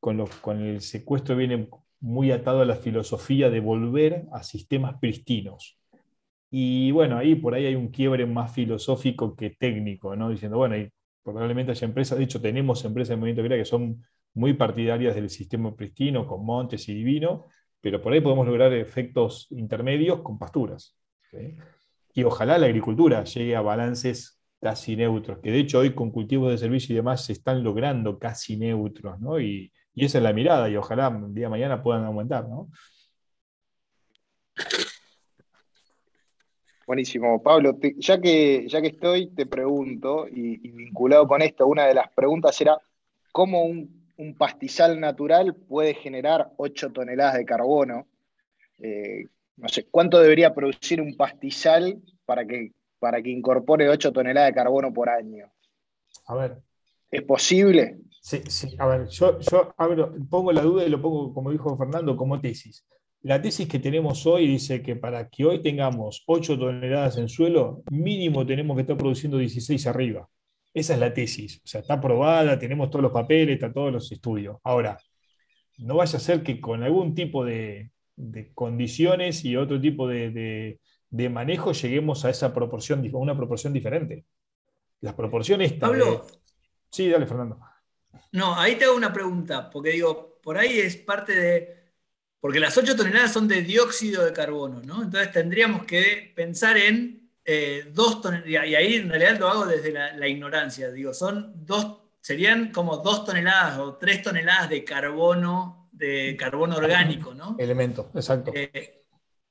con, 0.00 0.20
el 0.60 0.80
secuestro 0.80 1.36
viene 1.36 1.68
muy 2.00 2.30
atado 2.30 2.62
a 2.62 2.66
la 2.66 2.76
filosofía 2.76 3.50
de 3.50 3.60
volver 3.60 4.26
a 4.32 4.42
sistemas 4.42 4.98
pristinos. 5.00 5.78
Y 6.50 6.90
bueno, 6.92 7.18
ahí 7.18 7.34
por 7.34 7.54
ahí 7.54 7.66
hay 7.66 7.74
un 7.74 7.88
quiebre 7.88 8.26
más 8.26 8.52
filosófico 8.52 9.34
que 9.34 9.50
técnico, 9.50 10.14
¿no? 10.16 10.30
Diciendo, 10.30 10.58
bueno, 10.58 10.76
probablemente 11.22 11.72
haya 11.72 11.86
empresas, 11.86 12.18
de 12.18 12.24
hecho 12.24 12.40
tenemos 12.40 12.84
empresas 12.84 13.10
de 13.10 13.16
movimiento 13.16 13.56
que 13.56 13.64
son 13.64 14.04
muy 14.34 14.54
partidarias 14.54 15.14
del 15.14 15.30
sistema 15.30 15.74
pristino, 15.74 16.26
con 16.26 16.44
montes 16.44 16.88
y 16.88 16.94
divino, 16.94 17.46
pero 17.80 18.00
por 18.00 18.12
ahí 18.12 18.20
podemos 18.20 18.46
lograr 18.46 18.72
efectos 18.72 19.48
intermedios 19.50 20.22
con 20.22 20.38
pasturas. 20.38 20.96
Y 22.14 22.24
ojalá 22.24 22.58
la 22.58 22.66
agricultura 22.66 23.24
llegue 23.24 23.56
a 23.56 23.60
balances 23.60 24.40
casi 24.60 24.96
neutros, 24.96 25.38
que 25.42 25.50
de 25.50 25.58
hecho 25.58 25.80
hoy 25.80 25.94
con 25.94 26.10
cultivos 26.10 26.50
de 26.50 26.58
servicio 26.58 26.94
y 26.94 26.96
demás 26.96 27.24
se 27.26 27.32
están 27.34 27.62
logrando 27.62 28.18
casi 28.18 28.56
neutros, 28.56 29.20
¿no? 29.20 29.38
Y, 29.38 29.70
y 29.94 30.04
esa 30.06 30.18
es 30.18 30.24
la 30.24 30.32
mirada 30.32 30.70
y 30.70 30.76
ojalá 30.76 31.08
el 31.08 31.34
día 31.34 31.46
de 31.46 31.50
mañana 31.50 31.82
puedan 31.82 32.04
aumentar, 32.04 32.48
¿no? 32.48 32.68
Buenísimo. 36.86 37.42
Pablo, 37.42 37.78
ya, 37.96 38.20
que, 38.20 38.68
ya 38.68 38.80
que 38.82 38.88
estoy, 38.88 39.28
te 39.28 39.46
pregunto, 39.46 40.26
y, 40.28 40.58
vinculado 40.70 41.26
con 41.26 41.40
esto, 41.40 41.66
una 41.66 41.86
de 41.86 41.94
las 41.94 42.10
preguntas 42.12 42.60
era, 42.60 42.78
¿cómo 43.32 43.62
un, 43.64 44.04
pastizal 44.38 45.00
natural 45.00 45.54
puede 45.54 45.94
generar 45.94 46.52
8 46.56 46.92
toneladas 46.92 47.34
de 47.34 47.44
carbono? 47.44 48.06
Eh, 48.78 49.28
no 49.56 49.68
sé, 49.68 49.86
¿cuánto 49.90 50.20
debería 50.20 50.54
producir 50.54 51.00
un 51.00 51.16
pastizal 51.16 52.00
para 52.24 52.46
que, 52.46 52.72
para 52.98 53.22
que 53.22 53.30
incorpore 53.30 53.88
8 53.88 54.12
toneladas 54.12 54.50
de 54.50 54.54
carbono 54.54 54.92
por 54.92 55.08
año? 55.08 55.52
A 56.26 56.34
ver. 56.34 56.58
¿Es 57.10 57.22
posible? 57.22 57.98
Sí, 58.20 58.42
sí. 58.48 58.74
A 58.78 58.86
ver, 58.86 59.06
yo, 59.08 59.38
yo 59.38 59.74
pongo 60.28 60.52
la 60.52 60.62
duda 60.62 60.84
y 60.84 60.88
lo 60.88 61.00
pongo, 61.00 61.32
como 61.32 61.50
dijo 61.50 61.76
Fernando, 61.76 62.16
como 62.16 62.40
tesis. 62.40 62.84
La 63.22 63.40
tesis 63.40 63.68
que 63.68 63.78
tenemos 63.78 64.26
hoy 64.26 64.46
dice 64.46 64.82
que 64.82 64.96
para 64.96 65.28
que 65.30 65.44
hoy 65.44 65.62
tengamos 65.62 66.24
8 66.26 66.58
toneladas 66.58 67.16
en 67.16 67.28
suelo, 67.28 67.82
mínimo 67.90 68.44
tenemos 68.44 68.76
que 68.76 68.82
estar 68.82 68.96
produciendo 68.96 69.38
16 69.38 69.86
arriba. 69.86 70.28
Esa 70.74 70.94
es 70.94 71.00
la 71.00 71.14
tesis. 71.14 71.60
O 71.64 71.66
sea, 71.66 71.80
está 71.82 71.94
aprobada, 71.94 72.58
tenemos 72.58 72.90
todos 72.90 73.04
los 73.04 73.12
papeles, 73.12 73.54
está 73.54 73.72
todos 73.72 73.92
los 73.92 74.10
estudios. 74.10 74.58
Ahora, 74.64 74.98
no 75.78 75.96
vaya 75.96 76.16
a 76.16 76.20
ser 76.20 76.42
que 76.42 76.60
con 76.60 76.82
algún 76.82 77.14
tipo 77.14 77.44
de, 77.44 77.92
condiciones 78.54 79.44
y 79.44 79.56
otro 79.56 79.80
tipo 79.80 80.08
de, 80.08 80.80
manejo 81.30 81.72
lleguemos 81.72 82.24
a 82.24 82.30
esa 82.30 82.52
proporción, 82.52 83.04
a 83.12 83.16
una 83.18 83.36
proporción 83.36 83.72
diferente. 83.72 84.24
Las 85.00 85.14
proporciones. 85.14 85.72
Pablo. 85.74 86.26
Sí, 86.90 87.08
dale, 87.08 87.26
Fernando. 87.26 87.58
No, 88.32 88.58
ahí 88.58 88.76
te 88.76 88.84
hago 88.84 88.96
una 88.96 89.12
pregunta, 89.12 89.70
porque 89.70 89.90
digo, 89.90 90.38
por 90.42 90.58
ahí 90.58 90.78
es 90.78 90.96
parte 90.96 91.34
de. 91.34 91.84
Porque 92.40 92.60
las 92.60 92.76
8 92.76 92.94
toneladas 92.96 93.32
son 93.32 93.48
de 93.48 93.62
dióxido 93.62 94.24
de 94.24 94.32
carbono, 94.32 94.80
¿no? 94.82 95.02
Entonces 95.02 95.32
tendríamos 95.32 95.84
que 95.84 96.32
pensar 96.34 96.76
en 96.76 97.30
eh, 97.44 97.90
dos 97.92 98.22
toneladas, 98.22 98.66
y 98.68 98.74
ahí 98.74 98.94
en 98.94 99.08
realidad 99.08 99.38
lo 99.38 99.48
hago 99.48 99.66
desde 99.66 99.92
la, 99.92 100.28
ignorancia, 100.28 100.90
digo, 100.90 101.12
son 101.12 101.52
dos, 101.66 101.98
serían 102.20 102.72
como 102.72 102.98
dos 102.98 103.24
toneladas 103.24 103.78
o 103.78 103.96
tres 103.96 104.22
toneladas 104.22 104.70
de 104.70 104.82
carbono, 104.82 105.83
de 105.94 106.36
carbono 106.36 106.76
orgánico, 106.76 107.34
¿no? 107.34 107.56
Elemento, 107.58 108.10
exacto. 108.14 108.52
Eh, 108.54 109.00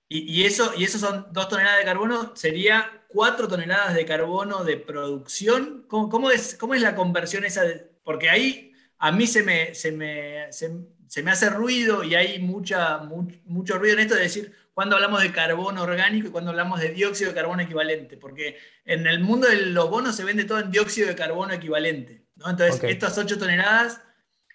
Y, 0.09 0.43
eso, 0.43 0.73
y 0.77 0.83
eso 0.83 0.99
son 0.99 1.27
dos 1.31 1.49
toneladas 1.49 1.79
de 1.79 1.85
carbono, 1.85 2.35
sería 2.35 3.03
cuatro 3.07 3.47
toneladas 3.47 3.95
de 3.95 4.05
carbono 4.05 4.63
de 4.63 4.77
producción. 4.77 5.85
¿Cómo, 5.87 6.29
es, 6.29 6.55
cómo 6.55 6.75
es 6.75 6.81
la 6.81 6.93
conversión 6.93 7.45
esa? 7.45 7.63
porque 8.03 8.29
ahí 8.29 8.73
a 8.99 9.11
mí 9.11 9.25
se 9.25 9.43
me, 9.43 9.73
se 9.73 9.91
me, 9.91 10.51
se, 10.51 11.23
me 11.23 11.31
hace 11.31 11.49
ruido 11.49 12.03
y 12.03 12.15
hay 12.15 12.39
mucha, 12.39 12.99
mucho 13.45 13.79
ruido 13.79 13.95
en 13.95 14.01
esto 14.01 14.15
de 14.15 14.21
decir 14.21 14.53
cuando 14.73 14.95
hablamos 14.95 15.21
de 15.21 15.31
carbono 15.31 15.81
orgánico 15.83 16.27
y 16.27 16.31
cuando 16.31 16.51
hablamos 16.51 16.79
de 16.79 16.89
dióxido 16.89 17.29
de 17.29 17.35
carbono 17.35 17.61
equivalente, 17.61 18.17
porque 18.17 18.57
en 18.85 19.05
el 19.07 19.19
mundo 19.19 19.47
de 19.47 19.67
los 19.67 19.89
bonos 19.89 20.15
se 20.15 20.23
vende 20.23 20.45
todo 20.45 20.59
en 20.59 20.71
dióxido 20.71 21.07
de 21.07 21.15
carbono 21.15 21.53
equivalente. 21.53 22.25
Entonces, 22.35 22.83
estas 22.83 23.17
ocho 23.17 23.37
toneladas 23.37 24.01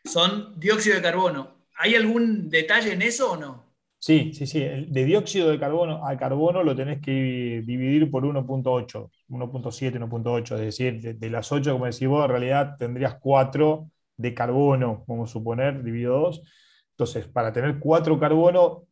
son 0.04 0.58
dióxido 0.58 0.96
de 0.96 1.02
carbono. 1.02 1.57
¿Hay 1.78 1.94
algún 1.94 2.48
detalle 2.48 2.92
en 2.92 3.02
eso 3.02 3.32
o 3.32 3.36
no? 3.36 3.68
Sí, 4.00 4.32
sí, 4.32 4.46
sí. 4.46 4.60
de 4.60 5.04
dióxido 5.04 5.50
de 5.50 5.58
carbono 5.58 6.06
a 6.06 6.16
carbono 6.16 6.62
lo 6.62 6.74
tenés 6.76 7.00
que 7.00 7.62
dividir 7.64 8.10
por 8.10 8.24
1.8, 8.24 9.10
1.7, 9.28 9.98
1.8. 9.98 10.54
Es 10.54 10.60
decir, 10.60 11.18
de, 11.18 11.30
las 11.30 11.50
8, 11.50 11.72
como 11.72 11.86
decís 11.86 12.06
vos, 12.06 12.24
en 12.24 12.30
realidad 12.30 12.76
tendrías 12.78 13.16
4 13.20 13.90
de 14.16 14.34
carbono, 14.34 15.04
vamos 15.06 15.30
a 15.30 15.32
suponer, 15.32 15.82
dividido 15.82 16.18
2. 16.20 16.42
Entonces, 16.90 17.26
para 17.28 17.52
tener 17.52 17.78
4 17.78 18.18
carbono, 18.18 18.86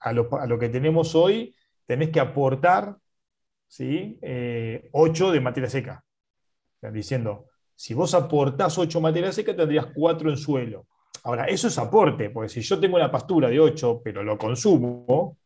a, 0.00 0.12
lo, 0.12 0.58
que 0.58 0.68
tenemos 0.68 1.14
hoy, 1.14 1.54
tenés 1.86 2.10
que 2.10 2.20
aportar 2.20 2.96
¿sí? 3.68 4.18
8 4.20 4.22
eh, 4.22 5.32
de 5.32 5.40
materia 5.40 5.68
seca. 5.68 6.04
diciendo, 6.92 7.46
si 7.74 7.94
vos 7.94 8.14
aportás 8.14 8.78
8 8.78 9.00
materia 9.00 9.32
seca, 9.32 9.56
tendrías 9.56 9.86
4 9.94 10.30
en 10.30 10.36
suelo. 10.36 10.86
Ahora, 11.22 11.46
eso 11.46 11.68
es 11.68 11.78
aporte, 11.78 12.30
porque 12.30 12.48
si 12.48 12.60
yo 12.60 12.78
tengo 12.78 12.96
una 12.96 13.10
pastura 13.10 13.48
de 13.48 13.58
8, 13.58 14.02
pero 14.04 14.22
lo 14.22 14.36
consumo, 14.36 15.38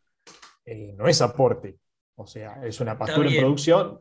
eh, 0.64 0.94
no 0.96 1.06
es 1.06 1.20
aporte. 1.22 1.78
O 2.16 2.26
sea, 2.26 2.60
es 2.64 2.80
una 2.80 2.98
pastura 2.98 3.28
en 3.28 3.38
producción 3.38 4.00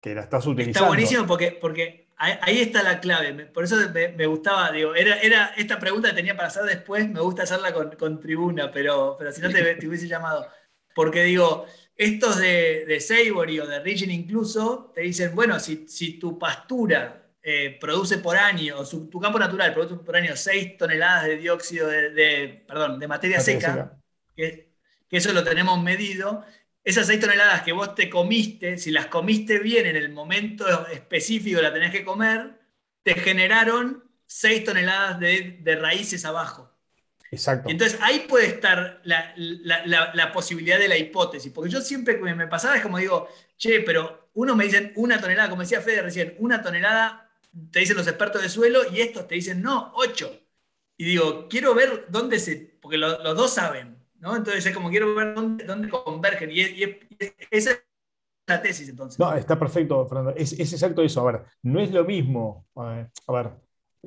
que 0.00 0.14
la 0.14 0.22
estás 0.22 0.46
utilizando. 0.46 0.78
Está 0.78 0.86
buenísimo 0.86 1.26
porque, 1.26 1.56
porque 1.58 2.08
ahí 2.16 2.60
está 2.60 2.82
la 2.82 3.00
clave. 3.00 3.46
Por 3.46 3.64
eso 3.64 3.76
me, 3.92 4.26
gustaba, 4.26 4.70
digo, 4.70 4.94
era, 4.94 5.18
era, 5.20 5.54
esta 5.56 5.78
pregunta 5.78 6.10
que 6.10 6.16
tenía 6.16 6.36
para 6.36 6.48
hacer 6.48 6.64
después, 6.64 7.08
me 7.08 7.20
gusta 7.20 7.44
hacerla 7.44 7.72
con, 7.72 8.20
tribuna, 8.20 8.70
pero, 8.70 9.16
pero 9.18 9.32
si 9.32 9.40
no 9.40 9.50
te, 9.50 9.86
hubiese 9.86 10.06
llamado. 10.06 10.46
Porque 10.94 11.22
digo, 11.22 11.64
estos 11.96 12.36
de, 12.36 12.84
de 12.86 13.00
Savory 13.00 13.60
o 13.60 13.66
de 13.66 13.80
Region 13.80 14.10
incluso, 14.10 14.92
te 14.94 15.00
dicen, 15.00 15.34
bueno, 15.34 15.58
si, 15.58 15.88
si 15.88 16.18
tu 16.18 16.38
pastura 16.38 17.23
eh, 17.46 17.76
produce 17.78 18.16
por 18.16 18.38
año, 18.38 18.82
tu 18.86 19.20
campo 19.20 19.38
natural 19.38 19.74
produce 19.74 20.02
por 20.02 20.16
año 20.16 20.34
6 20.34 20.78
toneladas 20.78 21.24
de 21.24 21.36
dióxido 21.36 21.88
de, 21.88 22.64
perdón, 22.66 22.98
de 22.98 23.06
materia, 23.06 23.38
seca, 23.38 23.98
Que, 24.34 24.72
eso 25.10 25.30
lo 25.34 25.44
tenemos 25.44 25.80
medido, 25.82 26.42
esas 26.82 27.06
6 27.06 27.20
toneladas 27.20 27.60
que 27.60 27.72
vos 27.72 27.94
te 27.94 28.08
comiste, 28.08 28.78
si 28.78 28.90
las 28.90 29.08
comiste 29.08 29.58
bien 29.58 29.84
en 29.84 29.94
el 29.94 30.08
momento 30.08 30.88
específico 30.88 31.60
la 31.60 31.70
tenés 31.70 31.90
que 31.90 32.02
comer, 32.02 32.58
te 33.02 33.12
generaron 33.14 34.02
6 34.24 34.64
toneladas 34.64 35.20
de, 35.20 35.78
raíces 35.78 36.24
abajo. 36.24 36.72
Exacto. 37.30 37.68
Entonces 37.68 37.98
ahí 38.00 38.24
puede 38.26 38.46
estar 38.46 39.02
la, 39.04 40.32
posibilidad 40.32 40.78
de 40.78 40.88
la 40.88 40.96
hipótesis, 40.96 41.52
porque 41.52 41.70
yo 41.70 41.82
siempre 41.82 42.16
me, 42.16 42.34
me 42.34 42.46
pasaba 42.46 42.76
es 42.76 42.82
como 42.82 42.96
digo, 42.96 43.28
che, 43.58 43.80
pero 43.80 44.30
uno 44.32 44.56
me 44.56 44.64
dicen 44.64 44.92
una 44.96 45.20
tonelada, 45.20 45.50
como 45.50 45.60
decía 45.60 45.82
Fede 45.82 46.00
recién, 46.00 46.34
una 46.38 46.62
tonelada 46.62 47.23
te 47.70 47.80
dicen 47.80 47.96
los 47.96 48.06
expertos 48.06 48.42
de 48.42 48.48
suelo 48.48 48.80
y 48.92 49.00
estos 49.00 49.26
te 49.26 49.36
dicen, 49.36 49.62
no, 49.62 49.92
8. 49.94 50.30
Y 50.96 51.04
digo, 51.04 51.48
quiero 51.48 51.74
ver 51.74 52.06
dónde 52.08 52.38
se, 52.38 52.78
porque 52.80 52.98
los 52.98 53.36
dos 53.36 53.52
saben, 53.52 53.96
¿no? 54.18 54.36
Entonces 54.36 54.64
es 54.64 54.74
como 54.74 54.90
quiero 54.90 55.14
ver 55.14 55.34
dónde, 55.34 55.88
convergen. 55.88 56.50
Y, 56.52 56.62
esa 57.50 57.70
es 57.72 57.84
la 58.46 58.62
tesis 58.62 58.88
entonces. 58.88 59.18
No, 59.18 59.34
está 59.34 59.58
perfecto, 59.58 60.06
Fernando. 60.06 60.34
Es, 60.36 60.52
exacto 60.58 61.02
eso. 61.02 61.20
A 61.20 61.32
ver, 61.32 61.42
no 61.62 61.80
es 61.80 61.90
lo 61.90 62.04
mismo. 62.04 62.66
A 62.76 63.06
ver, 63.28 63.50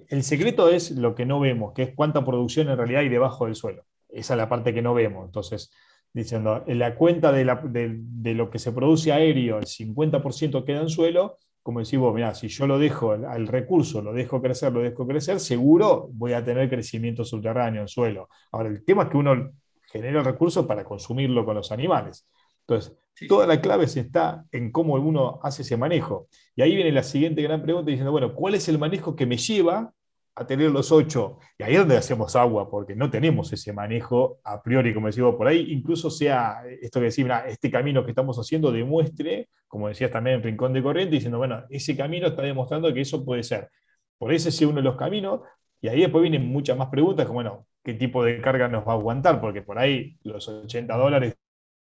el 0.07 0.24
secreto 0.24 0.69
es 0.69 0.91
lo 0.91 1.15
que 1.15 1.26
no 1.26 1.40
vemos, 1.40 1.74
que 1.74 1.84
es 1.84 1.95
cuánta 1.95 2.24
producción 2.24 2.69
en 2.69 2.78
realidad 2.78 3.02
hay 3.02 3.10
debajo 3.10 3.45
del 3.45 3.56
suelo. 3.56 3.84
Esa 4.10 4.34
es 4.34 4.38
la 4.38 4.49
parte 4.49 4.74
que 4.74 4.82
no 4.82 4.94
vemos. 4.94 5.26
Entonces, 5.26 5.72
diciendo, 6.14 6.64
en 6.68 6.80
la 6.80 6.95
cuenta 6.95 7.32
de, 7.32 7.99
de 7.99 8.34
lo 8.34 8.49
que 8.49 8.60
se 8.60 8.72
produce 8.72 9.11
aéreo, 9.11 9.57
el 9.57 9.65
50% 9.65 10.64
queda 10.64 10.82
en 10.82 10.90
suelo, 10.90 11.38
como 11.68 11.81
decís 11.81 11.99
vos, 11.99 12.15
mirá, 12.15 12.34
si 12.34 12.48
yo 12.48 12.65
lo 12.65 12.80
dejo 12.80 13.11
al 13.11 13.45
recurso, 13.45 14.02
lo 14.02 14.14
dejo 14.14 14.41
crecer, 14.41 14.72
lo 14.72 14.80
dejo 14.80 15.06
crecer, 15.06 15.38
seguro 15.38 16.07
voy 16.14 16.31
a 16.31 16.41
tener 16.41 16.69
crecimiento 16.69 17.26
subterráneo 17.26 17.81
en 17.81 17.89
suelo. 17.89 18.30
Ahora, 18.53 18.69
el 18.69 18.85
tema 18.85 19.03
es 19.03 19.10
que 19.10 19.18
uno 19.18 19.52
genera 19.91 20.19
el 20.19 20.23
recurso 20.23 20.65
para 20.65 20.85
consumirlo 20.85 21.44
con 21.44 21.56
los 21.56 21.73
animales. 21.73 22.26
Entonces, 22.61 22.98
toda 23.27 23.45
la 23.45 23.60
clave 23.60 23.84
está 23.84 24.45
en 24.53 24.72
cómo 24.72 24.94
uno 24.94 25.41
hace 25.44 25.64
ese 25.64 25.76
manejo. 25.76 26.30
Y 26.56 26.61
ahí 26.61 26.73
viene 26.73 26.94
la 26.94 27.03
siguiente 27.03 27.41
gran 27.41 27.61
pregunta 27.61 27.91
diciendo, 27.91 28.14
bueno, 28.14 28.34
¿cuál 28.34 28.56
es 28.56 28.69
el 28.69 28.80
manejo 28.80 29.18
que 29.18 29.26
me 29.26 29.35
lleva 29.35 29.91
a 30.38 30.45
tener 30.45 30.69
los 30.69 30.91
ocho. 30.91 31.39
Y 31.57 31.64
ahí 31.64 31.73
es 31.73 31.80
donde 31.80 31.97
hacemos 31.97 32.35
agua, 32.35 32.69
porque 32.69 32.95
no 32.95 33.09
tenemos 33.09 33.51
ese 33.51 33.73
manejo 33.73 34.39
a 34.43 34.61
priori, 34.61 34.93
como 34.93 35.07
decimos 35.07 35.35
por 35.35 35.47
ahí, 35.47 35.72
incluso 35.72 36.11
sea 36.11 36.61
esto 36.80 36.99
que 36.99 37.05
decimos, 37.05 37.38
este 37.47 37.72
camino 37.72 38.05
que 38.05 38.11
estamos 38.11 38.38
haciendo 38.38 38.72
demuestre, 38.72 39.49
como 39.68 39.88
decías 39.88 40.11
también 40.11 40.38
en 40.38 40.43
Rincón 40.43 40.73
de 40.73 40.84
Corriente, 40.84 41.15
diciendo, 41.15 41.39
bueno, 41.39 41.64
ese 41.69 41.97
camino 41.97 42.27
está 42.27 42.43
demostrando 42.43 42.93
que 42.93 43.01
eso 43.01 43.26
puede 43.26 43.43
ser. 43.43 43.69
Por 44.18 44.31
ese 44.31 44.49
es 44.49 44.61
uno 44.61 44.76
de 44.76 44.84
los 44.84 44.95
caminos, 44.95 45.41
y 45.81 45.88
ahí 45.88 46.01
después 46.01 46.22
vienen 46.22 46.45
muchas 46.47 46.77
más 46.77 46.89
preguntas, 46.89 47.26
como, 47.26 47.38
bueno, 47.38 47.65
¿qué 47.84 47.95
tipo 47.95 48.23
de 48.23 48.39
carga 48.39 48.68
nos 48.68 48.88
va 48.88 48.91
a 48.91 48.95
aguantar? 48.95 49.41
Porque 49.41 49.64
por 49.64 49.80
ahí 49.80 50.18
los 50.23 50.47
80 50.47 50.95
dólares 50.95 51.35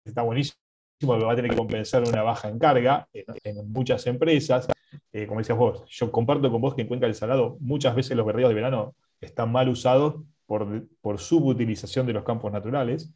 está 0.06 0.22
buenísimo, 0.22 0.60
va 1.06 1.32
a 1.32 1.36
tener 1.36 1.52
que 1.52 1.58
compensar 1.58 2.04
una 2.04 2.24
baja 2.24 2.50
en 2.50 2.58
carga 2.58 3.08
en 3.14 3.72
muchas 3.72 4.08
empresas. 4.08 4.68
Eh, 5.12 5.28
como 5.28 5.40
decías 5.40 5.58
vos, 5.58 5.84
yo 5.90 6.12
comparto 6.12 6.50
con 6.52 6.62
vos 6.62 6.76
que 6.76 6.82
en 6.82 6.88
Cuenca 6.88 7.06
del 7.06 7.16
Salado 7.16 7.58
muchas 7.60 7.96
veces 7.96 8.18
los 8.18 8.26
verdeos 8.26 8.50
de 8.50 8.56
verano 8.56 8.96
están 9.22 9.52
mal 9.52 9.70
usados 9.70 10.16
por, 10.46 10.88
por 11.02 11.20
subutilización 11.20 12.08
de 12.08 12.14
los 12.14 12.24
campos 12.24 12.52
naturales. 12.52 13.14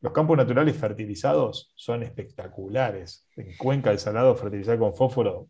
Los 0.00 0.12
campos 0.12 0.36
naturales 0.36 0.76
fertilizados 0.76 1.72
son 1.74 2.02
espectaculares. 2.02 3.26
En 3.36 3.56
Cuenca 3.56 3.90
del 3.90 3.98
Salado 3.98 4.34
fertilizar 4.36 4.78
con 4.78 4.94
fósforo 4.94 5.48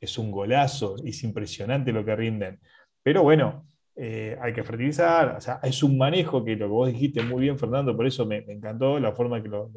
es 0.00 0.18
un 0.18 0.30
golazo, 0.30 0.96
es 1.04 1.22
impresionante 1.24 1.92
lo 1.92 2.04
que 2.04 2.16
rinden. 2.16 2.60
Pero 3.02 3.22
bueno, 3.22 3.64
eh, 4.00 4.38
hay 4.40 4.52
que 4.52 4.62
fertilizar, 4.62 5.36
o 5.36 5.40
sea, 5.40 5.58
es 5.60 5.82
un 5.82 5.98
manejo 5.98 6.44
que 6.44 6.54
lo 6.54 6.66
que 6.66 6.70
vos 6.70 6.88
dijiste 6.88 7.20
muy 7.20 7.42
bien, 7.42 7.58
Fernando, 7.58 7.96
por 7.96 8.06
eso 8.06 8.24
me, 8.24 8.38
encantó 8.46 9.00
la 9.00 9.12
forma 9.12 9.42
que 9.42 9.48
lo, 9.48 9.70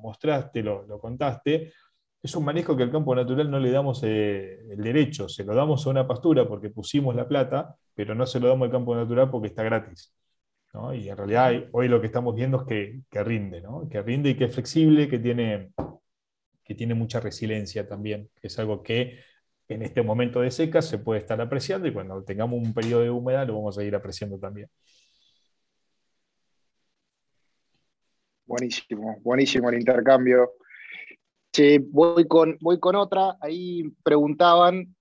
mostraste, 0.00 0.62
lo, 0.62 0.86
contaste, 1.00 1.72
es 2.22 2.36
un 2.36 2.44
manejo 2.44 2.76
que 2.76 2.84
al 2.84 2.92
campo 2.92 3.16
natural 3.16 3.50
no 3.50 3.58
le 3.58 3.72
damos 3.72 4.00
eh, 4.04 4.60
el 4.70 4.80
derecho, 4.80 5.28
se 5.28 5.42
lo 5.42 5.56
damos 5.56 5.84
a 5.86 5.90
una 5.90 6.06
pastura 6.06 6.46
porque 6.46 6.70
pusimos 6.70 7.16
la 7.16 7.26
plata, 7.26 7.74
pero 7.94 8.14
no 8.14 8.26
se 8.26 8.38
lo 8.38 8.46
damos 8.46 8.66
al 8.66 8.72
campo 8.72 8.94
natural 8.94 9.28
porque 9.28 9.48
está 9.48 9.64
gratis. 9.64 10.14
Y 10.94 11.08
en 11.08 11.16
realidad 11.16 11.52
hoy 11.72 11.88
lo 11.88 12.00
que 12.00 12.06
estamos 12.06 12.34
viendo 12.34 12.60
es 12.60 12.66
que, 13.10 13.24
rinde, 13.24 13.62
que 13.90 14.02
rinde 14.02 14.30
y 14.30 14.34
que 14.36 14.44
es 14.44 14.54
flexible, 14.54 15.08
que 15.08 15.18
tiene, 15.18 15.70
que 16.64 16.74
tiene 16.74 16.94
mucha 16.94 17.20
resiliencia 17.20 17.88
también, 17.88 18.30
que 18.40 18.48
es 18.48 18.58
algo 18.58 18.82
que 18.82 19.18
en 19.68 19.82
este 19.82 20.02
momento 20.02 20.40
de 20.40 20.50
seca 20.50 20.82
se 20.82 20.98
puede 20.98 21.20
estar 21.20 21.40
apreciando 21.40 21.88
y 21.88 21.92
cuando 21.92 22.22
tengamos 22.22 22.60
un 22.60 22.74
periodo 22.74 23.02
de 23.02 23.10
humedad 23.10 23.46
lo 23.46 23.54
vamos 23.54 23.78
a 23.78 23.84
ir 23.84 23.94
apreciando 23.94 24.38
también. 24.38 24.68
Buenísimo, 28.46 29.18
buenísimo 29.22 29.70
el 29.70 29.78
intercambio. 29.78 30.52
Voy 31.90 32.26
con, 32.26 32.58
voy 32.60 32.78
con 32.80 32.96
otra. 32.96 33.36
Ahí 33.40 33.84
preguntaban 34.02 34.94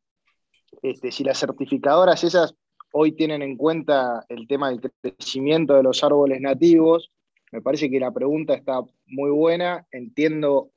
este, 0.82 1.12
si 1.12 1.24
las 1.24 1.40
certificadoras 1.40 2.24
esas 2.24 2.56
hoy 2.92 3.14
tienen 3.14 3.42
en 3.42 3.58
cuenta 3.58 4.24
el 4.30 4.48
tema 4.48 4.70
del 4.70 4.80
crecimiento 5.02 5.74
de 5.74 5.84
los 5.84 6.04
árboles 6.04 6.40
nativos. 6.42 7.12
Me 7.52 7.62
parece 7.62 7.90
que 7.90 8.00
la 8.00 8.12
pregunta 8.12 8.54
está 8.54 8.82
muy 9.08 9.32
buena. 9.32 9.86
Entiendo 9.92 10.70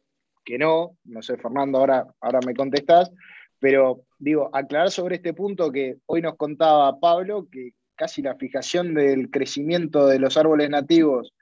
que 0.45 0.59
no. 0.59 0.97
No 1.05 1.23
sé, 1.23 1.37
Fernando, 1.37 1.79
ahora, 1.79 2.07
ahora 2.21 2.41
me 2.47 2.55
contestás. 2.55 3.11
Pero 3.59 4.03
digo, 4.19 4.51
aclarar 4.53 4.91
sobre 4.91 5.17
este 5.17 5.33
punto 5.33 5.73
que 5.73 5.97
hoy 6.07 6.23
nos 6.23 6.37
contaba 6.37 6.99
Pablo, 7.01 7.49
que 7.51 7.73
casi 7.95 8.23
la 8.23 8.37
fijación 8.37 8.95
del 8.95 9.31
crecimiento 9.31 10.07
de 10.07 10.19
los 10.19 10.37
árboles 10.37 10.69
nativos 10.69 11.33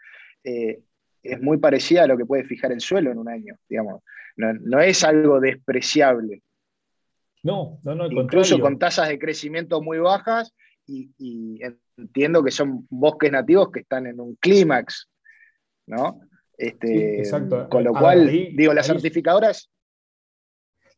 eh, 0.45 0.81
es 1.23 1.41
muy 1.41 1.59
parecida 1.59 2.05
a 2.05 2.07
lo 2.07 2.17
que 2.17 2.27
puede 2.27 2.45
fijar 2.45 2.71
el 2.71 2.81
suelo 2.81 3.11
en 3.11 3.19
un 3.19 3.29
año, 3.29 3.57
digamos 3.69 4.03
no, 4.37 4.81
es 4.81 5.05
algo 5.05 5.41
despreciable. 5.41 6.43
No, 7.43 7.79
no, 7.85 7.95
no. 7.95 8.11
Incluso 8.11 8.59
con 8.59 8.79
tasas 8.79 9.09
de 9.09 9.19
crecimiento 9.19 9.83
muy 9.83 9.99
bajas 9.99 10.55
y, 10.87 11.61
entiendo 11.97 12.43
que 12.43 12.51
son 12.51 12.87
bosques 12.91 13.31
nativos 13.31 13.71
que 13.71 13.81
están 13.81 14.07
en 14.07 14.21
un 14.21 14.37
clímax, 14.37 15.09
¿no? 15.87 16.21
Este, 16.57 17.23
Con 17.69 17.85
lo 17.85 17.93
cual, 17.93 18.29
digo, 18.29 18.73
las 18.73 18.87
certificadoras. 18.87 19.71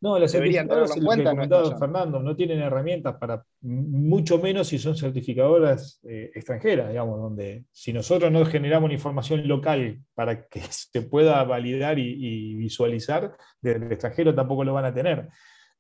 No, 0.07 0.21
las 0.21 0.31
certificadoras, 0.31 0.97
en 0.97 1.05
cuenta, 1.05 1.35
no 1.35 1.79
Fernando, 1.79 2.23
no 2.23 2.37
tienen 2.37 2.61
herramientas 2.61 3.17
para, 3.17 3.45
mucho 3.61 4.39
menos 4.39 4.69
si 4.69 4.79
son 4.79 4.97
certificadoras 4.97 5.99
eh, 6.09 6.31
extranjeras, 6.33 6.91
digamos, 6.91 7.19
donde 7.19 7.65
si 7.73 7.93
nosotros 7.93 8.31
no 8.31 8.47
generamos 8.47 8.93
información 8.93 9.49
local 9.49 9.99
para 10.15 10.47
que 10.47 10.61
se 10.71 11.03
pueda 11.03 11.43
validar 11.43 11.99
y, 11.99 12.55
visualizar, 12.55 13.37
del 13.61 13.91
extranjero 13.91 14.33
tampoco 14.33 14.63
lo 14.63 14.75
van 14.75 14.85
a 14.85 14.95
tener. 14.95 15.29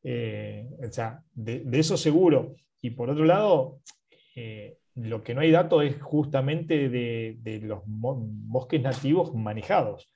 Eh, 0.02 0.66
o 0.84 0.90
sea, 0.90 1.22
de, 1.32 1.64
eso 1.74 1.96
seguro. 1.96 2.56
Y 2.82 2.90
por 2.90 3.10
otro 3.10 3.24
lado, 3.24 3.78
eh, 4.34 4.78
lo 4.96 5.22
que 5.22 5.34
no 5.36 5.40
hay 5.40 5.52
datos 5.52 5.84
es 5.84 6.02
justamente 6.02 6.88
de, 6.88 7.36
de 7.38 7.60
los 7.60 7.82
bosques 7.86 8.82
nativos 8.82 9.32
manejados 9.36 10.10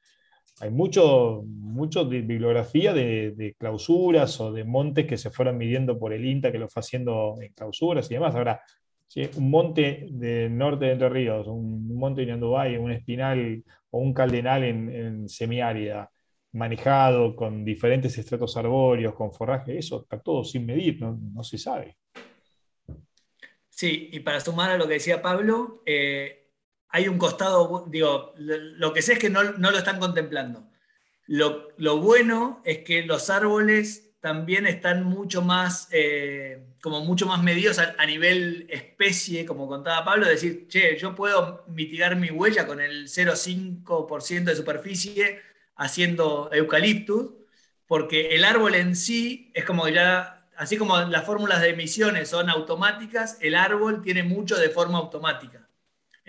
hay 0.60 0.70
mucho, 0.70 1.42
de 1.42 2.20
bibliografía 2.20 2.92
de, 2.92 3.56
clausuras 3.58 4.38
o 4.40 4.52
de 4.52 4.64
montes 4.64 5.06
que 5.06 5.16
se 5.16 5.30
fueron 5.30 5.56
midiendo 5.56 5.98
por 5.98 6.12
el 6.12 6.24
INTA, 6.24 6.52
que 6.52 6.58
lo 6.58 6.68
fue 6.68 6.80
haciendo 6.80 7.38
en 7.40 7.52
clausuras 7.54 8.10
y 8.10 8.14
demás. 8.14 8.34
Ahora, 8.34 8.62
un 9.36 9.50
monte 9.50 10.06
del 10.10 10.56
norte 10.56 10.84
de 10.84 10.92
Entre 10.92 11.08
Ríos, 11.08 11.46
un 11.46 11.96
monte 11.96 12.22
en 12.22 12.32
Andubay, 12.32 12.76
un 12.76 12.92
espinal 12.92 13.64
o 13.90 13.98
un 13.98 14.12
caldenal 14.12 14.62
en, 14.64 15.28
semiárida, 15.28 16.10
manejado 16.52 17.34
con 17.34 17.64
diferentes 17.64 18.16
estratos 18.18 18.56
arbóreos, 18.56 19.14
con 19.14 19.32
forraje, 19.32 19.78
eso 19.78 20.02
está 20.02 20.20
todo 20.20 20.44
sin 20.44 20.66
medir, 20.66 21.00
no, 21.00 21.42
se 21.42 21.56
sabe. 21.56 21.96
Sí, 23.68 24.10
y 24.12 24.20
para 24.20 24.40
sumar 24.40 24.70
a 24.70 24.76
lo 24.76 24.86
que 24.86 24.94
decía 24.94 25.22
Pablo, 25.22 25.82
eh, 25.86 26.39
hay 26.92 27.08
un 27.08 27.18
costado, 27.18 27.86
digo, 27.88 28.34
lo 28.36 28.92
que 28.92 29.02
sé 29.02 29.14
es 29.14 29.18
que 29.18 29.30
no, 29.30 29.42
lo 29.42 29.78
están 29.78 30.00
contemplando. 30.00 30.68
Lo, 31.26 31.98
bueno 31.98 32.60
es 32.64 32.78
que 32.78 33.02
los 33.02 33.30
árboles 33.30 34.12
también 34.20 34.66
están 34.66 35.04
mucho 35.04 35.42
más, 35.42 35.88
eh, 35.92 36.66
como 36.82 37.04
mucho 37.04 37.26
más 37.26 37.42
medidos 37.42 37.78
a, 37.78 38.06
nivel 38.06 38.66
especie, 38.68 39.46
como 39.46 39.68
contaba 39.68 40.04
Pablo, 40.04 40.26
decir, 40.26 40.66
che, 40.68 40.98
yo 40.98 41.14
puedo 41.14 41.64
mitigar 41.68 42.16
mi 42.16 42.30
huella 42.30 42.66
con 42.66 42.80
el 42.80 43.08
0,5% 43.08 44.44
de 44.44 44.56
superficie 44.56 45.40
haciendo 45.76 46.50
eucaliptus, 46.52 47.30
porque 47.86 48.34
el 48.34 48.44
árbol 48.44 48.74
en 48.74 48.96
sí 48.96 49.52
es 49.54 49.64
como 49.64 49.88
ya, 49.88 50.48
así 50.56 50.76
como 50.76 50.98
las 50.98 51.24
fórmulas 51.24 51.62
de 51.62 51.70
emisiones 51.70 52.28
son 52.28 52.50
automáticas, 52.50 53.38
el 53.40 53.54
árbol 53.54 54.02
tiene 54.02 54.24
mucho 54.24 54.56
de 54.56 54.70
forma 54.70 54.98
automática. 54.98 55.69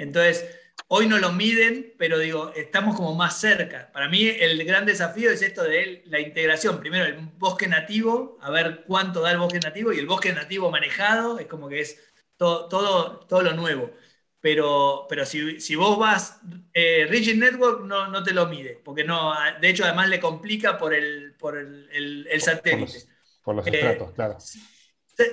Entonces, 0.02 0.46
hoy 0.88 1.08
no 1.08 1.20
lo 1.20 1.32
miden, 1.32 1.94
pero 1.98 2.18
digo, 2.18 2.52
estamos 2.56 2.96
como 2.96 3.14
más 3.14 3.40
cerca. 3.40 3.92
Para 3.94 4.10
mí 4.10 4.28
el 4.28 4.64
gran 4.66 4.86
desafío 4.86 5.30
es 5.32 5.42
esto 5.42 5.64
de 5.64 6.04
la 6.08 6.20
integración. 6.20 6.80
Primero 6.80 7.06
el 7.06 7.18
bosque 7.38 7.68
nativo, 7.68 8.38
a 8.42 8.50
ver 8.50 8.84
cuánto 8.88 9.22
da 9.22 9.32
el 9.32 9.38
bosque 9.38 9.60
nativo, 9.60 9.94
y 9.94 10.00
el 10.00 10.08
bosque 10.08 10.34
nativo 10.34 10.72
manejado 10.72 11.38
es 11.38 11.46
como 11.46 11.70
que 11.70 11.82
es 11.82 12.00
todo, 12.36 12.68
todo, 12.68 13.20
todo 13.28 13.44
lo 13.44 13.54
nuevo. 13.54 13.92
Pero, 14.40 15.06
pero 15.08 15.24
si, 15.24 15.76
vos 15.76 16.00
vas, 16.00 16.42
eh, 16.74 17.06
Rigid 17.08 17.36
Network 17.36 17.86
no, 17.86 18.08
no, 18.08 18.24
te 18.24 18.34
lo 18.34 18.48
mide, 18.48 18.82
porque 18.84 19.04
no, 19.04 19.36
de 19.62 19.70
hecho 19.70 19.84
además 19.86 20.10
le 20.10 20.20
complica 20.20 20.80
por 20.80 20.96
el, 20.96 21.36
por 21.38 21.60
el, 21.60 22.28
satélite. 22.42 23.04
Por 23.44 23.56
los, 23.56 23.68
estratos, 23.68 24.10
eh, 24.10 24.14
claro. 24.16 24.38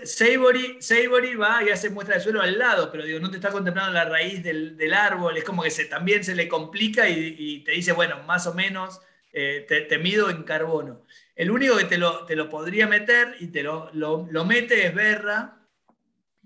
Savory, 0.05 1.34
va 1.36 1.62
y 1.64 1.70
hace 1.70 1.90
muestra 1.90 2.16
de 2.16 2.22
suelo 2.22 2.42
al 2.42 2.59
lado, 2.59 2.90
pero 2.90 3.05
digo, 3.05 3.20
no 3.20 3.30
te 3.30 3.36
está 3.36 3.50
contemplando 3.50 3.92
la 3.92 4.05
raíz 4.05 4.42
del, 4.42 4.92
árbol, 4.92 5.36
es 5.36 5.44
como 5.44 5.62
que 5.62 5.70
se, 5.70 5.84
también 5.84 6.24
se 6.24 6.34
le 6.34 6.48
complica 6.48 7.09
y, 7.09 7.62
te 7.64 7.72
dice, 7.72 7.92
bueno, 7.92 8.22
más 8.24 8.46
o 8.46 8.55
menos 8.55 9.00
eh, 9.32 9.66
te, 9.68 9.98
mido 9.98 10.30
en 10.30 10.42
carbono. 10.42 11.05
El 11.36 11.50
único 11.50 11.76
que 11.76 11.84
te 11.84 11.98
lo, 11.98 12.24
te 12.26 12.36
lo 12.36 12.48
podría 12.48 12.86
meter 12.86 13.36
y 13.40 13.48
te 13.48 13.62
lo, 13.62 13.90
lo, 13.92 14.44
mete 14.44 14.86
es 14.86 14.94
Berra, 14.94 15.66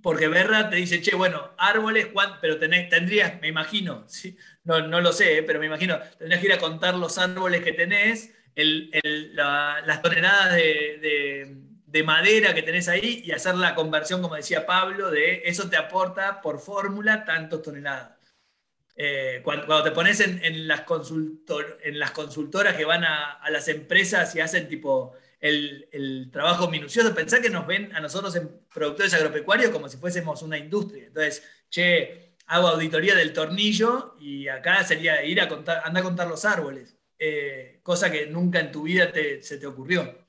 porque 0.03 0.29
Berra 0.29 0.69
te 0.69 0.77
dice, 0.77 1.01
che, 1.01 1.15
bueno, 1.15 1.53
árboles, 1.57 2.09
pero 2.41 2.59
tenés, 2.59 2.89
tendrías, 2.89 3.41
me 3.41 3.49
imagino, 3.49 4.05
¿sí? 4.09 4.37
no, 4.65 4.87
no 4.87 5.01
lo 5.01 5.13
sé, 5.13 5.39
eh, 5.39 5.43
pero 5.43 5.59
me 5.59 5.67
imagino, 5.67 5.99
tendrías 6.19 6.41
que 6.41 6.47
ir 6.47 6.53
a 6.53 6.59
contar 6.59 6.95
los 6.95 7.19
árboles 7.19 7.63
que 7.63 7.73
tenés, 7.73 8.35
las 8.55 10.03
toneladas 10.03 10.55
de 10.55 11.72
madera 12.03 12.55
que 12.55 12.63
tenés 12.63 12.89
ahí 12.89 13.23
y 13.25 13.33
hacer 13.33 13.55
la 13.57 13.75
conversión, 13.75 14.23
como 14.23 14.37
decía 14.37 14.65
Pablo, 14.65 15.11
de 15.11 15.43
eso 15.45 15.69
te 15.69 15.77
aporta 15.77 16.41
por 16.41 16.59
fórmula 16.59 17.25
tantos 17.25 17.61
toneladas. 17.61 18.23
Eh, 18.95 19.41
cuando, 19.43 19.83
te 19.83 19.91
pones 19.91 20.21
en, 20.21 20.69
las 20.69 20.85
en 21.83 21.99
las 21.99 22.11
consultoras 22.11 22.77
que 22.77 22.85
van 22.85 23.05
a, 23.05 23.41
las 23.51 23.69
empresas 23.69 24.35
y 24.37 24.41
hacen 24.41 24.69
tipo 24.69 25.15
el, 25.41 26.31
trabajo 26.33 26.69
minucioso, 26.71 27.15
pensá 27.15 27.41
que 27.41 27.51
nos 27.51 27.67
ven 27.67 27.95
a 27.95 28.01
nosotros 28.01 28.37
en 28.37 28.61
productores 28.73 29.15
agropecuarios 29.15 29.71
como 29.71 29.89
si 29.89 29.97
fuésemos 29.97 30.43
una 30.43 30.59
industria. 30.59 31.07
Entonces, 31.07 31.43
che, 31.69 32.37
hago 32.47 32.69
auditoría 32.69 33.15
del 33.15 33.33
tornillo 33.33 34.17
y 34.21 34.49
acá 34.49 34.85
sería 34.85 35.25
ir 35.25 35.41
a 35.41 35.49
contar, 35.49 35.83
anda 35.85 36.01
a 36.01 36.05
contar 36.05 36.29
los 36.29 36.45
árboles, 36.45 36.97
eh, 37.19 37.81
cosa 37.83 38.11
que 38.11 38.27
nunca 38.27 38.61
en 38.61 38.73
tu 38.73 38.83
vida 38.83 39.11
se 39.41 39.59
te 39.59 39.67
ocurrió. 39.67 40.22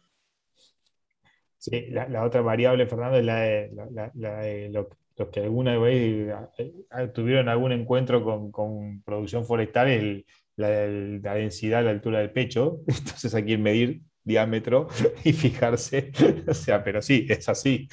Sí, 1.63 1.85
la, 1.91 2.25
otra 2.25 2.41
variable, 2.41 2.87
Fernando, 2.87 3.17
es 3.19 3.23
la 3.23 3.39
de, 3.39 4.69
los 5.15 5.29
que 5.29 5.39
alguna 5.39 5.77
vez 5.77 6.35
eh, 6.57 7.07
tuvieron 7.13 7.47
algún 7.47 7.71
encuentro 7.71 8.51
con, 8.51 9.01
producción 9.03 9.45
forestal, 9.45 9.87
es 9.87 10.25
la, 10.57 10.67
la, 10.67 11.35
densidad, 11.35 11.85
la 11.85 11.91
altura 11.91 12.19
del 12.19 12.31
pecho. 12.31 12.81
Entonces 12.87 13.33
hay 13.33 13.45
que 13.45 13.57
medir 13.57 14.01
diámetro 14.25 14.89
y 15.23 15.31
fijarse. 15.31 16.11
O 16.49 16.53
sea, 16.53 16.83
pero 16.83 17.01
sí, 17.01 17.25
es 17.29 17.47
así, 17.47 17.87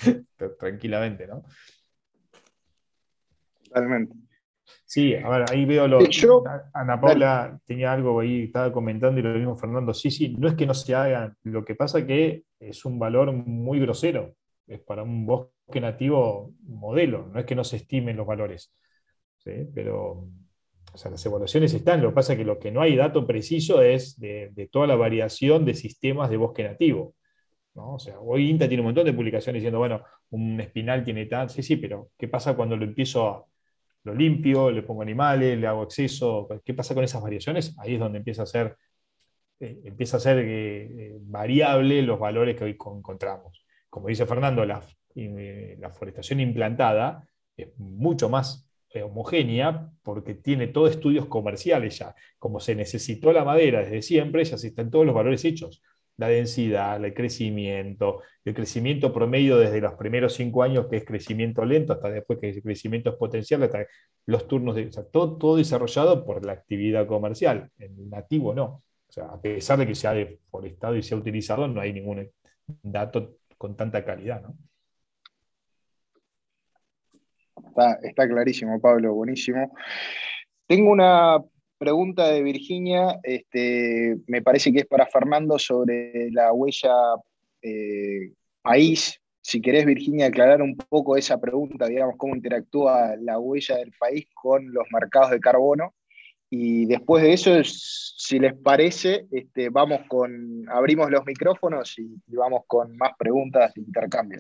tranquilamente, 0.59 1.29
¿no? 1.29 1.45
Totalmente. 3.63 4.17
Sí, 4.85 5.15
a 5.15 5.29
ver, 5.29 5.45
ahí 5.49 5.65
veo 5.65 5.87
lo. 5.87 6.01
Ana 6.75 7.01
Paula 7.01 7.57
tenía 7.65 7.93
algo 7.93 8.19
ahí, 8.19 8.47
estaba 8.47 8.73
comentando 8.73 9.21
y 9.21 9.23
lo 9.23 9.33
mismo 9.33 9.57
Fernando. 9.57 9.95
Sí, 9.95 10.11
sí, 10.11 10.35
no 10.37 10.49
es 10.49 10.55
que 10.55 10.67
no 10.67 10.75
se 10.75 10.93
hagan, 10.93 11.37
lo 11.45 11.65
que 11.65 11.77
pasa 11.77 12.05
que 12.05 12.50
es 12.61 12.85
un 12.85 12.99
valor 12.99 13.33
muy 13.33 13.81
grosero. 13.81 14.35
Es 14.67 14.81
para 14.81 15.03
un 15.03 15.27
bosque 15.27 15.81
nativo 15.81 16.53
modelo, 16.63 17.27
no 17.27 17.41
es 17.41 17.47
que 17.47 17.57
no 17.57 17.65
se 17.65 17.77
estimen 17.77 18.17
los 18.17 18.27
valores. 18.27 18.73
Pero 19.45 20.29
o 20.93 20.99
sea, 20.99 21.11
las 21.11 21.25
evaluaciones 21.25 21.73
están, 21.75 22.03
lo 22.03 22.11
que 22.11 22.15
pasa 22.15 22.33
es 22.33 22.39
que 22.39 22.45
lo 22.45 22.59
que 22.59 22.71
no 22.71 22.81
hay 22.81 22.97
dato 22.97 23.27
preciso 23.27 23.81
es 23.83 24.19
de, 24.19 24.69
toda 24.71 24.87
la 24.87 24.97
variación 24.97 25.65
de 25.65 25.75
sistemas 25.75 26.31
de 26.31 26.37
bosque 26.37 26.65
nativo. 26.65 27.15
¿no? 27.75 27.95
O 27.95 27.99
sea, 27.99 28.19
hoy 28.21 28.51
INTA 28.51 28.69
tiene 28.69 28.83
un 28.83 28.89
montón 28.89 29.07
de 29.07 29.13
publicaciones 29.13 29.61
diciendo, 29.61 29.79
bueno, 29.79 30.03
un 30.31 30.61
espinal 30.61 31.05
tiene 31.05 31.27
tal, 31.27 31.51
sí, 31.51 31.63
sí, 31.63 31.77
pero 31.77 32.11
¿qué 32.19 32.29
pasa 32.29 32.55
cuando 32.57 32.77
lo 32.77 32.85
empiezo 32.85 33.29
a 33.29 33.45
lo 34.05 34.15
limpio, 34.15 34.71
le 34.71 34.83
pongo 34.83 35.03
animales, 35.03 35.59
le 35.59 35.67
hago 35.67 35.83
exceso. 35.83 36.49
¿Qué 36.65 36.75
pasa 36.75 36.95
con 36.95 37.05
esas 37.05 37.23
variaciones? 37.23 37.77
Ahí 37.79 37.95
es 37.95 38.01
donde 38.01 38.19
empieza 38.19 38.43
a 38.45 38.47
ser, 38.47 38.77
eh, 39.61 39.81
empieza 39.85 40.17
a 40.17 40.21
ser 40.21 40.39
eh, 40.39 40.83
eh, 40.83 41.19
variable 41.21 42.03
los 42.03 42.19
valores 42.19 42.57
que 42.57 42.65
hoy 42.65 42.71
encontramos. 42.71 43.65
Como 43.89 44.09
dice 44.09 44.27
Fernando, 44.27 44.65
la, 44.65 44.83
la 45.15 45.91
forestación 45.91 46.41
implantada 46.41 47.29
es 47.57 47.69
mucho 47.79 48.29
más 48.29 48.67
homogénea 49.05 49.89
porque 50.03 50.35
tiene 50.35 50.69
todos 50.69 50.91
estudios 50.91 51.27
comerciales 51.27 51.99
ya. 51.99 52.15
Como 52.39 52.61
se 52.61 52.75
necesitó 52.75 53.33
la 53.33 53.45
madera 53.45 53.81
desde 53.81 54.03
siempre, 54.03 54.45
ya 54.45 54.57
están 54.57 54.91
todos 54.91 55.07
los 55.07 55.15
valores 55.15 55.45
hechos 55.45 55.83
la 56.21 56.29
densidad, 56.29 57.03
el 57.03 57.15
crecimiento, 57.15 58.21
el 58.45 58.55
crecimiento 58.55 59.11
promedio 59.11 59.57
desde 59.57 59.81
los 59.81 59.95
primeros 59.95 60.35
cinco 60.35 60.63
años, 60.63 60.87
que 60.89 60.99
es 60.99 61.05
crecimiento 61.07 61.65
lento, 61.65 61.95
hasta 61.95 62.11
después 62.11 62.39
que 62.39 62.51
es 62.51 62.63
crecimiento 62.63 63.09
exponencial, 63.09 63.63
hasta 63.63 63.87
los 64.27 64.47
turnos 64.47 64.77
de. 64.77 64.91
todo, 65.11 65.39
todo 65.39 65.57
desarrollado 65.57 66.27
por 66.27 66.45
la 66.45 66.53
actividad 66.53 67.07
comercial. 67.07 67.71
En 67.79 68.11
nativo 68.11 68.55
no. 68.55 68.83
O 69.11 69.13
sea, 69.13 69.25
a 69.25 69.41
pesar 69.41 69.77
de 69.77 69.89
que 69.89 69.97
se 69.97 70.07
ha 70.07 70.15
deforestado 70.15 70.95
y 70.95 71.03
se 71.03 71.15
ha 71.15 71.19
utilizado, 71.19 71.67
no 71.67 71.81
hay 71.81 71.93
ningún 71.93 72.31
dato 72.81 73.39
con 73.59 73.77
tanta 73.77 74.05
calidad. 74.05 74.41
¿no? 74.41 74.57
Está, 78.05 78.29
clarísimo, 78.29 78.81
Pablo, 78.81 79.13
buenísimo. 79.15 79.73
Tengo 80.69 80.93
una 80.93 81.43
pregunta 81.77 82.29
de 82.29 82.41
Virginia, 82.45 83.19
este, 83.25 84.17
me 84.29 84.43
parece 84.43 84.73
que 84.73 84.81
es 84.81 84.87
para 84.87 85.07
Fernando 85.07 85.59
sobre 85.59 86.31
la 86.31 86.53
huella 86.53 86.95
eh, 87.63 88.33
país. 88.63 89.21
Si 89.41 89.61
querés, 89.61 89.87
Virginia, 89.87 90.27
aclarar 90.27 90.63
un 90.63 90.77
poco 90.77 91.17
esa 91.17 91.41
pregunta, 91.41 91.89
digamos, 91.89 92.15
cómo 92.17 92.37
interactúa 92.37 93.17
la 93.17 93.41
huella 93.41 93.79
del 93.79 93.93
país 93.99 94.29
con 94.35 94.73
los 94.73 94.85
mercados 94.93 95.33
de 95.33 95.41
carbono. 95.41 95.95
Y 96.53 96.87
después 96.87 97.23
de 97.23 97.33
eso, 97.33 97.63
si 97.63 98.41
les 98.41 98.55
parece, 98.55 99.29
este, 99.31 99.69
vamos 99.69 100.01
con, 100.09 100.69
abrimos 100.69 101.09
los 101.09 101.25
micrófonos 101.25 101.97
y, 101.97 102.21
vamos 102.27 102.63
con 102.67 102.97
más 102.97 103.13
preguntas 103.17 103.73
de 103.73 103.83
intercambio. 103.83 104.39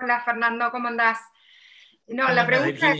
Hola 0.00 0.20
Fernando, 0.24 0.70
¿cómo 0.72 0.88
andás? 0.88 1.20
No, 2.08 2.28
la 2.32 2.44
pregunta 2.44 2.94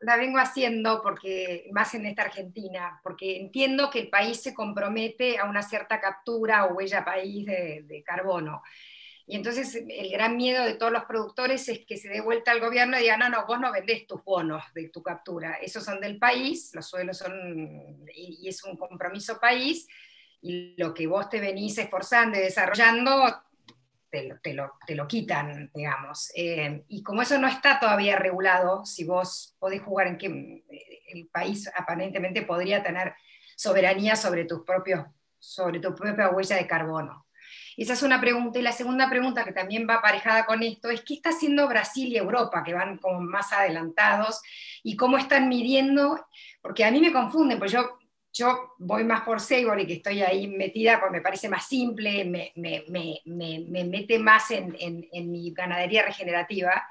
la 0.00 0.16
vengo 0.16 0.38
haciendo 0.38 1.02
porque, 1.02 1.68
más 1.72 1.94
en 1.94 2.06
esta 2.06 2.22
Argentina, 2.22 3.00
porque 3.02 3.38
entiendo 3.38 3.90
que 3.90 4.00
el 4.00 4.10
país 4.10 4.42
se 4.42 4.54
compromete 4.54 5.38
a 5.38 5.44
una 5.44 5.62
cierta 5.62 6.00
captura 6.00 6.64
o 6.64 6.74
huella 6.74 7.04
país 7.04 7.44
de, 7.46 7.84
de 7.86 8.02
carbono. 8.02 8.62
Y 9.28 9.34
entonces 9.34 9.74
el 9.74 10.10
gran 10.10 10.36
miedo 10.36 10.64
de 10.64 10.74
todos 10.74 10.92
los 10.92 11.04
productores 11.04 11.68
es 11.68 11.84
que 11.84 11.96
se 11.96 12.08
dé 12.08 12.20
vuelta 12.20 12.52
al 12.52 12.60
gobierno 12.60 12.96
y 12.96 13.02
diga, 13.02 13.16
no, 13.16 13.28
no, 13.28 13.44
vos 13.44 13.58
no 13.58 13.72
vendés 13.72 14.06
tus 14.06 14.22
bonos 14.22 14.62
de 14.72 14.88
tu 14.88 15.02
captura, 15.02 15.54
esos 15.54 15.84
son 15.84 16.00
del 16.00 16.18
país, 16.18 16.70
los 16.74 16.86
suelos 16.86 17.18
son, 17.18 18.06
y, 18.14 18.48
es 18.48 18.62
un 18.62 18.76
compromiso 18.76 19.40
país, 19.40 19.88
y 20.40 20.76
lo 20.78 20.94
que 20.94 21.08
vos 21.08 21.28
te 21.28 21.40
venís 21.40 21.76
esforzando 21.78 22.38
y 22.38 22.42
desarrollando, 22.42 23.42
te 24.08 24.28
lo, 24.28 24.38
te 24.38 24.54
lo, 24.54 24.74
te 24.86 24.94
lo 24.94 25.08
quitan, 25.08 25.72
digamos. 25.74 26.30
Eh, 26.36 26.84
y 26.86 27.02
como 27.02 27.22
eso 27.22 27.36
no 27.36 27.48
está 27.48 27.80
todavía 27.80 28.14
regulado, 28.14 28.84
si 28.84 29.02
vos 29.02 29.56
podés 29.58 29.82
jugar 29.82 30.06
en 30.06 30.18
que 30.18 30.26
eh, 30.26 31.02
el 31.08 31.26
país 31.26 31.68
aparentemente 31.74 32.42
podría 32.42 32.80
tener 32.80 33.14
soberanía 33.56 34.14
sobre, 34.14 34.44
tus 34.44 34.62
propios, 34.64 35.04
sobre 35.40 35.80
tu 35.80 35.92
propia 35.96 36.30
huella 36.30 36.56
de 36.56 36.66
carbono. 36.68 37.25
Esa 37.76 37.92
es 37.92 38.02
una 38.02 38.20
pregunta. 38.20 38.58
Y 38.58 38.62
la 38.62 38.72
segunda 38.72 39.08
pregunta, 39.08 39.44
que 39.44 39.52
también 39.52 39.86
va 39.88 39.96
aparejada 39.96 40.46
con 40.46 40.62
esto, 40.62 40.90
es 40.90 41.02
qué 41.02 41.14
está 41.14 41.30
haciendo 41.30 41.68
Brasil 41.68 42.08
y 42.12 42.16
Europa, 42.16 42.62
que 42.64 42.74
van 42.74 42.98
como 42.98 43.20
más 43.20 43.52
adelantados, 43.52 44.40
y 44.82 44.96
cómo 44.96 45.18
están 45.18 45.48
midiendo, 45.48 46.26
porque 46.62 46.84
a 46.84 46.90
mí 46.90 47.00
me 47.00 47.12
confunden, 47.12 47.58
pues 47.58 47.72
yo, 47.72 47.98
yo 48.32 48.74
voy 48.78 49.04
más 49.04 49.22
por 49.22 49.38
y 49.40 49.86
que 49.86 49.94
estoy 49.94 50.22
ahí 50.22 50.46
metida, 50.46 51.00
porque 51.00 51.18
me 51.18 51.22
parece 51.22 51.48
más 51.48 51.66
simple, 51.66 52.24
me, 52.24 52.52
me, 52.54 52.84
me, 52.88 53.20
me 53.24 53.84
mete 53.84 54.18
más 54.18 54.50
en, 54.50 54.76
en, 54.78 55.06
en 55.12 55.30
mi 55.30 55.52
ganadería 55.52 56.04
regenerativa, 56.04 56.86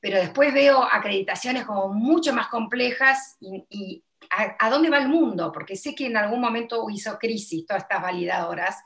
pero 0.00 0.18
después 0.18 0.52
veo 0.52 0.82
acreditaciones 0.82 1.64
como 1.64 1.92
mucho 1.92 2.32
más 2.32 2.48
complejas 2.48 3.36
y, 3.40 4.02
a, 4.30 4.70
dónde 4.70 4.90
va 4.90 4.98
el 4.98 5.08
mundo, 5.08 5.50
porque 5.52 5.76
sé 5.76 5.94
que 5.94 6.06
en 6.06 6.16
algún 6.16 6.40
momento 6.40 6.88
hizo 6.88 7.18
crisis 7.18 7.66
todas 7.66 7.82
estas 7.82 8.00
validadoras, 8.00 8.76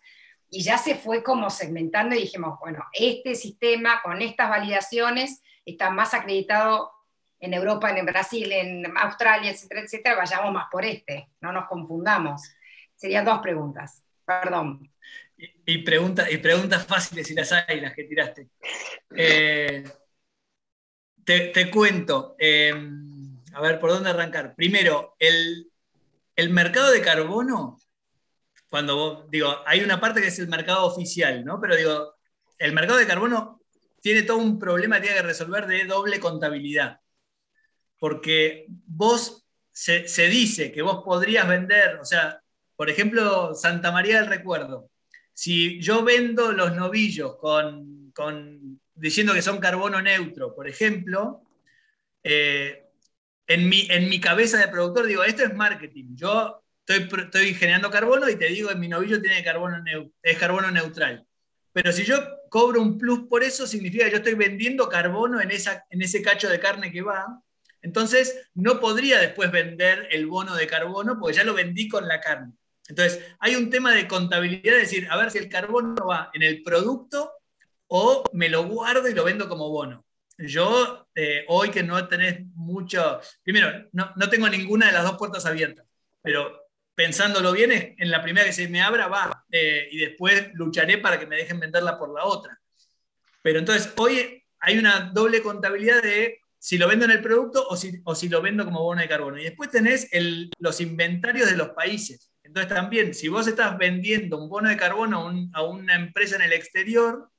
y 0.55 0.63
ya 0.63 0.79
se 0.79 0.95
fue 0.95 1.25
como 1.25 1.51
segmentando 1.51 2.15
y 2.15 2.21
dijimos, 2.21 2.61
bueno, 2.61 2.85
este 2.93 3.35
sistema 3.35 4.01
con 4.05 4.23
estas 4.23 4.49
validaciones 4.49 5.43
está 5.65 5.91
más 5.91 6.15
acreditado 6.15 6.93
en 7.41 7.55
Europa, 7.55 7.91
en 7.91 8.07
Brasil, 8.07 8.53
en 8.53 8.97
Australia, 8.97 9.51
etcétera, 9.51 9.81
etcétera, 9.81 10.15
vayamos 10.15 10.53
más 10.53 10.67
por 10.71 10.85
este, 10.85 11.29
no 11.41 11.51
nos 11.51 11.67
confundamos. 11.67 12.43
Serían 12.95 13.25
dos 13.25 13.41
preguntas, 13.41 14.05
perdón. 14.25 14.89
Y, 15.37 15.79
pregunta, 15.79 16.31
y 16.31 16.37
preguntas 16.37 16.87
fáciles 16.87 17.29
y 17.33 17.35
las 17.35 17.51
hay, 17.51 17.81
las 17.81 17.93
que 17.93 18.05
tiraste. 18.05 18.49
Eh, 19.17 19.83
te, 21.25 21.71
cuento, 21.73 22.37
em, 22.39 23.41
a 23.53 23.61
ver, 23.61 23.81
¿por 23.81 23.91
dónde 23.91 24.11
arrancar? 24.11 24.55
Primero, 24.55 25.17
el, 25.19 25.69
el 26.37 26.51
mercado 26.51 26.93
de 26.93 27.03
carbono 27.03 27.77
cuando 28.75 29.29
digo, 29.31 29.55
hay 29.67 29.85
una 29.85 30.01
parte 30.01 30.21
que 30.21 30.27
es 30.27 30.39
el 30.41 30.49
mercado 30.49 30.85
oficial, 30.87 31.45
¿no? 31.45 31.61
Pero 31.61 31.77
digo, 31.77 32.17
el 32.59 32.73
mercado 32.73 32.99
de 32.99 33.07
carbono 33.07 33.61
tiene 34.01 34.25
todo 34.25 34.39
un 34.39 34.59
problema 34.59 34.97
que 34.97 35.03
tiene 35.03 35.19
que 35.19 35.27
resolver 35.29 35.69
de 35.69 35.85
doble 35.85 36.19
contabilidad. 36.19 36.99
Porque 38.01 38.67
vos, 38.69 39.47
se, 39.71 40.03
dice 40.27 40.73
que 40.73 40.83
vos 40.83 41.05
podrías 41.05 41.47
vender, 41.47 42.01
o 42.01 42.05
sea, 42.05 42.41
por 42.75 42.91
ejemplo, 42.91 43.55
Santa 43.55 43.93
María 43.93 44.21
del 44.21 44.29
Recuerdo, 44.29 44.91
si 45.33 45.81
yo 45.81 46.03
vendo 46.03 46.51
los 46.51 46.75
novillos 46.75 47.37
con, 47.37 48.11
diciendo 48.93 49.35
que 49.35 49.43
son 49.43 49.61
carbono 49.61 50.03
neutro, 50.03 50.53
por 50.53 50.67
ejemplo, 50.67 51.43
eh, 52.25 52.89
en, 53.47 53.69
mi, 53.69 53.87
en 53.89 54.09
mi 54.09 54.19
cabeza 54.19 54.59
de 54.59 54.67
productor 54.67 55.07
digo, 55.07 55.23
esto 55.23 55.45
es 55.45 55.55
marketing. 55.55 56.17
Yo 56.17 56.64
estoy, 56.87 57.55
generando 57.55 57.91
carbono 57.91 58.29
y 58.29 58.37
te 58.37 58.47
digo 58.47 58.69
que 58.69 58.75
mi 58.75 58.89
novillo 58.89 59.21
tiene 59.21 59.43
carbono 59.43 59.83
es 60.23 60.39
carbono 60.39 60.71
neutral. 60.71 61.27
Pero 61.73 61.93
si 61.93 62.05
yo 62.05 62.17
cobro 62.49 62.81
un 62.81 62.99
plus 62.99 63.27
por 63.29 63.43
eso, 63.43 63.67
significa 63.67 64.05
que 64.05 64.13
yo 64.13 64.17
estoy 64.19 64.35
vendiendo 64.35 64.89
carbono 64.89 65.41
en, 65.41 65.51
esa, 65.51 65.85
en 65.91 66.03
ese 66.03 66.23
cacho 66.23 66.49
de 66.49 66.61
carne 66.61 66.93
que 66.93 67.03
va. 67.03 67.41
Entonces, 67.83 68.49
no 68.55 68.81
podría 68.81 69.19
después 69.19 69.51
vender 69.51 70.09
el 70.11 70.27
bono 70.27 70.55
de 70.55 70.67
carbono 70.67 71.19
porque 71.19 71.37
ya 71.37 71.45
lo 71.45 71.53
vendí 71.53 71.89
con 71.89 72.07
la 72.07 72.21
carne. 72.21 72.53
Entonces, 72.89 73.25
hay 73.41 73.57
un 73.57 73.71
tema 73.71 73.93
de 73.93 74.07
contabilidad, 74.07 74.75
de 74.75 74.81
decir, 74.81 75.09
a 75.11 75.17
ver 75.17 75.31
si 75.31 75.39
el 75.39 75.49
carbono 75.49 75.95
va 76.07 76.31
en 76.33 76.43
el 76.43 76.63
producto 76.63 77.33
o 77.89 78.25
me 78.33 78.49
lo 78.49 78.65
guardo 78.65 79.09
y 79.09 79.15
lo 79.15 79.25
vendo 79.25 79.49
como 79.49 79.71
bono. 79.71 80.05
Yo, 80.39 81.09
eh, 81.15 81.45
hoy 81.49 81.71
que 81.71 81.83
no 81.83 82.07
tenés 82.09 82.45
mucho, 82.55 83.21
primero, 83.43 83.89
no, 83.93 84.13
no 84.17 84.29
tengo 84.29 84.49
ninguna 84.49 84.87
de 84.87 84.93
las 84.93 85.05
dos 85.05 85.17
puertas 85.17 85.47
abiertas, 85.47 85.87
pero 86.23 86.64
pensándolo 86.95 87.53
bien, 87.53 87.95
en 87.99 88.11
la 88.11 88.23
primera 88.23 88.47
que 88.47 88.53
se 88.53 88.69
me 88.69 88.81
abra 88.81 89.09
va, 89.09 89.45
eh, 89.51 89.89
y 89.91 89.99
después 89.99 90.51
lucharé 90.55 90.99
para 90.99 91.19
que 91.19 91.27
me 91.27 91.37
dejen 91.37 91.61
venderla 91.61 91.99
por 91.99 92.15
la 92.15 92.25
otra. 92.25 92.61
Pero 93.43 93.59
entonces, 93.59 93.93
hoy 93.97 94.43
hay 94.61 94.79
una 94.79 95.11
doble 95.13 95.43
contabilidad 95.43 96.03
de 96.03 96.41
si 96.59 96.79
lo 96.79 96.89
vendo 96.89 97.05
en 97.05 97.11
el 97.11 97.21
producto 97.21 97.67
o 97.69 97.77
si, 97.77 98.01
o 98.05 98.15
si 98.15 98.29
lo 98.29 98.41
vendo 98.41 98.65
como 98.65 98.83
bono 98.83 99.03
de 99.03 99.09
carbono. 99.09 99.39
Y 99.39 99.45
después 99.45 99.71
tenés 99.71 100.09
los 100.59 100.81
inventarios 100.81 101.51
de 101.51 101.57
los 101.57 101.71
países. 101.71 102.33
Entonces 102.43 102.73
también, 102.73 103.13
si 103.13 103.29
vos 103.29 103.47
estás 103.47 103.77
vendiendo 103.77 104.39
un 104.39 104.49
bono 104.49 104.71
de 104.71 104.77
carbono 104.77 105.29
a, 105.53 105.59
a 105.59 105.63
una 105.63 105.95
empresa 105.95 106.37
en 106.37 106.43
el 106.43 106.55
exterior, 106.55 107.31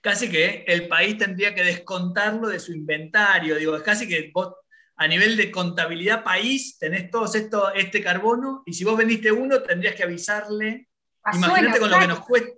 casi 0.00 0.30
que 0.30 0.64
el 0.68 0.86
país 0.86 1.16
tendría 1.16 1.54
que 1.54 1.64
descontarlo 1.64 2.48
de 2.48 2.60
su 2.60 2.72
inventario. 2.72 3.56
Digo, 3.56 3.74
es 3.74 3.82
casi 3.82 4.06
que 4.06 4.30
vos 4.32 4.54
a 4.96 5.08
nivel 5.08 5.36
de 5.36 5.50
contabilidad 5.50 6.22
país, 6.22 6.78
tenés 6.78 7.10
todo 7.10 7.24
esto, 7.32 7.72
este 7.74 8.02
carbono, 8.02 8.62
y 8.66 8.74
si 8.74 8.84
vos 8.84 8.96
vendiste 8.96 9.32
uno, 9.32 9.62
tendrías 9.62 9.94
que 9.94 10.04
avisarle. 10.04 10.88
Imagínate 11.32 11.80
con 11.80 11.90
lo 11.90 11.98
que 11.98 12.06
nos 12.06 12.20
cuesta. 12.20 12.50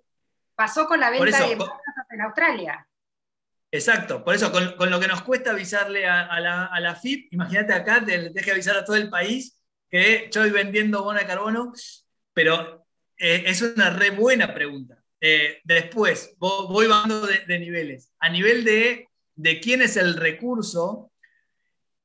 Pasó 0.54 0.86
con 0.86 1.00
la 1.00 1.10
venta 1.10 1.46
de 1.46 1.58
en 2.10 2.20
Australia. 2.20 2.86
Exacto, 3.70 4.24
por 4.24 4.34
eso, 4.34 4.50
con, 4.52 4.90
lo 4.90 5.00
que 5.00 5.08
nos 5.08 5.22
cuesta 5.22 5.50
avisarle 5.50 6.06
a, 6.06 6.40
la, 6.40 6.66
a 6.66 6.94
FIP, 6.94 7.32
imagínate 7.32 7.72
acá, 7.72 8.04
te, 8.04 8.32
que 8.32 8.50
avisar 8.50 8.76
a 8.76 8.84
todo 8.84 8.96
el 8.96 9.10
país 9.10 9.60
que 9.90 10.24
estoy 10.24 10.50
vendiendo 10.50 11.02
bono 11.02 11.18
de 11.18 11.26
carbono, 11.26 11.72
pero 12.32 12.86
eh, 13.18 13.44
es 13.46 13.60
una 13.62 13.90
re 13.90 14.10
buena 14.10 14.54
pregunta. 14.54 15.02
Eh, 15.20 15.60
después, 15.64 16.34
voy 16.38 16.86
bajando 16.86 17.26
de, 17.26 17.40
de, 17.40 17.58
niveles. 17.58 18.12
A 18.18 18.28
nivel 18.28 18.64
de, 18.64 19.08
de 19.34 19.60
quién 19.60 19.82
es 19.82 19.96
el 19.96 20.14
recurso, 20.14 21.10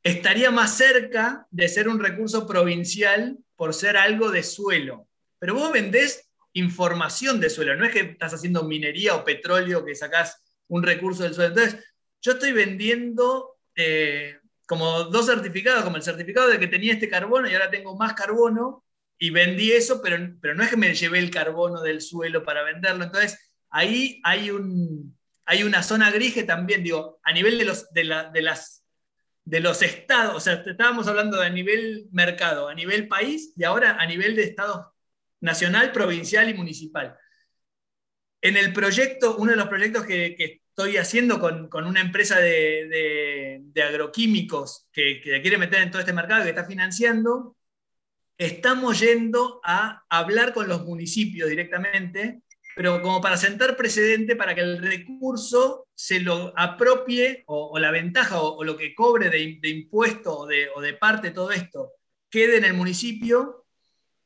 estaría 0.03 0.51
más 0.51 0.77
cerca 0.77 1.45
de 1.51 1.67
ser 1.67 1.87
un 1.87 1.99
recurso 1.99 2.47
provincial 2.47 3.37
por 3.55 3.73
ser 3.73 3.97
algo 3.97 4.31
de 4.31 4.43
suelo. 4.43 5.07
Pero 5.39 5.53
vos 5.53 5.71
vendés 5.71 6.29
información 6.53 7.39
de 7.39 7.49
suelo, 7.49 7.75
no 7.75 7.85
es 7.85 7.91
que 7.91 8.01
estás 8.01 8.33
haciendo 8.33 8.63
minería 8.63 9.15
o 9.15 9.23
petróleo 9.23 9.85
que 9.85 9.95
sacás 9.95 10.41
un 10.67 10.83
recurso 10.83 11.23
del 11.23 11.33
suelo. 11.33 11.49
Entonces, 11.49 11.83
yo 12.21 12.33
estoy 12.33 12.51
vendiendo 12.51 13.57
eh, 13.75 14.37
como 14.67 15.05
dos 15.05 15.25
certificados, 15.25 15.83
como 15.83 15.97
el 15.97 16.03
certificado 16.03 16.49
de 16.49 16.59
que 16.59 16.67
tenía 16.67 16.93
este 16.93 17.09
carbono 17.09 17.49
y 17.49 17.53
ahora 17.53 17.69
tengo 17.69 17.95
más 17.95 18.13
carbono 18.13 18.83
y 19.17 19.29
vendí 19.29 19.71
eso, 19.71 20.01
pero, 20.01 20.17
pero 20.41 20.55
no 20.55 20.63
es 20.63 20.69
que 20.69 20.77
me 20.77 20.93
llevé 20.93 21.19
el 21.19 21.29
carbono 21.29 21.81
del 21.81 22.01
suelo 22.01 22.43
para 22.43 22.63
venderlo. 22.63 23.03
Entonces, 23.03 23.37
ahí 23.69 24.19
hay, 24.23 24.49
un, 24.49 25.17
hay 25.45 25.63
una 25.63 25.83
zona 25.83 26.09
gris 26.09 26.33
que 26.33 26.43
también, 26.43 26.83
digo, 26.83 27.19
a 27.23 27.31
nivel 27.31 27.57
de, 27.57 27.65
los, 27.65 27.91
de, 27.91 28.29
de 28.33 28.41
las 28.41 28.80
de 29.43 29.59
los 29.59 29.81
estados, 29.81 30.35
o 30.35 30.39
sea, 30.39 30.63
estábamos 30.65 31.07
hablando 31.07 31.37
de 31.37 31.47
a 31.47 31.49
nivel 31.49 32.07
mercado, 32.11 32.67
a 32.67 32.75
nivel 32.75 33.07
país 33.07 33.53
y 33.55 33.63
ahora 33.63 33.97
a 33.99 34.05
nivel 34.05 34.35
de 34.35 34.43
estado 34.43 34.93
nacional, 35.39 35.91
provincial 35.91 36.49
y 36.49 36.53
municipal. 36.53 37.17
En 38.41 38.57
el 38.57 38.73
proyecto, 38.73 39.35
uno 39.37 39.51
de 39.51 39.57
los 39.57 39.67
proyectos 39.67 40.05
que, 40.05 40.61
estoy 40.71 40.97
haciendo 40.97 41.39
con, 41.39 41.85
una 41.85 41.99
empresa 41.99 42.39
de, 42.39 43.61
agroquímicos 43.83 44.87
que, 44.91 45.21
que, 45.21 45.41
quiere 45.41 45.57
meter 45.57 45.81
en 45.81 45.91
todo 45.91 45.99
este 45.99 46.13
mercado, 46.13 46.43
que 46.43 46.49
está 46.49 46.65
financiando, 46.65 47.57
estamos 48.37 48.99
yendo 48.99 49.59
a 49.63 50.03
hablar 50.09 50.53
con 50.53 50.67
los 50.67 50.85
municipios 50.85 51.49
directamente 51.49 52.41
pero 52.81 52.99
como 52.99 53.21
para 53.21 53.37
sentar 53.37 53.77
precedente 53.77 54.35
para 54.35 54.55
que 54.55 54.61
el 54.61 54.81
recurso 54.81 55.87
se 55.93 56.19
lo 56.19 56.51
apropie 56.57 57.43
o, 57.45 57.77
la 57.77 57.91
ventaja 57.91 58.41
o, 58.41 58.63
lo 58.63 58.75
que 58.75 58.95
cobre 58.95 59.29
de, 59.29 59.69
impuesto 59.69 60.35
o 60.35 60.47
de, 60.47 60.67
o 60.75 60.81
de, 60.81 60.93
parte 60.93 61.29
todo 61.29 61.51
esto 61.51 61.91
quede 62.31 62.57
en 62.57 62.65
el 62.65 62.73
municipio, 62.73 63.67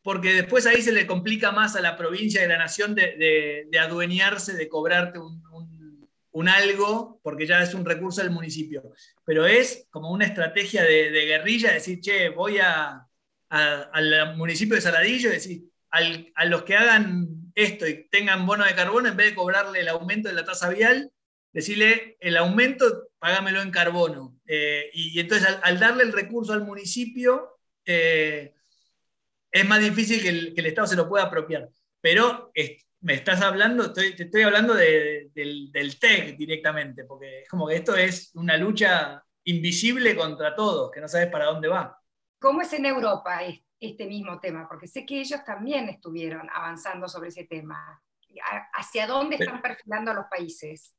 porque 0.02 0.36
después 0.36 0.66
ahí 0.68 0.82
se 0.82 0.94
le 0.94 1.06
complica 1.06 1.52
más 1.52 1.76
a 1.76 1.82
la 1.82 1.98
provincia 1.98 2.40
y 2.40 2.46
a 2.46 2.48
la 2.48 2.58
nación 2.58 2.96
de, 2.96 3.68
adueñarse, 3.78 4.54
de 4.54 4.70
cobrarte 4.70 5.20
un, 5.20 6.48
algo, 6.48 7.20
porque 7.24 7.46
ya 7.46 7.62
es 7.62 7.74
un 7.74 7.84
recurso 7.84 8.22
del 8.22 8.32
municipio. 8.32 8.84
Pero 9.26 9.46
es 9.46 9.86
como 9.90 10.12
una 10.12 10.28
estrategia 10.28 10.82
de, 10.84 11.26
guerrilla, 11.26 11.74
decir, 11.74 12.00
che, 12.00 12.30
voy 12.30 12.60
a, 12.60 13.06
al 13.50 14.38
municipio 14.38 14.76
de 14.76 14.82
Saladillo 14.82 15.30
decir, 15.30 15.66
a 15.90 16.46
los 16.46 16.64
que 16.64 16.78
hagan 16.78 17.35
esto 17.56 17.88
y 17.88 18.08
tengan 18.10 18.46
bono 18.46 18.66
de 18.66 18.76
carbono, 18.76 19.08
en 19.08 19.18
vez 19.18 19.30
de 19.30 19.36
cobrarle 19.36 19.80
el 19.80 19.88
aumento 19.88 20.30
de 20.30 20.36
la 20.36 20.46
tasa 20.46 20.70
vial, 20.70 21.12
decirle 21.52 22.18
el 22.20 22.36
aumento, 22.38 23.08
págamelo 23.18 23.62
en 23.62 23.72
carbono. 23.72 24.38
Eh, 24.46 24.90
y, 24.94 25.20
entonces 25.20 25.48
al, 25.62 25.80
darle 25.80 26.04
el 26.04 26.12
recurso 26.14 26.54
al 26.54 26.66
municipio, 26.66 27.58
eh, 27.86 28.54
es 29.52 29.66
más 29.66 29.80
difícil 29.80 30.22
que 30.22 30.30
el, 30.60 30.66
Estado 30.66 30.88
se 30.88 30.98
lo 30.98 31.08
pueda 31.08 31.26
apropiar. 31.26 31.70
Pero 32.02 32.52
me 33.00 33.14
estás 33.14 33.42
hablando, 33.42 33.94
te 33.94 34.22
estoy 34.22 34.42
hablando 34.42 34.74
del, 34.74 35.32
del 35.34 36.00
TEC 36.00 36.36
directamente, 36.38 37.06
porque 37.06 37.44
es 37.44 37.50
como 37.50 37.68
que 37.68 37.78
esto 37.78 37.96
es 37.96 38.32
una 38.36 38.58
lucha 38.58 39.24
invisible 39.46 40.16
contra 40.16 40.56
todos, 40.56 40.92
que 40.92 41.00
no 41.00 41.08
sabes 41.08 41.28
para 41.28 41.46
dónde 41.46 41.70
va. 41.70 41.98
¿Cómo 42.40 42.62
es 42.62 42.74
en 42.74 42.86
Europa 42.86 43.44
este 43.86 44.06
mismo 44.06 44.40
tema? 44.40 44.68
Porque 44.68 44.88
sé 44.88 45.06
que 45.06 45.20
ellos 45.20 45.44
también 45.46 45.90
estuvieron 45.90 46.50
avanzando 46.54 47.08
sobre 47.08 47.30
ese 47.30 47.46
tema. 47.46 48.02
¿Hacia 48.74 49.08
dónde 49.08 49.38
están 49.38 49.62
perfilando 49.62 50.12
a 50.12 50.14
los 50.14 50.26
países? 50.30 50.94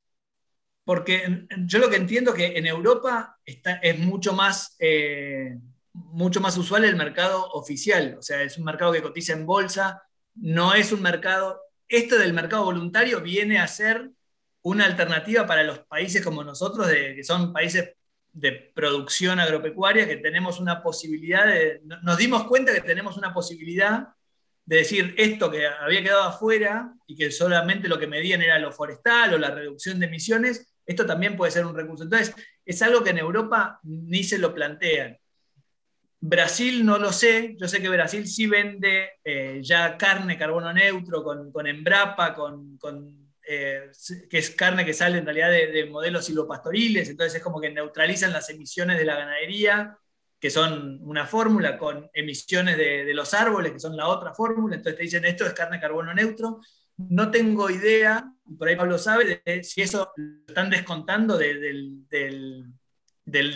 Porque 0.85 1.47
yo 1.65 1.81
lo 1.81 1.91
que 1.91 1.97
entiendo 1.97 2.31
es 2.31 2.37
que 2.37 2.59
en 2.59 2.67
Europa 2.67 3.37
está, 3.45 3.73
es 3.79 3.99
mucho 3.99 4.33
más, 4.33 4.77
eh, 4.79 5.59
mucho 5.93 6.41
más 6.41 6.57
usual 6.57 6.85
el 6.85 6.95
mercado 6.95 7.51
oficial, 7.51 8.17
o 8.19 8.23
sea, 8.23 8.43
es 8.43 8.57
un 8.57 8.65
mercado 8.65 8.93
que 8.93 9.03
cotiza 9.03 9.33
en 9.33 9.47
bolsa, 9.47 10.03
no 10.37 10.75
es 10.75 10.93
un 10.93 11.03
mercado, 11.03 11.61
esto 11.89 12.17
del 12.17 12.33
mercado 12.33 12.65
voluntario 12.65 13.21
viene 13.21 13.59
a 13.59 13.67
ser 13.67 14.11
una 14.63 14.85
alternativa 14.85 15.45
para 15.47 15.65
los 15.65 15.81
países 15.81 16.23
como 16.25 16.45
nosotros, 16.45 16.87
de, 16.87 17.17
que 17.17 17.25
son 17.25 17.53
países 17.53 17.95
de 18.37 18.53
producción 18.75 19.41
agropecuaria, 19.41 20.07
que 20.07 20.19
tenemos 20.19 20.61
una 20.61 20.83
posibilidad 20.83 21.47
de, 21.47 21.81
nos 22.03 22.19
dimos 22.19 22.45
cuenta 22.45 22.75
que 22.75 22.83
tenemos 22.83 23.17
una 23.17 23.33
posibilidad 23.33 24.09
de 24.67 24.77
decir 24.77 25.15
esto 25.17 25.51
que 25.51 25.67
había 25.67 26.03
quedado 26.03 26.25
afuera 26.25 26.93
y 27.07 27.17
que 27.17 27.31
solamente 27.31 27.89
lo 27.89 27.99
que 27.99 28.07
medían 28.07 28.43
era 28.43 28.59
lo 28.59 28.73
forestal 28.73 29.33
o 29.33 29.39
la 29.39 29.53
reducción 29.53 29.99
de 29.99 30.07
emisiones, 30.07 30.75
esto 30.85 31.07
también 31.07 31.35
puede 31.35 31.51
ser 31.51 31.65
un 31.65 31.75
recurso. 31.75 32.05
Entonces, 32.05 32.35
es 32.63 32.83
algo 32.83 33.03
que 33.03 33.11
en 33.11 33.19
Europa 33.19 33.81
ni 33.85 34.23
se 34.23 34.37
lo 34.37 34.55
plantean. 34.55 35.17
Brasil 36.21 36.85
no 36.85 36.99
lo 36.99 37.13
sé, 37.13 37.57
yo 37.59 37.69
sé 37.69 37.81
que 37.81 37.89
Brasil 37.89 38.29
sí 38.29 38.47
vende 38.47 39.13
eh, 39.25 39.61
ya 39.63 39.97
carne 39.97 40.37
carbono 40.37 40.71
neutro 40.75 41.25
con, 41.25 41.51
con 41.51 41.67
Embrapa, 41.67 42.35
con 42.35 43.26
eh, 43.49 43.93
que 44.29 44.39
es 44.39 44.51
carne 44.51 44.85
que 44.85 44.93
sale 44.93 45.19
en 45.19 45.25
realidad 45.25 45.51
de, 45.51 45.87
modelos 45.87 46.25
silvopastoriles, 46.25 47.09
entonces 47.09 47.37
es 47.37 47.43
como 47.43 47.61
que 47.61 47.71
neutralizan 47.71 48.33
las 48.33 48.51
emisiones 48.51 48.99
de 48.99 49.05
la 49.05 49.15
ganadería, 49.15 49.97
que 50.41 50.51
son 50.51 50.99
una 51.03 51.27
fórmula, 51.27 51.79
con 51.79 52.11
emisiones 52.13 52.77
de, 52.77 53.15
los 53.15 53.35
árboles, 53.35 53.73
que 53.73 53.79
son 53.79 53.97
la 53.97 54.09
otra 54.09 54.35
fórmula, 54.35 54.75
entonces 54.75 54.97
te 54.97 55.05
dicen 55.05 55.25
esto 55.25 55.47
es 55.47 55.53
carne 55.53 55.81
carbono 55.81 56.13
neutro. 56.13 56.61
No 56.97 57.31
tengo 57.31 57.71
idea, 57.71 58.33
por 58.59 58.67
ahí 58.67 58.75
Pablo 58.75 58.99
sabe, 58.99 59.41
de 59.45 59.63
si 59.63 59.83
eso 59.83 60.13
lo 60.17 60.47
están 60.49 60.69
descontando 60.69 61.39
del, 61.39 62.05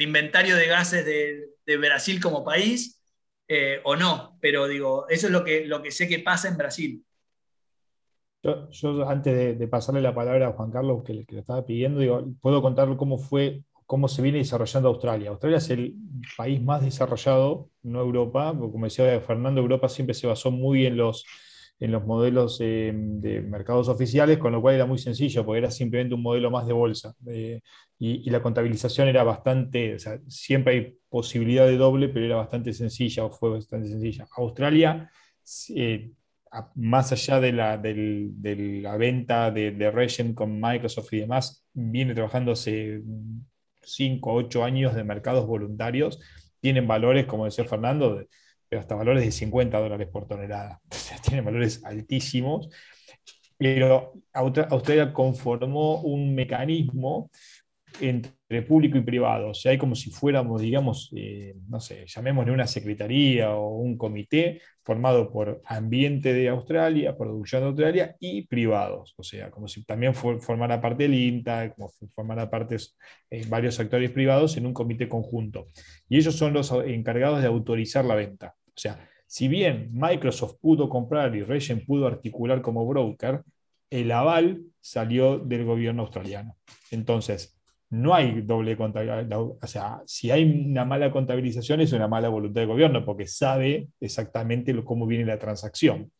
inventario 0.01 0.57
de 0.57 0.67
gases 0.67 1.05
de, 1.05 1.77
Brasil 1.79 2.21
como 2.21 2.45
país 2.45 3.01
eh, 3.49 3.81
o 3.85 3.95
no, 3.97 4.39
pero 4.41 4.67
digo, 4.67 5.07
eso 5.09 5.27
es 5.27 5.33
lo 5.33 5.45
que, 5.45 5.65
lo 5.67 5.83
que 5.83 5.91
sé 5.91 6.09
que 6.09 6.21
pasa 6.21 6.49
en 6.49 6.57
Brasil. 6.57 7.05
Yo, 8.43 9.09
antes 9.09 9.59
de, 9.59 9.69
pasarle 9.69 10.01
la 10.01 10.15
palabra 10.15 10.49
a 10.49 10.53
Juan 10.53 10.71
Carlos, 10.71 11.03
que, 11.05 11.27
que 11.27 11.35
le 11.35 11.41
estaba 11.41 11.65
pidiendo, 11.67 12.01
digo, 12.01 12.25
puedo 12.41 12.62
contarle 12.62 12.97
cómo 12.97 13.19
fue, 13.19 13.65
cómo 13.85 14.09
se 14.09 14.23
viene 14.23 14.39
desarrollando 14.39 14.89
Australia. 14.89 15.31
Australia 15.31 15.59
es 15.59 15.69
el 15.71 15.95
país 16.37 16.62
más 16.62 16.83
desarrollado, 16.83 17.69
no 17.83 18.01
Europa, 18.01 18.55
como 18.57 18.87
decía 18.87 19.21
Fernando, 19.21 19.61
Europa 19.61 19.89
siempre 19.89 20.15
se 20.15 20.27
basó 20.27 20.51
muy 20.51 20.87
en 20.87 20.97
los, 20.97 21.27
en 21.81 21.93
los 21.93 22.07
modelos 22.07 22.59
eh, 22.61 22.93
de 22.95 23.41
mercados 23.43 23.89
oficiales, 23.89 24.39
con 24.39 24.53
lo 24.53 24.62
cual 24.62 24.77
era 24.77 24.87
muy 24.87 24.99
sencillo, 24.99 25.45
porque 25.45 25.59
era 25.59 25.71
simplemente 25.71 26.15
un 26.15 26.23
modelo 26.23 26.51
más 26.51 26.67
de 26.67 26.73
bolsa. 26.73 27.15
Eh, 27.27 27.61
y, 27.99 28.31
la 28.31 28.41
contabilización 28.43 29.09
era 29.09 29.25
bastante, 29.25 29.97
o 29.97 29.99
sea, 29.99 30.19
siempre 30.29 30.75
hay 30.75 30.99
posibilidad 31.09 31.67
de 31.67 31.77
doble, 31.77 32.09
pero 32.09 32.27
era 32.27 32.37
bastante 32.37 32.73
sencilla 32.73 33.25
o 33.25 33.31
fue 33.31 33.51
bastante 33.51 33.89
sencilla. 33.89 34.27
Australia 34.37 35.11
eh, 35.75 36.12
más 36.75 37.13
allá 37.13 37.41
de 37.41 37.53
la, 37.53 37.77
la 37.77 38.97
venta 38.97 39.51
de, 39.51 39.71
de 39.73 40.35
con 40.35 40.61
Microsoft 40.61 41.13
y 41.13 41.21
demás, 41.21 41.65
viene 41.73 42.15
trabajando 42.15 42.53
hace 42.53 43.03
5 43.83 44.31
o 44.31 44.35
8 44.35 44.65
años 44.65 44.95
de 44.95 45.05
mercados 45.05 45.47
voluntarios. 45.47 46.21
Tienen 46.61 46.87
valores, 46.87 47.27
como 47.27 47.45
decía 47.45 47.65
Fernando, 47.65 48.23
pero 48.69 48.81
hasta 48.81 48.95
valores 48.95 49.25
de 49.25 49.33
50 49.33 49.79
dólares 49.79 50.09
por 50.13 50.27
tonelada. 50.27 50.81
O 50.91 51.23
tienen 51.23 51.45
valores 51.45 51.85
altísimos. 51.85 52.69
Pero 53.57 54.15
Australia 54.33 55.13
conformó 55.13 56.01
un 56.01 56.35
mecanismo 56.35 57.31
entre 58.01 58.33
público 58.63 58.99
y 58.99 59.03
privado. 59.03 59.51
O 59.51 59.55
sea, 59.55 59.73
hay 59.73 59.79
como 59.79 59.95
si 59.95 60.11
fuéramos, 60.11 60.61
digamos, 60.61 61.11
eh, 61.17 61.55
no 61.69 61.81
sé, 61.81 62.05
llamémosle 62.07 62.53
una 62.53 62.67
secretaría 62.67 63.55
o 63.55 63.77
un 63.77 63.97
comité 63.97 64.61
formado 64.83 65.31
por 65.31 65.63
ambiente 65.67 66.35
de 66.35 66.49
Australia, 66.49 67.17
producción 67.17 67.63
de 67.63 67.69
Australia 67.69 68.17
y 68.19 68.47
privados. 68.47 69.15
O 69.17 69.23
sea, 69.23 69.51
como 69.51 69.69
si 69.69 69.85
también 69.85 70.15
formara 70.15 70.81
parte 70.81 71.05
del 71.05 71.15
INTA, 71.15 71.73
como 71.75 71.91
formara 72.15 72.51
parte 72.51 72.77
eh, 73.31 73.45
varios 73.49 73.79
actores 73.79 74.11
privados 74.11 74.57
en 74.57 74.67
un 74.67 74.75
comité 74.75 75.09
conjunto. 75.09 75.67
Y 76.09 76.19
ellos 76.19 76.35
son 76.35 76.53
los 76.53 76.73
encargados 76.73 77.41
de 77.41 77.47
autorizar 77.47 78.05
la 78.05 78.17
venta. 78.17 78.57
O 78.67 78.73
sea, 78.81 79.09
si 79.27 79.47
bien 79.47 79.91
Microsoft 79.93 80.57
pudo 80.61 80.89
comprar 80.89 81.37
y 81.37 81.45
Regen 81.45 81.87
pudo 81.87 82.09
articular 82.09 82.63
como 82.63 82.85
broker, 82.85 83.43
el 83.91 84.11
aval 84.11 84.63
salió 84.81 85.39
del 85.39 85.65
gobierno 85.65 86.03
australiano. 86.03 86.57
Entonces, 86.91 87.60
no 87.91 88.15
hay 88.15 88.43
doble 88.43 88.77
contabilidad. 88.77 89.27
O 89.41 89.59
sea, 89.67 90.03
si 90.07 90.31
hay 90.31 90.45
una 90.45 90.85
mala 90.85 91.11
contabilización 91.11 91.81
es 91.81 91.93
una 91.93 92.09
mala 92.09 92.29
voluntad 92.29 92.61
del 92.61 92.69
gobierno 92.69 93.05
porque 93.05 93.27
sabe 93.27 93.89
exactamente 94.01 94.75
cómo 94.85 95.07
viene 95.07 95.25
la 95.25 95.39
transacción. 95.39 96.12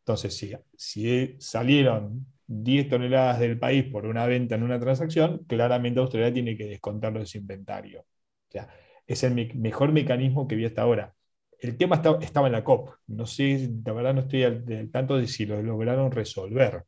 Entonces, 0.00 0.36
si, 0.76 1.36
salieron 1.38 2.26
10 2.46 2.88
toneladas 2.90 3.40
del 3.40 3.58
país 3.58 3.84
por 3.84 4.06
una 4.06 4.26
venta 4.26 4.54
en 4.54 4.62
una 4.62 4.78
transacción, 4.78 5.44
claramente 5.48 6.00
Australia 6.00 6.32
tiene 6.32 6.56
que 6.56 6.66
descontarlo 6.66 7.20
de 7.20 7.26
su 7.26 7.38
inventario. 7.38 8.00
O 8.02 8.50
sea, 8.50 8.68
es 9.06 9.22
el 9.24 9.34
mejor 9.56 9.92
mecanismo 9.92 10.46
que 10.46 10.56
vi 10.56 10.66
hasta 10.66 10.82
ahora. 10.82 11.14
El 11.58 11.78
tema 11.78 12.02
estaba 12.20 12.46
en 12.48 12.52
la 12.52 12.64
COP. 12.64 12.90
No 13.06 13.26
sé, 13.26 13.70
la 13.84 13.92
verdad 13.94 14.14
no 14.14 14.20
estoy 14.20 14.42
al 14.42 14.90
tanto 14.92 15.16
de 15.16 15.26
si 15.26 15.46
lo 15.46 15.62
lograron 15.62 16.12
resolver. 16.12 16.84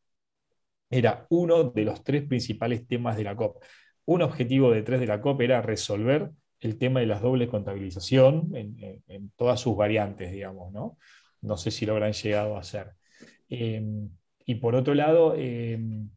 Era 0.91 1.27
uno 1.31 1.65
de 1.65 1.85
los 1.85 2.05
tres 2.05 2.25
principales 2.27 2.87
temas 2.87 3.17
de 3.17 3.25
la 3.25 3.35
COP 3.35 3.63
un 4.07 4.23
objetivo 4.23 4.71
de 4.71 4.83
tres 4.83 5.01
de 5.01 5.07
la 5.07 5.21
COP 5.21 5.43
era 5.43 5.63
resolver 5.63 6.31
el 6.61 6.79
tema 6.79 7.01
de 7.01 7.07
la 7.07 7.21
doble 7.21 7.49
contabilización 7.49 8.51
en, 8.55 9.31
todas 9.37 9.61
sus 9.61 9.77
variantes, 9.77 10.33
digamos, 10.33 10.73
¿no? 10.73 10.97
No 11.43 11.57
sé 11.57 11.71
si 11.71 11.85
lo 11.85 11.93
habrán 11.93 12.13
llegado 12.13 12.57
a 12.57 12.61
hacer. 12.61 12.93
Em, 13.49 14.09
y 14.47 14.55
por 14.57 14.75
otro 14.75 14.95
lado, 14.95 15.35
em, 15.37 16.09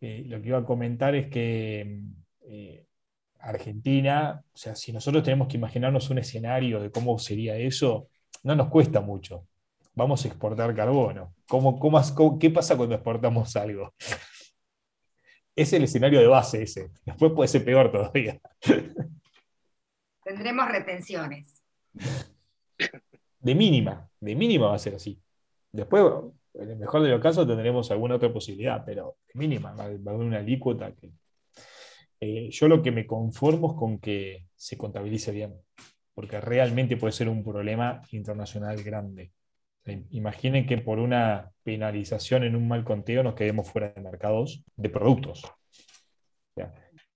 eh, 0.00 0.24
lo 0.26 0.40
que 0.40 0.48
iba 0.48 0.58
a 0.58 0.64
comentar 0.64 1.14
es 1.14 1.28
que 1.28 2.00
eh, 2.46 2.86
Argentina, 3.40 4.42
o 4.52 4.56
sea, 4.56 4.74
si 4.74 4.92
nosotros 4.92 5.22
tenemos 5.22 5.48
que 5.48 5.56
imaginarnos 5.56 6.10
un 6.10 6.18
escenario 6.18 6.80
de 6.80 6.90
cómo 6.90 7.18
sería 7.18 7.56
eso, 7.56 8.08
no 8.42 8.54
nos 8.54 8.68
cuesta 8.68 9.00
mucho. 9.00 9.46
Vamos 9.94 10.24
a 10.24 10.28
exportar 10.28 10.74
carbono. 10.74 11.34
¿Cómo, 11.48 11.78
cómo, 11.78 12.38
qué 12.38 12.50
pasa 12.50 12.76
cuando 12.76 12.94
exportamos 12.94 13.56
algo? 13.56 13.94
Es 15.58 15.72
el 15.72 15.82
escenario 15.82 16.20
de 16.20 16.28
base 16.28 16.62
ese. 16.62 16.90
Después 17.04 17.32
puede 17.32 17.48
ser 17.48 17.64
peor 17.64 17.90
todavía. 17.90 18.40
Tendremos 20.22 20.68
retenciones. 20.68 21.62
De 23.40 23.54
mínima, 23.54 24.08
de 24.20 24.36
mínima 24.36 24.68
va 24.68 24.76
a 24.76 24.78
ser 24.78 24.94
así. 24.94 25.20
Después, 25.72 26.04
en 26.54 26.70
el 26.70 26.76
mejor 26.76 27.02
de 27.02 27.10
los 27.10 27.20
casos, 27.20 27.46
tendremos 27.46 27.90
alguna 27.90 28.14
otra 28.14 28.32
posibilidad, 28.32 28.84
pero 28.84 29.16
de 29.32 29.38
mínima 29.38 29.74
va 29.74 29.84
a 29.84 29.86
haber 29.86 30.26
una 30.26 30.38
alícuota 30.38 30.92
que. 30.92 31.10
Eh, 32.20 32.50
yo 32.50 32.68
lo 32.68 32.82
que 32.82 32.90
me 32.90 33.06
conformo 33.06 33.72
es 33.72 33.78
con 33.78 33.98
que 33.98 34.46
se 34.54 34.76
contabilice 34.76 35.32
bien, 35.32 35.54
porque 36.14 36.40
realmente 36.40 36.96
puede 36.96 37.12
ser 37.12 37.28
un 37.28 37.42
problema 37.42 38.02
internacional 38.12 38.82
grande. 38.82 39.32
Imaginen 40.10 40.66
que 40.66 40.78
por 40.78 40.98
una 40.98 41.50
penalización 41.62 42.44
en 42.44 42.56
un 42.56 42.68
mal 42.68 42.84
conteo 42.84 43.22
nos 43.22 43.34
quedemos 43.34 43.70
fuera 43.70 43.90
de 43.90 44.00
mercados 44.00 44.62
de 44.76 44.90
productos. 44.90 45.42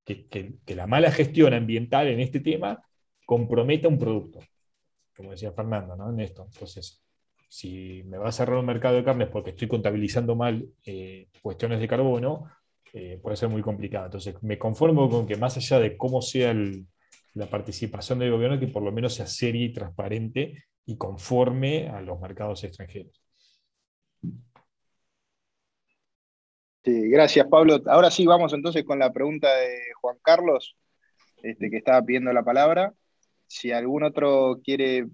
que, 0.05 0.75
la 0.75 0.87
mala 0.87 1.11
gestión 1.11 1.55
ambiental 1.55 2.09
en 2.09 2.21
este 2.21 2.41
tema 2.41 2.83
comprometa 3.27 3.89
un 3.89 3.99
producto, 3.99 4.41
como 5.17 5.31
decía 5.31 5.53
Fernando, 5.53 5.97
¿no? 5.97 6.11
En 6.11 6.21
esto. 6.21 6.47
Entonces, 6.53 7.03
si 7.49 8.03
me 8.05 8.17
va 8.17 8.29
a 8.29 8.33
cerrar 8.33 8.57
un 8.57 8.67
mercado 8.67 8.97
de 8.97 9.05
carnes 9.05 9.29
porque 9.29 9.51
estoy 9.51 9.69
contabilizando 9.69 10.35
mal 10.35 10.67
eh, 10.85 11.29
cuestiones 11.43 11.81
de 11.81 11.89
carbono, 11.89 12.51
eh, 12.95 13.19
puede 13.23 13.37
ser 13.37 13.49
muy 13.49 13.63
complicado. 13.63 14.07
Entonces, 14.07 14.43
me 14.43 14.59
conformo 14.59 15.09
con 15.09 15.27
que 15.27 15.37
más 15.37 15.57
allá 15.57 15.79
de 15.79 15.97
cómo 15.97 16.21
sea 16.23 16.55
la 17.35 17.47
participación 17.47 18.19
del 18.19 18.31
gobierno, 18.31 18.59
que 18.59 18.69
por 18.69 18.83
lo 18.83 18.93
menos 18.93 19.15
sea 19.15 19.27
seria 19.27 19.65
y 19.65 19.73
transparente 19.73 20.65
y 20.85 20.97
conforme 20.97 21.89
a 21.89 22.01
los 22.01 22.21
mercados 22.21 22.65
extranjeros. 22.65 23.21
Sí, 26.85 27.09
gracias 27.09 27.47
Pablo. 27.47 27.81
Ahora 27.87 28.11
sí, 28.11 28.27
vamos 28.27 28.53
entonces 28.53 28.85
con 28.85 28.99
la 28.99 29.13
pregunta 29.13 29.49
de 29.55 29.79
Juan 30.01 30.17
Carlos, 30.23 30.77
este, 31.43 31.71
que 31.71 31.77
estaba 31.77 32.03
pidiendo 32.03 32.33
la 32.33 32.43
palabra. 32.43 32.93
Si 33.47 33.71
algún 33.71 34.03
otro 34.03 34.61
quiere 34.65 35.07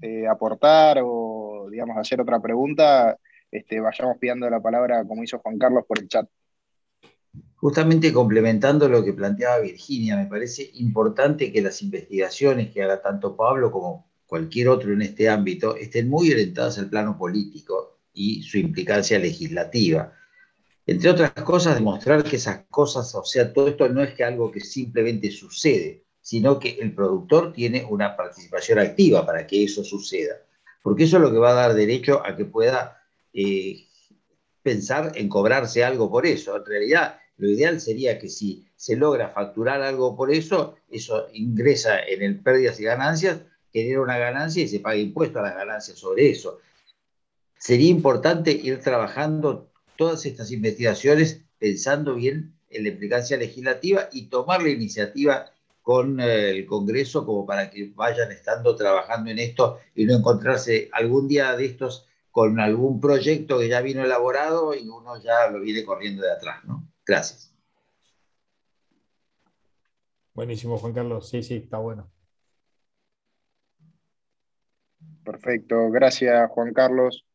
eh, 0.00 0.26
aportar 0.28 1.00
o, 1.02 1.68
digamos, 1.70 1.96
hacer 1.96 2.20
otra 2.20 2.40
pregunta, 2.40 3.18
este, 3.50 3.80
vayamos 3.80 4.18
pidiendo 4.18 4.48
la 4.48 4.60
palabra 4.60 5.04
como 5.04 5.24
hizo 5.24 5.40
Juan 5.40 5.58
Carlos 5.58 5.84
por 5.88 5.98
el 5.98 6.06
chat. 6.06 6.28
Justamente 7.56 8.12
complementando 8.12 8.88
lo 8.88 9.02
que 9.02 9.12
planteaba 9.12 9.58
Virginia, 9.58 10.16
me 10.16 10.26
parece 10.26 10.70
importante 10.74 11.52
que 11.52 11.60
las 11.60 11.82
investigaciones 11.82 12.70
que 12.72 12.84
haga 12.84 13.02
tanto 13.02 13.36
Pablo 13.36 13.72
como 13.72 14.07
cualquier 14.28 14.68
otro 14.68 14.92
en 14.92 15.02
este 15.02 15.28
ámbito 15.28 15.74
estén 15.74 16.08
muy 16.08 16.30
orientadas 16.30 16.78
al 16.78 16.90
plano 16.90 17.16
político 17.16 17.98
y 18.12 18.42
su 18.42 18.58
implicancia 18.58 19.18
legislativa. 19.18 20.12
Entre 20.86 21.08
otras 21.10 21.32
cosas, 21.32 21.76
demostrar 21.76 22.22
que 22.22 22.36
esas 22.36 22.64
cosas, 22.70 23.14
o 23.14 23.24
sea, 23.24 23.52
todo 23.52 23.68
esto 23.68 23.88
no 23.88 24.02
es 24.02 24.12
que 24.14 24.24
algo 24.24 24.52
que 24.52 24.60
simplemente 24.60 25.30
sucede, 25.30 26.04
sino 26.20 26.58
que 26.58 26.76
el 26.78 26.94
productor 26.94 27.54
tiene 27.54 27.86
una 27.88 28.16
participación 28.16 28.78
activa 28.78 29.24
para 29.24 29.46
que 29.46 29.64
eso 29.64 29.82
suceda. 29.82 30.34
Porque 30.82 31.04
eso 31.04 31.16
es 31.16 31.22
lo 31.22 31.32
que 31.32 31.38
va 31.38 31.50
a 31.52 31.68
dar 31.68 31.74
derecho 31.74 32.22
a 32.24 32.36
que 32.36 32.44
pueda 32.44 33.02
eh, 33.32 33.86
pensar 34.62 35.12
en 35.14 35.28
cobrarse 35.30 35.84
algo 35.84 36.10
por 36.10 36.26
eso. 36.26 36.54
En 36.54 36.66
realidad, 36.66 37.18
lo 37.38 37.48
ideal 37.48 37.80
sería 37.80 38.18
que 38.18 38.28
si 38.28 38.66
se 38.76 38.94
logra 38.94 39.30
facturar 39.30 39.80
algo 39.80 40.14
por 40.16 40.30
eso, 40.30 40.76
eso 40.90 41.28
ingresa 41.32 42.00
en 42.00 42.22
el 42.22 42.40
pérdidas 42.40 42.78
y 42.78 42.84
ganancias, 42.84 43.40
genera 43.72 44.00
una 44.00 44.18
ganancia 44.18 44.62
y 44.62 44.68
se 44.68 44.80
paga 44.80 44.96
impuesto 44.96 45.38
a 45.38 45.42
las 45.42 45.54
ganancias 45.54 45.98
sobre 45.98 46.30
eso. 46.30 46.58
Sería 47.58 47.90
importante 47.90 48.52
ir 48.52 48.80
trabajando 48.80 49.70
todas 49.96 50.24
estas 50.26 50.50
investigaciones 50.52 51.42
pensando 51.58 52.14
bien 52.14 52.54
en 52.70 52.84
la 52.84 52.90
implicancia 52.90 53.36
legislativa 53.36 54.08
y 54.12 54.26
tomar 54.26 54.62
la 54.62 54.70
iniciativa 54.70 55.50
con 55.82 56.20
eh, 56.20 56.50
el 56.50 56.66
Congreso 56.66 57.24
como 57.24 57.46
para 57.46 57.70
que 57.70 57.90
vayan 57.94 58.30
estando 58.30 58.76
trabajando 58.76 59.30
en 59.30 59.38
esto 59.38 59.80
y 59.94 60.04
no 60.04 60.14
encontrarse 60.14 60.88
algún 60.92 61.28
día 61.28 61.56
de 61.56 61.64
estos 61.64 62.06
con 62.30 62.60
algún 62.60 63.00
proyecto 63.00 63.58
que 63.58 63.68
ya 63.68 63.80
vino 63.80 64.04
elaborado 64.04 64.74
y 64.74 64.86
uno 64.86 65.20
ya 65.20 65.48
lo 65.50 65.60
viene 65.60 65.84
corriendo 65.84 66.22
de 66.22 66.30
atrás, 66.30 66.64
¿no? 66.64 66.86
Gracias. 67.06 67.54
Buenísimo, 70.34 70.78
Juan 70.78 70.92
Carlos. 70.92 71.28
Sí, 71.28 71.42
sí, 71.42 71.56
está 71.56 71.78
bueno. 71.78 72.08
Perfecto, 75.30 75.90
gracias 75.90 76.50
Juan 76.52 76.72
Carlos. 76.72 77.26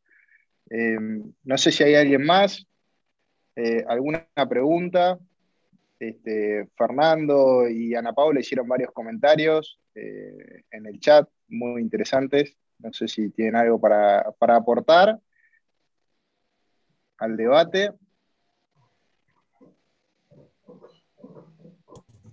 Eh, 0.67 0.97
no 1.43 1.57
sé 1.59 1.71
si 1.71 1.83
hay 1.83 1.93
alguien 1.93 2.25
más. 2.25 2.65
Eh, 3.55 3.85
¿Alguna 3.87 4.27
pregunta? 4.49 5.19
Este, 5.99 6.67
Fernando 6.75 7.69
y 7.69 7.93
Ana 7.93 8.11
Paula 8.11 8.39
hicieron 8.39 8.67
varios 8.67 8.91
comentarios 8.93 9.79
eh, 9.93 10.63
en 10.71 10.87
el 10.87 10.99
chat, 10.99 11.29
muy 11.49 11.83
interesantes. 11.83 12.57
No 12.79 12.91
sé 12.91 13.07
si 13.07 13.29
tienen 13.29 13.57
algo 13.57 13.79
para, 13.79 14.31
para 14.39 14.55
aportar 14.55 15.19
al 17.19 17.37
debate. 17.37 17.91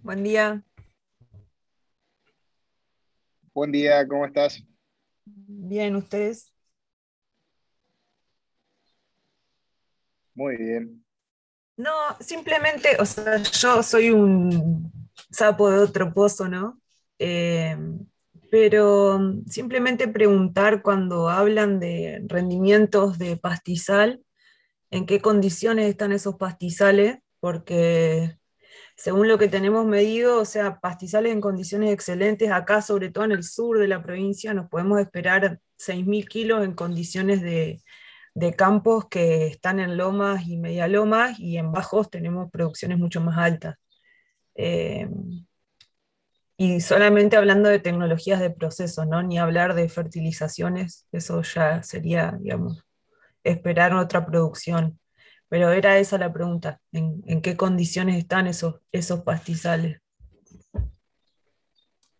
Buen 0.00 0.24
día. 0.24 0.64
Buen 3.52 3.70
día, 3.70 4.08
¿cómo 4.08 4.24
estás? 4.24 4.64
Bien, 5.52 5.96
¿ustedes? 5.96 6.52
Muy 10.34 10.56
bien. 10.56 11.04
No, 11.76 11.92
simplemente, 12.20 12.96
o 13.00 13.06
sea, 13.06 13.38
yo 13.38 13.82
soy 13.82 14.10
un 14.10 14.92
sapo 15.30 15.70
de 15.70 15.78
otro 15.78 16.12
pozo, 16.14 16.48
¿no? 16.48 16.80
Eh, 17.18 17.76
pero 18.50 19.20
simplemente 19.48 20.08
preguntar 20.08 20.82
cuando 20.82 21.28
hablan 21.30 21.80
de 21.80 22.22
rendimientos 22.28 23.18
de 23.18 23.36
pastizal, 23.36 24.22
en 24.90 25.06
qué 25.06 25.20
condiciones 25.20 25.88
están 25.88 26.12
esos 26.12 26.36
pastizales, 26.36 27.18
porque 27.40 28.38
según 29.00 29.28
lo 29.28 29.38
que 29.38 29.48
tenemos 29.48 29.86
medido, 29.86 30.38
o 30.40 30.44
sea, 30.44 30.78
pastizales 30.78 31.32
en 31.32 31.40
condiciones 31.40 31.90
excelentes, 31.90 32.50
acá 32.50 32.82
sobre 32.82 33.10
todo 33.10 33.24
en 33.24 33.32
el 33.32 33.44
sur 33.44 33.78
de 33.78 33.88
la 33.88 34.02
provincia 34.02 34.52
nos 34.52 34.68
podemos 34.68 35.00
esperar 35.00 35.58
6.000 35.78 36.28
kilos 36.28 36.62
en 36.64 36.74
condiciones 36.74 37.40
de, 37.40 37.82
campos 38.58 39.06
que 39.08 39.46
están 39.46 39.80
en 39.80 39.96
lomas 39.96 40.46
y 40.46 40.58
media 40.58 40.86
lomas 40.86 41.40
y 41.40 41.56
en 41.56 41.72
bajos 41.72 42.10
tenemos 42.10 42.50
producciones 42.50 42.98
mucho 42.98 43.22
más 43.22 43.38
altas. 43.38 43.76
Eh, 44.54 45.08
y 46.58 46.80
solamente 46.82 47.38
hablando 47.38 47.70
de 47.70 47.78
tecnologías 47.78 48.38
de 48.38 48.50
proceso, 48.50 49.06
¿no? 49.06 49.22
ni 49.22 49.38
hablar 49.38 49.74
de 49.74 49.88
fertilizaciones, 49.88 51.06
eso 51.10 51.40
ya 51.40 51.82
sería, 51.82 52.36
digamos, 52.38 52.84
esperar 53.44 53.94
otra 53.94 54.26
producción. 54.26 54.99
Pero 55.50 55.72
era 55.72 55.98
esa 55.98 56.16
la 56.16 56.32
pregunta, 56.32 56.80
¿en, 56.92 57.42
qué 57.42 57.56
condiciones 57.56 58.16
están 58.16 58.46
esos, 58.46 58.80
esos 58.92 59.22
pastizales? 59.22 60.00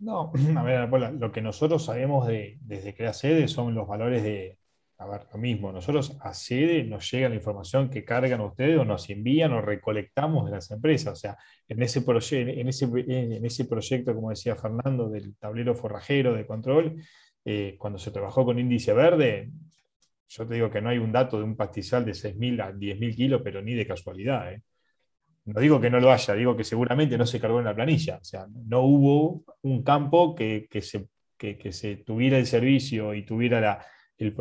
No, 0.00 0.32
a 0.56 0.62
ver, 0.64 0.88
lo 0.88 1.30
que 1.30 1.40
nosotros 1.40 1.84
sabemos 1.84 2.26
de, 2.26 2.58
desde 2.60 2.92
que 2.92 3.10
sede 3.14 3.46
son 3.46 3.72
los 3.76 3.86
valores 3.86 4.24
de, 4.24 4.58
a 4.98 5.06
ver, 5.06 5.28
lo 5.32 5.38
mismo, 5.38 5.70
nosotros 5.70 6.18
a 6.20 6.34
sede 6.34 6.82
nos 6.82 7.08
llega 7.08 7.28
la 7.28 7.36
información 7.36 7.88
que 7.88 8.04
cargan 8.04 8.40
ustedes 8.40 8.80
o 8.80 8.84
nos 8.84 9.08
envían 9.08 9.52
o 9.52 9.62
recolectamos 9.62 10.46
de 10.46 10.50
las 10.50 10.68
empresas. 10.72 11.12
O 11.12 11.16
sea, 11.16 11.38
en 11.68 11.80
ese, 11.84 12.04
en 12.04 12.68
ese, 12.68 12.84
en 12.84 13.46
ese 13.46 13.64
proyecto, 13.66 14.12
como 14.12 14.30
decía 14.30 14.56
Fernando, 14.56 15.08
del 15.08 15.36
tablero 15.36 15.76
forrajero 15.76 16.34
de 16.34 16.46
control, 16.46 17.00
eh, 17.44 17.76
cuando 17.78 18.00
se 18.00 18.10
trabajó 18.10 18.44
con 18.44 18.58
índice 18.58 18.92
verde, 18.92 19.52
yo 20.30 20.46
te 20.46 20.54
digo 20.54 20.70
que 20.70 20.80
no 20.80 20.90
hay 20.90 20.98
un 20.98 21.10
dato 21.10 21.38
de 21.38 21.44
un 21.44 21.56
pastizal 21.56 22.04
de 22.04 22.12
6.000 22.12 22.62
a 22.62 22.72
10.000 22.72 23.16
kilos, 23.16 23.40
pero 23.42 23.60
ni 23.60 23.74
de 23.74 23.84
casualidad. 23.84 24.52
¿eh? 24.52 24.62
No 25.46 25.60
digo 25.60 25.80
que 25.80 25.90
no 25.90 25.98
lo 25.98 26.12
haya, 26.12 26.34
digo 26.34 26.56
que 26.56 26.62
seguramente 26.62 27.18
no 27.18 27.26
se 27.26 27.40
cargó 27.40 27.58
en 27.58 27.64
la 27.64 27.74
planilla. 27.74 28.18
O 28.18 28.24
sea, 28.24 28.46
no 28.66 28.82
hubo 28.82 29.44
un 29.62 29.82
campo 29.82 30.36
que, 30.36 30.68
se, 30.80 31.08
se 31.72 31.96
tuviera 31.96 32.38
el 32.38 32.46
servicio 32.46 33.12
y 33.12 33.24
tuviera 33.24 33.60
la, 33.60 33.84
el, 34.18 34.32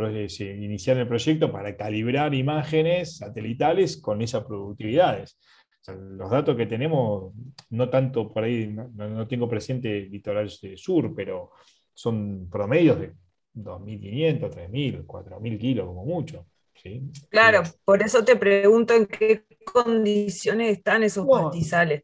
iniciar 0.63 0.97
el 0.97 1.07
proyecto 1.07 1.51
para 1.51 1.75
calibrar 1.75 2.35
imágenes 2.35 3.17
satelitales 3.17 3.97
con 3.97 4.21
esas 4.21 4.43
productividades. 4.43 5.39
los 5.87 6.29
datos 6.29 6.55
que 6.55 6.67
tenemos, 6.67 7.33
no 7.71 7.89
tanto 7.89 8.29
por 8.29 8.43
ahí, 8.43 8.67
no, 8.67 8.89
no 8.93 9.27
tengo 9.27 9.49
presente 9.49 10.01
litoral 10.01 10.51
sur, 10.51 11.15
pero 11.15 11.49
son 11.95 12.47
promedios 12.47 12.99
de 12.99 13.13
2.500, 13.53 14.49
3.000, 14.49 15.05
4.000 15.05 15.59
kilos 15.59 15.85
como 15.87 16.05
mucho. 16.05 16.45
¿sí? 16.75 17.09
Claro, 17.29 17.63
por 17.83 18.01
eso 18.01 18.23
te 18.23 18.35
pregunto 18.35 18.93
en 18.93 19.05
qué 19.05 19.45
condiciones 19.65 20.77
están 20.77 21.03
esos 21.03 21.27
pastizales. 21.27 22.03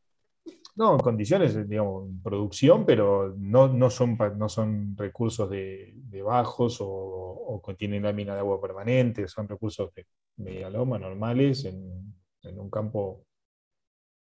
No, 0.76 0.94
en 0.94 1.00
condiciones, 1.00 1.70
digamos, 1.70 2.10
producción, 2.22 2.86
pero 2.86 3.34
no, 3.38 3.70
no, 3.70 3.90
son, 3.90 4.18
no 4.38 4.50
son 4.50 4.96
recursos 4.98 5.50
de, 5.50 5.94
bajos 6.22 6.80
o, 6.82 7.62
contienen 7.64 8.04
lámina 8.04 8.34
de 8.34 8.40
agua 8.40 8.60
permanente, 8.60 9.28
son 9.28 9.48
recursos 9.48 9.94
de 9.94 10.06
media 10.38 10.70
loma 10.70 11.00
normales 11.00 11.64
en, 11.66 12.14
un 12.58 12.70
campo, 12.70 13.26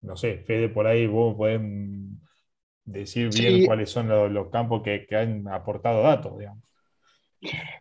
no 0.01 0.15
sé, 0.17 0.39
Fede, 0.39 0.69
por 0.69 0.85
ahí 0.85 1.07
vos 1.07 1.35
podés 1.35 1.61
decir 2.83 3.29
bien 3.33 3.65
cuáles 3.65 3.89
son 3.89 4.07
los, 4.33 4.49
campos 4.49 4.83
que, 4.83 5.05
que, 5.07 5.15
han 5.15 5.47
aportado 5.47 6.03
datos, 6.03 6.37
digamos. 6.37 6.63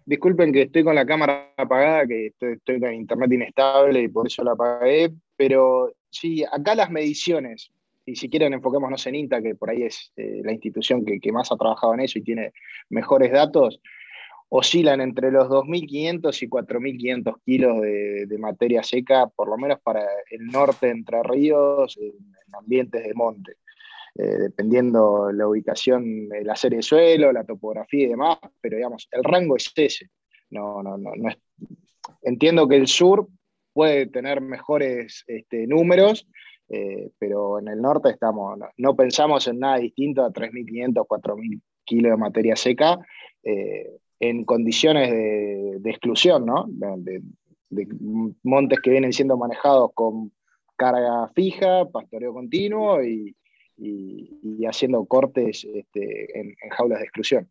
Disculpen 0.04 0.52
que 0.52 0.62
estoy 0.62 0.84
con 0.84 0.94
la 0.94 1.06
cámara 1.06 1.52
apagada, 1.56 2.06
que 2.06 2.26
estoy, 2.26 2.80
con 2.80 2.92
internet 2.92 3.32
inestable 3.32 4.02
y 4.02 4.08
por 4.08 4.26
eso 4.26 4.42
la 4.42 4.52
apagué, 4.52 5.12
pero 5.36 5.92
sí, 6.10 6.44
acá 6.44 6.74
las 6.74 6.90
mediciones, 6.90 7.70
y 8.04 8.16
si 8.16 8.28
quieren 8.28 8.52
enfoquémonos 8.52 9.06
en 9.06 9.14
INTA, 9.14 9.40
que 9.42 9.54
por 9.54 9.70
ahí 9.70 9.84
es 9.84 10.12
eh, 10.16 10.40
la 10.44 10.52
institución 10.52 11.04
que, 11.04 11.32
más 11.32 11.52
ha 11.52 11.56
trabajado 11.56 11.94
en 11.94 12.00
eso 12.00 12.18
y 12.18 12.22
tiene 12.22 12.52
mejores 12.90 13.30
datos, 13.30 13.80
oscilan 14.48 15.00
entre 15.00 15.30
los 15.30 15.48
2.500 15.48 16.42
y 16.42 16.48
4.500 16.48 17.34
kilos 17.44 17.80
de, 17.80 18.36
materia 18.38 18.82
seca, 18.82 19.26
por 19.28 19.48
lo 19.48 19.56
menos 19.56 19.80
para 19.80 20.04
el 20.30 20.46
norte 20.46 20.90
Entre 20.90 21.22
Ríos, 21.22 21.96
en 21.96 22.12
ambientes 22.54 23.02
de 23.02 23.14
monte. 23.14 23.56
Eh, 24.14 24.36
dependiendo 24.38 25.32
la 25.32 25.48
ubicación, 25.48 26.28
la 26.42 26.54
serie 26.54 26.78
de 26.78 26.82
suelo, 26.82 27.32
la 27.32 27.44
topografía 27.44 28.04
y 28.04 28.10
demás, 28.10 28.36
pero 28.60 28.76
digamos, 28.76 29.08
el 29.10 29.24
rango 29.24 29.56
es 29.56 29.72
ese. 29.74 30.10
No, 30.50 30.82
no, 30.82 30.98
no, 30.98 31.12
Entiendo 32.20 32.68
que 32.68 32.76
el 32.76 32.88
sur 32.88 33.26
puede 33.72 34.06
tener 34.06 34.42
mejores 34.42 35.24
este, 35.26 35.66
números, 35.66 36.28
eh, 36.68 37.10
pero 37.18 37.58
en 37.58 37.68
el 37.68 37.80
norte 37.80 38.10
estamos, 38.10 38.58
no, 38.76 38.96
pensamos 38.96 39.48
en 39.48 39.60
nada 39.60 39.78
distinto 39.78 40.22
a 40.22 40.30
3.500, 40.30 41.06
4.000 41.06 41.62
kilos 41.84 42.10
de 42.10 42.16
materia 42.18 42.54
seca 42.54 42.98
eh, 43.42 43.96
en 44.20 44.44
condiciones 44.44 45.10
de, 45.10 45.90
exclusión, 45.90 46.44
¿no? 46.44 46.66
De, 46.68 47.22
de, 47.70 47.88
montes 48.42 48.78
que 48.80 48.90
vienen 48.90 49.14
siendo 49.14 49.38
manejados 49.38 49.90
con 49.94 50.32
carga 50.76 51.28
fija, 51.34 51.88
pastoreo 51.90 52.34
continuo 52.34 53.02
y, 53.02 53.34
haciendo 54.68 55.04
cortes 55.04 55.64
este, 55.64 56.38
en, 56.38 56.54
jaulas 56.70 56.98
de 56.98 57.04
exclusión. 57.04 57.50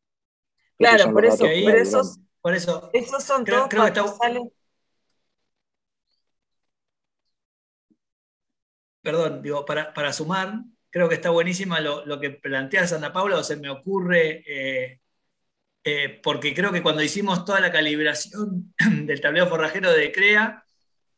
Claro, 0.77 1.11
por 1.11 1.25
eso, 1.25 1.45
por 2.41 2.55
eso, 2.55 2.89
esos 2.93 3.23
son 3.23 3.45
todos 3.45 4.17
Perdón, 9.01 9.41
digo, 9.41 9.65
para, 9.65 10.13
sumar, 10.13 10.63
creo 10.89 11.09
que 11.09 11.15
está 11.15 11.31
buenísima 11.31 11.79
lo, 11.79 12.19
que 12.19 12.29
plantea 12.31 12.87
Santa 12.87 13.11
Paula, 13.11 13.37
o 13.37 13.43
se 13.43 13.55
me 13.55 13.69
ocurre, 13.69 14.43
eh, 14.45 14.99
eh, 15.83 16.19
porque 16.21 16.53
creo 16.53 16.71
que 16.71 16.83
cuando 16.83 17.01
hicimos 17.01 17.43
toda 17.43 17.59
la 17.59 17.71
calibración 17.71 18.73
del 19.05 19.21
tablero 19.21 19.47
forrajero 19.47 19.91
de 19.91 20.11
CREA, 20.11 20.63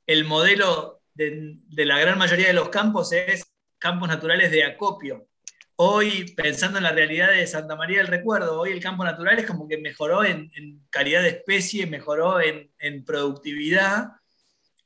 el 0.08 0.24
modelo 0.26 1.02
de, 1.14 1.60
la 1.70 2.00
gran 2.00 2.18
mayoría 2.18 2.48
de 2.48 2.54
los 2.54 2.70
campos 2.70 3.12
es 3.12 3.43
campos 3.84 4.08
naturales 4.08 4.50
de 4.50 4.64
acopio. 4.64 5.28
Hoy, 5.76 6.34
pensando 6.38 6.78
en 6.78 6.86
la 6.86 6.94
realidad 6.94 7.32
de 7.32 7.46
Santa 7.46 7.76
María 7.76 7.98
del 7.98 8.08
Recuerdo, 8.08 8.62
hoy 8.62 8.72
el 8.72 8.80
campo 8.80 9.04
natural 9.04 9.38
es 9.38 9.46
como 9.46 9.68
que 9.68 9.78
mejoró 9.78 10.24
en, 10.24 10.50
calidad 10.90 11.22
de 11.22 11.28
especie, 11.28 11.86
mejoró 11.86 12.40
en, 12.40 13.04
productividad, 13.04 14.12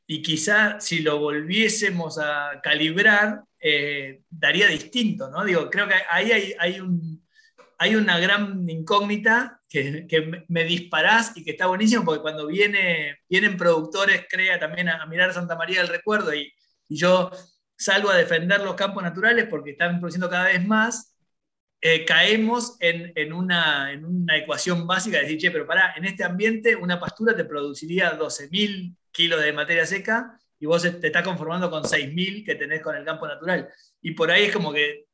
y 0.07 0.23
quizá 0.23 0.79
si 0.79 1.01
lo 1.01 1.19
volviésemos 1.19 2.17
a 2.17 2.59
calibrar, 2.63 3.43
eh, 3.59 4.21
daría 4.31 4.65
distinto, 4.65 5.29
¿no? 5.29 5.45
Digo, 5.45 5.69
creo 5.69 5.87
que 5.87 5.93
ahí 6.09 6.31
hay, 6.31 6.55
hay, 6.57 6.79
un, 6.79 7.23
hay 7.77 7.95
una 7.95 8.17
gran 8.17 8.67
incógnita 8.67 9.61
que, 9.69 10.45
me 10.47 10.63
disparás 10.63 11.37
y 11.37 11.43
que 11.43 11.51
está 11.51 11.67
buenísimo, 11.67 12.03
porque 12.03 12.23
cuando 12.23 12.47
viene, 12.47 13.19
vienen 13.29 13.57
productores, 13.57 14.25
crea 14.27 14.57
también 14.57 14.89
a, 14.89 15.05
mirar 15.05 15.33
Santa 15.35 15.55
María 15.55 15.81
del 15.81 15.89
Recuerdo 15.89 16.33
y, 16.33 16.51
yo 16.89 17.29
salgo 17.77 18.09
a 18.09 18.17
defender 18.17 18.61
los 18.61 18.75
campos 18.75 19.03
naturales 19.03 19.47
porque 19.49 19.71
están 19.71 19.99
produciendo 19.99 20.29
cada 20.29 20.45
vez 20.45 20.65
más, 20.65 21.15
eh, 21.79 22.05
caemos 22.05 22.75
en, 22.79 23.31
una, 23.33 23.91
en, 23.91 24.03
una, 24.03 24.35
ecuación 24.35 24.87
básica 24.87 25.17
de 25.17 25.23
decir, 25.23 25.37
che, 25.37 25.51
pero 25.51 25.67
pará, 25.67 25.93
en 25.95 26.05
este 26.05 26.23
ambiente 26.23 26.75
una 26.75 26.99
pastura 26.99 27.35
te 27.35 27.45
produciría 27.45 28.17
12.000 28.17 28.95
kilos 29.11 29.41
de 29.41 29.53
materia 29.53 29.85
seca 29.85 30.39
y 30.59 30.65
vos 30.65 30.81
te 30.81 31.07
estás 31.07 31.23
conformando 31.23 31.69
con 31.69 31.83
6.000 31.83 32.43
que 32.43 32.55
tenés 32.55 32.81
con 32.81 32.95
el 32.95 33.05
campo 33.05 33.27
natural. 33.27 33.69
Y 34.01 34.11
por 34.11 34.31
ahí 34.31 34.45
es 34.45 34.53
como 34.53 34.73
que 34.73 35.05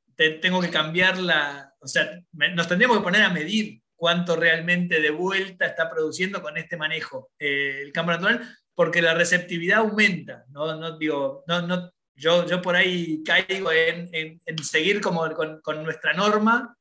tengo 0.42 0.62
que 0.62 0.70
cambiar 0.70 1.18
la, 1.18 1.74
o 1.80 1.88
sea, 1.88 2.22
nos 2.32 2.68
tendríamos 2.68 2.98
que 2.98 3.04
poner 3.04 3.24
a 3.24 3.30
medir 3.30 3.82
cuánto 3.96 4.36
realmente 4.36 5.02
de 5.02 5.10
vuelta 5.12 5.66
está 5.66 5.90
produciendo 5.90 6.42
con 6.42 6.58
este 6.58 6.78
manejo 6.78 7.32
eh, 7.40 7.82
el 7.82 7.92
campo 7.92 8.12
natural, 8.12 8.58
porque 8.74 9.02
la 9.02 9.14
receptividad 9.14 9.80
aumenta. 9.80 10.46
¿no? 10.50 10.76
no 10.76 10.98
digo, 10.98 11.44
no, 11.48 11.62
no, 11.62 11.92
yo, 12.16 12.46
yo 12.46 12.62
por 12.62 12.76
ahí 12.76 13.24
caigo 13.24 13.72
en, 13.72 14.10
en, 14.14 14.64
seguir 14.64 15.02
como 15.02 15.28
con, 15.34 15.84
nuestra 15.84 16.14
norma 16.14 16.78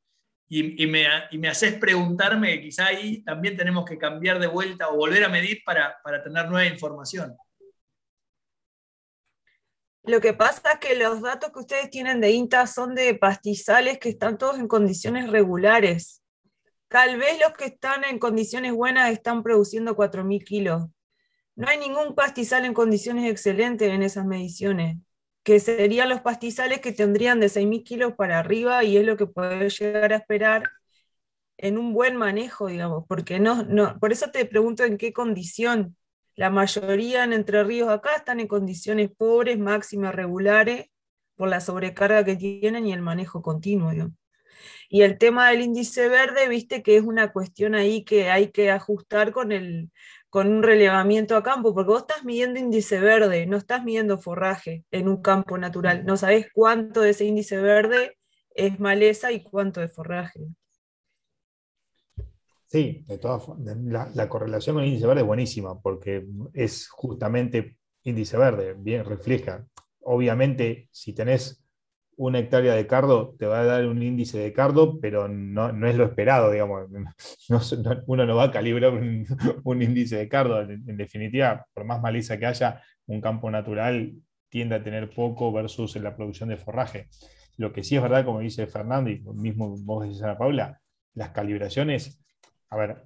y, 0.48 0.82
y, 0.82 0.86
me, 0.86 1.06
y, 1.30 1.38
me, 1.38 1.48
haces 1.48 1.74
preguntarme 1.74 2.56
que 2.56 2.62
quizá 2.62 2.86
ahí 2.86 3.22
también 3.22 3.56
tenemos 3.56 3.84
que 3.84 3.98
cambiar 3.98 4.38
de 4.38 4.46
vuelta 4.46 4.88
o 4.88 4.96
volver 4.96 5.24
a 5.24 5.28
medir 5.28 5.62
para, 5.64 5.96
para 6.02 6.22
tener 6.22 6.48
nueva 6.48 6.66
información. 6.66 7.36
Lo 10.04 10.20
que 10.20 10.34
pasa 10.34 10.72
es 10.72 10.78
que 10.80 10.96
los 10.96 11.22
datos 11.22 11.52
que 11.52 11.60
ustedes 11.60 11.88
tienen 11.88 12.20
de 12.20 12.32
INTA 12.32 12.66
son 12.66 12.94
de 12.94 13.14
pastizales 13.14 13.98
que 13.98 14.08
están 14.08 14.36
todos 14.36 14.58
en 14.58 14.66
condiciones 14.66 15.30
regulares. 15.30 16.22
Tal 16.88 17.16
vez 17.18 17.38
los 17.40 17.52
que 17.52 17.66
están 17.66 18.04
en 18.04 18.18
condiciones 18.18 18.72
buenas 18.72 19.12
están 19.12 19.44
produciendo 19.44 19.96
4.000 19.96 20.44
kilos. 20.44 20.82
No 21.54 21.68
hay 21.68 21.78
ningún 21.78 22.14
pastizal 22.16 22.64
en 22.64 22.74
condiciones 22.74 23.30
excelentes 23.30 23.88
en 23.88 24.02
esas 24.02 24.26
mediciones, 24.26 24.98
que 25.42 25.60
serían 25.60 26.08
los 26.08 26.20
pastizales 26.20 26.80
que 26.80 26.92
tendrían 26.92 27.40
de 27.40 27.48
6.000 27.48 27.82
kilos 27.84 28.14
para 28.14 28.38
arriba 28.38 28.84
y 28.84 28.96
es 28.96 29.04
lo 29.04 29.16
que 29.16 29.26
puede 29.26 29.68
llegar 29.70 30.12
a 30.12 30.16
esperar 30.16 30.70
en 31.58 31.78
un 31.78 31.92
buen 31.92 32.16
manejo, 32.16 32.68
digamos, 32.68 33.04
porque 33.08 33.40
no, 33.40 33.62
no, 33.64 33.98
por 33.98 34.12
eso 34.12 34.30
te 34.30 34.44
pregunto 34.46 34.84
en 34.84 34.98
qué 34.98 35.12
condición. 35.12 35.96
La 36.34 36.50
mayoría 36.50 37.24
en 37.24 37.32
Entre 37.32 37.62
Ríos 37.62 37.88
acá 37.90 38.16
están 38.16 38.40
en 38.40 38.48
condiciones 38.48 39.10
pobres, 39.16 39.58
máximas 39.58 40.14
regulares, 40.14 40.86
por 41.36 41.48
la 41.48 41.60
sobrecarga 41.60 42.24
que 42.24 42.36
tienen 42.36 42.86
y 42.86 42.92
el 42.92 43.02
manejo 43.02 43.42
continuo. 43.42 43.92
Y 44.88 45.02
el 45.02 45.18
tema 45.18 45.50
del 45.50 45.62
índice 45.62 46.08
verde, 46.08 46.48
viste 46.48 46.82
que 46.82 46.96
es 46.96 47.02
una 47.02 47.32
cuestión 47.32 47.74
ahí 47.74 48.04
que 48.04 48.30
hay 48.30 48.50
que 48.50 48.70
ajustar 48.70 49.32
con, 49.32 49.52
el, 49.52 49.90
con 50.32 50.50
un 50.50 50.62
relevamiento 50.62 51.36
a 51.36 51.42
campo, 51.42 51.74
porque 51.74 51.90
vos 51.90 52.00
estás 52.00 52.24
midiendo 52.24 52.58
índice 52.58 52.98
verde, 52.98 53.44
no 53.44 53.58
estás 53.58 53.84
midiendo 53.84 54.16
forraje 54.16 54.82
en 54.90 55.06
un 55.06 55.20
campo 55.20 55.58
natural, 55.58 56.06
no 56.06 56.16
sabés 56.16 56.46
cuánto 56.54 57.02
de 57.02 57.10
ese 57.10 57.26
índice 57.26 57.60
verde 57.60 58.16
es 58.54 58.80
maleza 58.80 59.30
y 59.30 59.42
cuánto 59.42 59.82
es 59.82 59.94
forraje. 59.94 60.40
Sí, 62.64 63.04
de 63.06 63.18
todas 63.18 63.42
la, 63.58 64.10
la 64.14 64.28
correlación 64.30 64.76
con 64.76 64.84
el 64.84 64.88
índice 64.88 65.06
verde 65.06 65.20
es 65.20 65.26
buenísima, 65.26 65.78
porque 65.78 66.26
es 66.54 66.88
justamente 66.88 67.76
índice 68.02 68.38
verde, 68.38 68.74
bien 68.78 69.04
refleja. 69.04 69.66
Obviamente, 70.00 70.88
si 70.92 71.12
tenés 71.12 71.61
una 72.16 72.38
hectárea 72.38 72.74
de 72.74 72.86
cardo 72.86 73.34
te 73.38 73.46
va 73.46 73.60
a 73.60 73.64
dar 73.64 73.86
un 73.86 74.02
índice 74.02 74.38
de 74.38 74.52
cardo, 74.52 74.98
pero 75.00 75.28
no, 75.28 75.68
es 75.86 75.96
lo 75.96 76.04
esperado, 76.04 76.50
digamos. 76.50 76.88
uno 78.06 78.26
no 78.26 78.36
va 78.36 78.44
a 78.44 78.50
calibrar 78.50 78.92
un, 78.92 79.26
índice 79.82 80.16
de 80.16 80.28
cardo. 80.28 80.60
En, 80.62 80.96
definitiva, 80.96 81.66
por 81.72 81.84
más 81.84 82.00
maleza 82.00 82.38
que 82.38 82.46
haya, 82.46 82.82
un 83.06 83.20
campo 83.20 83.50
natural 83.50 84.12
tiende 84.48 84.76
a 84.76 84.82
tener 84.82 85.10
poco 85.10 85.52
versus 85.52 85.96
en 85.96 86.04
la 86.04 86.14
producción 86.14 86.50
de 86.50 86.56
forraje. 86.56 87.08
Lo 87.56 87.72
que 87.72 87.82
sí 87.82 87.96
es 87.96 88.02
verdad, 88.02 88.24
como 88.24 88.40
dice 88.40 88.66
Fernando, 88.66 89.10
y 89.10 89.20
mismo 89.34 89.76
vos 89.78 90.04
decís 90.04 90.22
Ana 90.22 90.38
Paula, 90.38 90.80
las 91.14 91.30
calibraciones, 91.30 92.20
a 92.68 92.76
ver, 92.76 93.04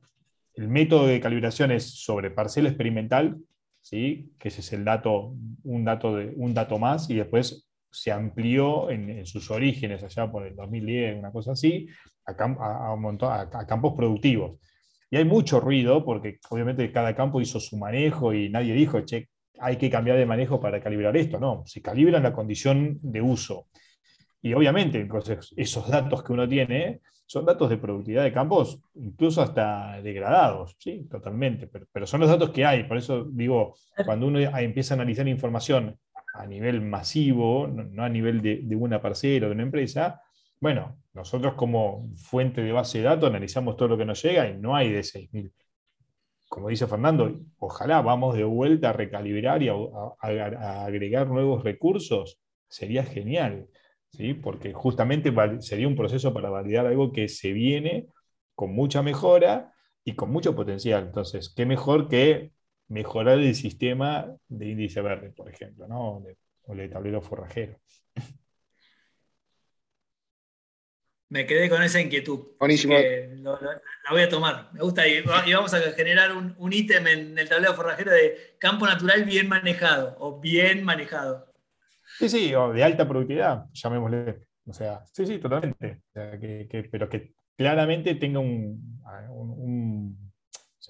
el 0.54 0.68
método 0.68 1.06
de 1.06 1.20
calibración 1.20 1.70
es 1.70 1.84
sobre 2.02 2.30
parcela 2.30 2.68
experimental, 2.68 3.36
¿sí? 3.80 4.32
que 4.38 4.48
ese 4.48 4.60
es 4.60 4.72
el 4.72 4.84
dato, 4.84 5.34
un 5.64 5.84
dato, 5.84 6.16
de, 6.16 6.32
un 6.36 6.54
dato 6.54 6.78
más, 6.78 7.10
y 7.10 7.14
después 7.14 7.65
se 7.97 8.12
amplió 8.12 8.90
en, 8.90 9.24
sus 9.24 9.51
orígenes, 9.51 10.02
allá 10.02 10.31
por 10.31 10.47
el 10.47 10.55
2010, 10.55 11.18
una 11.18 11.32
cosa 11.32 11.52
así, 11.52 11.89
a, 12.27 12.32
a, 12.32 13.66
campos 13.66 13.94
productivos. 13.97 14.60
Y 15.10 15.16
hay 15.16 15.24
mucho 15.24 15.60
ruido, 15.60 16.05
porque 16.05 16.39
obviamente 16.51 16.93
cada 16.93 17.14
campo 17.14 17.40
hizo 17.40 17.59
su 17.59 17.78
manejo 17.78 18.35
y 18.35 18.51
nadie 18.51 18.74
dijo, 18.74 19.01
che, 19.01 19.28
hay 19.59 19.77
que 19.77 19.89
cambiar 19.89 20.18
de 20.18 20.27
manejo 20.27 20.60
para 20.60 20.81
calibrar 20.81 21.16
esto. 21.16 21.40
No, 21.40 21.62
se 21.64 21.81
calibra 21.81 22.18
en 22.18 22.24
la 22.24 22.35
condición 22.35 22.98
de 23.01 23.23
uso. 23.23 23.68
Y 24.43 24.52
obviamente, 24.52 25.01
entonces, 25.01 25.55
esos 25.56 25.89
datos 25.89 26.23
que 26.23 26.32
uno 26.35 26.47
tiene 26.47 27.01
son 27.24 27.47
datos 27.47 27.70
de 27.70 27.78
productividad 27.78 28.24
de 28.24 28.32
campos, 28.32 28.78
incluso 28.94 29.40
hasta 29.40 30.01
degradados, 30.02 30.77
sí, 30.78 31.09
totalmente, 31.10 31.66
pero, 31.66 31.86
pero 31.90 32.06
son 32.06 32.20
los 32.20 32.28
datos 32.28 32.51
que 32.51 32.64
hay. 32.64 32.85
Por 32.85 32.98
eso 32.98 33.24
digo, 33.24 33.74
cuando 34.05 34.27
uno 34.27 34.39
empieza 34.39 34.94
a 34.94 34.97
analizar 34.97 35.27
información 35.27 35.98
a 36.38 36.46
nivel 36.46 36.82
masivo, 36.82 37.66
no, 37.66 38.02
a 38.02 38.08
nivel 38.08 38.40
de, 38.42 38.76
una 38.76 39.00
parcela 39.00 39.46
o 39.46 39.48
de 39.48 39.54
una 39.54 39.62
empresa, 39.64 40.22
bueno, 40.60 41.02
nosotros 41.12 41.54
como 41.54 42.10
fuente 42.16 42.62
de 42.62 42.72
base 42.72 42.98
de 42.98 43.04
datos 43.04 43.28
analizamos 43.28 43.76
todo 43.76 43.88
lo 43.88 43.98
que 43.98 44.04
nos 44.04 44.22
llega 44.22 44.48
y 44.48 44.56
no 44.56 44.74
hay 44.74 44.90
de 44.90 45.00
6.000. 45.00 45.52
Como 46.48 46.68
dice 46.68 46.86
Fernando, 46.86 47.40
ojalá 47.58 48.00
vamos 48.02 48.36
de 48.36 48.44
vuelta 48.44 48.90
a 48.90 48.92
recalibrar 48.92 49.62
y 49.62 49.68
a, 49.68 49.74
agregar 50.84 51.26
nuevos 51.26 51.64
recursos, 51.64 52.40
sería 52.68 53.04
genial, 53.04 53.68
¿sí? 54.10 54.34
porque 54.34 54.72
justamente 54.72 55.32
sería 55.60 55.88
un 55.88 55.96
proceso 55.96 56.32
para 56.32 56.50
validar 56.50 56.86
algo 56.86 57.12
que 57.12 57.28
se 57.28 57.52
viene 57.52 58.06
con 58.54 58.72
mucha 58.72 59.02
mejora 59.02 59.72
y 60.04 60.14
con 60.14 60.30
mucho 60.30 60.54
potencial. 60.54 61.04
Entonces, 61.04 61.52
qué 61.54 61.66
mejor 61.66 62.08
que 62.08 62.52
mejorar 62.88 63.38
el 63.38 63.54
sistema 63.54 64.34
de 64.48 64.68
índice 64.68 65.00
verde, 65.00 65.30
por 65.30 65.48
ejemplo, 65.48 65.86
¿no? 65.88 66.22
o 66.62 66.72
el 66.74 66.90
tablero 66.90 67.20
forrajero. 67.22 67.78
Me 71.28 71.44
quedé 71.44 71.68
con 71.68 71.82
esa 71.82 72.00
inquietud. 72.00 72.56
Buenísimo. 72.58 72.94
la 72.94 74.10
voy 74.10 74.22
a 74.22 74.28
tomar. 74.28 74.70
Me 74.72 74.80
gusta. 74.80 75.06
Y, 75.08 75.22
vamos 75.22 75.74
a 75.74 75.80
generar 75.92 76.32
un, 76.32 76.72
ítem 76.72 77.06
en 77.08 77.38
el 77.38 77.48
tablero 77.48 77.74
forrajero 77.74 78.12
de 78.12 78.56
campo 78.58 78.86
natural 78.86 79.24
bien 79.24 79.48
manejado 79.48 80.16
o 80.20 80.40
bien 80.40 80.84
manejado. 80.84 81.52
Sí, 82.18 82.28
sí, 82.28 82.54
o 82.54 82.72
de 82.72 82.84
alta 82.84 83.08
productividad, 83.08 83.66
llamémosle. 83.72 84.46
O 84.66 84.72
sea, 84.72 85.04
sí, 85.12 85.26
sí, 85.26 85.38
totalmente. 85.38 86.02
pero 86.12 87.08
que 87.08 87.34
claramente 87.56 88.14
tenga 88.14 88.38
un 88.38 90.25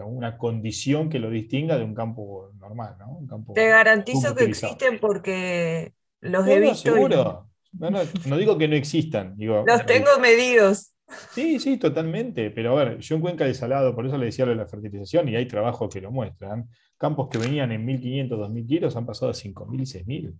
una 0.04 0.36
condición 0.36 1.08
que 1.08 1.18
lo 1.18 1.30
distinga 1.30 1.78
de 1.78 1.84
un 1.84 1.94
campo 1.94 2.52
normal, 2.58 2.96
¿no? 2.98 3.20
Te 3.54 3.68
garantizo 3.68 4.34
que 4.34 4.44
existen 4.44 4.98
porque 5.00 5.94
los 6.20 6.46
he 6.46 6.60
visto. 6.60 6.92
Seguro. 6.92 7.48
No, 7.72 8.36
digo 8.36 8.58
que 8.58 8.68
no 8.68 8.76
existan. 8.76 9.36
los 9.38 9.86
tengo 9.86 10.18
medidos. 10.20 10.92
Sí, 11.32 11.60
sí, 11.60 11.76
totalmente. 11.76 12.50
Pero 12.50 12.78
a 12.78 12.84
ver, 12.84 12.98
yo 12.98 13.14
en 13.14 13.20
Cuenca 13.20 13.44
de 13.44 13.54
Salado, 13.54 13.94
por 13.94 14.06
eso 14.06 14.18
le 14.18 14.26
decía 14.26 14.44
lo 14.44 14.50
de 14.50 14.56
la 14.56 14.66
fertilización, 14.66 15.28
y 15.28 15.36
hay 15.36 15.46
trabajos 15.46 15.92
que 15.92 16.00
lo 16.00 16.10
muestran. 16.10 16.68
Campos 16.98 17.28
que 17.30 17.38
venían 17.38 17.72
en 17.72 17.86
1.500, 17.86 18.28
2.000 18.28 18.66
kilos 18.66 18.96
han 18.96 19.06
pasado 19.06 19.30
a 19.30 19.34
5.000 19.34 19.80
y 19.80 19.84
6.000. 19.84 20.38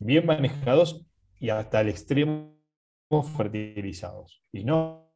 bien 0.00 0.26
manejados 0.26 1.04
y 1.38 1.50
hasta 1.50 1.80
el 1.80 1.90
extremo 1.90 2.56
fertilizados. 3.36 4.42
Y 4.52 4.64
no 4.64 5.12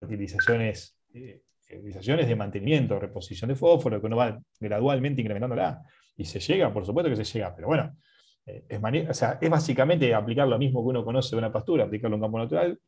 fertilizaciones, 0.00 0.96
eh, 1.14 1.42
fertilizaciones 1.70 2.28
de 2.28 2.36
mantenimiento, 2.36 2.98
reposición 2.98 3.48
de 3.48 3.54
fósforo, 3.54 4.00
que 4.00 4.06
uno 4.06 4.16
va 4.16 4.40
gradualmente 4.58 5.20
incrementándola. 5.20 5.82
Y 6.16 6.24
se 6.24 6.40
llega, 6.40 6.72
por 6.72 6.84
supuesto 6.84 7.10
que 7.10 7.24
se 7.24 7.24
llega, 7.24 7.54
pero 7.54 7.68
bueno, 7.68 7.96
eh, 8.46 8.64
es, 8.68 9.22
es 9.40 9.50
básicamente 9.50 10.12
aplicar 10.14 10.48
lo 10.48 10.58
mismo 10.58 10.82
que 10.82 10.88
uno 10.88 11.04
conoce 11.04 11.34
de 11.34 11.38
una 11.38 11.52
pastura, 11.52 11.84
aplicarlo 11.84 12.16
en 12.16 12.20
un 12.20 12.26
campo 12.26 12.38
natural 12.38 12.78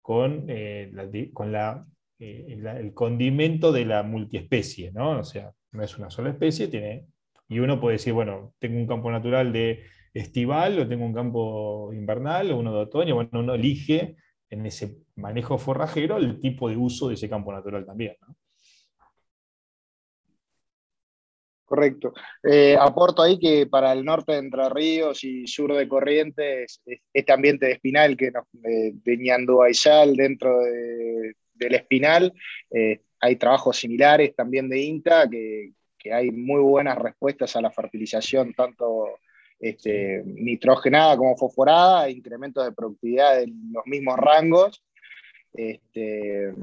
con, 0.00 0.46
eh, 0.48 0.90
con 1.32 1.52
la, 1.52 1.86
el 2.18 2.94
condimento 2.94 3.72
de 3.72 3.84
la 3.84 4.02
multiespecie, 4.02 4.92
¿no? 4.92 5.20
O 5.20 5.24
sea, 5.24 5.52
no 5.72 5.82
es 5.82 5.96
una 5.98 6.10
sola 6.10 6.30
especie, 6.30 6.68
tiene, 6.68 7.06
y 7.48 7.58
uno 7.58 7.80
puede 7.80 7.96
decir, 7.96 8.12
bueno, 8.12 8.54
tengo 8.58 8.78
un 8.78 8.86
campo 8.86 9.10
natural 9.10 9.52
de 9.52 9.84
estival 10.14 10.78
o 10.78 10.88
tengo 10.88 11.04
un 11.04 11.14
campo 11.14 11.92
invernal 11.92 12.50
o 12.50 12.58
uno 12.58 12.72
de 12.72 12.80
otoño, 12.80 13.14
bueno, 13.14 13.30
uno 13.34 13.54
elige 13.54 14.16
en 14.48 14.66
ese 14.66 14.96
manejo 15.20 15.58
forrajero 15.58 16.16
el 16.16 16.40
tipo 16.40 16.68
de 16.68 16.76
uso 16.76 17.08
de 17.08 17.14
ese 17.14 17.28
campo 17.28 17.52
natural 17.52 17.84
también. 17.86 18.16
Correcto. 21.70 22.12
Eh, 22.42 22.76
aporto 22.76 23.22
ahí 23.22 23.38
que 23.38 23.64
para 23.68 23.92
el 23.92 24.04
norte 24.04 24.32
de 24.32 24.38
Entre 24.38 24.68
Ríos 24.70 25.22
y 25.22 25.46
sur 25.46 25.72
de 25.72 25.86
Corrientes, 25.86 26.82
este 27.12 27.32
ambiente 27.32 27.66
de 27.66 27.72
espinal 27.74 28.16
que 28.16 28.32
nos, 28.32 28.44
eh, 28.64 28.90
de 28.92 29.16
Ñanduayal 29.16 30.16
dentro 30.16 30.58
del 30.58 31.74
espinal, 31.76 32.32
eh, 32.72 33.02
hay 33.20 33.36
trabajos 33.36 33.76
similares 33.76 34.34
también 34.34 34.68
de 34.68 34.80
INTA, 34.80 35.30
que, 35.30 35.70
que, 35.96 36.12
hay 36.12 36.32
muy 36.32 36.60
buenas 36.60 36.98
respuestas 36.98 37.54
a 37.54 37.60
la 37.60 37.70
fertilización, 37.70 38.52
tanto 38.52 39.06
este, 39.60 40.22
nitrogenada 40.24 41.16
como 41.16 41.36
fosforada, 41.36 42.10
incrementos 42.10 42.64
de 42.64 42.72
productividad 42.72 43.42
en 43.42 43.72
los 43.72 43.86
mismos 43.86 44.16
rangos, 44.16 44.82
este, 45.52 46.54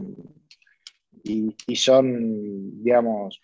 y, 1.24 1.76
son, 1.76 2.84
digamos, 2.84 3.42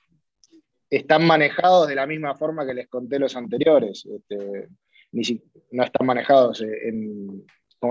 están 0.90 1.26
manejados 1.26 1.88
de 1.88 1.96
la 1.96 2.08
misma 2.08 2.36
forma 2.36 2.66
que 2.66 2.74
les 2.74 2.88
conté 2.88 3.20
los 3.20 3.36
anteriores. 3.36 4.06
Este, 4.06 4.70
no 5.72 5.84
están 5.84 6.08
manejados 6.08 6.62
en, 6.62 7.46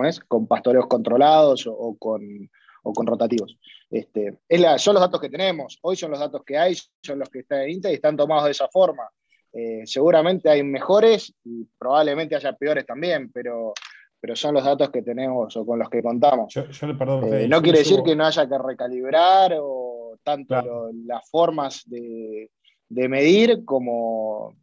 es? 0.04 0.20
con 0.20 0.46
pastoreos 0.46 0.86
controlados 0.86 1.66
o, 1.66 1.96
con, 1.98 2.50
con, 2.82 3.06
rotativos. 3.06 3.58
Este, 3.90 4.38
son 4.78 4.94
los 4.94 5.02
datos 5.02 5.20
que 5.20 5.28
tenemos, 5.28 5.78
hoy 5.82 5.96
son 5.96 6.10
los 6.10 6.20
datos 6.20 6.42
que 6.44 6.56
hay, 6.56 6.76
son 7.02 7.18
los 7.18 7.28
que 7.28 7.40
están 7.40 7.62
en 7.62 7.70
INTA 7.70 7.90
y 7.90 7.94
están 7.94 8.16
tomados 8.16 8.46
de 8.46 8.52
esa 8.52 8.68
forma. 8.68 9.08
Eh, 9.52 9.82
seguramente 9.84 10.48
hay 10.48 10.62
mejores 10.62 11.34
y 11.44 11.66
probablemente 11.78 12.34
haya 12.34 12.54
peores 12.54 12.86
también, 12.86 13.30
pero, 13.30 13.74
pero 14.22 14.36
son 14.36 14.54
los 14.54 14.62
datos 14.62 14.88
que 14.90 15.02
tenemos 15.02 15.56
o 15.56 15.66
con 15.66 15.80
los 15.80 15.90
que 15.90 16.00
contamos. 16.00 16.56
Eh, 16.56 17.48
no 17.48 17.60
quiere 17.60 17.80
decir 17.80 18.04
que 18.04 18.14
no 18.14 18.24
haya 18.24 18.48
que 18.48 18.56
recalibrar 18.56 19.52
o 19.60 20.16
tanto 20.22 20.92
las 21.04 21.28
formas 21.28 21.82
de, 21.86 22.48
medir 22.88 23.64
como, 23.64 24.54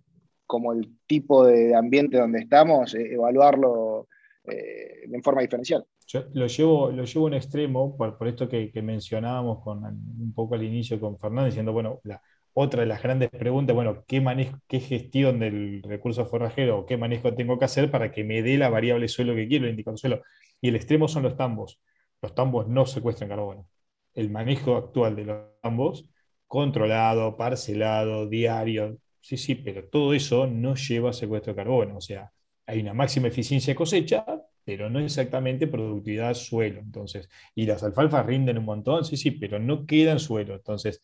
como 0.45 0.71
el 0.71 0.89
tipo 1.05 1.45
de 1.45 1.75
ambiente 1.75 2.17
donde 2.17 2.39
estamos, 2.39 2.95
eh, 2.95 3.15
evaluarlo 3.15 4.07
en 4.45 5.21
forma 5.21 5.41
diferencial. 5.41 5.85
Yo 6.07 6.23
lo 6.33 6.47
llevo, 6.47 6.89
lo 6.89 7.03
llevo 7.03 7.25
a 7.25 7.27
un 7.27 7.33
extremo, 7.33 7.97
por, 7.97 8.17
por 8.17 8.29
esto 8.29 8.47
que, 8.47 8.71
que, 8.71 8.81
mencionábamos 8.81 9.61
con, 9.61 9.83
un 9.83 10.33
poco 10.33 10.55
al 10.55 10.63
inicio 10.63 11.01
con 11.01 11.19
Fernando, 11.19 11.47
diciendo, 11.47 11.73
bueno, 11.73 11.99
la, 12.03 12.19
otra 12.53 12.81
de 12.81 12.87
las 12.87 13.01
grandes 13.03 13.29
preguntas, 13.29 13.75
bueno, 13.75 14.03
¿qué, 14.07 14.21
manejo, 14.21 14.57
qué 14.67 14.79
gestión 14.79 15.39
del 15.39 15.81
recurso 15.83 16.25
forrajero 16.25 16.79
o 16.79 16.85
qué 16.85 16.97
manejo 16.97 17.33
tengo 17.35 17.57
que 17.59 17.65
hacer 17.65 17.91
para 17.91 18.11
que 18.11 18.23
me 18.23 18.41
dé 18.41 18.57
la 18.57 18.69
variable 18.69 19.07
suelo 19.07 19.35
que 19.35 19.47
quiero, 19.47 19.65
el 19.65 19.71
indicador 19.71 19.99
suelo? 19.99 20.21
Y 20.61 20.69
el 20.69 20.75
extremo 20.75 21.07
son 21.07 21.23
los 21.23 21.37
tambos. 21.37 21.79
Los 22.21 22.35
tambos 22.35 22.67
no 22.67 22.85
secuestran 22.85 23.29
carbono. 23.29 23.67
El 24.13 24.29
manejo 24.29 24.75
actual 24.75 25.15
de 25.15 25.25
los 25.25 25.37
tambos, 25.61 26.05
controlado, 26.47 27.37
parcelado, 27.37 28.27
diario, 28.27 28.97
sí, 29.21 29.37
sí, 29.37 29.55
pero 29.55 29.85
todo 29.87 30.13
eso 30.13 30.47
no 30.47 30.75
lleva 30.75 31.11
a 31.11 31.13
secuestro 31.13 31.53
de 31.53 31.57
carbono. 31.57 31.97
O 31.97 32.01
sea, 32.01 32.31
hay 32.65 32.81
una 32.81 32.93
máxima 32.93 33.27
eficiencia 33.27 33.71
de 33.73 33.75
cosecha, 33.77 34.25
pero 34.63 34.89
no 34.89 34.99
exactamente 34.99 35.67
productividad 35.67 36.33
suelo. 36.33 36.79
Entonces, 36.79 37.29
y 37.55 37.65
las 37.65 37.83
alfalfas 37.83 38.25
rinden 38.25 38.57
un 38.57 38.65
montón, 38.65 39.05
sí, 39.05 39.17
sí, 39.17 39.31
pero 39.31 39.59
no 39.59 39.85
quedan 39.85 40.19
suelo. 40.19 40.55
Entonces, 40.55 41.01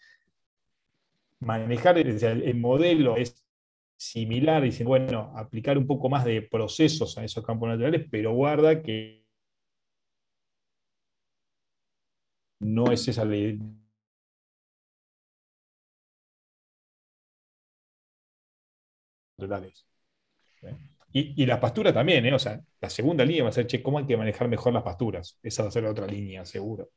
manejar 1.45 1.97
el, 1.99 2.55
modelo 2.55 3.17
es 3.17 3.45
similar, 3.97 4.63
dicen, 4.63 4.87
bueno, 4.87 5.31
aplicar 5.35 5.77
un 5.77 5.85
poco 5.85 6.09
más 6.09 6.25
de 6.25 6.41
procesos 6.41 7.17
a 7.17 7.23
esos 7.23 7.45
campos 7.45 7.69
naturales, 7.69 8.07
pero 8.09 8.33
guarda 8.33 8.81
que 8.81 9.23
no 12.59 12.91
es 12.91 13.07
esa 13.07 13.23
ley. 13.25 13.59
Y, 21.13 21.43
y, 21.43 21.45
la 21.45 21.59
pastura 21.59 21.93
también, 21.93 22.25
¿eh? 22.25 22.33
o 22.33 22.39
sea, 22.39 22.59
la 22.81 22.89
segunda 22.89 23.23
línea 23.23 23.43
va 23.43 23.49
a 23.49 23.53
ser, 23.53 23.67
che, 23.67 23.83
¿cómo 23.83 23.99
hay 23.99 24.05
que 24.05 24.17
manejar 24.17 24.47
mejor 24.47 24.73
las 24.73 24.83
pasturas? 24.83 25.37
Esa 25.43 25.63
va 25.63 25.69
a 25.69 25.71
ser 25.71 25.83
la 25.83 25.91
otra 25.91 26.07
línea, 26.07 26.43
seguro. 26.43 26.89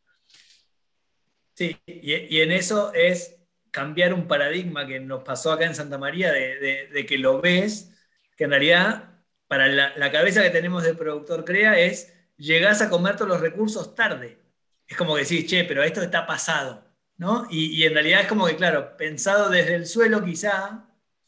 Sí, 1.55 1.77
y 1.87 2.41
en 2.41 2.53
eso 2.53 2.93
es 2.95 3.38
cambiar 3.71 4.15
un 4.15 4.27
paradigma 4.29 4.87
que 4.87 5.01
nos 5.01 5.23
pasó 5.23 5.53
acá 5.53 5.65
en 5.65 5.75
Santa 5.75 5.99
María 5.99 6.33
de, 6.33 7.07
que 7.07 7.19
lo 7.19 7.41
ves, 7.41 7.93
que 8.37 8.45
en 8.45 8.51
realidad 8.51 9.11
para 9.47 9.69
la, 9.69 10.13
cabeza 10.13 10.43
que 10.43 10.51
tenemos 10.51 10.83
de 10.85 10.95
productor 10.95 11.45
crea 11.45 11.79
es 11.79 12.15
llegás 12.37 12.83
a 12.83 12.91
comer 12.91 13.17
todos 13.17 13.31
los 13.31 13.41
recursos 13.41 13.95
tarde. 13.95 14.39
Es 14.87 14.97
como 14.97 15.15
que 15.15 15.23
decís, 15.23 15.47
che, 15.47 15.65
pero 15.65 15.83
esto 15.83 16.03
está 16.03 16.27
pasado, 16.27 16.85
¿no? 17.17 17.47
Y, 17.51 17.85
en 17.85 17.95
realidad 17.95 18.23
es 18.23 18.27
como 18.29 18.47
que, 18.47 18.57
claro, 18.57 18.97
pensado 18.97 19.51
desde 19.51 19.75
el 19.75 19.87
suelo 19.87 20.25
quizá, 20.25 20.87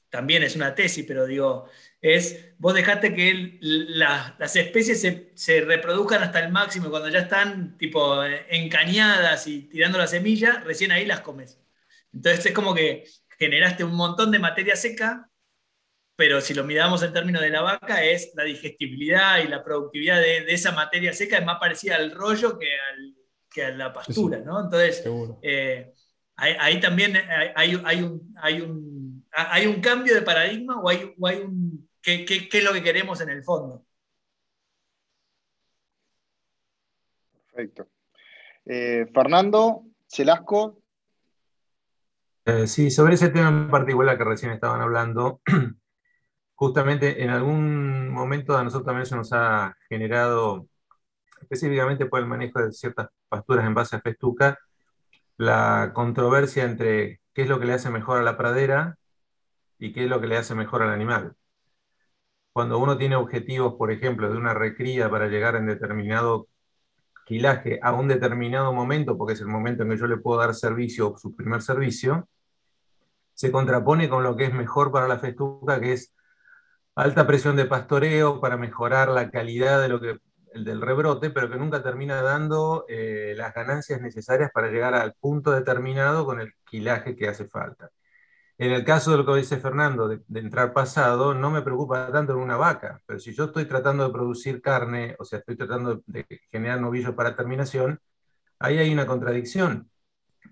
también 0.08 0.42
es 0.42 0.56
una 0.56 0.74
tesis, 0.74 1.04
pero 1.06 1.26
digo, 1.26 1.68
es, 2.00 2.54
vos 2.58 2.74
dejaste 2.74 3.14
que 3.14 3.58
las 3.60 4.56
especies 4.56 5.00
se, 5.00 5.30
se, 5.34 5.60
reproduzcan 5.62 6.22
hasta 6.22 6.40
el 6.40 6.50
máximo 6.52 6.86
y 6.88 6.90
cuando 6.90 7.08
ya 7.08 7.20
están 7.20 7.76
tipo 7.78 8.24
encañadas 8.24 9.46
y 9.46 9.62
tirando 9.62 9.98
la 9.98 10.06
semilla, 10.06 10.60
recién 10.64 10.92
ahí 10.92 11.06
las 11.06 11.20
comes. 11.20 11.60
Entonces 12.12 12.46
es 12.46 12.52
como 12.52 12.74
que 12.74 13.04
generaste 13.38 13.84
un 13.84 13.94
montón 13.94 14.30
de 14.30 14.38
materia 14.38 14.76
seca, 14.76 15.28
pero 16.16 16.40
si 16.40 16.52
lo 16.52 16.64
miramos 16.64 17.02
en 17.02 17.12
términos 17.12 17.40
de 17.40 17.50
la 17.50 17.62
vaca, 17.62 18.04
es 18.04 18.32
la 18.34 18.44
digestibilidad 18.44 19.42
y 19.42 19.48
la 19.48 19.64
productividad 19.64 20.20
de, 20.20 20.44
esa 20.52 20.72
materia 20.72 21.12
seca 21.14 21.38
es 21.38 21.46
más 21.46 21.58
parecida 21.58 21.96
al 21.96 22.10
rollo 22.10 22.58
que, 22.58 22.68
que 23.50 23.64
a 23.64 23.70
la 23.70 23.92
pastura, 23.92 24.38
¿no? 24.40 24.60
Entonces, 24.60 25.02
eh, 25.40 25.94
ahí, 26.36 26.78
también 26.78 27.16
hay, 27.56 27.74
un, 27.74 27.86
hay, 27.86 28.60
un, 28.60 29.26
hay 29.32 29.66
un 29.66 29.80
cambio 29.80 30.14
de 30.14 30.22
paradigma 30.22 30.78
o 30.80 30.88
hay, 30.88 31.14
hay 31.24 31.38
un... 31.38 31.88
¿qué, 32.02 32.48
es 32.52 32.64
lo 32.64 32.72
que 32.72 32.82
queremos 32.82 33.20
en 33.22 33.30
el 33.30 33.42
fondo? 33.42 33.84
Perfecto. 37.32 37.88
Eh, 38.66 39.06
Fernando 39.12 39.84
Celasco, 40.06 40.79
eh, 42.44 42.66
sí, 42.66 42.90
sobre 42.90 43.14
ese 43.14 43.28
tema 43.30 43.48
en 43.48 43.70
particular 43.70 44.16
que 44.16 44.24
recién 44.24 44.52
estaban 44.52 44.80
hablando, 44.80 45.40
justamente 46.54 47.22
en 47.22 47.30
algún 47.30 48.08
momento 48.10 48.56
a 48.56 48.64
nosotros 48.64 48.86
también 48.86 49.06
se 49.06 49.16
nos 49.16 49.32
ha 49.32 49.76
generado, 49.88 50.66
específicamente 51.42 52.06
por 52.06 52.20
el 52.20 52.26
manejo 52.26 52.60
de 52.60 52.72
ciertas 52.72 53.08
pasturas 53.28 53.66
en 53.66 53.74
base 53.74 53.96
a 53.96 54.00
festuca, 54.00 54.58
la 55.38 55.92
controversia 55.94 56.64
entre 56.64 57.20
qué 57.34 57.42
es 57.42 57.48
lo 57.48 57.60
que 57.60 57.66
le 57.66 57.74
hace 57.74 57.90
mejor 57.90 58.18
a 58.18 58.22
la 58.22 58.36
pradera 58.36 58.96
y 59.78 59.92
qué 59.92 60.04
es 60.04 60.10
lo 60.10 60.20
que 60.20 60.28
le 60.28 60.36
hace 60.38 60.54
mejor 60.54 60.82
al 60.82 60.90
animal. 60.90 61.34
Cuando 62.52 62.78
uno 62.78 62.98
tiene 62.98 63.16
objetivos, 63.16 63.74
por 63.74 63.90
ejemplo, 63.92 64.30
de 64.30 64.36
una 64.36 64.54
recría 64.54 65.10
para 65.10 65.28
llegar 65.28 65.56
en 65.56 65.66
determinado 65.66 66.48
quilaje 67.30 67.78
a 67.80 67.92
un 67.92 68.08
determinado 68.08 68.72
momento, 68.72 69.16
porque 69.16 69.34
es 69.34 69.40
el 69.40 69.46
momento 69.46 69.84
en 69.84 69.90
que 69.90 69.96
yo 69.96 70.08
le 70.08 70.16
puedo 70.16 70.40
dar 70.40 70.52
servicio, 70.52 71.14
su 71.16 71.36
primer 71.36 71.62
servicio, 71.62 72.28
se 73.34 73.52
contrapone 73.52 74.08
con 74.08 74.24
lo 74.24 74.34
que 74.34 74.46
es 74.46 74.52
mejor 74.52 74.90
para 74.90 75.06
la 75.06 75.20
festuca, 75.20 75.78
que 75.78 75.92
es 75.92 76.12
alta 76.96 77.28
presión 77.28 77.54
de 77.54 77.66
pastoreo 77.66 78.40
para 78.40 78.56
mejorar 78.56 79.10
la 79.10 79.30
calidad 79.30 79.80
de 79.80 79.88
lo 79.88 80.00
que, 80.00 80.18
del 80.54 80.80
rebrote, 80.80 81.30
pero 81.30 81.48
que 81.48 81.56
nunca 81.56 81.84
termina 81.84 82.20
dando 82.20 82.84
eh, 82.88 83.34
las 83.36 83.54
ganancias 83.54 84.00
necesarias 84.00 84.50
para 84.52 84.66
llegar 84.66 84.94
al 84.94 85.14
punto 85.14 85.52
determinado 85.52 86.26
con 86.26 86.40
el 86.40 86.52
quilaje 86.68 87.14
que 87.14 87.28
hace 87.28 87.46
falta. 87.46 87.90
En 88.60 88.72
el 88.72 88.84
caso 88.84 89.10
de 89.10 89.16
lo 89.16 89.24
que 89.24 89.36
dice 89.36 89.58
Fernando, 89.58 90.06
de, 90.06 90.20
entrar 90.38 90.74
pasado, 90.74 91.32
no 91.32 91.50
me 91.50 91.62
preocupa 91.62 92.12
tanto 92.12 92.34
en 92.34 92.40
una 92.40 92.58
vaca, 92.58 93.00
pero 93.06 93.18
si 93.18 93.32
yo 93.32 93.44
estoy 93.44 93.64
tratando 93.64 94.06
de 94.06 94.12
producir 94.12 94.60
carne, 94.60 95.16
o 95.18 95.24
sea, 95.24 95.38
estoy 95.38 95.56
tratando 95.56 96.02
de 96.04 96.26
generar 96.50 96.78
novillos 96.78 97.14
para 97.14 97.34
terminación, 97.34 98.00
ahí 98.58 98.76
hay 98.76 98.92
una 98.92 99.06
contradicción. 99.06 99.90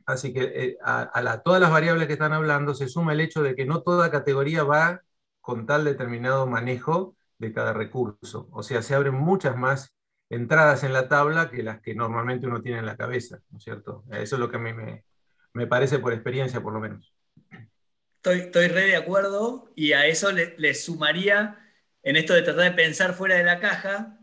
Así 0.06 0.32
que 0.32 0.40
eh, 0.42 0.78
a, 0.82 1.42
todas 1.44 1.60
las 1.60 1.70
variables 1.70 2.06
que 2.06 2.14
están 2.14 2.32
hablando 2.32 2.72
se 2.74 2.88
suma 2.88 3.12
el 3.12 3.20
hecho 3.20 3.42
de 3.42 3.54
que 3.54 3.66
no 3.66 3.82
toda 3.82 4.10
categoría 4.10 4.64
va 4.64 5.02
con 5.42 5.66
tal 5.66 5.84
determinado 5.84 6.46
manejo 6.46 7.14
de 7.38 7.52
cada 7.52 7.74
recurso. 7.74 8.48
O 8.52 8.62
sea, 8.62 8.80
se 8.80 8.94
abren 8.94 9.16
muchas 9.16 9.54
más 9.58 9.94
entradas 10.30 10.82
en 10.82 10.94
la 10.94 11.08
tabla 11.08 11.50
que 11.50 11.62
las 11.62 11.82
que 11.82 11.94
normalmente 11.94 12.46
uno 12.46 12.62
tiene 12.62 12.78
en 12.78 12.86
la 12.86 12.96
cabeza, 12.96 13.40
¿no 13.50 13.58
es 13.58 13.64
cierto? 13.64 14.04
Eso 14.12 14.36
es 14.36 14.40
lo 14.40 14.50
que 14.50 14.56
a 14.56 14.60
mí 14.60 14.72
me, 14.72 15.66
parece 15.66 15.98
por 15.98 16.14
experiencia, 16.14 16.62
por 16.62 16.72
lo 16.72 16.80
menos. 16.80 17.17
Estoy, 18.28 18.46
estoy 18.46 18.68
re 18.68 18.86
de 18.88 18.96
acuerdo 18.96 19.72
y 19.74 19.94
a 19.94 20.04
eso 20.04 20.30
le, 20.32 20.74
sumaría, 20.74 21.58
en 22.02 22.16
esto 22.16 22.34
de 22.34 22.42
tratar 22.42 22.64
de 22.64 22.76
pensar 22.76 23.14
fuera 23.14 23.36
de 23.36 23.42
la 23.42 23.58
caja, 23.58 24.18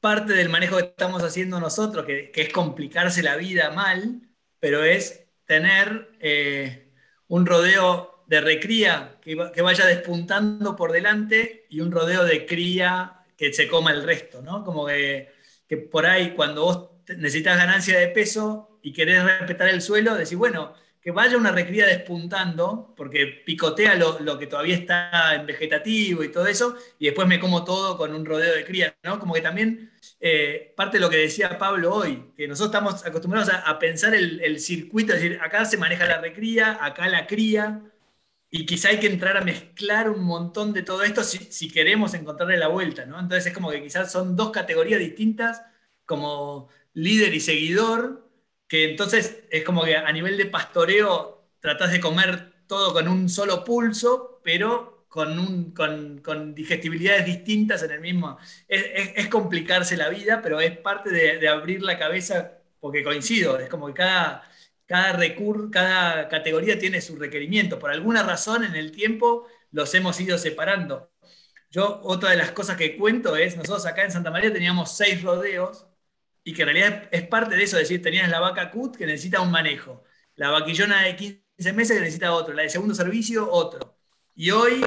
parte 0.00 0.34
del 0.34 0.50
manejo 0.50 0.76
que 0.76 0.84
estamos 0.84 1.22
haciendo 1.22 1.58
nosotros, 1.58 2.04
que, 2.04 2.30
es 2.34 2.52
complicarse 2.52 3.22
la 3.22 3.36
vida 3.36 3.70
mal, 3.70 4.20
pero 4.60 4.84
es 4.84 5.24
tener 5.46 6.10
eh, 6.20 6.92
un 7.28 7.46
rodeo 7.46 8.22
de 8.26 8.42
recría 8.42 9.16
que, 9.22 9.50
que, 9.54 9.62
vaya 9.62 9.86
despuntando 9.86 10.76
por 10.76 10.92
delante 10.92 11.64
y 11.70 11.80
un 11.80 11.92
rodeo 11.92 12.22
de 12.22 12.44
cría 12.44 13.24
que 13.34 13.50
se 13.54 13.66
coma 13.66 13.92
el 13.92 14.02
resto, 14.02 14.42
¿no? 14.42 14.62
Como 14.62 14.84
que, 14.84 15.32
que 15.66 15.78
por 15.78 16.04
ahí 16.04 16.32
cuando 16.32 16.64
vos 16.64 16.90
necesitas 17.16 17.56
ganancia 17.56 17.98
de 17.98 18.08
peso 18.08 18.78
y 18.82 18.92
querés 18.92 19.24
respetar 19.24 19.68
el 19.68 19.80
suelo, 19.80 20.16
decís, 20.16 20.36
bueno, 20.36 20.74
que 21.06 21.12
vaya 21.12 21.36
una 21.36 21.52
recría 21.52 21.86
despuntando, 21.86 22.92
porque 22.96 23.26
picotea 23.46 23.94
lo, 23.94 24.36
que 24.40 24.48
todavía 24.48 24.74
está 24.74 25.36
en 25.36 25.46
vegetativo 25.46 26.24
y 26.24 26.32
todo 26.32 26.48
eso, 26.48 26.74
y 26.98 27.04
después 27.04 27.28
me 27.28 27.38
como 27.38 27.62
todo 27.62 27.96
con 27.96 28.12
un 28.12 28.24
rodeo 28.26 28.52
de 28.52 28.64
cría, 28.64 28.96
¿no? 29.04 29.20
Como 29.20 29.32
que 29.32 29.40
también 29.40 29.92
eh, 30.18 30.74
parte 30.76 30.96
de 30.96 31.02
lo 31.02 31.08
que 31.08 31.18
decía 31.18 31.58
Pablo 31.58 31.94
hoy, 31.94 32.32
que 32.36 32.48
nosotros 32.48 32.74
estamos 32.74 33.06
acostumbrados 33.06 33.50
a, 33.54 33.78
pensar 33.78 34.16
el, 34.16 34.40
el, 34.40 34.58
circuito, 34.58 35.12
es 35.12 35.22
decir, 35.22 35.38
acá 35.40 35.64
se 35.64 35.76
maneja 35.78 36.06
la 36.06 36.20
recría, 36.20 36.84
acá 36.84 37.06
la 37.06 37.28
cría, 37.28 37.82
y 38.50 38.66
quizá 38.66 38.88
hay 38.88 38.98
que 38.98 39.06
entrar 39.06 39.36
a 39.36 39.42
mezclar 39.42 40.10
un 40.10 40.24
montón 40.24 40.72
de 40.72 40.82
todo 40.82 41.04
esto 41.04 41.22
si, 41.22 41.70
queremos 41.70 42.14
encontrarle 42.14 42.56
la 42.56 42.66
vuelta, 42.66 43.06
¿no? 43.06 43.20
Entonces 43.20 43.46
es 43.46 43.52
como 43.52 43.70
que 43.70 43.80
quizás 43.80 44.10
son 44.10 44.34
dos 44.34 44.50
categorías 44.50 44.98
distintas, 44.98 45.62
como 46.04 46.68
líder 46.94 47.32
y 47.32 47.38
seguidor, 47.38 48.25
que 48.68 48.90
entonces 48.90 49.44
es 49.50 49.64
como 49.64 49.84
que 49.84 49.96
a 49.96 50.12
nivel 50.12 50.36
de 50.36 50.46
pastoreo 50.46 51.50
tratás 51.60 51.92
de 51.92 52.00
comer 52.00 52.54
todo 52.66 52.92
con 52.92 53.08
un 53.08 53.28
solo 53.28 53.64
pulso, 53.64 54.40
pero 54.42 55.06
con, 55.08 55.38
un, 55.38 55.72
con, 55.72 56.54
digestibilidades 56.54 57.24
distintas 57.24 57.82
en 57.82 57.92
el 57.92 58.00
mismo. 58.00 58.38
Es, 58.68 59.28
complicarse 59.28 59.96
la 59.96 60.08
vida, 60.08 60.40
pero 60.42 60.60
es 60.60 60.76
parte 60.78 61.10
de, 61.10 61.38
de 61.38 61.48
abrir 61.48 61.82
la 61.82 61.98
cabeza, 61.98 62.58
porque 62.80 63.02
coincido, 63.02 63.58
es 63.58 63.68
como 63.68 63.86
que 63.88 63.94
cada 63.94 64.42
cada, 64.86 65.12
recur, 65.12 65.70
cada 65.70 66.28
categoría 66.28 66.78
tiene 66.78 67.00
su 67.00 67.16
requerimiento. 67.16 67.78
Por 67.78 67.90
alguna 67.90 68.22
razón 68.22 68.64
en 68.64 68.74
el 68.76 68.92
tiempo 68.92 69.46
los 69.72 69.92
hemos 69.94 70.20
ido 70.20 70.38
separando. 70.38 71.10
Yo, 71.70 72.00
otra 72.04 72.30
de 72.30 72.36
las 72.36 72.52
cosas 72.52 72.76
que 72.76 72.96
cuento 72.96 73.36
es, 73.36 73.56
nosotros 73.56 73.84
acá 73.86 74.04
en 74.04 74.12
Santa 74.12 74.30
María 74.30 74.52
teníamos 74.52 74.96
seis 74.96 75.22
rodeos 75.22 75.86
y 76.46 76.54
que 76.54 76.62
en 76.62 76.68
realidad 76.68 77.08
es 77.10 77.26
parte 77.26 77.56
de 77.56 77.64
eso, 77.64 77.76
es 77.76 77.88
decir, 77.88 78.00
tenías 78.00 78.30
la 78.30 78.38
vaca 78.38 78.70
CUT 78.70 78.96
que 78.96 79.04
necesita 79.04 79.40
un 79.40 79.50
manejo, 79.50 80.04
la 80.36 80.50
vaquillona 80.50 81.02
de 81.02 81.16
15 81.16 81.72
meses 81.72 81.96
que 81.96 82.00
necesita 82.00 82.32
otro, 82.32 82.54
la 82.54 82.62
de 82.62 82.68
segundo 82.68 82.94
servicio 82.94 83.50
otro. 83.50 83.98
Y 84.32 84.52
hoy, 84.52 84.84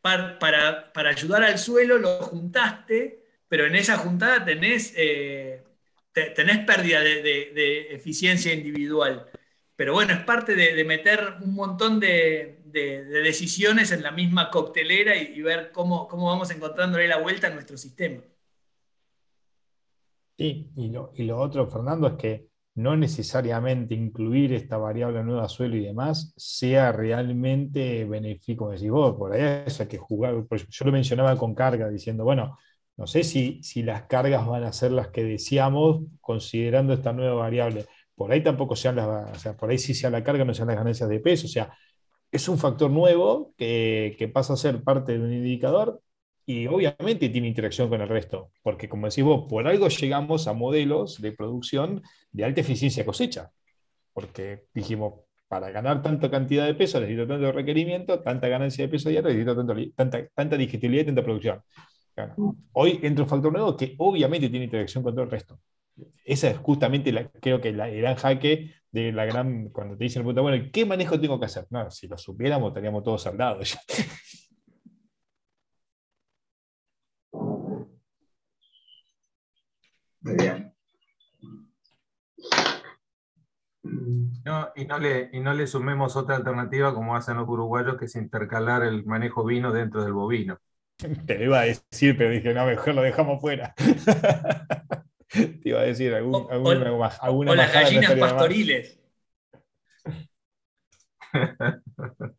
para, 0.00 0.38
para, 0.38 1.10
ayudar 1.10 1.42
al 1.42 1.58
suelo, 1.58 1.98
lo 1.98 2.20
juntaste, 2.20 3.24
pero 3.48 3.66
en 3.66 3.74
esa 3.74 3.98
juntada 3.98 4.44
tenés 4.44 4.92
eh, 4.96 5.64
tenés 6.12 6.58
pérdida 6.64 7.00
de, 7.00 7.88
eficiencia 7.90 8.54
individual. 8.54 9.26
Pero 9.74 9.92
bueno, 9.92 10.12
es 10.14 10.20
parte 10.20 10.54
de, 10.54 10.84
meter 10.84 11.34
un 11.40 11.52
montón 11.54 11.98
de, 11.98 12.60
decisiones 12.64 13.90
en 13.90 14.04
la 14.04 14.12
misma 14.12 14.50
coctelera 14.52 15.16
y, 15.16 15.42
ver 15.42 15.72
cómo, 15.72 16.06
cómo 16.06 16.26
vamos 16.26 16.48
encontrándole 16.52 17.08
la 17.08 17.18
vuelta 17.18 17.48
a 17.48 17.50
nuestro 17.50 17.76
sistema. 17.76 18.22
Sí, 20.38 20.70
y 20.76 20.90
lo, 20.90 21.12
y 21.14 21.24
lo 21.24 21.38
otro, 21.38 21.66
Fernando, 21.66 22.08
es 22.08 22.14
que 22.14 22.46
no 22.74 22.94
necesariamente 22.94 23.94
incluir 23.94 24.52
esta 24.52 24.76
variable 24.76 25.22
nueva 25.24 25.48
suelo 25.48 25.76
y 25.76 25.80
demás 25.84 26.34
sea 26.36 26.92
realmente 26.92 28.04
benéfico, 28.04 28.64
como 28.66 28.72
decís 28.72 28.90
vos, 28.90 29.16
por 29.16 29.32
ahí 29.32 29.64
eso 29.66 29.82
hay 29.82 29.88
que 29.88 29.96
jugar, 29.96 30.34
yo 30.50 30.84
lo 30.84 30.92
mencionaba 30.92 31.36
con 31.38 31.54
carga, 31.54 31.88
diciendo, 31.88 32.24
bueno, 32.24 32.58
no 32.98 33.06
sé 33.06 33.24
si, 33.24 33.62
si 33.62 33.82
las 33.82 34.02
cargas 34.02 34.46
van 34.46 34.64
a 34.64 34.72
ser 34.74 34.92
las 34.92 35.08
que 35.08 35.24
deseamos 35.24 36.02
considerando 36.20 36.92
esta 36.92 37.12
nueva 37.14 37.34
variable. 37.34 37.86
Por 38.14 38.30
ahí 38.32 38.42
tampoco 38.42 38.76
sean 38.76 38.96
las, 38.96 39.36
o 39.36 39.38
sea, 39.38 39.56
por 39.56 39.70
ahí 39.70 39.78
sí 39.78 39.94
sea 39.94 40.10
la 40.10 40.22
carga, 40.24 40.44
no 40.44 40.54
sean 40.54 40.68
las 40.68 40.76
ganancias 40.76 41.08
de 41.08 41.20
peso. 41.20 41.46
O 41.46 41.50
sea, 41.50 41.74
es 42.30 42.48
un 42.48 42.58
factor 42.58 42.90
nuevo 42.90 43.54
que, 43.56 44.16
que 44.18 44.28
pasa 44.28 44.54
a 44.54 44.56
ser 44.56 44.82
parte 44.82 45.12
de 45.18 45.24
un 45.24 45.32
indicador 45.32 46.00
y 46.46 46.68
obviamente 46.68 47.28
tiene 47.28 47.48
interacción 47.48 47.88
con 47.88 48.00
el 48.00 48.08
resto, 48.08 48.52
porque 48.62 48.88
como 48.88 49.08
decís 49.08 49.24
vos, 49.24 49.46
por 49.48 49.66
algo 49.66 49.88
llegamos 49.88 50.46
a 50.46 50.52
modelos 50.52 51.20
de 51.20 51.32
producción 51.32 52.02
de 52.30 52.44
alta 52.44 52.60
eficiencia 52.60 53.04
cosecha, 53.04 53.50
porque 54.12 54.66
dijimos, 54.72 55.14
para 55.48 55.70
ganar 55.70 56.02
tanta 56.02 56.30
cantidad 56.30 56.66
de 56.66 56.74
peso 56.74 57.00
necesito 57.00 57.26
tanto 57.26 57.50
requerimiento, 57.52 58.20
tanta 58.20 58.48
ganancia 58.48 58.84
de 58.84 58.88
peso 58.88 59.08
diario, 59.08 59.28
necesito 59.28 59.56
tanto, 59.56 59.74
tanta, 59.94 60.28
tanta 60.28 60.56
digestibilidad 60.56 61.02
y 61.02 61.06
tanta 61.06 61.22
producción. 61.24 61.60
Hoy 62.72 63.00
entra 63.02 63.24
un 63.24 63.28
factor 63.28 63.52
nuevo 63.52 63.76
que 63.76 63.94
obviamente 63.98 64.48
tiene 64.48 64.64
interacción 64.64 65.02
con 65.02 65.14
todo 65.14 65.24
el 65.24 65.30
resto. 65.30 65.58
Esa 66.24 66.50
es 66.50 66.58
justamente, 66.58 67.12
la, 67.12 67.28
creo 67.28 67.60
que 67.60 67.72
la, 67.72 67.88
el 67.88 68.00
gran 68.00 68.16
jaque 68.16 68.72
de 68.90 69.12
la 69.12 69.24
gran, 69.24 69.68
cuando 69.70 69.96
te 69.96 70.04
dicen, 70.04 70.24
bueno, 70.24 70.70
¿qué 70.72 70.84
manejo 70.86 71.20
tengo 71.20 71.38
que 71.38 71.46
hacer? 71.46 71.66
No, 71.70 71.90
si 71.90 72.06
lo 72.06 72.16
supiéramos, 72.16 72.68
estaríamos 72.68 73.02
todos 73.02 73.22
saldados. 73.22 73.76
Muy 80.26 80.34
bien. 80.34 80.74
No, 84.44 84.72
y, 84.74 84.84
no 84.84 84.98
le, 84.98 85.30
y 85.32 85.38
no 85.38 85.54
le 85.54 85.68
sumemos 85.68 86.16
otra 86.16 86.34
alternativa 86.34 86.92
como 86.92 87.14
hacen 87.14 87.36
los 87.36 87.48
uruguayos, 87.48 87.96
que 87.96 88.06
es 88.06 88.16
intercalar 88.16 88.82
el 88.82 89.04
manejo 89.04 89.44
vino 89.44 89.72
dentro 89.72 90.02
del 90.02 90.12
bovino. 90.12 90.58
Te 91.26 91.44
iba 91.44 91.60
a 91.60 91.64
decir, 91.64 92.18
pero 92.18 92.30
dije, 92.30 92.52
no, 92.52 92.66
mejor 92.66 92.94
lo 92.94 93.02
dejamos 93.02 93.40
fuera. 93.40 93.72
Te 95.28 95.60
iba 95.62 95.80
a 95.80 95.84
decir 95.84 96.12
algún, 96.12 96.48
alguna, 96.50 96.92
más. 96.96 97.22
Alguna 97.22 97.52
o 97.52 97.54
las 97.54 97.72
gallinas 97.72 98.14
pastoriles. 98.14 99.00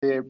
Eh, 0.00 0.22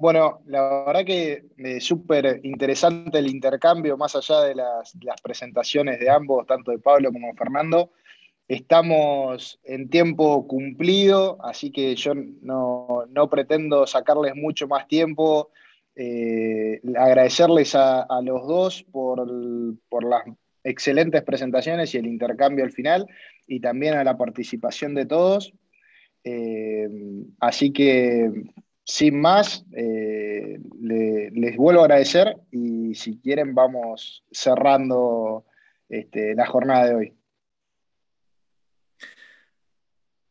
bueno, 0.00 0.40
la 0.46 0.84
verdad 0.86 1.04
que 1.04 1.44
es 1.58 1.84
súper 1.84 2.40
interesante 2.42 3.18
el 3.18 3.28
intercambio, 3.28 3.98
más 3.98 4.16
allá 4.16 4.40
de 4.40 4.54
las, 4.54 4.94
presentaciones 5.22 6.00
de 6.00 6.08
ambos, 6.08 6.46
tanto 6.46 6.70
de 6.70 6.78
Pablo 6.78 7.12
como 7.12 7.34
Fernando. 7.34 7.92
Estamos 8.48 9.60
en 9.62 9.90
tiempo 9.90 10.46
cumplido, 10.46 11.36
así 11.44 11.70
que 11.70 11.94
yo 11.96 12.14
no, 12.14 13.06
pretendo 13.30 13.86
sacarles 13.86 14.34
mucho 14.34 14.66
más 14.68 14.88
tiempo. 14.88 15.50
Eh, 15.94 16.80
agradecerles 16.96 17.74
a, 17.74 18.06
los 18.22 18.48
dos 18.48 18.82
por, 18.90 19.28
las 20.02 20.22
excelentes 20.64 21.22
presentaciones 21.24 21.94
y 21.94 21.98
el 21.98 22.06
intercambio 22.06 22.64
al 22.64 22.72
final, 22.72 23.06
y 23.46 23.60
también 23.60 23.92
a 23.94 24.04
la 24.04 24.16
participación 24.16 24.94
de 24.94 25.04
todos. 25.04 25.52
Eh, 26.24 26.88
así 27.38 27.70
que, 27.70 28.30
sin 28.90 29.20
más, 29.20 29.64
eh, 29.72 30.58
les 30.80 31.56
vuelvo 31.56 31.82
a 31.82 31.84
agradecer 31.84 32.36
y 32.50 32.92
si 32.96 33.20
quieren 33.20 33.54
vamos 33.54 34.24
cerrando 34.32 35.46
este, 35.88 36.34
la 36.34 36.46
jornada 36.46 36.86
de 36.86 36.94
hoy. 36.94 37.14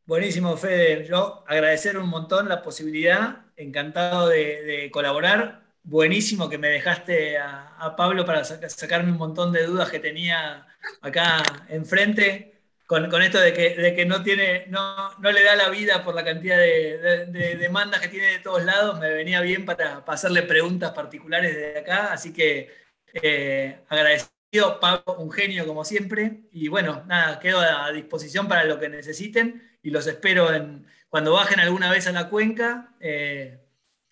Buenísimo, 0.05 0.57
Fede. 0.57 1.05
Yo 1.07 1.45
agradecer 1.47 1.97
un 1.97 2.09
montón 2.09 2.49
la 2.49 2.61
posibilidad, 2.61 3.45
encantado 3.55 4.27
de, 4.27 4.89
colaborar. 4.91 5.61
Buenísimo 5.83 6.49
que 6.49 6.57
me 6.57 6.67
dejaste 6.67 7.37
a, 7.37 7.95
Pablo 7.95 8.25
para 8.25 8.43
sacarme 8.43 9.13
un 9.13 9.17
montón 9.17 9.53
de 9.53 9.65
dudas 9.65 9.89
que 9.89 9.99
tenía 9.99 10.67
acá 11.01 11.43
enfrente. 11.69 12.58
Con, 12.89 13.21
esto 13.21 13.39
de 13.39 13.53
que, 13.53 14.05
no, 14.07 14.23
tiene, 14.23 14.65
no, 14.69 15.11
le 15.21 15.43
da 15.43 15.55
la 15.55 15.69
vida 15.69 16.03
por 16.03 16.15
la 16.15 16.23
cantidad 16.25 16.57
de, 16.57 17.55
demandas 17.59 18.01
que 18.01 18.07
tiene 18.07 18.25
de 18.31 18.39
todos 18.39 18.63
lados, 18.65 18.99
me 18.99 19.11
venía 19.11 19.41
bien 19.41 19.63
para, 19.63 19.97
hacerle 20.07 20.41
preguntas 20.41 20.91
particulares 20.93 21.55
de 21.55 21.77
acá. 21.77 22.11
Así 22.11 22.33
que 22.33 22.73
eh, 23.13 23.81
agradecido, 23.89 24.79
Pablo, 24.79 25.17
un 25.19 25.29
genio 25.31 25.67
como 25.67 25.85
siempre. 25.85 26.45
Y 26.51 26.67
bueno, 26.67 27.03
nada, 27.05 27.39
quedo 27.39 27.59
a 27.59 27.91
disposición 27.91 28.47
para 28.47 28.63
lo 28.63 28.79
que 28.79 28.89
necesiten 28.89 29.77
y 29.83 29.91
los 29.91 30.07
espero 30.07 30.51
en, 30.51 30.87
cuando 31.09 31.33
bajen 31.33 31.59
alguna 31.59 31.91
vez 31.91 32.07
a 32.07 32.11
la 32.11 32.27
cuenca, 32.27 32.95
eh, 32.99 33.59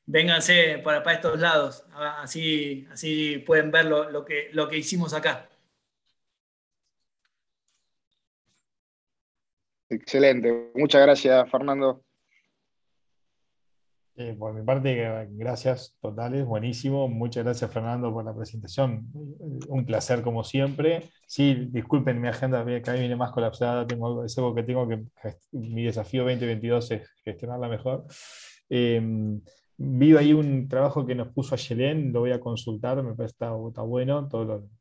vénganse 0.05 0.77
para, 0.83 1.01
para, 1.01 1.15
estos 1.15 1.39
lados, 1.39 1.83
así, 1.95 2.87
así 2.91 3.39
pueden 3.39 3.71
ver 3.71 3.85
lo 3.85 4.23
que 4.23 4.77
hicimos 4.77 5.15
acá. 5.15 5.49
Excelente, 9.89 10.71
muchas 10.75 11.01
gracias 11.01 11.49
Fernando. 11.49 12.03
Por 14.39 14.51
mi 14.51 14.63
parte, 14.63 15.27
gracias 15.33 15.95
totales, 16.01 16.43
buenísimo. 16.43 17.07
Muchas 17.07 17.43
gracias, 17.43 17.71
Fernando, 17.71 18.11
por 18.11 18.25
la 18.25 18.35
presentación. 18.35 19.07
Un 19.67 19.85
placer, 19.85 20.23
como 20.23 20.43
siempre. 20.43 21.03
Sí, 21.27 21.67
disculpen 21.69 22.19
mi 22.19 22.27
agenda, 22.27 22.65
que 22.65 22.89
ahí 22.89 22.99
viene 22.99 23.15
más 23.15 23.31
colapsada. 23.31 23.85
Tengo, 23.85 24.25
es 24.25 24.35
algo 24.39 24.55
que. 24.55 25.05
Mi 25.51 25.83
desafío 25.83 26.23
2022 26.23 26.91
es 26.91 27.09
gestionarla 27.23 27.69
mejor. 27.69 28.05
Eh, 28.69 28.99
vi 29.77 30.17
ahí 30.17 30.33
un 30.33 30.67
trabajo 30.67 31.05
que 31.05 31.13
nos 31.13 31.27
puso 31.27 31.53
a 31.53 31.59
Yelén, 31.59 32.11
lo 32.11 32.21
voy 32.21 32.31
a 32.31 32.39
consultar, 32.39 32.97
me 33.03 33.13
parece 33.13 33.35
que 33.37 33.45
está, 33.45 33.83
bueno. 33.83 34.27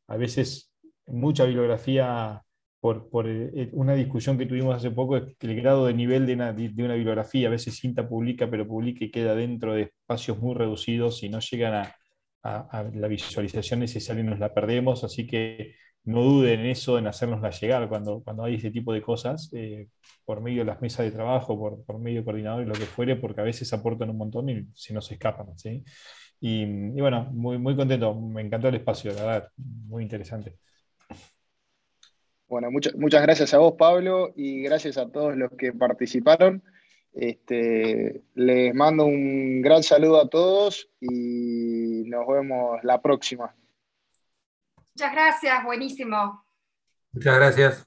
A 0.07 0.17
veces, 0.17 0.73
mucha 1.05 1.45
bibliografía 1.45 2.43
por, 2.87 3.09
por, 3.09 3.27
eh, 3.27 3.69
una 3.73 3.95
discusión 3.95 4.37
que 4.37 4.45
tuvimos 4.45 4.73
hace 4.73 4.91
poco, 4.91 5.17
es 5.17 5.23
el 5.41 5.55
grado 5.57 5.87
de 5.87 5.93
nivel 5.93 6.25
de 6.25 6.35
una, 6.35 6.53
de 6.53 6.83
una 6.83 6.93
bibliografía, 6.93 7.49
a 7.49 7.51
veces 7.51 7.75
cinta 7.75 8.07
publica, 8.07 8.49
pero 8.49 8.65
publica 8.65 9.03
y 9.03 9.11
queda 9.11 9.35
dentro 9.35 9.73
de 9.73 9.81
espacios 9.83 10.39
muy 10.39 10.55
reducidos 10.55 11.21
y 11.21 11.27
no 11.27 11.39
llegan 11.41 11.73
a, 11.73 11.95
a, 12.43 12.83
la 12.93 13.09
visualización 13.09 13.81
necesaria 13.81 14.23
y 14.23 14.25
nos 14.25 14.39
la 14.39 14.53
perdemos, 14.53 15.03
así 15.03 15.27
que 15.27 15.75
no 16.05 16.21
duden 16.23 16.61
en 16.61 16.67
eso, 16.67 16.97
en 16.97 17.07
hacernosla 17.07 17.49
llegar 17.49 17.89
cuando, 17.89 18.23
cuando 18.23 18.45
hay 18.45 18.55
ese 18.55 18.71
tipo 18.71 18.93
de 18.93 19.01
cosas, 19.01 19.49
eh, 19.53 19.89
por 20.23 20.39
medio 20.39 20.59
de 20.59 20.65
las 20.65 20.81
mesas 20.81 21.05
de 21.05 21.11
trabajo, 21.11 21.59
por, 21.59 21.83
por 21.83 21.99
medio 21.99 22.19
de 22.19 22.25
coordinador 22.25 22.63
y 22.63 22.67
lo 22.67 22.73
que 22.73 22.85
fuere, 22.85 23.17
porque 23.17 23.41
a 23.41 23.43
veces 23.43 23.73
aportan 23.73 24.09
un 24.11 24.17
montón 24.17 24.47
y 24.47 24.65
se 24.73 24.93
nos 24.93 25.11
escapan. 25.11 25.57
¿sí? 25.57 25.83
Y, 26.39 26.63
y, 26.63 27.01
bueno, 27.01 27.25
muy, 27.33 27.57
muy 27.57 27.75
contento, 27.75 28.15
me 28.15 28.43
encantó 28.43 28.69
el 28.69 28.75
espacio, 28.75 29.11
la 29.13 29.25
verdad, 29.25 29.49
muy 29.57 30.03
interesante. 30.03 30.55
Bueno, 32.47 32.71
muchas, 32.71 32.95
muchas 32.95 33.21
gracias 33.21 33.53
a 33.53 33.57
vos, 33.57 33.73
Pablo, 33.77 34.31
y 34.35 34.63
gracias 34.63 34.97
a 34.97 35.09
todos 35.09 35.35
los 35.35 35.51
que 35.53 35.73
participaron. 35.73 36.63
Este, 37.13 38.23
les 38.35 38.75
mando 38.75 39.05
un 39.05 39.61
gran 39.61 39.83
saludo 39.83 40.21
a 40.21 40.29
todos 40.29 40.89
y 40.99 42.03
nos 42.05 42.27
vemos 42.27 42.83
la 42.83 43.01
próxima. 43.01 43.55
Muchas 44.93 45.11
gracias, 45.11 45.63
buenísimo. 45.63 46.45
Muchas 47.11 47.35
gracias. 47.35 47.86